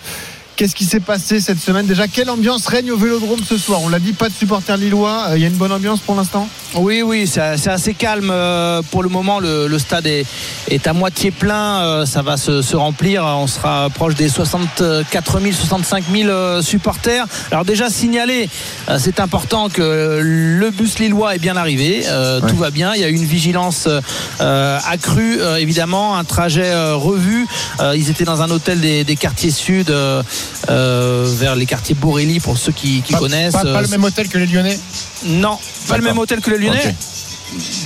Qu'est-ce 0.56 0.74
qui 0.76 0.86
s'est 0.86 1.02
passé 1.02 1.42
cette 1.42 1.60
semaine 1.60 1.86
Déjà, 1.86 2.08
quelle 2.08 2.30
ambiance 2.30 2.66
règne 2.68 2.90
au 2.90 2.96
Vélodrome 2.98 3.42
ce 3.44 3.58
soir? 3.58 3.82
On 3.84 3.90
l'a 3.90 4.00
dit, 4.00 4.14
pas 4.14 4.30
de 4.30 4.34
supporters 4.34 4.78
lillois. 4.78 5.26
Euh, 5.30 5.34
Il 5.36 5.42
y 5.42 5.44
a 5.44 5.50
une 5.50 5.56
bonne 5.58 5.74
ambiance 5.74 6.00
pour 6.00 6.16
l'instant? 6.16 6.48
Oui, 6.76 7.02
oui, 7.02 7.28
c'est 7.28 7.42
assez 7.70 7.94
calme 7.94 8.30
euh, 8.32 8.82
pour 8.90 9.04
le 9.04 9.10
moment. 9.10 9.40
Le, 9.42 9.68
le 9.68 9.80
stade 9.80 10.08
est, 10.08 10.26
est 10.70 10.88
à 10.88 10.94
moitié 10.94 11.32
plein. 11.32 11.82
euh, 11.84 12.06
Ça 12.06 12.22
va 12.22 12.38
se, 12.38 12.62
se 12.62 12.76
remplir. 12.78 13.26
On 13.26 13.48
sera 13.48 13.90
proche 13.90 14.16
des 14.16 14.30
64 14.30 15.42
000, 15.42 15.52
65 15.54 16.06
000 16.10 16.30
euh, 16.30 16.62
supporters. 16.62 17.26
Alors 17.52 17.66
déjà 17.66 17.90
signalé, 17.90 18.50
euh, 18.88 18.98
c'est 18.98 19.20
important 19.20 19.68
que 19.68 20.20
le 20.24 20.70
bus 20.72 21.00
lillois 21.00 21.36
est 21.36 21.40
bien 21.40 21.58
arrivé. 21.58 22.06
Ouais. 22.06 22.50
Tout 22.50 22.56
va 22.56 22.72
bien. 22.72 22.94
Il 22.96 23.02
y 23.02 23.04
a 23.04 23.10
eu 23.10 23.14
une 23.16 23.26
vigilance 23.26 23.90
accrue, 24.40 25.40
évidemment, 25.60 26.18
un 26.18 26.24
trajet 26.24 26.74
revu. 26.94 27.46
Ils 27.94 28.10
étaient 28.10 28.24
dans 28.24 28.42
un 28.42 28.50
hôtel 28.52 28.80
des, 28.80 29.04
des 29.04 29.16
quartiers 29.18 29.52
sud, 29.52 29.94
euh, 30.70 31.26
vers 31.38 31.56
les 31.56 31.66
quartiers 31.66 31.96
Borély, 31.96 32.40
pour 32.40 32.58
ceux 32.58 32.72
qui, 32.72 33.02
qui 33.02 33.14
Pas, 33.14 33.20
connaissent. 33.20 33.54
pas- 33.54 33.64
pas 33.64 33.68
Euh, 33.80 33.82
le 33.82 33.88
même 33.88 34.04
hôtel 34.04 34.28
que 34.30 34.38
les 34.38 34.46
Lyonnais 34.48 34.80
non, 35.26 35.58
pas 35.88 35.98
le 35.98 36.04
même 36.04 36.18
hôtel 36.18 36.42
que 36.42 36.52
les 36.52 36.58
Lyonnais. 36.58 36.96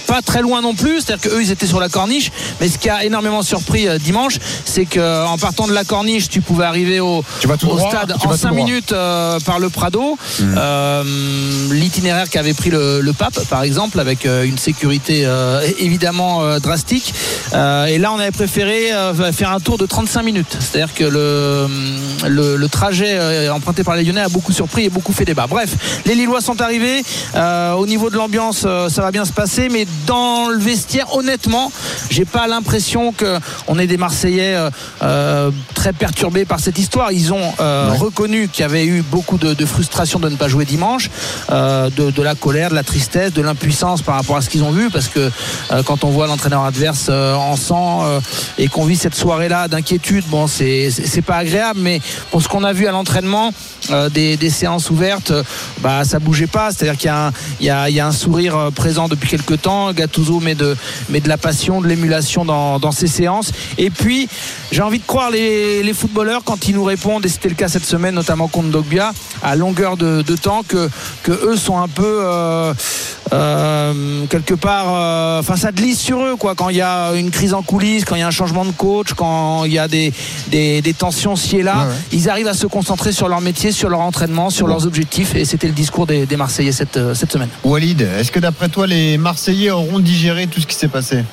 Pas 0.08 0.22
très 0.22 0.42
loin 0.42 0.62
non 0.62 0.74
plus, 0.76 1.02
c'est-à-dire 1.02 1.30
qu'eux 1.30 1.42
ils 1.42 1.52
étaient 1.52 1.68
sur 1.68 1.80
la 1.80 1.90
corniche, 1.90 2.32
mais 2.60 2.68
ce 2.68 2.78
qui 2.78 2.90
a 2.90 3.04
énormément 3.04 3.42
surpris 3.44 3.88
euh, 3.88 3.98
dimanche, 3.98 4.38
c'est 4.66 4.86
qu'en 4.86 5.38
partant 5.38 5.68
de 5.68 5.74
la 5.74 5.84
corniche, 5.84 6.30
tu 6.30 6.42
pouvais 6.42 6.66
arriver 6.66 7.00
au, 7.00 7.24
droit, 7.62 7.90
stade 7.90 8.12
en 8.14 8.28
vas 8.28 8.34
tout 8.36 8.38
5 8.38 8.50
droit. 8.50 8.52
minutes 8.66 8.92
euh, 8.92 9.40
par 9.42 9.60
le 9.60 9.70
Prado. 9.70 10.18
Hmm. 10.40 10.56
Euh, 10.58 11.04
L'itinéraire 11.72 12.30
qu'avait 12.30 12.54
pris 12.54 12.70
le, 12.70 13.02
le 13.02 13.14
pape, 13.14 13.40
par 13.50 13.64
exemple, 13.64 14.00
avec 14.00 14.26
euh, 14.26 14.44
une 14.44 14.58
sécurité 14.58 15.24
euh, 15.26 15.62
évidemment 15.80 16.44
euh, 16.44 16.60
drastique. 16.60 17.14
Euh, 17.54 17.86
et 17.86 17.98
là, 17.98 18.12
on 18.14 18.20
avait 18.20 18.32
préféré 18.32 18.92
euh, 18.94 19.32
faire 19.32 19.52
un 19.52 19.60
tour 19.60 19.78
de 19.78 19.86
35 19.86 20.24
minutes, 20.24 20.58
c'est-à-dire 20.60 20.94
que 20.94 21.04
le, 21.04 21.68
le, 22.28 22.56
le 22.56 22.70
trajet 22.70 23.18
euh, 23.20 23.54
emprunté 23.54 23.84
par 23.84 23.96
les 23.96 24.04
Lyonnais 24.04 24.22
a 24.22 24.30
beaucoup 24.30 24.52
surpris 24.52 24.86
et 24.86 24.90
beaucoup 24.90 25.14
fait 25.14 25.26
débat. 25.26 25.48
Bref, 25.48 25.72
les 26.06 26.16
Lillois 26.16 26.42
sont 26.42 26.62
arrivés. 26.62 27.04
Euh, 27.36 27.74
au 27.74 27.86
niveau 27.88 28.10
de 28.10 28.16
l'ambiance, 28.16 28.64
euh, 28.66 28.90
ça 28.90 29.02
va 29.02 29.12
bien 29.12 29.26
se 29.26 29.34
passer, 29.34 29.59
mais 29.68 29.86
dans 30.06 30.48
le 30.50 30.58
vestiaire, 30.60 31.14
honnêtement, 31.16 31.72
j'ai 32.10 32.24
pas 32.24 32.48
l'impression 32.48 33.12
que 33.12 33.38
on 33.68 33.78
est 33.78 33.88
des 33.88 33.98
Marseillais 33.98 34.56
euh, 34.56 34.70
euh, 35.02 35.52
très 35.74 35.92
perturbés 35.92 36.46
par 36.46 36.60
cette 36.62 36.78
histoire. 36.80 37.12
Ils 37.12 37.34
ont 37.34 37.54
euh, 37.60 37.90
reconnu 37.98 38.48
qu'il 38.48 38.62
y 38.62 38.66
avait 38.66 38.86
eu 38.86 39.02
beaucoup 39.02 39.38
de, 39.38 39.54
de 39.54 39.66
frustration 39.66 40.20
de 40.20 40.30
ne 40.30 40.36
pas 40.38 40.48
jouer 40.48 40.64
dimanche, 40.66 41.10
euh, 41.52 41.90
de, 41.90 42.12
de 42.12 42.22
la 42.22 42.36
colère, 42.36 42.70
de 42.70 42.76
la 42.76 42.84
tristesse, 42.84 43.34
de 43.34 43.42
l'impuissance 43.42 44.02
par 44.02 44.16
rapport 44.16 44.38
à 44.38 44.42
ce 44.42 44.50
qu'ils 44.50 44.64
ont 44.64 44.72
vu, 44.72 44.90
parce 44.90 45.08
que 45.08 45.32
quand 45.86 46.04
on 46.04 46.10
voit 46.10 46.28
l'entraîneur 46.28 46.64
adverse 46.64 47.10
en 47.10 47.56
sang 47.56 48.06
et 48.58 48.68
qu'on 48.68 48.86
vit 48.86 48.96
cette 48.96 49.16
soirée-là 49.16 49.68
d'inquiétude, 49.68 50.24
bon, 50.28 50.46
c'est 50.48 50.92
pas 51.26 51.38
agréable, 51.38 51.80
mais 51.82 52.00
pour 52.30 52.42
ce 52.44 52.48
qu'on 52.48 52.64
a 52.64 52.72
vu 52.74 52.86
à 52.88 52.92
l'entraînement, 52.92 53.52
des, 54.12 54.38
des 54.38 54.50
séances 54.52 54.90
ouvertes, 54.92 55.34
bah 55.82 56.04
ça 56.04 56.20
bougeait 56.20 56.46
pas. 56.48 56.70
C'est-à-dire 56.72 56.98
qu'il 56.98 57.08
y, 57.08 57.10
a 57.10 57.28
un- 57.28 57.32
il 57.60 57.66
y 57.66 57.96
y 57.96 58.00
a 58.00 58.06
un 58.08 58.12
sourire 58.12 58.70
présent 58.76 59.08
depuis 59.08 59.28
quelques 59.30 59.39
temps. 59.56 59.92
Gattuso 59.94 60.40
met 60.40 60.56
de, 60.56 60.76
met 61.10 61.20
de 61.20 61.30
la 61.30 61.38
passion, 61.38 61.82
de 61.82 61.88
l'émulation 61.88 62.46
dans, 62.46 62.80
dans 62.80 62.92
ses 62.92 63.08
séances. 63.08 63.52
Et 63.78 63.90
puis, 63.90 64.28
j'ai 64.72 64.82
envie 64.82 65.00
de 65.00 65.06
croire 65.06 65.32
les, 65.32 65.84
les 65.84 65.94
footballeurs 65.94 66.42
quand 66.44 66.68
ils 66.68 66.76
nous 66.76 66.84
répondent, 66.84 67.26
et 67.26 67.30
c'était 67.30 67.50
le 67.50 67.56
cas 67.56 67.68
cette 67.68 67.86
semaine, 67.86 68.16
notamment 68.16 68.48
contre 68.48 68.70
Dogbia, 68.70 69.14
à 69.44 69.56
longueur 69.56 69.98
de, 69.98 70.22
de 70.22 70.36
temps, 70.36 70.64
que, 70.68 70.90
que 71.24 71.32
eux 71.32 71.58
sont 71.58 71.78
un 71.80 71.88
peu 71.88 72.04
euh, 72.06 72.74
euh, 73.34 74.26
quelque 74.30 74.54
part, 74.54 74.86
euh, 74.90 75.40
enfin 75.40 75.56
ça 75.56 75.72
glisse 75.72 76.00
sur 76.00 76.24
eux 76.24 76.36
quoi. 76.36 76.56
Quand 76.56 76.70
il 76.70 76.78
y 76.78 76.82
a 76.82 77.12
une 77.14 77.30
crise 77.32 77.54
en 77.54 77.62
coulisses, 77.62 78.06
quand 78.06 78.16
il 78.16 78.20
y 78.20 78.24
a 78.24 78.28
un 78.28 78.32
changement 78.32 78.66
de 78.66 78.72
coach, 78.72 79.14
quand 79.16 79.66
il 79.66 79.74
y 79.74 79.80
a 79.80 79.88
des, 79.88 80.12
des, 80.48 80.82
des 80.82 80.94
tensions 80.94 81.36
ci 81.36 81.58
et 81.58 81.64
là, 81.64 81.70
Ouais, 81.80 81.86
ouais. 81.86 81.94
ils 82.12 82.30
arrivent 82.30 82.48
à 82.48 82.54
se 82.54 82.66
concentrer 82.68 83.12
sur 83.12 83.30
leur 83.30 83.42
métier, 83.42 83.72
sur 83.72 83.90
leur 83.90 84.00
entraînement, 84.02 84.50
sur 84.50 84.68
leurs 84.68 84.86
objectifs. 84.88 85.36
Et 85.36 85.46
c'était 85.46 85.68
le 85.68 85.74
discours 85.74 86.08
des, 86.08 86.26
des 86.26 86.36
Marseillais 86.36 86.72
cette, 86.72 86.98
euh, 86.98 87.14
cette 87.14 87.32
semaine. 87.32 87.50
Walid, 87.64 88.02
est-ce 88.02 88.32
que 88.32 88.40
d'après 88.40 88.70
toi, 88.70 88.88
les 88.88 89.18
Marseillais 89.18 89.29
auront 89.72 90.00
digéré 90.00 90.48
tout 90.48 90.62
ce 90.62 90.68
qui 90.68 90.76
s'est 90.76 90.88
passé 90.88 91.24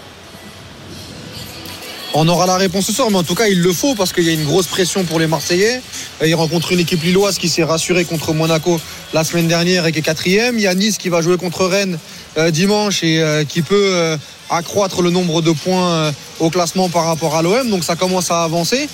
On 2.15 2.29
aura 2.29 2.47
la 2.47 2.57
réponse 2.57 2.87
ce 2.87 2.93
soir, 2.93 3.11
mais 3.11 3.19
en 3.19 3.23
tout 3.23 3.35
cas, 3.35 3.47
il 3.49 3.61
le 3.61 3.73
faut 3.73 3.95
parce 3.95 4.13
qu'il 4.13 4.25
y 4.25 4.31
a 4.31 4.33
une 4.33 4.45
grosse 4.45 4.67
pression 4.67 5.05
pour 5.05 5.19
les 5.19 5.27
Marseillais. 5.27 5.81
Ils 6.25 6.35
rencontrent 6.35 6.73
une 6.73 6.81
équipe 6.81 7.03
lilloise 7.03 7.39
qui 7.39 7.49
s'est 7.49 7.65
rassurée 7.65 8.05
contre 8.05 8.33
Monaco 8.33 8.81
la 9.13 9.25
semaine 9.25 9.49
dernière 9.49 9.87
et 9.87 9.93
qui 9.93 9.99
est 9.99 10.03
quatrième. 10.03 10.59
Il 10.59 10.63
y 10.63 10.67
a 10.67 10.75
Nice 10.75 10.99
qui 10.99 11.09
va 11.09 11.21
jouer 11.21 11.37
contre 11.37 11.67
Rennes 11.67 11.99
euh, 12.39 12.51
dimanche 12.51 13.03
et 13.03 13.23
euh, 13.23 13.45
qui 13.45 13.63
peut 13.63 13.91
euh, 13.95 14.17
accroître 14.51 15.01
le 15.01 15.11
nombre 15.11 15.41
de 15.41 15.53
points 15.53 16.13
au 16.39 16.51
classement 16.51 16.89
par 16.91 17.07
rapport 17.07 17.35
à 17.35 17.43
l'OM. 17.43 17.69
Donc 17.71 17.83
ça 17.83 17.97
commence 17.97 18.31
à 18.31 18.43
avancer. 18.45 18.89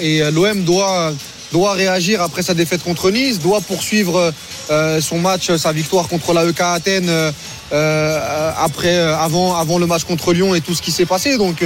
Et 0.00 0.22
l'OM 0.30 0.62
doit, 0.64 1.12
doit 1.52 1.72
réagir 1.72 2.22
après 2.22 2.42
sa 2.42 2.54
défaite 2.54 2.82
contre 2.82 3.10
Nice, 3.10 3.38
doit 3.38 3.60
poursuivre 3.60 4.32
euh, 4.70 5.00
son 5.00 5.18
match, 5.18 5.54
sa 5.56 5.72
victoire 5.72 6.08
contre 6.08 6.32
l'AEK 6.32 6.60
Athènes. 6.60 7.08
euh, 7.08 7.32
euh, 7.72 9.16
avant, 9.16 9.78
le 9.78 9.86
match 9.86 10.04
contre 10.04 10.32
Lyon 10.32 10.54
et 10.54 10.60
tout 10.60 10.74
ce 10.74 10.82
qui 10.82 10.92
s'est 10.92 11.06
passé. 11.06 11.36
Donc, 11.36 11.64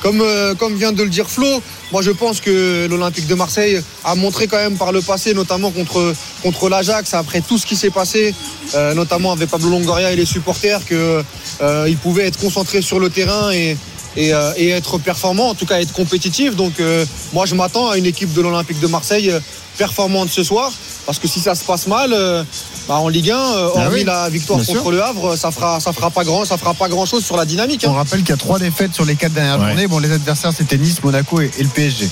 comme, 0.00 0.22
vient 0.76 0.92
de 0.92 1.02
le 1.02 1.08
dire 1.08 1.28
Flo, 1.28 1.62
moi 1.92 2.02
je 2.02 2.10
pense 2.10 2.40
que 2.40 2.86
l'Olympique 2.88 3.26
de 3.26 3.34
Marseille 3.34 3.80
a 4.04 4.14
montré 4.14 4.46
quand 4.46 4.58
même 4.58 4.76
par 4.76 4.92
le 4.92 5.00
passé, 5.00 5.34
notamment 5.34 5.70
contre, 5.70 6.14
contre 6.42 6.68
l'Ajax, 6.68 7.14
après 7.14 7.40
tout 7.40 7.58
ce 7.58 7.66
qui 7.66 7.76
s'est 7.76 7.90
passé, 7.90 8.34
notamment 8.94 9.32
avec 9.32 9.50
Pablo 9.50 9.70
Longoria 9.70 10.12
et 10.12 10.16
les 10.16 10.26
supporters, 10.26 10.80
qu'il 10.86 11.96
pouvait 11.98 12.26
être 12.26 12.38
concentré 12.38 12.82
sur 12.82 13.00
le 13.00 13.10
terrain 13.10 13.50
et, 13.50 13.76
et, 14.16 14.32
euh, 14.34 14.52
et 14.56 14.70
être 14.70 14.98
performant, 14.98 15.50
en 15.50 15.54
tout 15.54 15.66
cas 15.66 15.80
être 15.80 15.92
compétitif. 15.92 16.56
Donc, 16.56 16.80
euh, 16.80 17.04
moi 17.32 17.46
je 17.46 17.54
m'attends 17.54 17.88
à 17.90 17.96
une 17.96 18.06
équipe 18.06 18.32
de 18.32 18.40
l'Olympique 18.40 18.80
de 18.80 18.86
Marseille 18.86 19.30
euh, 19.30 19.40
performante 19.78 20.28
ce 20.28 20.42
soir, 20.42 20.72
parce 21.10 21.18
que 21.18 21.26
si 21.26 21.40
ça 21.40 21.56
se 21.56 21.64
passe 21.64 21.88
mal, 21.88 22.12
euh, 22.12 22.44
bah, 22.86 22.94
en 22.98 23.08
Ligue 23.08 23.32
1, 23.32 23.34
euh, 23.36 23.68
Ah 23.74 23.78
hormis 23.80 23.94
oui, 23.96 24.04
la 24.04 24.28
victoire 24.28 24.60
bien 24.60 24.66
contre 24.66 24.82
sûr. 24.82 24.90
le 24.92 25.02
Havre, 25.02 25.34
ça 25.34 25.50
fera, 25.50 25.80
ça 25.80 25.92
fera 25.92 26.08
pas 26.08 26.22
grand, 26.22 26.44
ça 26.44 26.56
fera 26.56 26.72
pas 26.72 26.88
grand 26.88 27.04
chose 27.04 27.24
sur 27.24 27.36
la 27.36 27.44
dynamique. 27.44 27.84
On 27.84 27.90
hein. 27.90 27.96
rappelle 27.96 28.20
qu'il 28.20 28.28
y 28.30 28.32
a 28.32 28.36
trois 28.36 28.60
défaites 28.60 28.94
sur 28.94 29.04
les 29.04 29.16
quatre 29.16 29.32
dernières 29.32 29.58
Ouais. 29.58 29.70
journées. 29.70 29.88
Bon, 29.88 29.98
les 29.98 30.12
adversaires, 30.12 30.52
c'était 30.56 30.78
Nice, 30.78 31.02
Monaco 31.02 31.40
et, 31.40 31.50
et 31.58 31.62
le 31.64 31.68
PSG. 31.68 32.08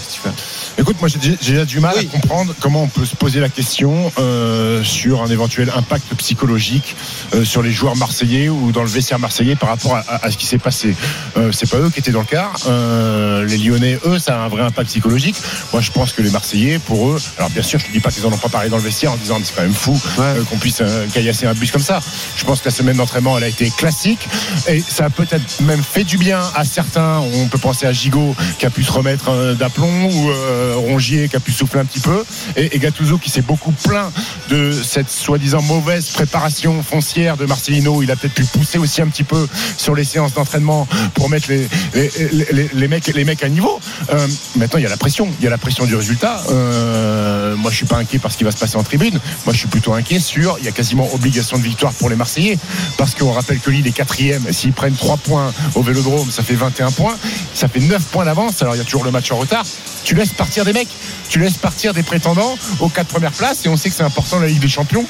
Écoute, 0.78 0.96
moi 1.00 1.08
j'ai 1.08 1.18
déjà 1.40 1.64
du 1.64 1.78
mal 1.80 1.94
Oui. 1.96 2.08
à 2.12 2.12
comprendre 2.20 2.54
comment 2.60 2.82
on 2.82 2.88
peut 2.88 3.04
se 3.04 3.14
poser 3.16 3.38
la 3.40 3.48
question 3.48 4.10
euh, 4.18 4.82
sur 4.82 5.22
un 5.22 5.28
éventuel 5.28 5.72
impact 5.76 6.12
psychologique 6.16 6.94
euh, 7.34 7.44
sur 7.44 7.62
les 7.62 7.70
joueurs 7.72 7.94
marseillais 7.96 8.48
ou 8.48 8.72
dans 8.72 8.82
le 8.82 8.88
vestiaire 8.88 9.18
marseillais 9.20 9.54
par 9.56 9.68
rapport 9.70 9.94
à, 9.96 10.00
à- 10.08 10.26
à 10.26 10.30
ce 10.32 10.36
qui 10.36 10.46
s'est 10.46 10.58
passé. 10.58 10.96
Euh, 11.36 11.52
c'est 11.52 11.68
pas 11.70 11.78
eux 11.78 11.90
qui 11.90 12.00
étaient 12.00 12.10
dans 12.12 12.20
le 12.20 12.26
car. 12.26 12.52
Euh, 12.66 13.44
les 13.44 13.58
Lyonnais, 13.58 13.98
eux, 14.06 14.18
ça 14.18 14.40
a 14.40 14.44
un 14.44 14.48
vrai 14.48 14.62
impact 14.62 14.88
psychologique. 14.90 15.36
Moi, 15.72 15.82
je 15.82 15.90
pense 15.92 16.12
que 16.12 16.22
les 16.22 16.30
Marseillais, 16.30 16.78
pour 16.80 17.10
eux, 17.10 17.20
alors 17.38 17.50
bien 17.50 17.62
sûr, 17.62 17.78
je 17.78 17.86
ne 17.86 17.92
dis 17.92 18.00
pas 18.00 18.10
qu'ils 18.10 18.26
en 18.26 18.32
ont 18.32 18.36
pas 18.38 18.48
parlé 18.48 18.68
dans 18.68 18.76
le 18.76 18.82
vestiaire 18.82 18.87
en 19.06 19.16
disant 19.16 19.38
c'est 19.42 19.54
quand 19.54 19.62
même 19.62 19.74
fou 19.74 19.98
euh, 20.18 20.42
qu'on 20.44 20.56
puisse 20.58 20.78
euh, 20.80 21.06
caillasser 21.12 21.46
un 21.46 21.54
bus 21.54 21.70
comme 21.70 21.82
ça. 21.82 22.00
Je 22.36 22.44
pense 22.44 22.60
que 22.60 22.66
la 22.66 22.70
semaine 22.74 22.96
d'entraînement 22.96 23.36
elle 23.38 23.44
a 23.44 23.48
été 23.48 23.70
classique 23.70 24.28
et 24.68 24.80
ça 24.80 25.06
a 25.06 25.10
peut-être 25.10 25.60
même 25.60 25.82
fait 25.82 26.04
du 26.04 26.18
bien 26.18 26.40
à 26.54 26.64
certains. 26.64 27.20
On 27.34 27.46
peut 27.48 27.58
penser 27.58 27.86
à 27.86 27.92
Gigot 27.92 28.34
qui 28.58 28.66
a 28.66 28.70
pu 28.70 28.82
se 28.84 28.90
remettre 28.92 29.28
euh, 29.30 29.54
d'aplomb 29.54 30.06
ou 30.10 30.30
euh, 30.30 30.74
Rongier 30.76 31.28
qui 31.28 31.36
a 31.36 31.40
pu 31.40 31.52
souffler 31.52 31.80
un 31.80 31.84
petit 31.84 32.00
peu 32.00 32.24
et, 32.56 32.74
et 32.74 32.78
Gattuso 32.78 33.18
qui 33.18 33.30
s'est 33.30 33.42
beaucoup 33.42 33.72
plaint 33.72 34.10
de 34.48 34.72
cette 34.72 35.10
soi-disant 35.10 35.62
mauvaise 35.62 36.06
préparation 36.10 36.82
foncière 36.82 37.36
de 37.36 37.46
Marcelino. 37.46 38.02
Il 38.02 38.10
a 38.10 38.16
peut-être 38.16 38.34
pu 38.34 38.44
pousser 38.44 38.78
aussi 38.78 39.02
un 39.02 39.08
petit 39.08 39.24
peu 39.24 39.46
sur 39.76 39.94
les 39.94 40.04
séances 40.04 40.34
d'entraînement 40.34 40.86
pour 41.14 41.28
mettre 41.28 41.50
les, 41.50 41.68
les, 41.94 42.10
les- 42.52 42.70
les 42.72 42.88
mecs, 42.88 43.06
les 43.08 43.24
mecs 43.24 43.42
à 43.42 43.48
niveau. 43.48 43.80
Euh, 44.12 44.26
maintenant, 44.56 44.78
il 44.78 44.82
y 44.82 44.86
a 44.86 44.90
la 44.90 44.96
pression. 44.96 45.28
Il 45.40 45.44
y 45.44 45.46
a 45.46 45.50
la 45.50 45.58
pression 45.58 45.84
du 45.86 45.94
résultat. 45.96 46.42
Euh, 46.50 47.56
moi, 47.56 47.70
je 47.70 47.76
suis 47.76 47.86
pas 47.86 47.96
inquiet 47.96 48.18
par 48.18 48.30
ce 48.32 48.36
qui 48.38 48.44
va 48.44 48.50
se 48.50 48.56
passer 48.58 48.67
en 48.76 48.82
tribune. 48.82 49.18
Moi, 49.44 49.52
je 49.52 49.58
suis 49.58 49.68
plutôt 49.68 49.92
inquiet 49.92 50.20
sur. 50.20 50.56
Il 50.58 50.64
y 50.64 50.68
a 50.68 50.72
quasiment 50.72 51.08
obligation 51.14 51.58
de 51.58 51.62
victoire 51.62 51.92
pour 51.94 52.10
les 52.10 52.16
Marseillais. 52.16 52.58
Parce 52.96 53.14
qu'on 53.14 53.32
rappelle 53.32 53.60
que 53.60 53.70
Lille 53.70 53.86
est 53.86 53.92
quatrième. 53.92 54.52
S'ils 54.52 54.72
prennent 54.72 54.94
3 54.94 55.16
points 55.18 55.52
au 55.74 55.82
vélodrome, 55.82 56.30
ça 56.30 56.42
fait 56.42 56.54
21 56.54 56.90
points. 56.90 57.16
Ça 57.54 57.68
fait 57.68 57.80
9 57.80 58.02
points 58.04 58.24
d'avance. 58.24 58.60
Alors, 58.62 58.74
il 58.74 58.78
y 58.78 58.82
a 58.82 58.84
toujours 58.84 59.04
le 59.04 59.10
match 59.10 59.30
en 59.30 59.36
retard. 59.36 59.64
Tu 60.04 60.14
laisses 60.14 60.32
partir 60.32 60.64
des 60.64 60.72
mecs. 60.72 60.88
Tu 61.28 61.38
laisses 61.38 61.58
partir 61.58 61.94
des 61.94 62.02
prétendants 62.02 62.56
aux 62.80 62.88
quatre 62.88 63.08
premières 63.08 63.32
places. 63.32 63.66
Et 63.66 63.68
on 63.68 63.76
sait 63.76 63.90
que 63.90 63.96
c'est 63.96 64.02
important 64.02 64.38
la 64.38 64.48
Ligue 64.48 64.60
des 64.60 64.68
Champions 64.68 65.04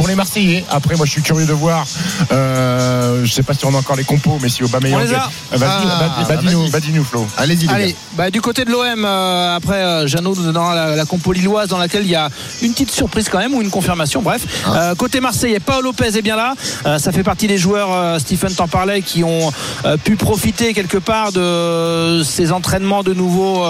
pour 0.00 0.08
les 0.08 0.14
Marseillais. 0.14 0.64
Après, 0.70 0.96
moi, 0.96 1.04
je 1.04 1.10
suis 1.10 1.20
curieux 1.20 1.44
de 1.44 1.52
voir. 1.52 1.86
Euh, 2.32 3.22
je 3.24 3.30
sais 3.32 3.42
pas 3.42 3.52
si 3.52 3.66
on 3.66 3.74
a 3.74 3.78
encore 3.78 3.96
les 3.96 4.04
compos, 4.04 4.38
mais 4.40 4.48
si 4.48 4.62
Aubameyang. 4.64 5.00
Euh, 5.02 5.04
Vas-y, 5.04 5.14
Ah, 5.60 6.24
vas-y, 6.70 6.92
nous, 6.92 7.04
Flo. 7.04 7.26
Allez-y, 7.36 7.66
les 7.66 7.72
Allez, 7.74 7.86
gars. 7.88 7.98
bah, 8.16 8.30
du 8.30 8.40
côté 8.40 8.64
de 8.64 8.70
l'OM, 8.70 9.04
euh, 9.04 9.56
après 9.56 9.76
euh, 9.82 10.06
Jeannot 10.06 10.34
nous 10.36 10.44
donnera 10.44 10.74
la, 10.74 10.96
la 10.96 11.04
compo 11.04 11.32
lilloise 11.32 11.68
dans 11.68 11.76
laquelle 11.78 12.04
il 12.04 12.10
y 12.10 12.14
a 12.16 12.30
une 12.62 12.72
petite 12.72 12.90
surprise 12.90 13.28
quand 13.30 13.38
même 13.38 13.52
ou 13.54 13.60
une 13.60 13.70
confirmation. 13.70 14.22
Bref, 14.22 14.42
Euh, 14.68 14.94
côté 14.94 15.20
Marseillais, 15.20 15.60
Paolo 15.60 15.90
Lopez 15.90 16.16
est 16.16 16.22
bien 16.22 16.36
là. 16.36 16.54
Euh, 16.86 16.98
ça 16.98 17.12
fait 17.12 17.22
partie 17.22 17.46
des 17.46 17.58
joueurs, 17.58 17.88
euh, 17.92 18.18
Stephen 18.18 18.54
t'en 18.54 18.68
parlait, 18.68 19.02
qui 19.02 19.22
ont 19.24 19.52
euh, 19.84 19.96
pu 19.98 20.16
profiter 20.16 20.72
quelque 20.72 20.96
part 20.98 21.32
de 21.32 22.22
ces 22.24 22.52
entraînements 22.52 23.02
de 23.02 23.12
nouveau 23.12 23.64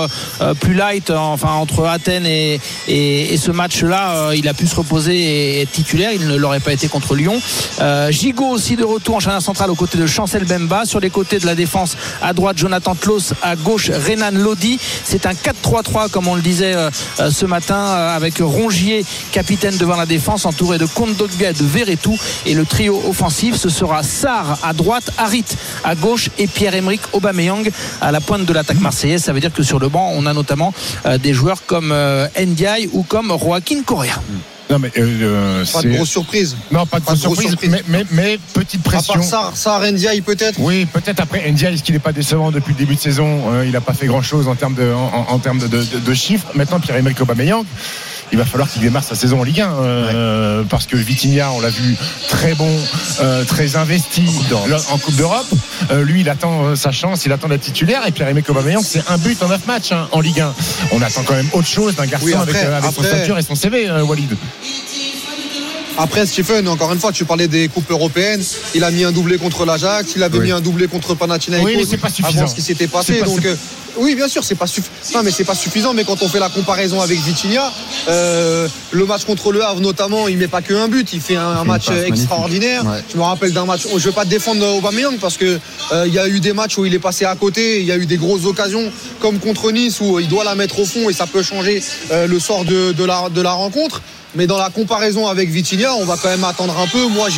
plus 0.60 0.74
light, 0.74 1.10
enfin 1.10 1.50
entre 1.52 1.86
Athènes 1.86 2.26
et, 2.26 2.60
et- 2.86 3.34
et 3.34 3.36
ce 3.36 3.50
match-là. 3.50 4.10
euh, 4.10 4.36
il 4.36 4.46
a 4.48 4.54
pu 4.54 4.66
se 4.66 4.74
reposer 4.76 5.16
et 5.16 5.62
être 5.62 5.72
titulaire. 5.72 6.10
Il 6.14 6.19
ne 6.26 6.36
l'aurait 6.36 6.60
pas 6.60 6.72
été 6.72 6.88
contre 6.88 7.14
Lyon. 7.14 7.40
Euh, 7.80 8.10
Gigot 8.10 8.48
aussi 8.48 8.76
de 8.76 8.84
retour 8.84 9.16
en 9.16 9.20
charnière 9.20 9.42
centrale 9.42 9.70
aux 9.70 9.74
côtés 9.74 9.98
de 9.98 10.06
Chancel 10.06 10.44
Bemba. 10.44 10.84
Sur 10.84 11.00
les 11.00 11.10
côtés 11.10 11.38
de 11.38 11.46
la 11.46 11.54
défense, 11.54 11.96
à 12.22 12.32
droite, 12.32 12.58
Jonathan 12.58 12.94
Tlos, 12.94 13.32
à 13.42 13.56
gauche, 13.56 13.90
Renan 13.90 14.30
Lodi. 14.32 14.78
C'est 15.04 15.26
un 15.26 15.32
4-3-3, 15.32 16.10
comme 16.10 16.28
on 16.28 16.34
le 16.34 16.42
disait 16.42 16.74
euh, 16.74 16.90
euh, 17.20 17.30
ce 17.30 17.46
matin, 17.46 17.76
euh, 17.76 18.16
avec 18.16 18.38
Rongier, 18.38 19.04
capitaine 19.32 19.76
devant 19.76 19.96
la 19.96 20.06
défense, 20.06 20.46
entouré 20.46 20.78
de 20.78 20.86
Kondogbia 20.86 21.50
et 21.50 21.52
de 21.52 21.64
Verretou. 21.64 22.18
Et 22.46 22.54
le 22.54 22.64
trio 22.64 23.00
offensif, 23.08 23.56
ce 23.56 23.68
sera 23.68 24.02
Sarr 24.02 24.58
à 24.62 24.72
droite, 24.72 25.10
Harit 25.18 25.44
à 25.84 25.94
gauche 25.94 26.30
et 26.38 26.46
Pierre-Emerick 26.46 27.02
Aubameyang 27.12 27.70
à 28.00 28.12
la 28.12 28.20
pointe 28.20 28.44
de 28.44 28.52
l'attaque 28.52 28.80
marseillaise. 28.80 29.22
Ça 29.22 29.32
veut 29.32 29.40
dire 29.40 29.52
que 29.52 29.62
sur 29.62 29.78
le 29.78 29.88
banc, 29.88 30.12
on 30.14 30.26
a 30.26 30.32
notamment 30.32 30.72
des 31.18 31.32
joueurs 31.32 31.64
comme 31.66 31.94
Ndiaye 32.38 32.88
ou 32.92 33.02
comme 33.02 33.36
Joaquin 33.38 33.82
Correa. 33.82 34.20
Non, 34.70 34.78
mais 34.78 34.92
euh, 34.98 35.64
Pas 35.72 35.82
de 35.82 35.88
grosse 35.90 36.10
surprise. 36.10 36.56
Non, 36.70 36.86
pas 36.86 37.00
de 37.00 37.04
Pas 37.04 37.14
de 37.14 37.18
grosse 37.20 37.38
surprise, 37.38 37.48
surprise. 37.50 37.70
Mais, 37.70 37.82
mais, 37.88 38.04
mais 38.12 38.38
petite 38.54 38.80
À 38.86 38.90
pression. 38.90 39.14
part 39.14 39.22
ça, 39.24 39.50
ça 39.54 39.90
Ndiaye 39.90 40.20
peut-être. 40.20 40.60
Oui, 40.60 40.86
peut-être 40.86 41.20
après 41.20 41.50
Ndiaye, 41.50 41.74
est-ce 41.74 41.82
qu'il 41.82 41.94
n'est 41.94 41.98
pas 42.00 42.12
décevant 42.12 42.50
depuis 42.52 42.72
le 42.74 42.78
début 42.78 42.94
de 42.94 43.00
saison 43.00 43.52
Euh, 43.52 43.64
Il 43.66 43.72
n'a 43.72 43.80
pas 43.80 43.94
fait 43.94 44.06
grand-chose 44.06 44.46
en 44.48 44.54
termes 44.54 44.74
de, 44.74 44.92
en, 44.92 45.26
en 45.28 45.38
termes 45.40 45.58
de, 45.58 45.66
de- 45.66 45.84
de 45.98 46.14
chiffres. 46.14 46.46
Maintenant, 46.54 46.78
Pierre-Emerick 46.78 47.20
Aubameyang, 47.20 47.64
il 48.32 48.38
va 48.38 48.44
falloir 48.44 48.70
qu'il 48.70 48.82
démarre 48.82 49.04
sa 49.04 49.14
saison 49.14 49.40
en 49.40 49.42
Ligue 49.42 49.60
1 49.60 49.72
euh, 49.72 50.62
parce 50.68 50.86
que 50.86 50.96
Vitinha, 50.96 51.50
on 51.52 51.60
l'a 51.60 51.70
vu 51.70 51.96
très 52.28 52.54
bon, 52.54 52.70
euh, 53.20 53.44
très 53.44 53.76
investi 53.76 54.24
en 54.90 54.98
Coupe 54.98 55.16
d'Europe. 55.16 55.46
Euh, 55.90 56.04
lui, 56.04 56.20
il 56.20 56.28
attend 56.28 56.76
sa 56.76 56.92
chance, 56.92 57.26
il 57.26 57.32
attend 57.32 57.48
d'être 57.48 57.62
titulaire. 57.62 58.06
Et 58.06 58.12
Pierre-Emerick 58.12 58.48
Aubameyang, 58.48 58.82
c'est 58.82 59.02
un 59.08 59.18
but 59.18 59.42
en 59.42 59.48
9 59.48 59.66
matchs 59.66 59.92
hein, 59.92 60.08
en 60.12 60.20
Ligue 60.20 60.40
1. 60.40 60.54
On 60.92 61.02
attend 61.02 61.22
quand 61.22 61.34
même 61.34 61.48
autre 61.52 61.68
chose 61.68 61.96
d'un 61.96 62.06
garçon 62.06 62.26
Oui, 62.26 62.34
après- 62.34 62.64
avec, 62.64 62.92
son 62.94 63.02
stature 63.02 63.38
et 63.38 63.42
son 63.42 63.54
CV, 63.54 63.90
Walid. 63.90 64.36
Après, 65.98 66.24
Stephen, 66.26 66.66
encore 66.68 66.92
une 66.92 66.98
fois, 66.98 67.12
tu 67.12 67.24
parlais 67.24 67.48
des 67.48 67.68
coupes 67.68 67.90
européennes. 67.90 68.42
Il 68.74 68.84
a 68.84 68.90
mis 68.90 69.04
un 69.04 69.12
doublé 69.12 69.36
contre 69.38 69.64
l'Ajax, 69.66 70.12
il 70.16 70.22
avait 70.22 70.38
Oui. 70.38 70.46
mis 70.46 70.52
un 70.52 70.60
doublé 70.60 70.86
contre 70.88 71.14
Panathinaikos. 71.14 71.64
Oui, 71.66 71.74
mais 71.76 71.84
c'est 71.84 71.98
pas 71.98 72.08
suffisant. 72.08 72.38
Avant 72.38 72.48
ce 72.48 72.54
qui 72.54 72.62
s'était 72.62 72.86
passé. 72.86 73.14
Pas- 73.20 73.26
Donc, 73.26 73.44
euh, 73.44 73.54
oui, 73.98 74.14
bien 74.14 74.28
sûr, 74.28 74.42
c'est 74.44 74.54
pas 74.54 74.66
suffisant. 74.66 74.90
Non, 75.14 75.22
mais 75.22 75.30
c'est 75.30 75.44
pas 75.44 75.54
suffisant. 75.54 75.92
Mais 75.92 76.04
quand 76.04 76.22
on 76.22 76.28
fait 76.28 76.38
la 76.38 76.48
comparaison 76.48 77.00
avec 77.02 77.18
Vitinha, 77.20 77.70
euh, 78.08 78.66
le 78.92 79.04
match 79.04 79.24
contre 79.24 79.52
le 79.52 79.62
Havre 79.62 79.80
notamment, 79.80 80.28
il 80.28 80.38
met 80.38 80.48
pas 80.48 80.62
que 80.62 80.72
un 80.72 80.88
but, 80.88 81.12
il 81.12 81.20
fait 81.20 81.36
un, 81.36 81.64
match 81.64 81.90
extraordinaire. 81.90 82.84
Ouais. 82.86 83.02
Je 83.12 83.18
me 83.18 83.22
rappelle 83.22 83.52
d'un 83.52 83.66
match. 83.66 83.82
Je 83.92 83.98
vais 84.08 84.14
pas 84.14 84.24
défendre 84.24 84.66
Aubameyang 84.76 85.18
parce 85.18 85.36
que 85.36 85.58
euh, 85.92 86.04
il 86.06 86.14
y 86.14 86.18
a 86.18 86.28
eu 86.28 86.40
des 86.40 86.52
matchs 86.52 86.78
où 86.78 86.86
il 86.86 86.94
est 86.94 86.98
passé 87.00 87.24
à 87.24 87.34
côté. 87.34 87.80
Il 87.80 87.86
y 87.86 87.92
a 87.92 87.96
eu 87.96 88.06
des 88.06 88.16
grosses 88.16 88.46
occasions 88.46 88.90
comme 89.20 89.38
contre 89.38 89.70
Nice 89.72 90.00
où 90.00 90.18
il 90.18 90.28
doit 90.28 90.44
la 90.44 90.54
mettre 90.54 90.78
au 90.78 90.84
fond 90.86 91.10
et 91.10 91.12
ça 91.12 91.26
peut 91.26 91.42
changer 91.42 91.82
euh, 92.10 92.26
le 92.26 92.40
sort 92.40 92.64
de, 92.64 92.92
de 92.92 93.04
la, 93.04 93.28
de 93.28 93.40
la 93.42 93.52
rencontre. 93.52 94.00
Mais 94.36 94.46
dans 94.46 94.58
la 94.58 94.70
comparaison 94.70 95.26
avec 95.26 95.50
Vitinha, 95.50 95.92
on 95.96 96.04
va 96.04 96.16
quand 96.16 96.28
même 96.28 96.44
attendre 96.44 96.78
un 96.78 96.86
peu. 96.86 97.06
Moi, 97.08 97.28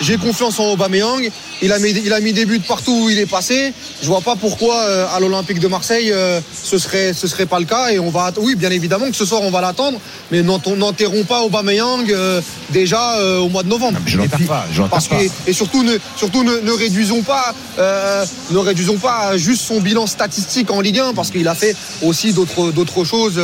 j'ai 0.00 0.16
confiance 0.18 0.58
en 0.60 0.70
Aubameyang. 0.72 1.30
Il 1.62 1.72
a 1.72 1.78
mis 1.78 1.90
il 1.90 2.12
a 2.12 2.20
mis 2.20 2.32
des 2.34 2.44
buts 2.44 2.60
partout 2.60 3.04
où 3.04 3.08
il 3.10 3.18
est 3.18 3.26
passé. 3.26 3.72
Je 4.02 4.06
vois 4.06 4.20
pas 4.20 4.36
pourquoi 4.36 4.76
euh, 4.82 5.06
à 5.14 5.20
l'Olympique 5.20 5.58
de 5.60 5.68
Marseille 5.68 6.10
euh, 6.12 6.40
ce 6.62 6.76
serait 6.76 7.14
ce 7.14 7.26
serait 7.26 7.46
pas 7.46 7.58
le 7.60 7.64
cas. 7.64 7.90
Et 7.92 7.98
on 7.98 8.10
va 8.10 8.30
oui, 8.38 8.54
bien 8.56 8.70
évidemment 8.70 9.06
que 9.06 9.16
ce 9.16 9.24
soir 9.24 9.40
on 9.42 9.50
va 9.50 9.62
l'attendre, 9.62 9.98
mais 10.30 10.42
n'enterrons 10.42 11.24
pas 11.24 11.42
Aubameyang 11.42 12.10
euh, 12.10 12.42
déjà 12.70 13.18
au 13.40 13.48
mois 13.48 13.62
de 13.62 13.68
novembre. 13.68 13.98
Je 14.06 14.18
pas, 14.46 14.66
parce 14.90 15.08
pas. 15.08 15.16
que- 15.16 15.30
et 15.46 15.52
surtout 15.54 15.82
ne 15.82 15.96
surtout 16.16 16.42
ne, 16.44 16.58
ne 16.60 16.72
réduisons 16.72 17.22
pas 17.22 17.54
ne 17.78 18.58
réduisons 18.58 18.98
pas 18.98 19.36
juste 19.38 19.62
son 19.62 19.80
bilan 19.80 20.06
statistique 20.06 20.70
en 20.70 20.80
Ligue 20.80 20.98
1 20.98 21.14
parce 21.14 21.30
qu'il 21.30 21.48
a 21.48 21.54
fait 21.54 21.74
aussi 22.02 22.32
d'autres 22.32 22.70
d'autres 22.72 23.04
choses 23.04 23.40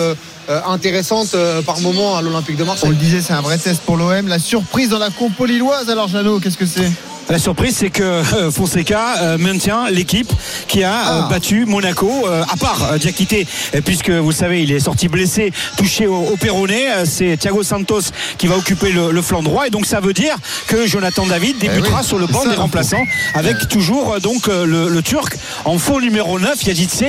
euh, 0.48 0.60
intéressantes 0.66 1.34
euh, 1.34 1.62
par 1.62 1.80
moment 1.80 2.16
à 2.16 2.22
l'Olympique 2.22 2.56
de 2.56 2.62
On 2.62 2.66
Marseille. 2.66 2.90
le 2.90 2.96
disait, 2.96 3.20
c'est 3.20 3.32
un 3.32 3.40
vrai 3.42 3.58
test 3.58 3.82
pour 3.82 3.96
l'OM. 3.96 4.26
La 4.28 4.38
surprise 4.38 4.88
dans 4.90 4.98
la 4.98 5.10
compo 5.10 5.44
lilloise, 5.46 5.88
alors 5.90 6.08
Jeannot, 6.08 6.40
qu'est-ce 6.40 6.58
que 6.58 6.66
c'est? 6.66 6.90
La 7.30 7.38
surprise, 7.38 7.76
c'est 7.76 7.90
que 7.90 8.02
euh, 8.02 8.50
Fonseca 8.50 9.22
euh, 9.22 9.38
maintient 9.38 9.88
l'équipe 9.88 10.30
qui 10.66 10.82
a 10.82 10.90
euh, 10.92 11.20
Ah. 11.22 11.28
battu 11.30 11.64
Monaco, 11.64 12.26
à 12.26 12.56
part 12.56 12.98
Diakité, 12.98 13.46
puisque 13.84 14.10
vous 14.10 14.30
le 14.30 14.34
savez, 14.34 14.62
il 14.62 14.72
est 14.72 14.80
sorti 14.80 15.06
blessé, 15.08 15.52
touché 15.76 16.06
au, 16.08 16.16
au 16.16 16.36
péroné. 16.36 16.86
C'est 17.04 17.36
Thiago 17.36 17.62
Santos 17.62 18.00
qui 18.38 18.46
va 18.48 18.56
occuper 18.56 18.90
le, 18.90 19.12
le 19.12 19.22
flanc 19.22 19.42
droit, 19.42 19.66
et 19.66 19.70
donc 19.70 19.86
ça 19.86 20.00
veut 20.00 20.12
dire 20.12 20.34
que 20.66 20.86
Jonathan 20.86 21.24
David 21.26 21.58
débutera 21.58 21.98
Eh 21.98 22.02
oui, 22.02 22.08
sur 22.08 22.18
le 22.18 22.26
banc 22.26 22.42
ça, 22.42 22.48
des 22.50 22.56
remplaçants, 22.56 23.04
avec 23.34 23.68
toujours 23.68 24.14
euh, 24.14 24.18
donc 24.18 24.48
le, 24.48 24.88
le 24.88 25.02
Turc 25.02 25.36
en 25.64 25.78
faux 25.78 26.00
numéro 26.00 26.38
9, 26.40 26.64
Yaditse, 26.66 27.04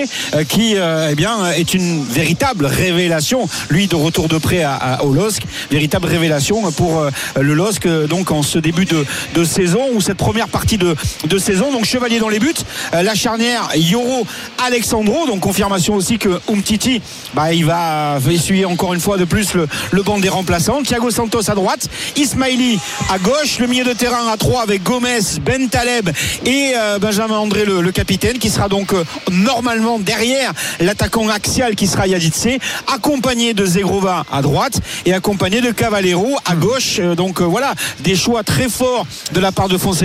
qui 0.49 0.75
eh 0.75 1.15
bien 1.15 1.51
est 1.51 1.73
une 1.73 2.03
véritable 2.05 2.65
révélation, 2.67 3.47
lui 3.69 3.87
de 3.87 3.95
retour 3.95 4.27
de 4.27 4.37
près 4.37 4.61
à, 4.61 4.73
à- 4.75 5.03
au 5.03 5.13
LOSC, 5.13 5.41
véritable 5.71 6.07
révélation 6.07 6.71
pour 6.73 7.03
le 7.39 7.53
LOSC 7.53 7.87
donc 8.07 8.31
en 8.31 8.43
ce 8.43 8.59
début 8.59 8.85
de, 8.85 9.05
de 9.35 9.43
saison 9.43 9.81
ou 9.93 10.01
cette 10.11 10.17
première 10.17 10.49
partie 10.49 10.77
de, 10.77 10.93
de 11.25 11.37
saison. 11.37 11.71
Donc 11.71 11.85
Chevalier 11.85 12.19
dans 12.19 12.27
les 12.27 12.39
buts, 12.39 12.53
Euh, 12.93 13.03
la 13.03 13.15
charnière 13.15 13.69
Yoro 13.75 14.25
Alexandro, 14.65 15.25
donc 15.27 15.39
confirmation 15.39 15.95
aussi 15.95 16.17
que 16.17 16.41
Umtiti, 16.49 17.01
bah, 17.33 17.53
il 17.53 17.65
va 17.65 18.17
essuyer 18.29 18.65
encore 18.65 18.93
une 18.93 18.99
fois 18.99 19.17
de 19.17 19.25
plus 19.25 19.53
le, 19.53 19.67
le 19.91 20.03
banc 20.03 20.19
des 20.19 20.29
remplaçants. 20.29 20.81
Thiago 20.83 21.09
Santos 21.11 21.49
à 21.49 21.55
droite, 21.55 21.87
Ismaili 22.17 22.79
à 23.09 23.17
gauche, 23.19 23.59
le 23.59 23.67
milieu 23.67 23.85
de 23.85 23.93
terrain 23.93 24.27
à 24.31 24.37
3 24.37 24.63
avec 24.63 24.83
Gomez, 24.83 25.19
Ben 25.45 25.69
Taleb 25.69 26.09
et 26.45 26.73
euh, 26.75 26.99
Benjamin 26.99 27.37
André 27.37 27.65
le, 27.65 27.91
capitaine 27.91 28.37
qui 28.37 28.49
sera 28.49 28.67
donc 28.67 28.93
euh, 28.93 29.03
normalement 29.31 29.99
derrière 29.99 30.53
l'attaquant 30.79 31.27
axial 31.29 31.75
qui 31.75 31.87
sera 31.87 32.07
Yaditse, 32.07 32.57
accompagné 32.93 33.53
de 33.53 33.65
Zegrova 33.65 34.25
à 34.31 34.41
droite 34.41 34.79
et 35.05 35.13
accompagné 35.13 35.61
de 35.61 35.71
Cavallero 35.71 36.37
à 36.45 36.55
gauche. 36.55 36.99
Donc 36.99 37.41
voilà, 37.41 37.73
des 37.99 38.15
choix 38.15 38.43
très 38.43 38.69
forts 38.69 39.05
de 39.31 39.39
la 39.39 39.51
part 39.51 39.69
de 39.69 39.77
Fonseca, 39.77 40.00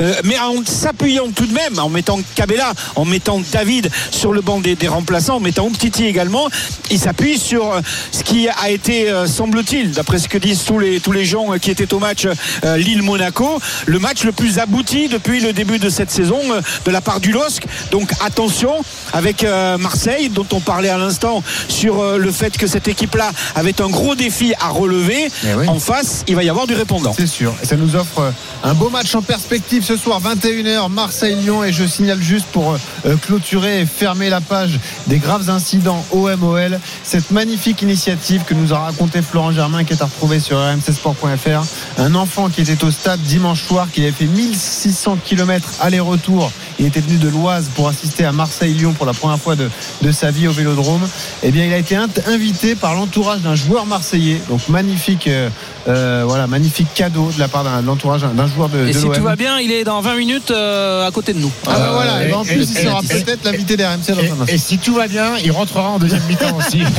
euh, 0.00 0.14
mais 0.24 0.38
en 0.38 0.64
s'appuyant 0.64 1.28
tout 1.34 1.46
de 1.46 1.52
même, 1.52 1.78
en 1.78 1.88
mettant 1.88 2.18
Cabella, 2.34 2.72
en 2.96 3.04
mettant 3.04 3.40
David 3.52 3.90
sur 4.10 4.32
le 4.32 4.40
banc 4.40 4.60
des, 4.60 4.76
des 4.76 4.88
remplaçants, 4.88 5.36
en 5.36 5.40
mettant 5.40 5.66
Umtiti 5.66 6.04
également, 6.04 6.48
il 6.90 6.98
s'appuie 6.98 7.38
sur 7.38 7.72
euh, 7.72 7.80
ce 8.10 8.22
qui 8.22 8.48
a 8.48 8.70
été, 8.70 9.10
euh, 9.10 9.26
semble-t-il, 9.26 9.92
d'après 9.92 10.18
ce 10.18 10.28
que 10.28 10.38
disent 10.38 10.64
tous 10.64 10.78
les, 10.78 11.00
tous 11.00 11.12
les 11.12 11.24
gens 11.24 11.58
qui 11.60 11.70
étaient 11.70 11.92
au 11.94 11.98
match 11.98 12.26
euh, 12.64 12.76
Lille-Monaco, 12.76 13.60
le 13.86 13.98
match 13.98 14.24
le 14.24 14.32
plus 14.32 14.58
abouti 14.58 15.08
depuis 15.08 15.40
le 15.40 15.52
début 15.52 15.78
de 15.78 15.88
cette 15.88 16.10
saison 16.10 16.38
de 16.84 16.90
la 16.90 17.00
part 17.00 17.20
du 17.20 17.32
LOSC. 17.32 17.64
Donc 17.90 18.10
attention 18.24 18.72
avec 19.12 19.44
Marseille, 19.78 20.28
dont 20.28 20.46
on 20.52 20.60
parlait 20.60 20.88
à 20.88 20.98
l'instant 20.98 21.42
sur 21.68 22.18
le 22.18 22.32
fait 22.32 22.56
que 22.56 22.66
cette 22.66 22.88
équipe-là 22.88 23.30
avait 23.54 23.80
un 23.80 23.88
gros 23.88 24.14
défi 24.14 24.54
à 24.60 24.68
relever. 24.68 25.28
Eh 25.44 25.54
oui. 25.54 25.68
En 25.68 25.78
face, 25.78 26.24
il 26.28 26.36
va 26.36 26.44
y 26.44 26.50
avoir 26.50 26.66
du 26.66 26.74
répondant. 26.74 27.14
C'est 27.16 27.26
sûr. 27.26 27.54
Et 27.62 27.66
ça 27.66 27.76
nous 27.76 27.96
offre 27.96 28.32
un 28.62 28.74
beau 28.74 28.90
match 28.90 29.14
en 29.14 29.21
en 29.22 29.24
perspective 29.24 29.84
ce 29.84 29.96
soir 29.96 30.20
21h 30.20 30.90
Marseille-Lyon. 30.90 31.62
Et 31.62 31.72
je 31.72 31.84
signale 31.84 32.20
juste 32.20 32.46
pour 32.46 32.76
euh, 33.06 33.16
clôturer 33.16 33.82
et 33.82 33.86
fermer 33.86 34.30
la 34.30 34.40
page 34.40 34.80
des 35.06 35.18
graves 35.18 35.48
incidents 35.48 36.04
OMOL 36.10 36.80
cette 37.04 37.30
magnifique 37.30 37.82
initiative 37.82 38.42
que 38.44 38.54
nous 38.54 38.72
a 38.72 38.78
raconté 38.78 39.22
Florent 39.22 39.52
Germain 39.52 39.84
qui 39.84 39.92
est 39.92 40.02
à 40.02 40.06
retrouver 40.06 40.40
sur 40.40 40.58
rmcsport.fr 40.58 41.62
un 41.98 42.14
enfant 42.16 42.48
qui 42.48 42.62
était 42.62 42.82
au 42.84 42.90
stade 42.90 43.20
dimanche 43.20 43.62
soir 43.62 43.88
qui 43.92 44.02
avait 44.02 44.10
fait 44.10 44.26
1600 44.26 45.18
km 45.24 45.68
aller-retour. 45.80 46.50
Il 46.80 46.86
était 46.86 47.00
venu 47.00 47.18
de 47.18 47.28
l'Oise 47.28 47.70
pour 47.74 47.88
assister 47.88 48.24
à 48.24 48.32
Marseille-Lyon 48.32 48.92
pour 48.94 49.06
la 49.06 49.12
première 49.12 49.38
fois 49.38 49.54
de, 49.54 49.70
de 50.02 50.10
sa 50.10 50.32
vie 50.32 50.48
au 50.48 50.52
Vélodrome. 50.52 51.06
Eh 51.44 51.52
bien 51.52 51.64
il 51.64 51.72
a 51.72 51.78
été 51.78 51.96
invité 52.26 52.74
par 52.74 52.94
l'entourage 52.94 53.40
d'un 53.40 53.54
joueur 53.54 53.86
marseillais. 53.86 54.40
Donc 54.48 54.68
magnifique 54.68 55.28
euh, 55.28 55.48
euh, 55.86 56.24
voilà 56.26 56.46
magnifique 56.46 56.88
cadeau 56.94 57.30
de 57.32 57.38
la 57.38 57.48
part 57.48 57.64
d'un 57.64 57.82
l'entourage 57.82 58.22
d'un 58.22 58.46
joueur 58.46 58.68
de, 58.68 58.78
de 58.78 58.98
l'OM. 59.00 59.11
Tout 59.16 59.22
va 59.22 59.36
bien, 59.36 59.58
il 59.58 59.70
est 59.72 59.84
dans 59.84 60.00
20 60.00 60.16
minutes 60.16 60.50
euh, 60.50 61.06
à 61.06 61.10
côté 61.10 61.32
de 61.32 61.38
nous. 61.40 61.50
Ah 61.66 61.70
bah 61.78 61.90
voilà, 61.92 62.14
Euh, 62.16 62.26
et 62.26 62.28
ben 62.30 62.36
en 62.36 62.44
et- 62.44 62.46
plus 62.46 62.70
il 62.70 62.78
et- 62.78 62.82
sera 62.84 63.00
et- 63.02 63.22
peut-être 63.22 63.44
l'invité 63.44 63.76
des 63.76 63.84
RMC 63.84 64.08
dans 64.08 64.18
un 64.20 64.22
instant. 64.40 64.44
Et 64.48 64.58
si 64.58 64.78
tout 64.78 64.94
va 64.94 65.06
bien, 65.08 65.32
il 65.44 65.50
rentrera 65.52 65.88
en 65.90 65.98
deuxième 65.98 66.22
mi-temps 66.28 66.56
aussi. 66.56 66.82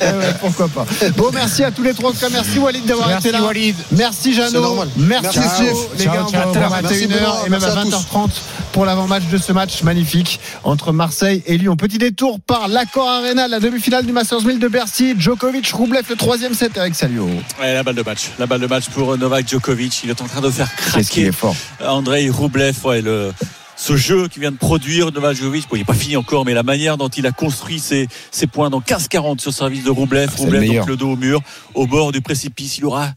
Eh 0.00 0.04
ouais, 0.04 0.34
pourquoi 0.40 0.68
pas. 0.68 0.86
Bon, 1.16 1.30
merci 1.32 1.62
à 1.64 1.70
tous 1.70 1.82
les 1.82 1.94
trois. 1.94 2.10
En 2.10 2.12
tout 2.12 2.18
cas, 2.20 2.28
merci 2.32 2.58
Walid 2.58 2.84
d'avoir 2.84 3.16
été 3.16 3.30
là. 3.30 3.42
Walid. 3.42 3.76
Merci 3.92 4.34
Jeannot. 4.34 4.84
Merci 4.96 5.38
Merci. 5.38 5.62
Les 5.98 6.04
gars, 6.06 6.24
on 6.26 6.30
va 6.30 6.76
à 6.76 6.80
Merci, 6.82 7.06
21h 7.06 7.46
et 7.46 7.50
même 7.50 7.62
à 7.62 7.66
Merci 7.66 7.78
à 7.78 7.82
tous. 7.82 7.90
20h30 7.90 8.30
pour 8.72 8.86
l'avant-match 8.86 9.24
de 9.30 9.38
ce 9.38 9.52
match 9.52 9.82
magnifique 9.82 10.40
entre 10.64 10.92
Marseille 10.92 11.42
et 11.46 11.58
Lyon. 11.58 11.76
Petit 11.76 11.98
détour 11.98 12.40
par 12.40 12.68
l'Accor 12.68 13.08
Arena, 13.08 13.46
la 13.46 13.60
demi-finale 13.60 14.06
du 14.06 14.12
Masters 14.12 14.42
1000 14.42 14.58
de 14.58 14.68
Bercy. 14.68 15.14
Djokovic, 15.18 15.70
Roublev, 15.72 16.04
le 16.08 16.16
troisième 16.16 16.54
set 16.54 16.78
avec 16.78 16.94
Salio. 16.94 17.26
Ouais, 17.60 17.74
la 17.74 17.82
balle 17.82 17.94
de 17.94 18.02
match. 18.02 18.30
La 18.38 18.46
balle 18.46 18.60
de 18.60 18.66
match 18.66 18.88
pour 18.88 19.16
Novak 19.18 19.48
Djokovic. 19.48 20.02
Il 20.04 20.10
est 20.10 20.20
en 20.20 20.26
train 20.26 20.40
de 20.40 20.50
faire 20.50 20.74
craquer 20.74 21.26
est 21.26 21.32
fort. 21.32 21.54
Andrei 21.84 22.30
Rublev. 22.30 22.74
Ouais, 22.84 23.02
le, 23.02 23.32
ce 23.76 23.96
jeu 23.96 24.28
qui 24.28 24.40
vient 24.40 24.52
de 24.52 24.56
produire 24.56 25.12
Novak 25.12 25.36
Djokovic. 25.36 25.68
Bon, 25.68 25.76
il 25.76 25.80
n'est 25.80 25.84
pas 25.84 25.94
fini 25.94 26.16
encore, 26.16 26.44
mais 26.46 26.54
la 26.54 26.62
manière 26.62 26.96
dont 26.96 27.08
il 27.08 27.26
a 27.26 27.32
construit 27.32 27.78
ses, 27.78 28.08
ses 28.30 28.46
points 28.46 28.70
dans 28.70 28.80
15-40 28.80 29.40
sur 29.40 29.52
service 29.52 29.82
de 29.82 29.88
le 29.88 29.92
Rublev, 29.92 30.30
meilleur. 30.50 30.86
donc 30.86 30.88
le 30.88 30.96
dos 30.96 31.12
au 31.12 31.16
mur, 31.16 31.40
au 31.74 31.86
bord 31.86 32.12
du 32.12 32.22
précipice. 32.22 32.78
Il 32.78 32.86
aura 32.86 33.10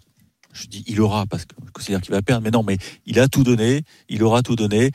je 0.56 0.68
dis 0.68 0.84
il 0.88 1.02
aura 1.02 1.26
parce 1.26 1.44
que 1.44 1.54
je 1.66 1.72
considère 1.72 2.02
qu'il 2.02 2.12
va 2.14 2.22
perdre, 2.22 2.42
mais 2.44 2.50
non, 2.52 2.64
mais 2.64 2.78
il 3.06 3.20
a 3.20 3.28
tout 3.28 3.44
donné, 3.44 3.84
il 4.10 4.24
aura 4.24 4.42
tout 4.42 4.56
donné. 4.56 4.92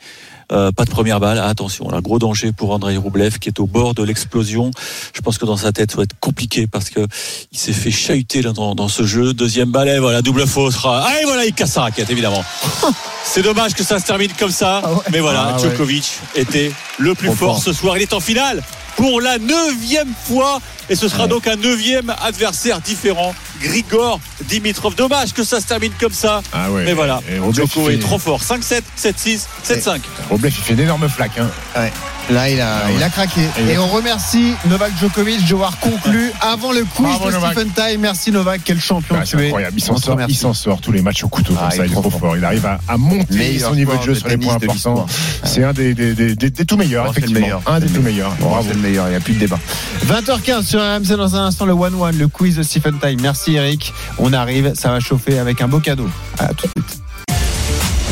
Euh, 0.51 0.71
pas 0.71 0.85
de 0.85 0.89
première 0.89 1.19
balle, 1.19 1.37
Ah, 1.37 1.47
attention, 1.47 1.87
là, 1.89 2.01
gros 2.01 2.19
danger 2.19 2.51
pour 2.51 2.71
Andrei 2.71 2.97
Roublev 2.97 3.37
qui 3.39 3.47
est 3.49 3.59
au 3.59 3.67
bord 3.67 3.93
de 3.93 4.03
l'explosion. 4.03 4.71
Je 5.13 5.21
pense 5.21 5.37
que 5.37 5.45
dans 5.45 5.55
sa 5.57 5.71
tête, 5.71 5.91
ça 5.91 5.97
va 5.97 6.03
être 6.03 6.19
compliqué 6.19 6.67
parce 6.67 6.89
que 6.89 7.07
il 7.51 7.57
s'est 7.59 7.73
fait 7.73 7.91
chahuter 7.91 8.41
dans, 8.41 8.75
dans 8.75 8.87
ce 8.87 9.03
jeu. 9.05 9.33
Deuxième 9.33 9.71
balai, 9.71 9.99
voilà, 9.99 10.21
double 10.21 10.47
fausse. 10.47 10.75
Ah, 10.83 11.07
et 11.21 11.25
voilà, 11.25 11.45
il 11.45 11.53
casse 11.53 11.73
sa 11.73 11.81
raquette, 11.83 12.09
évidemment. 12.09 12.43
C'est 13.23 13.43
dommage 13.43 13.75
que 13.75 13.83
ça 13.83 13.99
se 13.99 14.05
termine 14.05 14.31
comme 14.37 14.51
ça, 14.51 14.81
mais 15.11 15.19
voilà, 15.19 15.53
Ah 15.55 15.61
ouais. 15.61 15.69
Djokovic 15.69 16.09
était 16.35 16.71
le 16.97 17.13
plus 17.15 17.31
fort. 17.33 17.61
ce 17.61 17.71
soir. 17.71 17.95
Il 17.97 18.01
est 18.01 18.13
en 18.13 18.19
finale 18.19 18.63
pour 18.95 19.21
la 19.21 19.37
neuvième 19.37 20.13
fois 20.27 20.59
et 20.89 20.95
ce 20.95 21.07
sera 21.07 21.27
donc 21.27 21.47
un 21.47 21.55
neuvième 21.55 22.13
adversaire 22.21 22.81
différent, 22.81 23.33
Grigor 23.61 24.19
Dimitrov. 24.45 24.95
Dommage 24.95 25.33
que 25.33 25.43
ça 25.43 25.61
se 25.61 25.67
termine 25.67 25.93
comme 25.99 26.11
ça, 26.11 26.41
Ah 26.51 26.69
ouais. 26.71 26.83
mais 26.83 26.93
voilà, 26.93 27.21
Djoko 27.53 27.89
il 27.89 27.93
est 27.93 27.95
fait- 27.97 27.99
trop 27.99 28.19
fort. 28.19 28.41
5-7, 28.43 28.81
7-6, 28.97 29.47
7-5. 29.63 30.01
Rublev, 30.29 30.53
il 30.57 30.63
fait 30.63 30.73
d'énormes 30.75 31.07
flaques. 31.07 31.37
Hein. 31.39 31.49
Ouais. 31.77 31.91
Là, 32.31 32.49
il 32.49 32.61
a, 32.61 32.77
Ah 32.83 32.87
ouais. 32.87 32.93
il 32.97 33.03
a 33.03 33.09
craqué. 33.09 33.41
Et 33.69 33.77
on 33.77 33.87
remercie 33.87 34.53
Novak 34.69 34.91
Djokovic 34.99 35.45
d'avoir 35.47 35.77
conclu 35.79 36.31
avant 36.41 36.71
le 36.71 36.81
quiz 36.85 37.07
Bravo, 37.07 37.27
de 37.27 37.31
Novak. 37.33 37.51
Stephen 37.53 37.71
Time. 37.73 38.01
Merci 38.01 38.31
Novak, 38.31 38.61
quel 38.63 38.79
champion 38.79 39.15
Ah, 39.19 39.23
tu 39.25 39.37
es. 39.41 39.45
incroyable. 39.47 39.73
Il 39.77 39.83
s'en 39.83 39.97
sort, 39.97 40.13
remercie. 40.13 40.33
il 40.33 40.37
s'en 40.37 40.53
sort 40.53 40.79
tous 40.81 40.91
les 40.91 41.01
matchs 41.01 41.23
au 41.23 41.27
couteau. 41.27 41.53
Ah, 41.57 41.61
comme 41.63 41.69
il 41.73 41.77
ça, 41.77 41.85
il 41.85 41.91
est 41.91 41.95
trop 41.95 42.09
fort. 42.09 42.19
fort. 42.19 42.37
Il 42.37 42.45
arrive 42.45 42.65
à, 42.65 42.79
à 42.87 42.97
monter 42.97 43.35
Meilleur 43.37 43.69
son 43.69 43.75
niveau 43.75 43.95
de 43.97 44.01
jeu 44.01 44.13
de 44.13 44.17
sur 44.19 44.27
les 44.29 44.37
points 44.37 44.57
de 44.57 44.65
importants. 44.69 44.73
l'histoire. 44.73 45.05
C'est 45.43 45.63
un 45.63 45.73
des, 45.73 45.93
des, 45.93 46.13
des, 46.13 46.35
des- 46.35 46.49
des 46.49 46.65
tout 46.65 46.77
meilleurs, 46.77 47.05
Oh, 47.09 47.11
c'est 47.13 47.19
le 47.21 47.25
effectivement. 47.27 47.41
meilleur. 47.41 47.61
Un 47.67 47.79
des 47.79 47.87
tout 47.87 47.93
le 47.95 48.01
meilleurs. 48.01 48.33
Oh, 48.41 48.45
Bravo. 48.45 48.65
C'est 48.69 48.75
le 48.75 48.79
meilleur, 48.81 49.07
il 49.07 49.11
n'y 49.11 49.15
a 49.17 49.19
plus 49.19 49.33
de 49.33 49.39
débat. 49.39 49.59
20h15 50.07 50.63
sur 50.63 50.79
RMC 50.79 51.17
dans 51.17 51.35
un 51.35 51.45
instant, 51.47 51.65
le 51.65 51.73
1-1, 51.73 52.17
le 52.17 52.27
quiz 52.27 52.55
de 52.55 52.63
Stephen 52.63 52.97
Time. 52.99 53.19
Merci 53.21 53.55
Eric. 53.55 53.93
On 54.17 54.31
arrive, 54.33 54.71
ça 54.75 54.89
va 54.91 54.99
chauffer 54.99 55.37
avec 55.39 55.61
un 55.61 55.67
beau 55.67 55.79
cadeau. 55.79 56.07
À 56.39 56.47
tout 56.53 56.67
de 56.67 56.81
suite. 56.81 57.00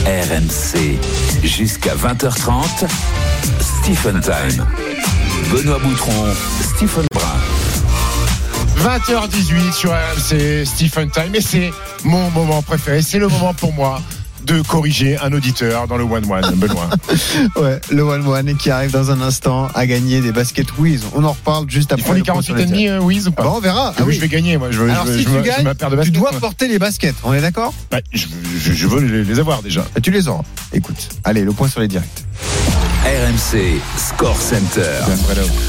RMC 0.06 0.97
jusqu'à 1.43 1.93
20h30. 1.95 2.88
Stephen 3.60 4.22
Time. 4.22 4.66
Benoît 5.52 5.80
Boutron, 5.80 6.28
Stephen 6.62 7.06
Brun. 7.14 7.38
20h18 8.97 9.74
sur 9.74 9.91
RMC 9.91 10.66
Stephen 10.66 11.10
Time 11.12 11.36
et 11.36 11.41
c'est 11.41 11.72
mon 12.04 12.30
moment 12.32 12.62
préféré. 12.62 13.02
C'est 13.02 13.20
le 13.20 13.28
moment 13.28 13.54
pour 13.54 13.74
moi 13.74 14.02
de 14.50 14.62
corriger 14.64 15.18
un 15.20 15.32
auditeur 15.34 15.88
dans 15.88 15.97
le 15.97 16.04
one-one. 16.04 16.56
Benoît. 16.56 16.89
Ouais, 17.56 17.80
le 17.91 18.04
1-1 18.04 18.58
qui 18.58 18.70
arrive 18.72 18.91
dans 18.91 19.12
un 19.12 19.22
instant 19.22 19.68
à 19.76 19.86
gagner 19.86 20.22
des 20.22 20.32
baskets 20.32 20.78
Wiz. 20.78 21.04
On 21.14 21.24
en 21.24 21.32
reparle 21.34 21.70
juste 21.70 21.89
Ils 21.91 21.93
après. 21.95 22.06
font 22.06 22.14
les 22.14 22.20
le 22.20 22.26
point 22.26 22.41
sur 22.41 22.56
les 22.56 22.64
48 22.64 22.66
tirs. 22.66 22.88
et 22.88 22.89
demi, 22.89 23.04
euh, 23.04 23.06
Wiz 23.06 23.28
ou 23.28 23.32
pas 23.32 23.43
Bon, 23.43 23.54
on 23.58 23.60
verra. 23.60 23.93
Ah 23.97 24.02
oui, 24.06 24.16
je 24.16 24.22
vais 24.22 24.28
gagner, 24.28 24.58
moi. 24.58 24.70
Je 24.72 24.80
veux, 24.80 24.89
Alors 24.89 25.06
je 25.06 25.12
veux- 25.12 25.18
si 25.18 25.24
je 25.24 25.30
tu 25.30 25.36
veux- 25.36 25.41
gagnes, 25.41 25.64
de 25.66 25.74
tu 25.74 25.95
baskets, 25.95 26.14
dois 26.14 26.32
moi. 26.32 26.39
porter 26.39 26.68
les 26.68 26.80
baskets. 26.80 27.16
On 27.24 27.34
est 27.34 27.41
d'accord? 27.41 27.74
Bah, 27.91 28.00
je, 28.12 28.26
je- 28.60 28.74
je 28.74 28.88
veux 28.88 29.02
les, 29.02 29.24
les 29.24 29.39
avoir 29.39 29.62
déjà. 29.62 29.86
Tu 30.02 30.12
les 30.12 30.28
auras. 30.28 30.43
Écoute, 30.74 31.10
allez, 31.24 31.43
le 31.43 31.52
point 31.52 31.68
sur 31.68 31.80
les 31.82 31.88
directs. 31.88 32.26
RMC 33.06 33.80
Score 33.97 34.39
Center. 34.41 34.82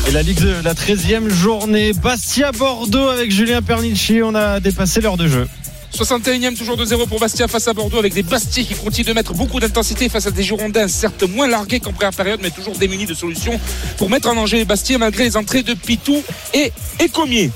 Et 0.09 0.11
la 0.11 0.22
Ligue 0.22 0.41
2, 0.41 0.57
la 0.64 0.74
13e 0.74 1.28
journée. 1.28 1.93
Bastia-Bordeaux 1.93 3.09
avec 3.09 3.31
Julien 3.31 3.62
Pernici. 3.62 4.20
On 4.22 4.35
a 4.35 4.61
dépassé 4.61 5.01
l'heure 5.01 5.16
de 5.16 5.28
jeu. 5.28 5.47
61e 5.93 6.57
toujours 6.57 6.76
de 6.76 6.84
0 6.84 7.07
pour 7.07 7.18
Bastia 7.18 7.49
face 7.49 7.68
à 7.68 7.74
Bordeaux 7.74 7.99
avec 7.99 8.14
des 8.14 8.22
Bastiers 8.22 8.64
qui 8.64 8.74
continuent 8.74 9.07
de 9.07 9.12
mettre 9.12 9.34
beaucoup 9.34 9.61
d'intensité 9.61 10.09
face 10.09 10.26
à 10.26 10.30
des 10.30 10.43
Girondins 10.43 10.88
certes 10.88 11.24
moins 11.24 11.49
largués 11.49 11.80
qu'en 11.80 11.93
première 11.93 12.12
période 12.12 12.41
mais 12.43 12.51
toujours 12.51 12.76
démunis 12.76 13.07
de 13.07 13.14
solutions 13.14 13.59
pour 13.97 14.09
mettre 14.09 14.28
en 14.28 14.34
danger 14.34 14.59
les 14.59 14.64
Bastiers 14.64 14.99
malgré 14.99 15.24
les 15.24 15.36
entrées 15.36 15.62
de 15.62 15.74
Pitou 15.74 16.22
et 16.55 16.72
Écomier. 17.01 17.51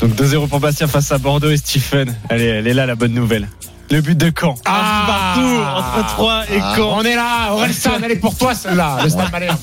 Donc 0.00 0.14
2-0 0.14 0.48
pour 0.48 0.60
Bastia 0.60 0.86
face 0.86 1.12
à 1.12 1.18
Bordeaux 1.18 1.50
et 1.50 1.56
Stephen. 1.56 2.14
Allez, 2.28 2.44
elle 2.44 2.66
est 2.66 2.74
là 2.74 2.86
la 2.86 2.94
bonne 2.94 3.12
nouvelle. 3.12 3.48
Le 3.92 4.00
but 4.00 4.16
de 4.16 4.30
Caen. 4.38 4.54
Ah 4.66 5.34
partout 5.34 5.98
entre 6.00 6.06
3 6.14 6.42
et 6.44 6.60
Ah, 6.62 6.74
Caen. 6.76 6.98
On 6.98 7.02
est 7.02 7.16
là, 7.16 7.52
Orelsan, 7.52 7.90
elle 8.04 8.12
est 8.12 8.16
pour 8.16 8.36
toi 8.36 8.54
celle-là, 8.54 8.98
le 9.02 9.08
Stade 9.10 9.32
Malherbe. 9.32 9.58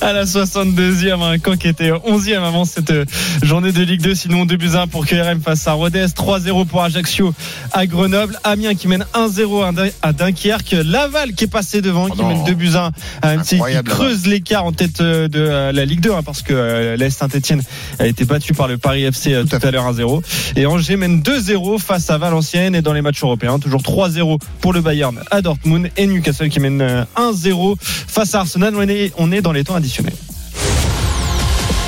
à 0.00 0.12
la 0.14 0.24
62e, 0.24 1.20
un 1.22 1.38
camp 1.38 1.56
qui 1.58 1.68
était 1.68 1.90
11e 1.90 2.42
avant 2.42 2.64
cette 2.64 2.90
euh, 2.90 3.04
journée 3.42 3.72
de 3.72 3.82
Ligue 3.82 4.00
2. 4.00 4.14
Sinon, 4.14 4.46
2 4.46 4.56
buts 4.56 4.70
à 4.76 4.82
1 4.82 4.86
pour 4.86 5.04
KRM 5.04 5.42
face 5.42 5.66
à 5.68 5.72
Rodez, 5.72 6.06
3-0 6.06 6.64
pour 6.64 6.82
Ajaccio 6.82 7.34
à 7.74 7.84
Grenoble, 7.86 8.38
Amiens 8.44 8.74
qui 8.74 8.88
mène 8.88 9.04
1-0 9.14 9.66
à 9.68 9.72
Dun- 9.72 9.90
à 10.00 10.12
Dunkerque, 10.14 10.74
Laval 10.82 11.34
qui 11.34 11.44
est 11.44 11.48
passé 11.48 11.82
devant, 11.82 12.08
qui 12.08 12.22
non. 12.22 12.28
mène 12.28 12.44
2 12.44 12.54
buts 12.54 12.70
à 12.76 12.86
1 12.86 12.92
à 13.20 13.28
Annecy, 13.32 13.58
qui 13.60 13.84
creuse 13.84 14.26
l'écart 14.26 14.64
en 14.64 14.72
tête 14.72 15.02
euh, 15.02 15.28
de 15.28 15.40
euh, 15.40 15.72
la 15.72 15.84
Ligue 15.84 16.00
2, 16.00 16.12
hein, 16.12 16.22
parce 16.24 16.40
que 16.40 16.94
l'Est 16.98 17.10
Saint-Etienne 17.10 17.60
a 17.98 18.06
été 18.06 18.24
battu 18.24 18.54
par 18.54 18.68
le 18.68 18.78
Paris 18.78 19.04
FC 19.04 19.36
tout 19.50 19.58
à 19.60 19.70
l'heure 19.70 19.92
1-0. 19.92 20.22
Et 20.56 20.64
Angers 20.64 20.96
mène 20.96 21.20
2-0 21.20 21.78
face 21.78 22.08
à 22.08 22.16
Valenciennes 22.16 22.74
et 22.74 22.80
dans 22.80 22.94
les 22.94 23.02
matchs 23.02 23.22
européens, 23.22 23.58
toujours 23.66 23.82
3-0 23.82 24.38
pour 24.60 24.72
le 24.72 24.80
Bayern 24.80 25.20
à 25.30 25.42
Dortmund 25.42 25.90
et 25.96 26.06
Newcastle 26.06 26.48
qui 26.48 26.60
mène 26.60 26.80
euh, 26.80 27.04
1-0 27.16 27.76
face 27.80 28.34
à 28.34 28.40
Arsenal. 28.40 28.74
On 28.76 28.88
est, 28.88 29.12
on 29.18 29.32
est 29.32 29.40
dans 29.40 29.52
les 29.52 29.64
temps 29.64 29.74
additionnels. 29.74 30.14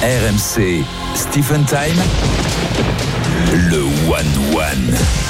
RMC 0.03 0.83
Stephen 1.15 1.65
Time. 1.65 2.03
Le 3.71 3.83
one-one. 4.11 5.28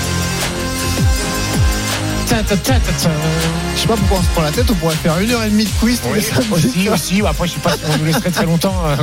Je 2.29 3.81
sais 3.81 3.87
pas 3.87 3.97
pourquoi 3.97 4.19
on 4.19 4.23
se 4.23 4.29
prend 4.29 4.43
la 4.43 4.51
tête, 4.51 4.67
on 4.71 4.75
pourrait 4.75 4.95
faire 4.97 5.19
une 5.19 5.31
heure 5.31 5.43
et 5.45 5.49
demie 5.51 5.65
de 5.65 5.71
quiz 5.81 5.99
tous 6.01 6.09
Oui, 6.11 6.17
les 6.19 6.23
samedis. 6.23 6.53
aussi, 6.53 6.89
aussi. 6.91 7.23
Après, 7.27 7.47
je 7.49 7.53
sais 7.55 7.59
pas 7.61 7.73
si 7.73 7.79
on 7.89 7.97
nous 7.99 8.05
laisserait 8.05 8.31
très 8.31 8.45
longtemps. 8.45 8.75
euh, 8.87 8.97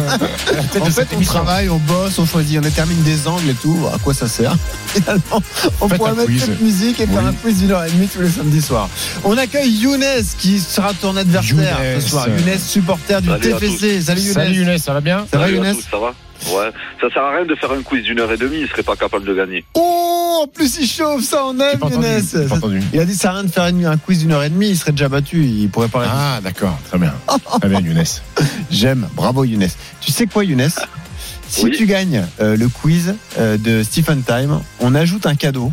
à 0.52 0.56
la 0.58 0.64
tête 0.64 0.82
En 0.82 0.86
de 0.86 0.90
fait, 0.92 1.02
cette 1.02 1.08
on 1.14 1.16
émission. 1.16 1.34
travaille, 1.34 1.70
on 1.70 1.78
bosse, 1.78 2.20
on 2.20 2.26
choisit, 2.28 2.60
on 2.60 2.62
détermine 2.62 3.02
des 3.02 3.28
angles 3.28 3.50
et 3.50 3.54
tout. 3.56 3.88
À 3.94 3.98
quoi 3.98 4.14
ça 4.14 4.28
sert 4.28 4.56
Finalement, 4.88 5.42
on 5.82 5.88
Faites 5.90 5.98
pourrait 5.98 6.14
mettre 6.14 6.26
quiz. 6.28 6.40
cette 6.46 6.62
musique 6.62 7.00
et 7.00 7.08
faire 7.08 7.22
Oui. 7.24 7.30
un 7.30 7.34
quiz 7.34 7.58
d'une 7.58 7.72
heure 7.72 7.84
et 7.86 7.90
demie 7.92 8.08
tous 8.08 8.22
les 8.22 8.30
samedis 8.30 8.62
soirs. 8.62 8.90
On 9.24 9.36
accueille 9.38 9.72
Younes 9.72 10.04
qui 10.38 10.60
sera 10.60 10.94
ton 10.94 11.18
adversaire 11.18 11.56
Younes. 11.82 12.02
ce 12.02 12.10
soir. 12.10 12.28
Younes, 12.30 12.60
supporter 12.60 13.22
du 13.22 13.30
Salut 13.30 13.42
TFC. 13.42 14.02
Salut 14.02 14.22
Younes. 14.22 14.34
Salut 14.34 14.54
Younes, 14.56 14.78
ça 14.78 14.94
va 14.94 15.02
bien? 15.02 15.26
Ça 15.32 15.40
va 15.40 15.50
Younes? 15.50 15.74
tous, 15.76 15.86
ça 15.92 15.98
va? 15.98 16.14
Ouais, 16.52 16.70
ça 17.02 17.10
sert 17.14 17.24
à 17.24 17.32
rien 17.38 17.46
de 17.46 17.56
faire 17.56 17.72
un 17.72 17.82
quiz 17.82 18.04
d'une 18.04 18.20
heure 18.20 18.32
et 18.32 18.38
demie, 18.38 18.58
il 18.62 18.68
serait 18.68 18.84
pas 18.84 18.96
capable 18.96 19.26
de 19.26 19.34
gagner. 19.34 19.66
Oh, 19.74 20.42
en 20.44 20.48
plus 20.48 20.78
il 20.80 20.88
chauffe, 20.88 21.24
ça 21.24 21.44
on 21.46 21.58
aime 21.60 21.80
Younes. 21.82 22.52
entendu. 22.52 22.82
Il 22.94 23.00
a 23.00 23.06
dit 23.06 23.14
ça 23.16 23.20
sert 23.22 23.32
à 23.32 23.34
rien 23.36 23.44
de 23.46 23.52
faire 23.52 23.68
une- 23.68 23.86
un 23.86 23.98
quiz 23.98 24.20
d'une 24.20 24.32
heure 24.32 24.44
et 24.44 24.50
demie, 24.50 24.70
il 24.70 24.78
serait 24.78 24.92
déjà 24.92 25.10
battu, 25.10 25.44
il 25.46 25.70
pourrait 25.70 25.88
pas 25.88 26.00
répondre. 26.00 26.18
Ah, 26.20 26.40
d'accord, 26.44 26.78
très 26.90 26.98
bien. 27.00 27.14
Très 27.60 27.70
bien, 27.70 27.80
Younes. 27.80 28.04
J'aime, 28.72 29.08
bravo 29.16 29.44
Younes. 29.44 29.68
Tu 30.02 30.12
sais 30.12 30.26
quoi 30.28 30.44
Younes? 30.44 30.70
Si 31.48 31.64
Oui. 31.66 31.72
tu 31.72 31.86
gagnes 31.86 32.26
euh, 32.42 32.58
le 32.58 32.68
quiz 32.68 33.16
euh, 33.40 33.58
de 33.58 33.82
Stephen 33.84 34.24
Time, 34.24 34.60
on 34.80 34.94
ajoute 34.96 35.26
un 35.26 35.36
cadeau. 35.36 35.72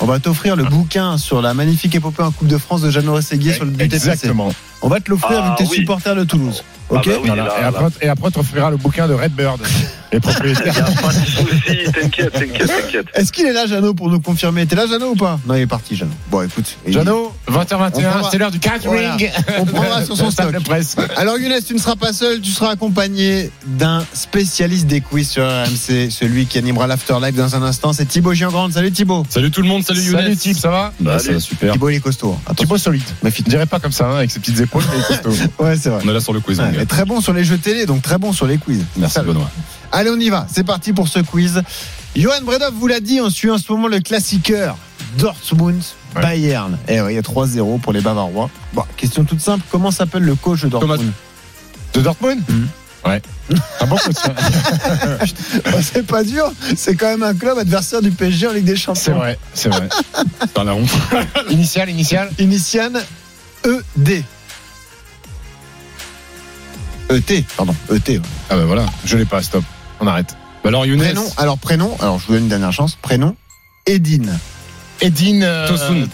On 0.00 0.06
va 0.06 0.18
t'offrir 0.18 0.56
le 0.56 0.64
bouquin 0.64 1.16
sur 1.18 1.40
la 1.40 1.54
magnifique 1.54 1.94
épopée 1.94 2.24
en 2.24 2.32
Coupe 2.32 2.48
de 2.48 2.58
France 2.58 2.82
de 2.82 2.90
Jeannot 2.90 3.14
Rességuier 3.14 3.52
sur 3.54 3.64
le 3.64 3.70
but 3.70 3.88
TFC. 3.88 3.94
Exactement. 4.08 4.52
On 4.82 4.88
va 4.88 5.00
te 5.00 5.08
l'offrir 5.10 5.40
Ah, 5.42 5.48
vu 5.48 5.52
que 5.52 5.56
tu 5.58 5.62
es 5.62 5.68
oui. 5.70 5.76
supporter 5.76 6.14
de 6.16 6.24
Toulouse. 6.24 6.64
Ah 6.90 6.94
Ok 6.96 7.06
bah 7.06 7.12
oui, 7.22 7.26
Voilà. 7.28 7.44
là, 7.44 7.54
et, 7.58 7.62
là. 7.62 7.68
après, 7.68 7.84
et 8.02 8.08
après, 8.08 8.26
on 8.28 8.30
t'offrira 8.30 8.70
le 8.70 8.76
bouquin 8.76 9.08
de 9.08 9.14
Redbird. 9.14 9.60
Les 10.14 10.20
propriétaires. 10.20 10.66
Y 10.66 10.78
a 10.80 10.84
pas 10.84 11.08
de 11.08 11.14
souci, 11.14 11.92
t'inquiète, 11.92 12.32
t'inquiète, 12.32 12.66
t'inquiète. 12.68 13.06
Est-ce 13.14 13.32
qu'il 13.32 13.46
est 13.46 13.52
là, 13.52 13.66
Jeannot, 13.66 13.94
pour 13.94 14.08
nous 14.10 14.20
confirmer? 14.20 14.64
T'es 14.64 14.76
là, 14.76 14.86
Jeannot, 14.86 15.10
ou 15.10 15.16
pas? 15.16 15.40
Non, 15.44 15.54
il 15.56 15.62
est 15.62 15.66
parti, 15.66 15.96
Jeannot. 15.96 16.12
Bon, 16.30 16.42
écoute. 16.42 16.76
Jeannot, 16.86 17.34
On 17.48 17.52
20h21, 17.52 17.90
prendra- 17.90 18.28
c'est 18.30 18.38
l'heure 18.38 18.50
du 18.52 18.60
catering. 18.60 18.92
Voilà. 19.18 19.60
On 19.60 19.64
prendra 19.64 20.04
sur 20.04 20.16
son 20.16 20.30
stock. 20.30 20.52
de 20.52 20.58
presse. 20.60 20.94
Alors 21.16 21.36
Younes, 21.38 21.58
tu 21.66 21.74
ne 21.74 21.80
seras 21.80 21.96
pas 21.96 22.12
seul, 22.12 22.40
tu 22.40 22.52
seras 22.52 22.70
accompagné 22.70 23.50
d'un 23.66 24.04
spécialiste 24.12 24.86
des 24.86 25.00
quiz 25.00 25.28
sur 25.28 25.42
RMC, 25.44 26.10
celui 26.10 26.46
qui 26.46 26.58
animera 26.58 26.86
l'Afterlife 26.86 27.34
dans 27.34 27.56
un 27.56 27.62
instant, 27.62 27.92
c'est 27.92 28.04
Thibaut 28.06 28.34
Giangrande. 28.34 28.72
Salut 28.72 28.92
Thibaut. 28.92 29.24
Salut 29.28 29.50
tout 29.50 29.62
le 29.62 29.68
monde, 29.68 29.82
salut 29.84 30.00
Younes. 30.00 30.20
Salut 30.20 30.36
Tib, 30.36 30.56
ça 30.56 30.70
va? 30.70 30.92
Bah, 31.00 31.18
ça 31.18 31.32
va 31.32 31.40
super. 31.40 31.72
Thibaut 31.72 31.88
il 31.88 31.96
est 31.96 32.00
costaud. 32.00 32.36
Attention. 32.44 32.54
Thibaut 32.54 32.78
solide. 32.78 33.02
Méfie. 33.24 33.42
Je 33.44 33.50
dirais 33.50 33.66
pas 33.66 33.80
comme 33.80 33.90
ça, 33.92 34.06
hein, 34.06 34.16
avec 34.18 34.30
ses 34.30 34.38
petites 34.38 34.60
épaules, 34.60 34.84
mais 34.92 34.96
il 34.98 35.00
est 35.00 35.22
costaud. 35.22 35.48
Ouais, 35.58 35.76
c'est 35.76 35.88
vrai. 35.88 36.02
On 36.04 36.08
est 36.08 36.12
là 36.12 36.20
sur 36.20 36.32
le 36.32 36.38
quiz. 36.40 36.60
Ouais, 36.60 36.66
mais 36.76 36.86
très 36.86 37.04
bon 37.04 37.20
sur 37.20 37.32
les 37.32 37.42
jeux 37.42 37.58
télé, 37.58 37.86
donc 37.86 38.02
très 38.02 38.18
bon 38.18 38.32
sur 38.32 38.46
les 38.46 38.58
quiz. 38.58 38.84
Merci 38.96 39.18
Benoît. 39.20 39.50
Allez, 39.94 40.10
on 40.10 40.18
y 40.18 40.28
va. 40.28 40.46
C'est 40.52 40.64
parti 40.64 40.92
pour 40.92 41.06
ce 41.08 41.20
quiz. 41.20 41.62
Johan 42.16 42.42
Bredov 42.42 42.74
vous 42.74 42.86
l'a 42.88 42.98
dit, 43.00 43.20
on 43.20 43.30
suit 43.30 43.50
en 43.50 43.58
ce 43.58 43.70
moment 43.72 43.86
le 43.88 44.00
classiqueur 44.00 44.76
Dortmund 45.18 45.82
Ouais. 46.16 46.22
Bayern. 46.22 46.78
Et 46.86 47.00
ouais, 47.00 47.12
il 47.12 47.16
y 47.16 47.18
a 47.18 47.22
3-0 47.22 47.80
pour 47.80 47.92
les 47.92 48.00
Bavarois. 48.00 48.48
Bon, 48.72 48.84
question 48.96 49.24
toute 49.24 49.40
simple, 49.40 49.64
comment 49.70 49.90
s'appelle 49.90 50.22
le 50.22 50.34
coach 50.36 50.62
de 50.62 50.68
Dortmund 50.68 51.10
De 51.92 52.00
Dortmund 52.00 52.40
Mhm. 52.48 52.68
Ouais. 53.04 53.20
Un 53.80 53.86
bon 53.86 53.96
coach. 53.96 54.14
Bah, 55.64 55.78
C'est 55.82 56.06
pas 56.06 56.22
dur, 56.24 56.50
c'est 56.76 56.94
quand 56.96 57.06
même 57.08 57.22
un 57.22 57.34
club 57.34 57.58
adversaire 57.58 58.00
du 58.00 58.10
PSG 58.12 58.46
en 58.48 58.52
Ligue 58.52 58.64
des 58.64 58.76
Champions. 58.76 59.02
C'est 59.02 59.10
vrai, 59.12 59.38
c'est 59.54 59.68
vrai. 59.68 59.88
Par 60.54 60.64
la 60.64 60.74
honte. 60.74 60.88
Initial, 61.50 61.90
initial. 61.90 62.30
Initiane 62.38 63.00
ED. 63.64 64.24
ET, 67.10 67.44
pardon, 67.56 67.74
ET. 67.92 68.20
Ah 68.50 68.56
bah 68.56 68.64
voilà, 68.64 68.86
je 69.04 69.16
l'ai 69.18 69.26
pas, 69.26 69.42
stop. 69.42 69.62
On 70.00 70.06
arrête. 70.06 70.36
Bah 70.62 70.68
alors 70.68 70.86
Younes. 70.86 71.00
Prénom, 71.00 71.24
alors 71.36 71.58
prénom, 71.58 71.96
alors 72.00 72.18
je 72.18 72.26
vous 72.26 72.32
donne 72.34 72.44
une 72.44 72.48
dernière 72.48 72.72
chance. 72.72 72.96
Prénom, 73.00 73.36
Edine. 73.86 74.38
Edine 75.00 75.42
euh, 75.42 75.68
Tosun. 75.68 76.06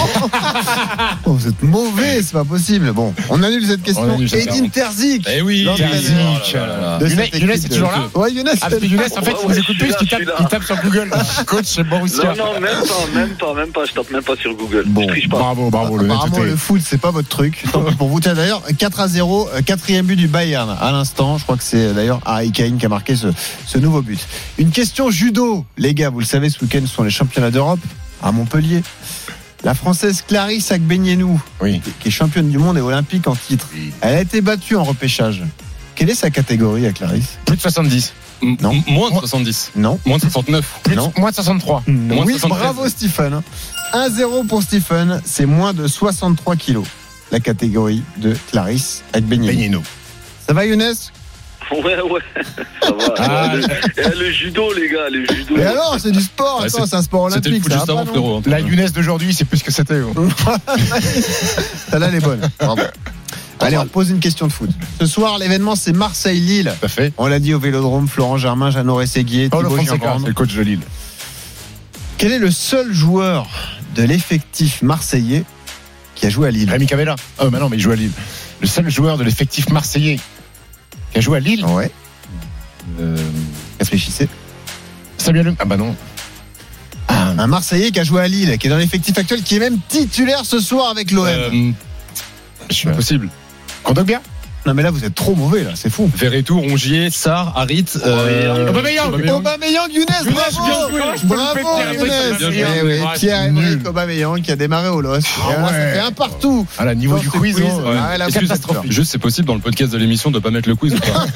Oh, 1.26 1.32
vous 1.34 1.48
êtes 1.48 1.62
mauvais, 1.62 2.22
c'est 2.22 2.32
pas 2.32 2.44
possible. 2.44 2.92
Bon, 2.92 3.14
on 3.28 3.42
annule 3.42 3.64
cette 3.66 3.80
On 3.80 3.82
question. 3.82 4.38
Edine 4.38 4.70
Terzic. 4.70 5.26
Eh 5.32 5.42
oui. 5.42 5.66
Terzic. 5.76 6.56
Oh 6.56 6.56
Younes- 7.02 7.08
cette 7.08 7.40
Younes 7.40 7.50
équipe 7.50 7.50
est 7.50 7.68
de- 7.68 7.74
toujours 7.74 7.90
là 7.90 8.08
Ouais, 8.14 8.32
Younes. 8.32 8.48
Ah, 8.52 8.56
parce 8.70 8.82
Younes, 8.82 9.00
en 9.00 9.22
fait, 9.22 9.30
il 9.30 9.48
nous 9.48 9.48
Ouais, 9.54 9.58
écoute 9.58 9.76
je 9.78 9.84
plus, 9.84 9.92
suis 9.92 10.16
il 10.20 10.24
là, 10.26 10.34
tape, 10.48 10.64
sur 10.64 10.76
Google. 10.82 11.10
Coach 11.46 11.78
Borussia. 11.80 12.34
Non, 12.36 12.54
non, 12.54 12.60
même 12.60 12.70
pas, 12.82 13.18
même 13.18 13.30
pas, 13.36 13.54
même 13.54 13.68
pas. 13.72 13.84
Je 13.84 13.92
tape 13.92 14.10
même 14.10 14.22
pas 14.22 14.36
sur 14.36 14.54
Google. 14.54 14.84
Bon, 14.86 15.02
je 15.02 15.08
triche 15.08 15.28
pas. 15.28 15.38
Bravo, 15.38 15.70
bravo, 15.70 15.96
le 15.98 16.04
Apparemment, 16.10 16.38
le 16.40 16.56
foot, 16.56 16.80
c'est 16.84 17.00
pas 17.00 17.10
votre 17.10 17.28
truc. 17.28 17.64
Pour 17.98 18.08
vous. 18.08 18.20
Tiens, 18.20 18.34
d'ailleurs, 18.34 18.62
4 18.78 19.00
à 19.00 19.08
0, 19.08 19.48
euh, 19.54 19.62
quatrième 19.62 20.06
but 20.06 20.16
du 20.16 20.28
Bayern 20.28 20.74
à 20.80 20.92
l'instant. 20.92 21.38
Je 21.38 21.44
crois 21.44 21.56
que 21.56 21.62
c'est 21.64 21.92
d'ailleurs 21.94 22.20
Harry 22.24 22.50
Kane 22.52 22.76
qui 22.78 22.86
a 22.86 22.88
marqué 22.88 23.14
ce, 23.16 23.28
ce 23.66 23.78
nouveau 23.78 24.02
but. 24.02 24.18
Une 24.58 24.70
question 24.70 25.10
judo. 25.10 25.64
Les 25.78 25.94
gars, 25.94 26.10
vous 26.10 26.20
le 26.20 26.26
savez, 26.26 26.50
ce 26.50 26.60
week-end, 26.62 26.80
ce 26.84 26.94
sont 26.94 27.02
les 27.02 27.10
championnats 27.10 27.50
d'Europe 27.50 27.80
à 28.22 28.32
Montpellier. 28.32 28.82
La 29.62 29.74
française 29.74 30.22
Clarisse 30.26 30.72
Agbenienou, 30.72 31.40
Oui. 31.60 31.82
qui 32.00 32.08
est 32.08 32.10
championne 32.10 32.48
du 32.48 32.56
monde 32.58 32.78
et 32.78 32.80
olympique 32.80 33.26
en 33.28 33.36
titre, 33.36 33.68
elle 34.00 34.14
a 34.14 34.20
été 34.20 34.40
battue 34.40 34.76
en 34.76 34.84
repêchage. 34.84 35.42
Quelle 35.94 36.08
est 36.08 36.14
sa 36.14 36.30
catégorie 36.30 36.86
à 36.86 36.92
Clarisse? 36.92 37.36
Plus 37.44 37.56
de 37.56 37.60
70. 37.60 38.14
M- 38.42 38.56
Non. 38.62 38.70
m- 38.72 38.82
Moins 38.88 39.10
de 39.10 39.16
70. 39.16 39.72
Non. 39.76 39.98
Moins 40.06 40.16
de 40.16 40.22
69. 40.22 40.64
Plus 40.82 40.96
Non. 40.96 41.12
de, 41.14 41.20
moins 41.20 41.28
de 41.30 41.34
63. 41.34 41.82
Moins 41.86 42.24
de 42.24 42.30
oui, 42.30 42.38
73. 42.38 42.48
bravo 42.58 42.88
Stephen. 42.88 43.42
1-0 43.92 44.46
pour 44.46 44.62
Stephen, 44.62 45.20
c'est 45.26 45.44
moins 45.46 45.74
de 45.74 45.86
63 45.86 46.56
kilos. 46.56 46.86
La 47.30 47.40
catégorie 47.40 48.02
de 48.16 48.34
Clarisse 48.50 49.02
Agbenienou. 49.12 49.82
Ça 50.46 50.54
va 50.54 50.64
Younes? 50.64 50.94
Ouais, 51.72 52.00
ouais. 52.00 52.20
Ça 52.82 52.90
va. 52.92 53.14
Ah. 53.18 53.52
le, 53.54 53.62
eh, 53.96 54.18
le 54.18 54.30
judo, 54.32 54.72
les 54.74 54.88
gars, 54.88 55.08
le 55.10 55.24
judo. 55.24 55.54
Mais 55.56 55.64
alors, 55.64 55.96
c'est 56.00 56.10
du 56.10 56.20
sport, 56.20 56.60
Ouais, 56.62 56.66
attends, 56.66 56.86
c'est- 56.86 56.96
un 56.96 57.02
sport 57.02 57.30
C'était 57.30 57.48
le 57.50 57.54
olympique. 57.56 57.62
foot 57.64 57.72
ça 57.72 57.78
juste 57.78 57.86
va 57.86 57.92
avant 57.92 58.04
non 58.04 58.10
frérot. 58.10 58.36
hein. 58.38 58.42
La 58.46 58.60
Younes 58.60 58.88
d'aujourd'hui, 58.94 59.32
c'est 59.34 59.44
plus 59.44 59.58
ce 59.58 59.64
que 59.64 59.72
c'était. 59.72 60.00
oh. 60.00 60.12
Celle-là, 61.90 62.08
elle 62.08 62.14
est 62.16 62.20
bonne. 62.20 62.48
Bravo. 62.58 62.82
Allez, 63.60 63.76
on 63.76 63.86
pose 63.86 64.10
une 64.10 64.20
question 64.20 64.46
de 64.46 64.52
foot. 64.52 64.70
Ce 64.98 65.06
soir, 65.06 65.38
l'événement, 65.38 65.76
c'est 65.76 65.92
Marseille-Lille. 65.92 66.72
Tout 66.80 66.86
à 66.86 66.88
fait. 66.88 67.12
On 67.18 67.26
l'a 67.26 67.38
dit 67.38 67.52
au 67.54 67.58
Vélodrome, 67.58 68.08
Florent 68.08 68.38
Germain, 68.38 68.70
Jeannot 68.70 68.94
Rességuier, 68.96 69.48
Paulo 69.50 69.68
Thibaut 69.68 69.76
Fonseca, 69.82 69.96
Giangrande. 69.96 70.22
c'est 70.22 70.28
le 70.28 70.34
coach 70.34 70.54
de 70.54 70.62
Lille. 70.62 70.80
Quel 72.16 72.32
est 72.32 72.38
le 72.38 72.50
seul 72.50 72.92
joueur 72.92 73.46
de 73.94 74.02
l'effectif 74.02 74.80
marseillais 74.82 75.44
qui 76.14 76.26
a 76.26 76.30
joué 76.30 76.48
à 76.48 76.50
Lille? 76.50 76.70
Rémi 76.70 76.86
Cavella. 76.86 77.16
Oh, 77.38 77.50
bah 77.50 77.58
non, 77.58 77.68
mais 77.68 77.76
il 77.76 77.80
joue 77.80 77.92
à 77.92 77.96
Lille. 77.96 78.12
Le 78.62 78.66
seul 78.66 78.90
joueur 78.90 79.18
de 79.18 79.24
l'effectif 79.24 79.68
marseillais 79.70 80.18
qui 81.12 81.18
a 81.18 81.20
joué 81.20 81.36
à 81.38 81.40
Lille. 81.40 81.64
Ouais, 81.64 81.90
Euh, 83.00 83.16
réfléchissez. 83.78 84.28
Samuel 85.18 85.46
Le- 85.46 85.54
Ah 85.58 85.64
bah 85.64 85.76
non. 85.76 85.94
Un 87.08 87.46
Marseillais 87.46 87.90
qui 87.90 88.00
a 88.00 88.04
joué 88.04 88.20
à 88.22 88.28
Lille, 88.28 88.56
qui 88.58 88.66
est 88.66 88.70
dans 88.70 88.76
l'effectif 88.76 89.16
actuel, 89.18 89.42
qui 89.42 89.56
est 89.56 89.60
même 89.60 89.78
titulaire 89.88 90.44
ce 90.44 90.60
soir 90.60 90.90
avec 90.90 91.10
l'OM. 91.10 91.26
Euh, 91.26 91.70
Je 92.68 92.74
suis 92.74 92.88
impossible. 92.88 93.28
Kondogbia 93.82 94.20
Non, 94.66 94.74
mais 94.74 94.82
là, 94.82 94.90
vous 94.90 95.04
êtes 95.04 95.14
trop 95.14 95.34
mauvais, 95.34 95.64
là, 95.64 95.70
c'est 95.74 95.88
fou. 95.90 96.10
Verretou, 96.14 96.60
Rongier, 96.60 97.08
Sarr, 97.10 97.56
Harit. 97.56 97.86
euh, 98.04 98.68
Aubameyang. 98.70 99.10
Younes, 99.18 99.86
Younes, 99.92 100.34
bravo 100.34 100.66
bien 100.94 101.16
joué. 101.16 101.24
Bravo 101.24 101.58
Younes. 101.94 102.52
Eh 102.52 102.82
oui, 102.84 102.92
Ah, 103.06 103.12
Pierre-Emerick. 103.14 103.88
Aubameyang 103.88 104.42
qui 104.42 104.52
a 104.52 104.56
démarré 104.56 104.88
au 104.88 105.00
LOS. 105.00 105.16
Et 105.18 105.18
là, 105.18 105.24
ça 105.24 105.62
ouais. 105.72 105.92
fait 105.94 105.98
un 106.00 106.12
partout. 106.12 106.66
À 106.78 106.84
la 106.84 106.94
niveau 106.94 107.18
du 107.18 107.30
quiz, 107.30 107.56
ouais, 107.58 108.18
la 108.18 108.26
catastrophe. 108.30 108.78
Juste, 108.88 109.12
c'est 109.12 109.18
possible 109.18 109.46
dans 109.48 109.54
le 109.54 109.60
podcast 109.60 109.92
de 109.92 109.98
l'émission 109.98 110.30
de 110.30 110.38
pas 110.38 110.50
mettre 110.50 110.68
le 110.68 110.74
quiz 110.76 110.94
ou 110.94 110.98
pas 110.98 111.26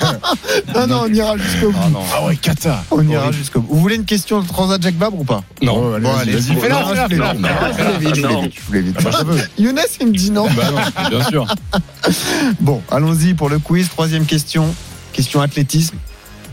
Non, 0.80 0.86
non, 0.86 1.02
on 1.08 1.12
ira 1.12 1.36
jusqu'au 1.38 1.70
bout. 1.70 1.78
Ah 1.82 1.88
non. 1.90 2.00
Ah 2.14 2.24
ouais, 2.26 2.36
Kata. 2.36 2.84
On 2.90 3.06
ira 3.08 3.32
jusqu'au 3.32 3.60
bout. 3.60 3.74
Vous 3.74 3.80
voulez 3.80 3.96
une 3.96 4.04
question 4.04 4.40
de 4.42 4.46
Transat 4.46 4.82
Jacques 4.82 4.96
Vabre 4.98 5.20
ou 5.20 5.24
pas 5.24 5.42
Non. 5.62 5.94
Allez, 5.94 6.04
Bon, 6.04 6.14
allez. 6.20 6.32
Fais-la, 6.32 6.84
je 7.08 7.80
voulais 8.20 8.42
vite. 8.42 8.54
Voulais 8.68 8.80
vite. 8.82 8.96
Ah. 9.04 9.20
Younes, 9.58 9.80
il 10.00 10.06
me 10.08 10.12
dit 10.12 10.30
non. 10.30 10.46
Bah 10.54 10.62
non, 10.70 11.08
bien 11.18 11.24
sûr. 11.28 11.46
Bon, 12.60 12.82
allons-y 13.14 13.34
pour 13.34 13.48
le 13.48 13.58
quiz. 13.58 13.88
Troisième 13.88 14.26
question. 14.26 14.74
Question 15.12 15.40
athlétisme. 15.40 15.96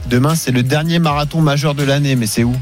Demain, 0.09 0.35
c'est 0.35 0.51
le 0.51 0.63
dernier 0.63 0.99
marathon 0.99 1.41
majeur 1.41 1.75
de 1.75 1.83
l'année, 1.83 2.15
mais 2.15 2.27
c'est 2.27 2.43
où? 2.43 2.55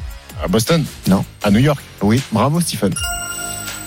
À 0.44 0.48
Boston 0.48 0.86
Non. 1.08 1.26
À 1.44 1.52
New 1.52 1.60
York 1.60 1.82
Oui, 2.02 2.22
bravo 2.32 2.62
Stephen. 2.62 2.94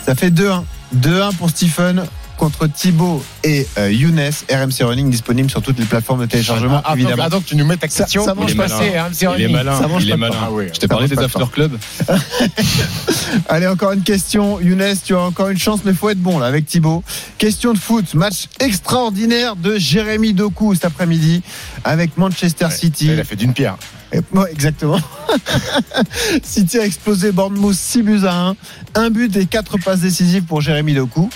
Ça 0.04 0.14
fait 0.14 0.30
2-1. 0.30 0.64
2-1 0.96 1.34
pour 1.36 1.48
Stephen 1.50 2.04
contre 2.42 2.66
Thibaut 2.66 3.22
et 3.44 3.68
euh, 3.78 3.92
Younes. 3.92 4.18
RMC 4.50 4.82
Running 4.82 5.08
disponible 5.10 5.48
sur 5.48 5.62
toutes 5.62 5.78
les 5.78 5.84
plateformes 5.84 6.22
de 6.22 6.26
téléchargement, 6.26 6.80
Ah, 6.84 6.88
donc- 6.90 6.96
évidemment. 6.98 7.22
ah, 7.26 7.28
donc 7.28 7.44
tu 7.44 7.54
nous 7.54 7.64
mets 7.64 7.76
ta 7.76 7.86
question. 7.86 8.24
Ça- 8.24 8.30
ça 8.30 8.34
mange 8.34 8.50
il 8.52 8.60
hein, 8.60 8.66
c'est 9.12 9.20
Il 9.20 9.24
est 9.24 9.28
Running. 9.28 9.52
malin. 9.52 9.80
Ça 9.80 9.86
mange 9.86 10.02
Il 10.02 10.10
est 10.10 10.16
malin. 10.16 10.34
Ah. 10.42 10.48
Je 10.74 10.80
t'ai 10.80 10.88
parlé 10.88 11.06
des 11.06 11.16
after 11.20 11.44
club. 11.52 11.78
Allez, 13.48 13.68
encore 13.68 13.92
une 13.92 14.02
question. 14.02 14.58
Younes, 14.60 14.82
tu 15.04 15.14
as 15.14 15.20
encore 15.20 15.50
une 15.50 15.58
chance, 15.58 15.82
mais 15.84 15.94
faut 15.94 16.10
être 16.10 16.18
bon 16.20 16.40
là 16.40 16.46
avec 16.46 16.66
Thibaut. 16.66 17.04
Question 17.38 17.74
de 17.74 17.78
foot. 17.78 18.12
Match 18.14 18.48
extraordinaire 18.58 19.54
de 19.54 19.78
Jérémy 19.78 20.32
Doku 20.34 20.74
cet 20.74 20.86
après-midi 20.86 21.42
avec 21.84 22.16
Manchester 22.18 22.70
City. 22.72 23.06
Il 23.12 23.20
a 23.20 23.24
fait 23.24 23.36
d'une 23.36 23.52
pierre. 23.52 23.76
Ouais, 24.34 24.50
exactement. 24.50 24.98
City 26.42 26.78
a 26.80 26.84
explosé 26.84 27.30
Bournemouth 27.30 27.74
6 27.76 28.02
buts 28.02 28.20
à 28.26 28.48
1. 28.48 28.56
Un 28.96 29.10
but 29.10 29.34
et 29.36 29.46
4 29.46 29.78
passes 29.78 30.00
décisives 30.00 30.42
pour 30.42 30.60
Jérémy 30.60 30.94
Doku. 30.94 31.30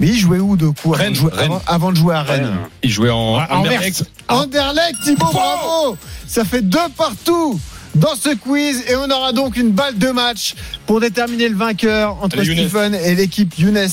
Mais 0.00 0.08
il 0.08 0.18
jouait 0.18 0.38
où 0.38 0.50
Rennes, 0.50 1.12
de 1.14 1.20
Rennes. 1.34 1.44
avant- 1.50 1.62
avant 1.66 1.90
de 1.92 1.96
jouer 1.96 2.14
à 2.14 2.22
Rennes 2.22 2.56
Il 2.82 2.90
jouait 2.90 3.10
en 3.10 3.36
Ah, 3.38 3.58
Anderlecht. 3.58 4.04
Anderlecht, 4.28 4.96
Thibaut, 5.04 5.26
bravo 5.32 5.96
Ça 6.26 6.44
fait 6.44 6.62
deux 6.62 6.78
partout 6.96 7.58
dans 7.94 8.14
ce 8.14 8.34
quiz 8.34 8.84
et 8.88 8.94
on 8.96 9.10
aura 9.10 9.32
donc 9.32 9.56
une 9.56 9.70
balle 9.70 9.98
de 9.98 10.10
match 10.10 10.54
pour 10.86 11.00
déterminer 11.00 11.48
le 11.48 11.56
vainqueur 11.56 12.16
entre 12.22 12.38
Allez, 12.38 12.46
Younes. 12.48 12.68
Stephen 12.68 12.94
et 12.94 13.14
l'équipe 13.14 13.58
Younes. 13.58 13.88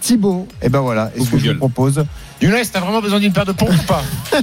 Thibaut, 0.00 0.46
et 0.62 0.68
ben 0.68 0.80
voilà, 0.80 1.10
et 1.16 1.20
Au 1.20 1.24
ce 1.24 1.30
que 1.30 1.38
je 1.38 1.50
vous 1.50 1.58
propose. 1.58 2.04
Younes, 2.42 2.56
t'as 2.70 2.80
vraiment 2.80 3.00
besoin 3.00 3.18
d'une 3.18 3.32
paire 3.32 3.46
de 3.46 3.52
pompes 3.52 3.70
ou 3.72 3.82
pas? 3.86 4.02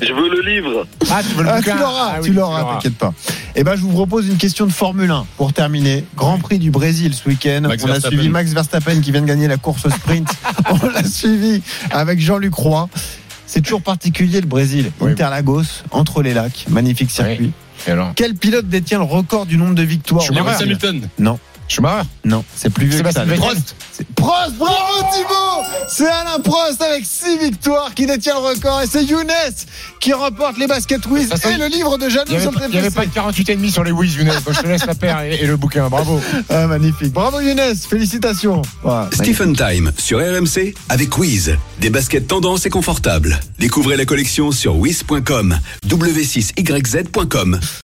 Je 0.00 0.12
veux 0.12 0.28
le 0.30 0.40
livre. 0.42 0.86
Ah, 1.10 1.20
tu 1.22 1.34
veux 1.34 1.42
le 1.44 1.50
Ah, 1.50 1.56
tu 1.58 1.64
bouquin? 1.70 1.80
l'auras, 1.80 2.12
Ah 2.14 2.18
oui, 2.20 2.28
tu 2.28 2.32
l'auras, 2.34 2.74
t'inquiète 2.74 2.96
pas. 2.96 3.12
Et 3.56 3.64
ben 3.64 3.74
je 3.76 3.80
vous 3.82 3.90
propose 3.92 4.26
une 4.28 4.36
question 4.36 4.66
de 4.66 4.72
Formule 4.72 5.10
1 5.10 5.26
pour 5.36 5.52
terminer. 5.52 6.04
Grand 6.16 6.38
Prix 6.38 6.58
du 6.58 6.70
Brésil 6.70 7.12
ce 7.14 7.28
week-end. 7.28 7.62
Max 7.62 7.82
On 7.82 7.88
a 7.88 7.92
Verstappen. 7.92 8.16
suivi 8.16 8.28
Max 8.30 8.52
Verstappen 8.52 9.00
qui 9.00 9.12
vient 9.12 9.20
de 9.22 9.26
gagner 9.26 9.48
la 9.48 9.56
course 9.56 9.88
sprint. 9.88 10.28
On 10.70 10.86
l'a 10.88 11.04
suivi 11.04 11.62
avec 11.90 12.20
Jean-Luc 12.20 12.54
Roy. 12.54 12.88
C'est 13.46 13.60
toujours 13.60 13.82
particulier 13.82 14.40
le 14.40 14.46
Brésil. 14.46 14.92
Oui. 15.00 15.10
Interlagos, 15.10 15.82
entre 15.90 16.22
les 16.22 16.32
lacs, 16.32 16.66
magnifique 16.68 17.10
circuit. 17.10 17.52
Et 17.86 17.90
alors? 17.90 18.12
Quel 18.14 18.34
pilote 18.34 18.68
détient 18.68 18.98
le 18.98 19.04
record 19.04 19.46
du 19.46 19.56
nombre 19.56 19.74
de 19.74 19.82
victoires 19.82 20.22
Schumacher. 20.22 20.44
Lewis 20.44 20.62
Hamilton. 20.62 21.08
Non. 21.18 21.38
Schumacher 21.70 22.08
Non, 22.24 22.44
c'est 22.56 22.70
plus 22.70 22.86
vieux 22.86 23.02
que 23.02 23.12
ça. 23.12 23.24
Prost. 23.24 23.74
C'est- 23.92 24.06
Prost, 24.14 24.54
bravo 24.58 24.74
Thibaut 25.14 25.62
C'est 25.88 26.06
Alain 26.08 26.40
Prost 26.42 26.82
avec 26.82 27.04
6 27.04 27.38
victoires 27.38 27.92
qui 27.94 28.06
détient 28.06 28.34
le 28.34 28.40
record 28.40 28.80
et 28.82 28.86
c'est 28.90 29.04
Younes 29.04 29.28
qui 30.00 30.12
remporte 30.12 30.58
les 30.58 30.66
baskets 30.66 31.04
Wiz 31.06 31.28
et 31.30 31.56
le 31.58 31.66
livre 31.66 31.96
de 31.98 32.06
n'y 32.06 32.16
avait, 32.18 32.40
sur 32.40 32.52
pas- 32.52 32.60
il 32.68 32.74
y 32.74 32.78
avait 32.78 32.90
pas 32.90 33.04
de 33.06 33.10
48,5 33.10 33.70
sur 33.70 33.84
les 33.84 33.92
Wiz, 33.92 34.14
Younes. 34.16 34.28
Donc, 34.44 34.54
je 34.54 34.60
te 34.60 34.66
laisse 34.66 34.86
la 34.86 34.94
paire 34.94 35.20
et, 35.20 35.34
et 35.42 35.46
le 35.46 35.56
bouquin. 35.56 35.88
Bravo. 35.88 36.20
Ah, 36.48 36.66
magnifique. 36.66 37.12
Bravo 37.12 37.40
Younes, 37.40 37.74
félicitations. 37.88 38.62
Stephen 39.12 39.54
Time 39.54 39.92
sur 39.98 40.18
RMC 40.18 40.74
avec 40.88 41.16
Wiz. 41.18 41.56
Des 41.80 41.90
baskets 41.90 42.26
tendance 42.26 42.66
et 42.66 42.70
confortables. 42.70 43.38
Découvrez 43.58 43.96
la 43.96 44.06
collection 44.06 44.50
sur 44.52 44.76
wiz.com. 44.76 45.58
w6yz.com. 45.86 47.60